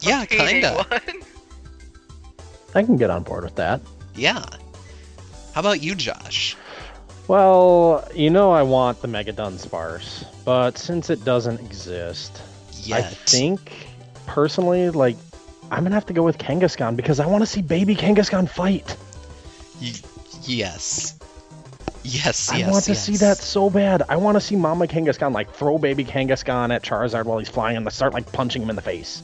Yeah, 0.00 0.24
kinda. 0.24 0.84
one. 0.88 1.00
I 2.74 2.82
can 2.82 2.96
get 2.96 3.10
on 3.10 3.22
board 3.22 3.44
with 3.44 3.54
that. 3.56 3.82
Yeah. 4.16 4.44
How 5.52 5.60
about 5.60 5.80
you, 5.82 5.94
Josh? 5.94 6.56
Well, 7.28 8.06
you 8.14 8.30
know 8.30 8.50
I 8.50 8.62
want 8.64 9.00
the 9.00 9.08
Mega 9.08 9.32
Dunsparce, 9.32 10.26
but 10.44 10.76
since 10.76 11.08
it 11.08 11.24
doesn't 11.24 11.60
exist, 11.60 12.42
I 12.92 13.02
think 13.02 13.72
personally, 14.26 14.90
like, 14.90 15.16
I'm 15.70 15.84
gonna 15.84 15.94
have 15.94 16.06
to 16.06 16.12
go 16.12 16.22
with 16.22 16.38
Kangaskhan 16.38 16.96
because 16.96 17.20
I 17.20 17.26
want 17.26 17.42
to 17.42 17.46
see 17.46 17.62
baby 17.62 17.96
Kangaskhan 17.96 18.48
fight. 18.48 18.96
Y- 19.80 19.92
yes. 20.42 21.18
Yes, 22.02 22.50
I 22.50 22.58
yes, 22.58 22.70
want 22.70 22.84
to 22.84 22.90
yes. 22.90 23.04
see 23.04 23.16
that 23.16 23.38
so 23.38 23.70
bad. 23.70 24.02
I 24.10 24.16
want 24.16 24.36
to 24.36 24.40
see 24.40 24.56
Mama 24.56 24.86
Kangaskhan 24.86 25.32
like 25.32 25.54
throw 25.54 25.78
baby 25.78 26.04
Kangaskhan 26.04 26.74
at 26.74 26.82
Charizard 26.82 27.24
while 27.24 27.38
he's 27.38 27.48
flying 27.48 27.78
and 27.78 27.92
start 27.92 28.12
like 28.12 28.30
punching 28.30 28.60
him 28.60 28.68
in 28.68 28.76
the 28.76 28.82
face. 28.82 29.22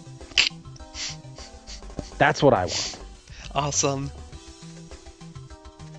That's 2.16 2.42
what 2.42 2.54
I 2.54 2.62
want. 2.62 2.98
Awesome. 3.54 4.10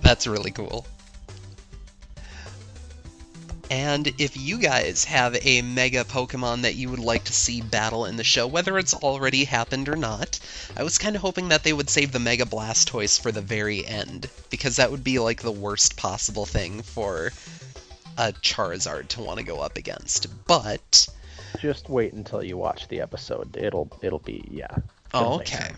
That's 0.02 0.26
really 0.26 0.50
cool. 0.50 0.84
And 3.72 4.12
if 4.18 4.36
you 4.36 4.58
guys 4.58 5.06
have 5.06 5.34
a 5.34 5.62
mega 5.62 6.04
Pokemon 6.04 6.60
that 6.62 6.74
you 6.74 6.90
would 6.90 6.98
like 6.98 7.24
to 7.24 7.32
see 7.32 7.62
battle 7.62 8.04
in 8.04 8.16
the 8.16 8.22
show, 8.22 8.46
whether 8.46 8.76
it's 8.76 8.92
already 8.92 9.44
happened 9.44 9.88
or 9.88 9.96
not, 9.96 10.38
I 10.76 10.82
was 10.82 10.98
kind 10.98 11.16
of 11.16 11.22
hoping 11.22 11.48
that 11.48 11.64
they 11.64 11.72
would 11.72 11.88
save 11.88 12.12
the 12.12 12.18
Mega 12.18 12.44
Blastoise 12.44 13.18
for 13.18 13.32
the 13.32 13.40
very 13.40 13.86
end, 13.86 14.28
because 14.50 14.76
that 14.76 14.90
would 14.90 15.02
be 15.02 15.18
like 15.20 15.40
the 15.40 15.50
worst 15.50 15.96
possible 15.96 16.44
thing 16.44 16.82
for 16.82 17.32
a 18.18 18.34
Charizard 18.34 19.08
to 19.08 19.22
want 19.22 19.38
to 19.38 19.44
go 19.46 19.60
up 19.60 19.78
against. 19.78 20.26
But 20.46 21.08
Just 21.58 21.88
wait 21.88 22.12
until 22.12 22.42
you 22.42 22.58
watch 22.58 22.88
the 22.88 23.00
episode. 23.00 23.56
It'll 23.56 23.90
it'll 24.02 24.18
be 24.18 24.44
yeah. 24.50 24.76
Oh, 25.14 25.20
it'll 25.20 25.38
make 25.38 25.54
okay. 25.54 25.72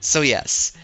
So 0.00 0.20
yes, 0.20 0.76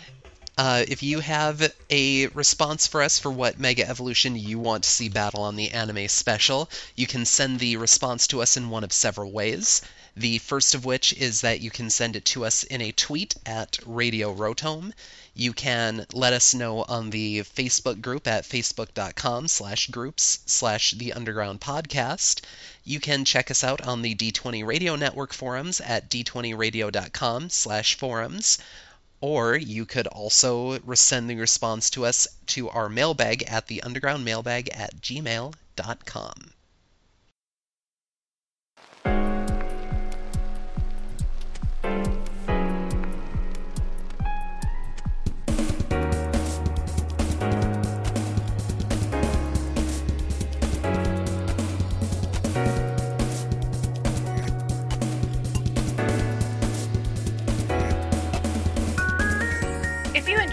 uh, 0.58 0.84
if 0.88 1.04
you 1.04 1.20
have 1.20 1.72
a 1.88 2.26
response 2.28 2.88
for 2.88 3.00
us 3.00 3.16
for 3.16 3.30
what 3.30 3.60
Mega 3.60 3.88
Evolution 3.88 4.34
you 4.34 4.58
want 4.58 4.82
to 4.82 4.90
see 4.90 5.08
battle 5.08 5.42
on 5.42 5.54
the 5.54 5.70
anime 5.70 6.08
special, 6.08 6.68
you 6.96 7.06
can 7.06 7.24
send 7.24 7.60
the 7.60 7.76
response 7.76 8.26
to 8.26 8.42
us 8.42 8.56
in 8.56 8.68
one 8.68 8.82
of 8.82 8.92
several 8.92 9.30
ways. 9.30 9.82
The 10.16 10.38
first 10.38 10.74
of 10.74 10.84
which 10.84 11.12
is 11.12 11.42
that 11.42 11.60
you 11.60 11.70
can 11.70 11.90
send 11.90 12.16
it 12.16 12.24
to 12.24 12.44
us 12.44 12.64
in 12.64 12.82
a 12.82 12.90
tweet 12.90 13.36
at 13.46 13.78
Radio 13.86 14.34
Rotom. 14.34 14.92
You 15.32 15.52
can 15.52 16.04
let 16.12 16.32
us 16.32 16.52
know 16.52 16.82
on 16.82 17.10
the 17.10 17.42
Facebook 17.42 18.00
group 18.00 18.26
at 18.26 18.42
facebook.com 18.42 19.46
slash 19.46 19.86
groups 19.86 20.40
slash 20.46 20.90
the 20.90 21.12
underground 21.12 21.60
podcast. 21.60 22.40
You 22.82 22.98
can 22.98 23.24
check 23.24 23.48
us 23.52 23.62
out 23.62 23.86
on 23.86 24.02
the 24.02 24.16
D20 24.16 24.66
Radio 24.66 24.96
Network 24.96 25.32
forums 25.32 25.80
at 25.80 26.10
d20radio.com 26.10 27.48
slash 27.48 27.94
forums. 27.94 28.58
Or 29.20 29.56
you 29.56 29.84
could 29.84 30.06
also 30.06 30.78
send 30.94 31.28
the 31.28 31.34
response 31.36 31.90
to 31.90 32.06
us 32.06 32.28
to 32.48 32.70
our 32.70 32.88
mailbag 32.88 33.42
at 33.44 33.66
the 33.66 33.82
underground 33.82 34.24
mailbag 34.24 34.68
at 34.68 35.00
gmail.com. 35.00 36.50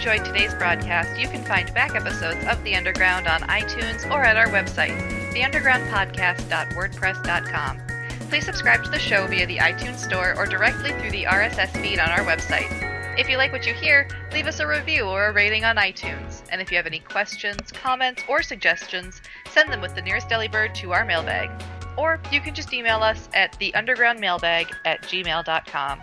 enjoyed 0.06 0.24
today's 0.24 0.54
broadcast, 0.54 1.18
you 1.18 1.26
can 1.26 1.44
find 1.44 1.74
back 1.74 1.96
episodes 1.96 2.38
of 2.46 2.62
The 2.62 2.76
Underground 2.76 3.26
on 3.26 3.40
iTunes 3.40 4.08
or 4.08 4.22
at 4.22 4.36
our 4.36 4.46
website, 4.46 4.96
theundergroundpodcast.wordpress.com. 5.32 7.80
Please 8.28 8.44
subscribe 8.44 8.84
to 8.84 8.90
the 8.90 9.00
show 9.00 9.26
via 9.26 9.46
the 9.46 9.56
iTunes 9.56 9.96
Store 9.96 10.38
or 10.38 10.46
directly 10.46 10.92
through 10.92 11.10
the 11.10 11.24
RSS 11.24 11.72
feed 11.82 11.98
on 11.98 12.10
our 12.10 12.20
website. 12.20 12.70
If 13.18 13.28
you 13.28 13.36
like 13.36 13.50
what 13.50 13.66
you 13.66 13.74
hear, 13.74 14.06
leave 14.32 14.46
us 14.46 14.60
a 14.60 14.66
review 14.68 15.06
or 15.06 15.26
a 15.26 15.32
rating 15.32 15.64
on 15.64 15.74
iTunes. 15.74 16.40
And 16.52 16.60
if 16.60 16.70
you 16.70 16.76
have 16.76 16.86
any 16.86 17.00
questions, 17.00 17.72
comments, 17.72 18.22
or 18.28 18.44
suggestions, 18.44 19.20
send 19.50 19.72
them 19.72 19.80
with 19.80 19.96
the 19.96 20.02
nearest 20.02 20.28
Delibird 20.28 20.72
to 20.74 20.92
our 20.92 21.04
mailbag. 21.04 21.50
Or 21.96 22.20
you 22.30 22.40
can 22.40 22.54
just 22.54 22.72
email 22.72 23.02
us 23.02 23.28
at 23.34 23.58
theundergroundmailbag 23.58 24.70
at 24.84 25.02
gmail.com. 25.02 26.00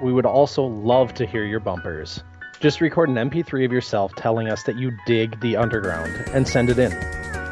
We 0.00 0.12
would 0.12 0.26
also 0.26 0.62
love 0.62 1.12
to 1.14 1.26
hear 1.26 1.44
your 1.44 1.58
bumpers. 1.58 2.22
Just 2.64 2.80
record 2.80 3.10
an 3.10 3.16
MP3 3.16 3.66
of 3.66 3.72
yourself 3.72 4.14
telling 4.14 4.48
us 4.48 4.62
that 4.62 4.78
you 4.78 4.96
dig 5.04 5.38
the 5.40 5.54
underground 5.54 6.10
and 6.32 6.48
send 6.48 6.70
it 6.70 6.78
in. 6.78 6.92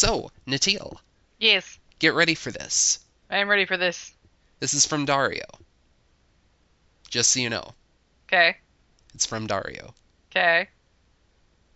So, 0.01 0.31
Natil, 0.47 0.97
Yes, 1.37 1.77
get 1.99 2.15
ready 2.15 2.33
for 2.33 2.49
this. 2.49 2.97
I 3.29 3.37
am 3.37 3.47
ready 3.47 3.65
for 3.65 3.77
this. 3.77 4.11
This 4.59 4.73
is 4.73 4.83
from 4.83 5.05
Dario. 5.05 5.45
Just 7.07 7.29
so 7.29 7.39
you 7.39 7.51
know, 7.51 7.75
Okay. 8.27 8.57
it's 9.13 9.27
from 9.27 9.45
Dario. 9.45 9.93
Okay. 10.31 10.67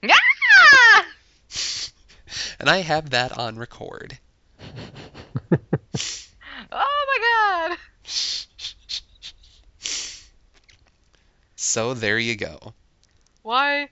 Ah! 0.10 1.06
And 2.60 2.68
I 2.68 2.78
have 2.78 3.12
that 3.12 3.38
on 3.38 3.60
record. 3.60 4.18
Oh 6.72 7.06
my 7.08 7.20
god! 7.70 7.78
So 11.56 11.94
there 11.94 12.18
you 12.18 12.36
go. 12.36 12.74
Why? 13.44 13.90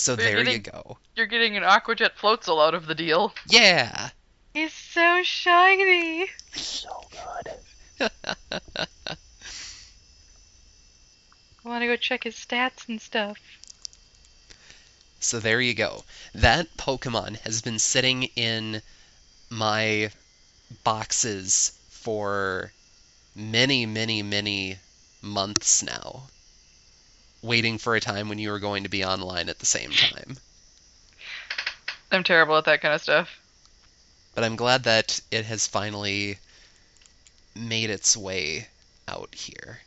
So 0.00 0.14
We're 0.14 0.16
there 0.16 0.48
you 0.48 0.58
go. 0.60 0.96
You're 1.14 1.26
getting 1.26 1.58
an 1.58 1.62
Aquajet 1.62 2.12
Floatzel 2.18 2.66
out 2.66 2.72
of 2.72 2.86
the 2.86 2.94
deal. 2.94 3.34
Yeah. 3.46 4.08
He's 4.54 4.72
so 4.72 5.22
shiny. 5.22 6.26
So 6.54 7.02
good. 7.10 8.10
I 11.62 11.68
want 11.68 11.82
to 11.82 11.86
go 11.86 11.96
check 11.96 12.24
his 12.24 12.34
stats 12.34 12.88
and 12.88 12.98
stuff. 12.98 13.38
So 15.20 15.38
there 15.38 15.60
you 15.60 15.74
go. 15.74 16.02
That 16.34 16.74
Pokemon 16.78 17.38
has 17.40 17.60
been 17.60 17.78
sitting 17.78 18.22
in 18.36 18.80
my 19.50 20.12
boxes 20.82 21.78
for 21.90 22.72
many, 23.36 23.84
many, 23.84 24.22
many 24.22 24.78
months 25.20 25.82
now, 25.82 26.22
waiting 27.42 27.78
for 27.78 27.94
a 27.94 28.00
time 28.00 28.28
when 28.28 28.38
you 28.38 28.50
were 28.50 28.58
going 28.58 28.82
to 28.84 28.88
be 28.88 29.04
online 29.04 29.48
at 29.48 29.58
the 29.58 29.66
same 29.66 29.90
time. 29.90 30.36
I'm 32.12 32.24
terrible 32.24 32.56
at 32.56 32.64
that 32.64 32.80
kind 32.80 32.94
of 32.94 33.02
stuff. 33.02 33.40
But 34.34 34.44
I'm 34.44 34.56
glad 34.56 34.84
that 34.84 35.20
it 35.30 35.44
has 35.46 35.66
finally 35.66 36.38
made 37.54 37.90
its 37.90 38.16
way 38.16 38.68
out 39.08 39.34
here. 39.34 39.80